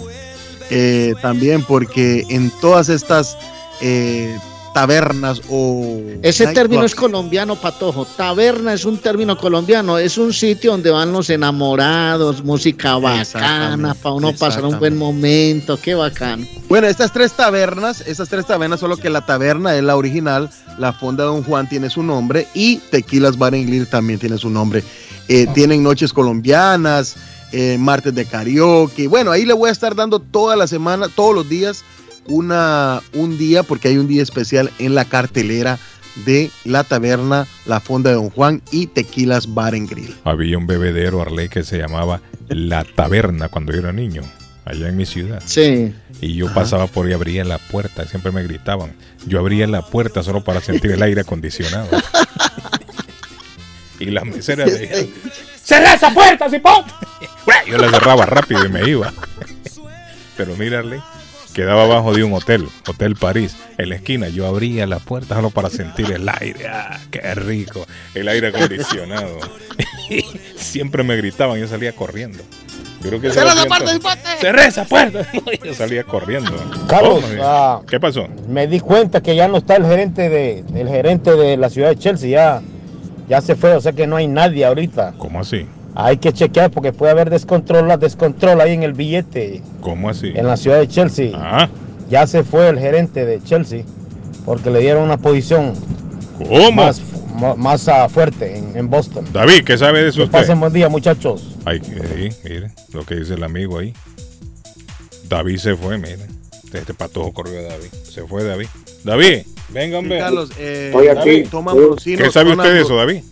Eh, 0.70 1.14
también 1.22 1.62
porque 1.62 2.24
en 2.28 2.50
todas 2.60 2.88
estas 2.88 3.36
eh, 3.80 4.36
tabernas 4.74 5.40
o... 5.48 5.98
Ese 6.20 6.48
término 6.48 6.84
es 6.84 6.94
colombiano, 6.94 7.56
Patojo. 7.56 8.04
Taberna 8.04 8.74
es 8.74 8.84
un 8.84 8.98
término 8.98 9.38
colombiano. 9.38 9.96
Es 9.96 10.18
un 10.18 10.34
sitio 10.34 10.72
donde 10.72 10.90
van 10.90 11.12
los 11.12 11.30
enamorados, 11.30 12.44
música 12.44 12.98
bacana, 12.98 13.94
para 13.94 14.14
uno 14.14 14.32
pasar 14.34 14.64
un 14.66 14.78
buen 14.78 14.98
momento. 14.98 15.78
Qué 15.80 15.94
bacano. 15.94 16.46
Bueno, 16.68 16.88
estas 16.88 17.12
tres 17.12 17.32
tabernas, 17.32 18.02
estas 18.02 18.28
tres 18.28 18.44
tabernas, 18.46 18.80
solo 18.80 18.98
que 18.98 19.08
la 19.08 19.24
taberna 19.24 19.74
es 19.76 19.82
la 19.82 19.96
original, 19.96 20.50
la 20.78 20.92
Fonda 20.92 21.24
Don 21.24 21.42
Juan 21.44 21.68
tiene 21.68 21.88
su 21.88 22.02
nombre 22.02 22.48
y 22.52 22.78
Tequilas 22.90 23.38
Bar 23.38 23.54
también 23.88 24.18
tiene 24.18 24.36
su 24.36 24.50
nombre. 24.50 24.82
Eh, 25.28 25.46
tienen 25.54 25.82
noches 25.82 26.12
colombianas, 26.12 27.16
eh, 27.52 27.76
martes 27.78 28.14
de 28.14 28.24
karaoke. 28.24 29.06
Bueno, 29.06 29.30
ahí 29.30 29.44
le 29.44 29.52
voy 29.52 29.68
a 29.68 29.72
estar 29.72 29.94
dando 29.94 30.18
toda 30.18 30.56
la 30.56 30.66
semana, 30.66 31.08
todos 31.08 31.34
los 31.34 31.48
días, 31.48 31.84
una, 32.26 33.00
un 33.12 33.38
día, 33.38 33.62
porque 33.62 33.88
hay 33.88 33.98
un 33.98 34.08
día 34.08 34.22
especial 34.22 34.70
en 34.78 34.94
la 34.94 35.04
cartelera 35.04 35.78
de 36.24 36.50
la 36.64 36.84
taberna, 36.84 37.46
la 37.66 37.80
Fonda 37.80 38.10
de 38.10 38.16
Don 38.16 38.30
Juan 38.30 38.62
y 38.70 38.86
Tequilas 38.86 39.52
Bar 39.52 39.74
en 39.74 39.86
Grill. 39.86 40.16
Había 40.24 40.58
un 40.58 40.66
bebedero, 40.66 41.20
Arley, 41.20 41.48
que 41.48 41.64
se 41.64 41.78
llamaba 41.78 42.20
La 42.48 42.84
Taberna 42.84 43.48
cuando 43.48 43.72
yo 43.72 43.80
era 43.80 43.92
niño, 43.92 44.22
allá 44.64 44.88
en 44.88 44.96
mi 44.96 45.06
ciudad. 45.06 45.42
Sí. 45.44 45.92
Y 46.20 46.34
yo 46.34 46.52
pasaba 46.54 46.86
por 46.86 47.06
ahí, 47.06 47.12
abría 47.12 47.44
la 47.44 47.58
puerta, 47.58 48.06
siempre 48.06 48.30
me 48.30 48.42
gritaban. 48.42 48.94
Yo 49.26 49.38
abría 49.38 49.66
la 49.66 49.82
puerta 49.82 50.22
solo 50.22 50.44
para 50.44 50.60
sentir 50.60 50.92
el 50.92 51.02
aire 51.02 51.22
acondicionado. 51.22 51.88
y 53.98 54.06
las 54.06 54.24
meseras 54.24 54.70
decían, 54.70 55.08
¡Cerra 55.62 55.94
esa 55.94 56.12
puerta, 56.12 56.48
Cipón! 56.48 56.84
Yo 57.68 57.78
la 57.78 57.90
cerraba 57.90 58.26
rápido 58.26 58.64
y 58.66 58.68
me 58.68 58.88
iba. 58.88 59.12
Pero 60.36 60.56
mírale, 60.56 61.00
quedaba 61.54 61.84
abajo 61.84 62.12
de 62.12 62.24
un 62.24 62.32
hotel, 62.34 62.68
Hotel 62.88 63.14
París, 63.16 63.56
en 63.78 63.88
la 63.88 63.94
esquina. 63.96 64.28
Yo 64.28 64.46
abría 64.46 64.86
la 64.86 64.98
puerta 64.98 65.34
solo 65.36 65.50
para 65.50 65.70
sentir 65.70 66.10
el 66.12 66.28
aire. 66.28 66.66
¡Ah, 66.68 66.98
qué 67.10 67.34
rico! 67.34 67.86
El 68.14 68.28
aire 68.28 68.48
acondicionado. 68.48 69.38
Siempre 70.56 71.02
me 71.02 71.16
gritaban, 71.16 71.58
yo 71.58 71.66
salía 71.68 71.92
corriendo. 71.92 72.38
Yo 73.02 73.10
creo 73.10 73.20
que 73.20 73.26
ese 73.28 73.40
¡Cierra 73.40 73.52
era 73.52 73.64
la 73.68 73.76
viento. 73.78 73.92
cipote! 73.92 74.40
¡Cerré 74.40 74.66
esa 74.66 74.84
puerta! 74.86 75.26
Yo 75.64 75.74
salía 75.74 76.04
corriendo. 76.04 76.52
Carlos, 76.88 77.22
Oh, 77.38 77.42
ah, 77.42 77.82
¿Qué 77.86 78.00
pasó? 78.00 78.26
me 78.48 78.66
di 78.66 78.80
cuenta 78.80 79.22
que 79.22 79.36
ya 79.36 79.46
no 79.46 79.58
está 79.58 79.76
el 79.76 79.84
gerente 79.84 80.30
de 80.30 80.64
el 80.74 80.88
gerente 80.88 81.32
de 81.36 81.58
la 81.58 81.68
ciudad 81.68 81.90
de 81.90 81.98
Chelsea, 81.98 82.30
ya, 82.30 82.62
ya 83.28 83.42
se 83.42 83.56
fue, 83.56 83.74
o 83.74 83.80
sea 83.82 83.92
que 83.92 84.06
no 84.06 84.16
hay 84.16 84.26
nadie 84.26 84.64
ahorita. 84.64 85.14
¿Cómo 85.18 85.40
así? 85.40 85.66
Hay 85.96 86.16
que 86.16 86.32
chequear 86.32 86.70
porque 86.70 86.92
puede 86.92 87.12
haber 87.12 87.30
descontrol, 87.30 87.88
descontrol 88.00 88.60
ahí 88.60 88.72
en 88.72 88.82
el 88.82 88.94
billete 88.94 89.62
¿Cómo 89.80 90.10
así? 90.10 90.32
en 90.34 90.46
la 90.46 90.56
ciudad 90.56 90.78
de 90.80 90.88
Chelsea. 90.88 91.30
Ah. 91.34 91.68
Ya 92.10 92.26
se 92.26 92.42
fue 92.42 92.68
el 92.68 92.78
gerente 92.78 93.24
de 93.24 93.42
Chelsea 93.42 93.84
porque 94.44 94.70
le 94.70 94.80
dieron 94.80 95.04
una 95.04 95.16
posición 95.18 95.72
¿Cómo? 96.38 96.72
más, 96.72 97.00
más 97.56 97.88
ah, 97.88 98.08
fuerte 98.08 98.58
en, 98.58 98.76
en 98.76 98.90
Boston. 98.90 99.24
David, 99.32 99.62
¿qué 99.64 99.78
sabe 99.78 100.02
de 100.02 100.08
eso 100.08 100.18
Que 100.18 100.24
usted? 100.24 100.38
pasen 100.40 100.60
buen 100.60 100.72
día, 100.72 100.88
muchachos. 100.88 101.56
Ay, 101.64 101.80
que- 101.80 101.86
sí, 102.30 102.36
mire, 102.44 102.72
lo 102.92 103.04
que 103.04 103.14
dice 103.16 103.34
el 103.34 103.44
amigo 103.44 103.78
ahí. 103.78 103.94
David 105.28 105.56
se 105.58 105.76
fue, 105.76 105.96
mire. 105.98 106.18
Este 106.72 106.92
patojo 106.92 107.32
corrió 107.32 107.60
a 107.60 107.62
David. 107.62 107.88
Se 108.02 108.24
fue 108.26 108.42
David. 108.42 108.66
David, 109.04 109.42
venga, 109.68 109.98
hombre. 109.98 110.18
Carlos, 110.18 110.50
eh, 110.58 110.90
Estoy 110.92 111.06
aquí. 111.08 111.18
David, 111.30 111.48
Toma 111.50 111.70
Ambrosino, 111.70 112.18
¿Qué 112.24 112.30
sabe 112.32 112.50
usted 112.52 112.74
de 112.74 112.80
eso, 112.80 112.96
David? 112.96 113.22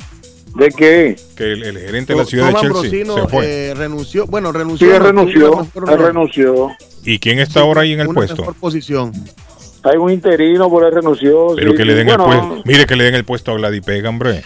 ¿De 0.54 0.68
qué? 0.68 1.16
Que 1.36 1.52
el, 1.52 1.62
el 1.62 1.78
gerente 1.78 2.12
de 2.12 2.18
la 2.18 2.24
ciudad 2.26 2.46
de 2.48 2.52
Chelsea 2.54 2.68
Ambrosino, 2.70 3.14
se 3.14 3.28
fue. 3.28 3.46
eh, 3.70 3.74
renunció. 3.74 4.26
Bueno, 4.26 4.52
renunció. 4.52 4.86
Sí, 4.88 4.94
él 4.94 5.02
renunció. 5.02 5.66
Él 5.88 5.98
renunció. 5.98 6.70
¿Y 7.04 7.18
quién 7.18 7.38
está 7.38 7.60
ahora 7.60 7.82
ahí 7.82 7.92
en 7.94 8.00
el 8.00 8.08
una 8.08 8.14
puesto? 8.16 8.36
mejor 8.36 8.54
posición. 8.56 9.12
Hay 9.84 9.96
un 9.96 10.10
interino, 10.10 10.68
por 10.68 10.84
él 10.84 10.92
renunció. 10.92 11.54
Pero 11.56 11.70
sí, 11.72 11.76
que 11.76 11.84
le 11.84 11.92
sí. 11.92 11.98
den 11.98 12.06
bueno, 12.06 12.32
el 12.32 12.38
puesto. 12.48 12.62
Mire 12.66 12.86
que 12.86 12.96
le 12.96 13.04
den 13.04 13.14
el 13.14 13.24
puesto 13.24 13.52
a 13.52 13.54
Gladipega, 13.56 14.08
hombre. 14.08 14.42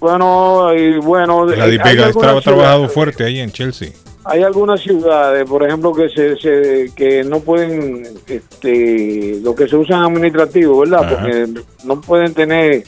Bueno, 0.00 0.74
y 0.74 0.98
bueno. 0.98 1.46
Gladipega 1.46 2.06
ha 2.08 2.12
trabajado 2.40 2.88
fuerte 2.88 3.24
ahí 3.24 3.38
en 3.38 3.50
Chelsea. 3.50 3.90
Hay 4.24 4.42
algunas 4.42 4.80
ciudades, 4.80 5.48
por 5.48 5.62
ejemplo, 5.64 5.92
que 5.92 6.08
se, 6.08 6.36
se- 6.36 6.90
que 6.96 7.22
no 7.22 7.38
pueden, 7.40 8.02
este, 8.26 9.38
lo 9.40 9.54
que 9.54 9.68
se 9.68 9.76
usan 9.76 10.02
administrativo, 10.02 10.80
¿verdad? 10.80 11.04
Ajá. 11.04 11.20
Porque 11.20 11.46
no 11.84 12.00
pueden 12.00 12.34
tener 12.34 12.82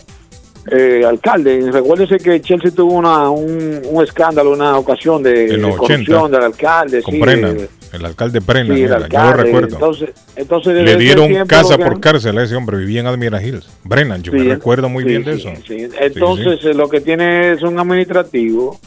eh, 0.70 1.02
alcalde. 1.06 1.70
Recuérdese 1.70 2.18
que 2.18 2.40
Chelsea 2.40 2.70
tuvo 2.70 2.94
una, 2.94 3.30
un, 3.30 3.80
un 3.84 4.02
escándalo, 4.04 4.52
una 4.52 4.76
ocasión 4.78 5.22
de, 5.22 5.46
de 5.46 5.60
corrupción 5.76 6.26
80, 6.26 6.28
del 6.36 6.42
alcalde. 6.46 7.02
Con 7.02 7.14
sí, 7.14 7.20
Brennan, 7.20 7.56
de- 7.56 7.68
el 7.92 8.04
alcalde 8.04 8.40
Brennan, 8.40 8.76
sí, 8.76 8.82
el 8.82 8.92
era, 8.92 9.08
yo 9.08 9.18
lo 9.24 9.32
recuerdo. 9.32 9.68
Entonces, 9.76 10.10
entonces 10.36 10.74
desde 10.74 10.84
Le 10.84 10.96
dieron 10.96 11.46
casa 11.46 11.78
por 11.78 12.00
cárcel 12.00 12.36
a 12.38 12.42
ese 12.42 12.54
hombre, 12.56 12.76
vivía 12.78 13.00
en 13.00 13.06
Admiral 13.06 13.44
Hills. 13.46 13.68
Brennan, 13.84 14.22
yo 14.22 14.32
me 14.32 14.44
recuerdo 14.44 14.88
muy 14.88 15.04
bien 15.04 15.24
de 15.24 15.32
eso. 15.34 15.50
Entonces, 15.68 16.64
eh, 16.64 16.74
lo 16.74 16.88
que 16.88 17.00
tiene 17.00 17.52
es 17.52 17.62
un 17.62 17.78
administrativo 17.78 18.78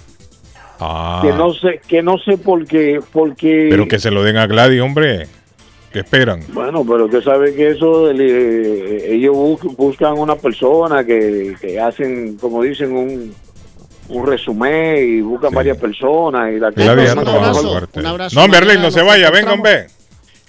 Ah, 0.83 1.19
que 1.23 1.31
no 1.31 1.53
sé, 1.53 1.79
que 1.87 2.01
no 2.01 2.17
sé 2.17 2.37
por 2.37 2.65
qué, 2.65 2.99
porque 3.13 3.67
pero 3.69 3.87
que 3.87 3.99
se 3.99 4.09
lo 4.09 4.23
den 4.23 4.37
a 4.37 4.47
Gladys, 4.47 4.81
hombre. 4.81 5.27
¿Qué 5.91 5.99
esperan? 5.99 6.41
Bueno, 6.53 6.85
pero 6.85 7.05
usted 7.05 7.21
sabe 7.21 7.53
que 7.53 7.71
eso, 7.71 8.09
el, 8.09 8.21
eh, 8.21 9.13
ellos 9.13 9.35
bus- 9.35 9.75
buscan 9.75 10.13
una 10.17 10.35
persona 10.35 11.03
que, 11.03 11.55
que 11.59 11.79
hacen, 11.81 12.37
como 12.37 12.63
dicen, 12.63 12.95
un, 12.95 13.33
un 14.09 14.25
resumen 14.27 14.97
y 14.97 15.21
buscan 15.21 15.53
varias 15.53 15.77
personas. 15.77 16.51
Y 16.53 16.59
la 16.59 16.71
Gladys 16.71 17.09
ha 17.09 17.13
un 17.15 17.23
trabajado 17.25 17.45
abrazo, 17.59 17.69
fuerte. 17.71 17.99
un 17.99 18.05
abrazo. 18.05 18.35
No, 18.39 18.41
Berlín, 18.51 18.67
Mañana 18.75 18.83
no 18.83 18.91
se 18.91 19.01
vaya, 19.01 19.29
venga, 19.31 19.53
hombre. 19.53 19.87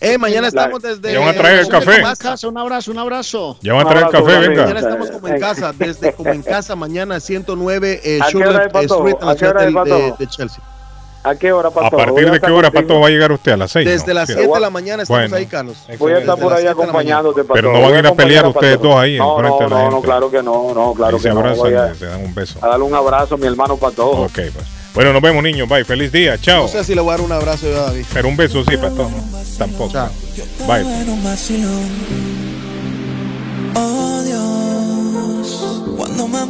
Eh, 0.00 0.18
mañana 0.18 0.48
estamos 0.48 0.82
desde. 0.82 1.12
Ya 1.12 1.20
van 1.20 1.28
a 1.28 1.32
traer 1.32 1.58
el 1.60 1.68
café. 1.68 2.02
Casa, 2.18 2.48
un 2.48 2.58
abrazo, 2.58 2.90
un 2.90 2.98
abrazo. 2.98 3.56
Ya 3.62 3.72
van 3.72 3.86
a 3.86 3.90
traer 3.90 4.06
el 4.06 4.10
café, 4.12 4.24
Mañana 4.48 4.48
venga. 4.64 4.78
estamos 4.80 5.10
como 5.10 5.28
en 5.28 5.40
casa, 5.40 5.72
desde 5.76 6.12
como 6.12 6.30
en 6.30 6.42
casa, 6.42 6.74
mañana 6.76 7.20
109 7.20 8.00
eh, 8.04 8.18
¿A 8.20 8.26
qué 8.28 8.36
hora 8.38 8.68
Sugar? 8.68 8.84
Street 8.84 9.16
en 9.20 9.26
la 9.26 9.32
¿A 9.32 9.36
qué 9.36 9.46
hora 9.46 9.68
ciudad 9.68 10.18
de 10.18 10.26
Chelsea. 10.28 10.64
¿A 11.24 11.36
qué 11.36 11.52
hora, 11.52 11.68
¿A 11.68 11.70
Pato? 11.70 11.96
partir 11.96 12.12
Voy 12.14 12.24
de 12.32 12.40
qué 12.40 12.50
hora, 12.50 12.68
contigo. 12.70 12.88
Pato, 12.88 13.00
va 13.00 13.06
a 13.06 13.10
llegar 13.10 13.30
usted? 13.30 13.52
¿A 13.52 13.56
las 13.56 13.70
seis? 13.70 13.86
Desde 13.88 14.08
no? 14.08 14.14
las 14.14 14.26
Sí. 14.28 14.34
7 14.36 14.52
de 14.52 14.60
la 14.60 14.70
mañana 14.70 15.02
estamos 15.04 15.22
Bueno. 15.22 15.36
ahí, 15.36 15.46
Carlos. 15.46 15.76
Voy 15.98 16.12
a 16.12 16.18
estar 16.18 16.36
por 16.36 16.52
ahí 16.52 16.62
7 16.62 16.68
de 16.68 16.74
la 16.74 16.82
acompañándote, 16.82 17.42
Pato. 17.44 17.54
Pero 17.54 17.72
no 17.72 17.80
van 17.80 17.94
a 17.94 17.98
ir 18.00 18.06
a 18.08 18.14
pelear 18.14 18.46
ustedes 18.46 18.80
dos 18.80 18.96
ahí 18.96 19.18
No, 19.18 19.36
enfrente 19.38 19.58
no, 19.62 19.64
de 19.64 19.70
la 19.70 19.76
no, 19.76 19.82
gente. 19.82 19.94
no, 19.96 20.02
claro 20.02 20.30
que 20.32 20.42
no, 20.42 20.74
no, 20.74 20.94
claro 20.94 21.16
Ahí 21.16 21.22
se 21.22 21.28
que 21.28 21.34
no. 21.34 21.40
abrazan 21.40 21.76
a, 21.76 21.94
se 21.94 22.06
dan 22.06 22.24
un 22.24 22.34
beso. 22.34 22.58
a 22.60 22.66
darle 22.68 22.84
un 22.84 22.94
abrazo 22.94 23.34
a 23.36 23.38
mi 23.38 23.46
hermano 23.46 23.76
Pato. 23.76 24.10
Ok, 24.10 24.32
pues. 24.34 24.54
Bueno, 24.94 25.12
nos 25.12 25.22
vemos, 25.22 25.42
niños. 25.44 25.68
Bye. 25.68 25.84
Feliz 25.84 26.10
día. 26.10 26.36
Chao. 26.38 26.62
No 26.62 26.68
sé 26.68 26.82
si 26.84 26.94
le 26.94 27.00
voy 27.00 27.10
a 27.14 27.16
dar 27.16 27.24
un 27.24 27.32
abrazo 27.32 27.66
yo 27.70 27.78
a 27.80 27.82
David. 27.86 28.04
Pero 28.12 28.28
un 28.28 28.36
beso 28.36 28.64
sí, 28.64 28.76
Pato. 28.76 29.08
Tampoco. 29.56 29.92
Bye. 30.66 30.82
Bueno, 30.82 31.16
vacilón. 31.22 31.88